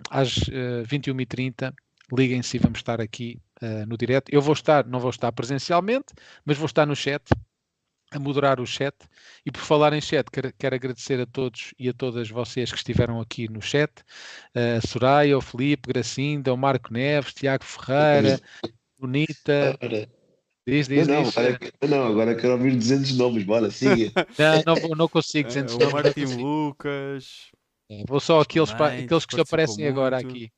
às 0.09 0.35
ah, 0.49 0.83
21h30, 0.85 1.73
liguem-se 2.11 2.57
e 2.57 2.59
vamos 2.59 2.79
estar 2.79 2.99
aqui 2.99 3.39
no 3.87 3.97
direto. 3.97 4.29
Eu 4.33 4.41
vou 4.41 4.53
estar, 4.53 4.85
não 4.85 4.99
vou 4.99 5.09
estar 5.09 5.31
presencialmente, 5.33 6.13
mas 6.45 6.57
vou 6.57 6.65
estar 6.65 6.85
no 6.85 6.95
chat 6.95 7.21
a 8.11 8.19
moderar 8.19 8.59
o 8.59 8.65
chat 8.65 8.95
e 9.45 9.51
por 9.51 9.61
falar 9.61 9.93
em 9.93 10.01
chat 10.01 10.29
quero, 10.31 10.51
quero 10.53 10.75
agradecer 10.75 11.19
a 11.19 11.25
todos 11.25 11.73
e 11.77 11.89
a 11.89 11.93
todas 11.93 12.29
vocês 12.29 12.71
que 12.71 12.77
estiveram 12.77 13.19
aqui 13.21 13.47
no 13.49 13.61
chat 13.61 13.91
a 14.55 14.85
Soraya, 14.87 15.37
o 15.37 15.41
Felipe, 15.41 15.89
Gracinda, 15.89 16.53
o 16.53 16.57
Marco 16.57 16.91
Neves, 16.91 17.33
Tiago 17.33 17.63
Ferreira, 17.63 18.41
Bonita 18.99 19.77
diz, 20.67 20.87
diz, 20.87 21.07
não, 21.07 21.23
diz. 21.23 21.37
agora, 21.37 21.59
não, 21.87 22.05
agora 22.07 22.35
quero 22.35 22.53
ouvir 22.53 22.75
200 22.75 23.17
nomes, 23.17 23.43
bora, 23.43 23.69
siga. 23.69 24.11
Não, 24.37 24.63
não, 24.65 24.75
vou- 24.75 24.95
não 24.95 25.07
consigo 25.07 25.47
dizer 25.47 25.65
É, 25.65 25.71
o 25.87 25.91
Martim 25.91 26.25
Lucas. 26.25 27.51
Vou 28.07 28.19
só 28.19 28.41
aqueles, 28.41 28.69
aqueles 28.71 29.25
que 29.25 29.41
aparecem 29.41 29.87
agora 29.87 30.17
muito. 30.17 30.29
aqui. 30.29 30.51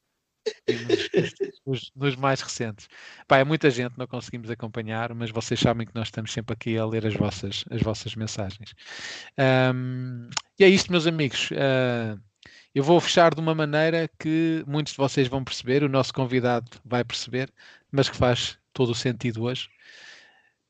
Nos, 1.65 1.91
nos- 1.95 2.15
mais 2.15 2.41
recentes. 2.41 2.87
Pá, 3.27 3.37
é 3.37 3.43
muita 3.43 3.69
gente, 3.69 3.97
não 3.97 4.07
conseguimos 4.07 4.49
acompanhar, 4.49 5.13
mas 5.13 5.29
vocês 5.31 5.59
sabem 5.59 5.85
que 5.85 5.95
nós 5.95 6.07
estamos 6.07 6.31
sempre 6.31 6.53
aqui 6.53 6.77
a 6.77 6.85
ler 6.85 7.05
as 7.05 7.13
vossas, 7.13 7.63
as 7.69 7.81
vossas 7.81 8.15
mensagens. 8.15 8.73
Ahm, 9.37 10.29
e 10.59 10.63
é 10.63 10.69
isto, 10.69 10.91
meus 10.91 11.07
amigos. 11.07 11.49
Ah, 11.53 12.17
eu 12.73 12.83
vou 12.83 12.99
fechar 12.99 13.33
de 13.35 13.41
uma 13.41 13.53
maneira 13.55 14.09
que 14.19 14.63
muitos 14.67 14.93
de 14.93 14.97
vocês 14.97 15.27
vão 15.27 15.43
perceber, 15.43 15.83
o 15.83 15.89
nosso 15.89 16.13
convidado 16.13 16.69
vai 16.85 17.03
perceber, 17.03 17.51
mas 17.91 18.09
que 18.09 18.17
faz 18.17 18.57
todo 18.73 18.91
o 18.91 18.95
sentido 18.95 19.43
hoje. 19.43 19.69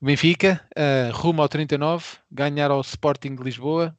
Benfica, 0.02 0.68
ah, 0.76 1.11
rumo 1.14 1.41
ao 1.41 1.49
39, 1.49 2.18
ganhar 2.31 2.72
ao 2.72 2.81
Sporting 2.81 3.35
de 3.35 3.43
Lisboa, 3.43 3.95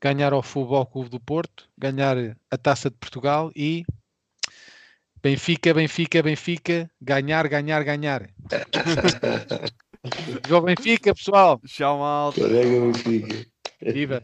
ganhar 0.00 0.32
ao 0.32 0.42
Futebol 0.42 0.86
Clube 0.86 1.10
do 1.10 1.20
Porto, 1.20 1.68
ganhar 1.78 2.16
a 2.50 2.58
Taça 2.58 2.90
de 2.90 2.96
Portugal 2.96 3.50
e 3.56 3.84
Benfica, 5.22 5.74
Benfica, 5.74 6.22
Benfica, 6.22 6.90
ganhar, 7.00 7.46
ganhar, 7.48 7.84
ganhar. 7.84 8.30
Viva 10.42 10.56
o 10.56 10.62
Benfica, 10.62 11.14
pessoal! 11.14 11.60
Tchau, 11.66 11.98
malta. 11.98 12.48
Benfica. 12.48 13.46
Viva! 13.82 14.22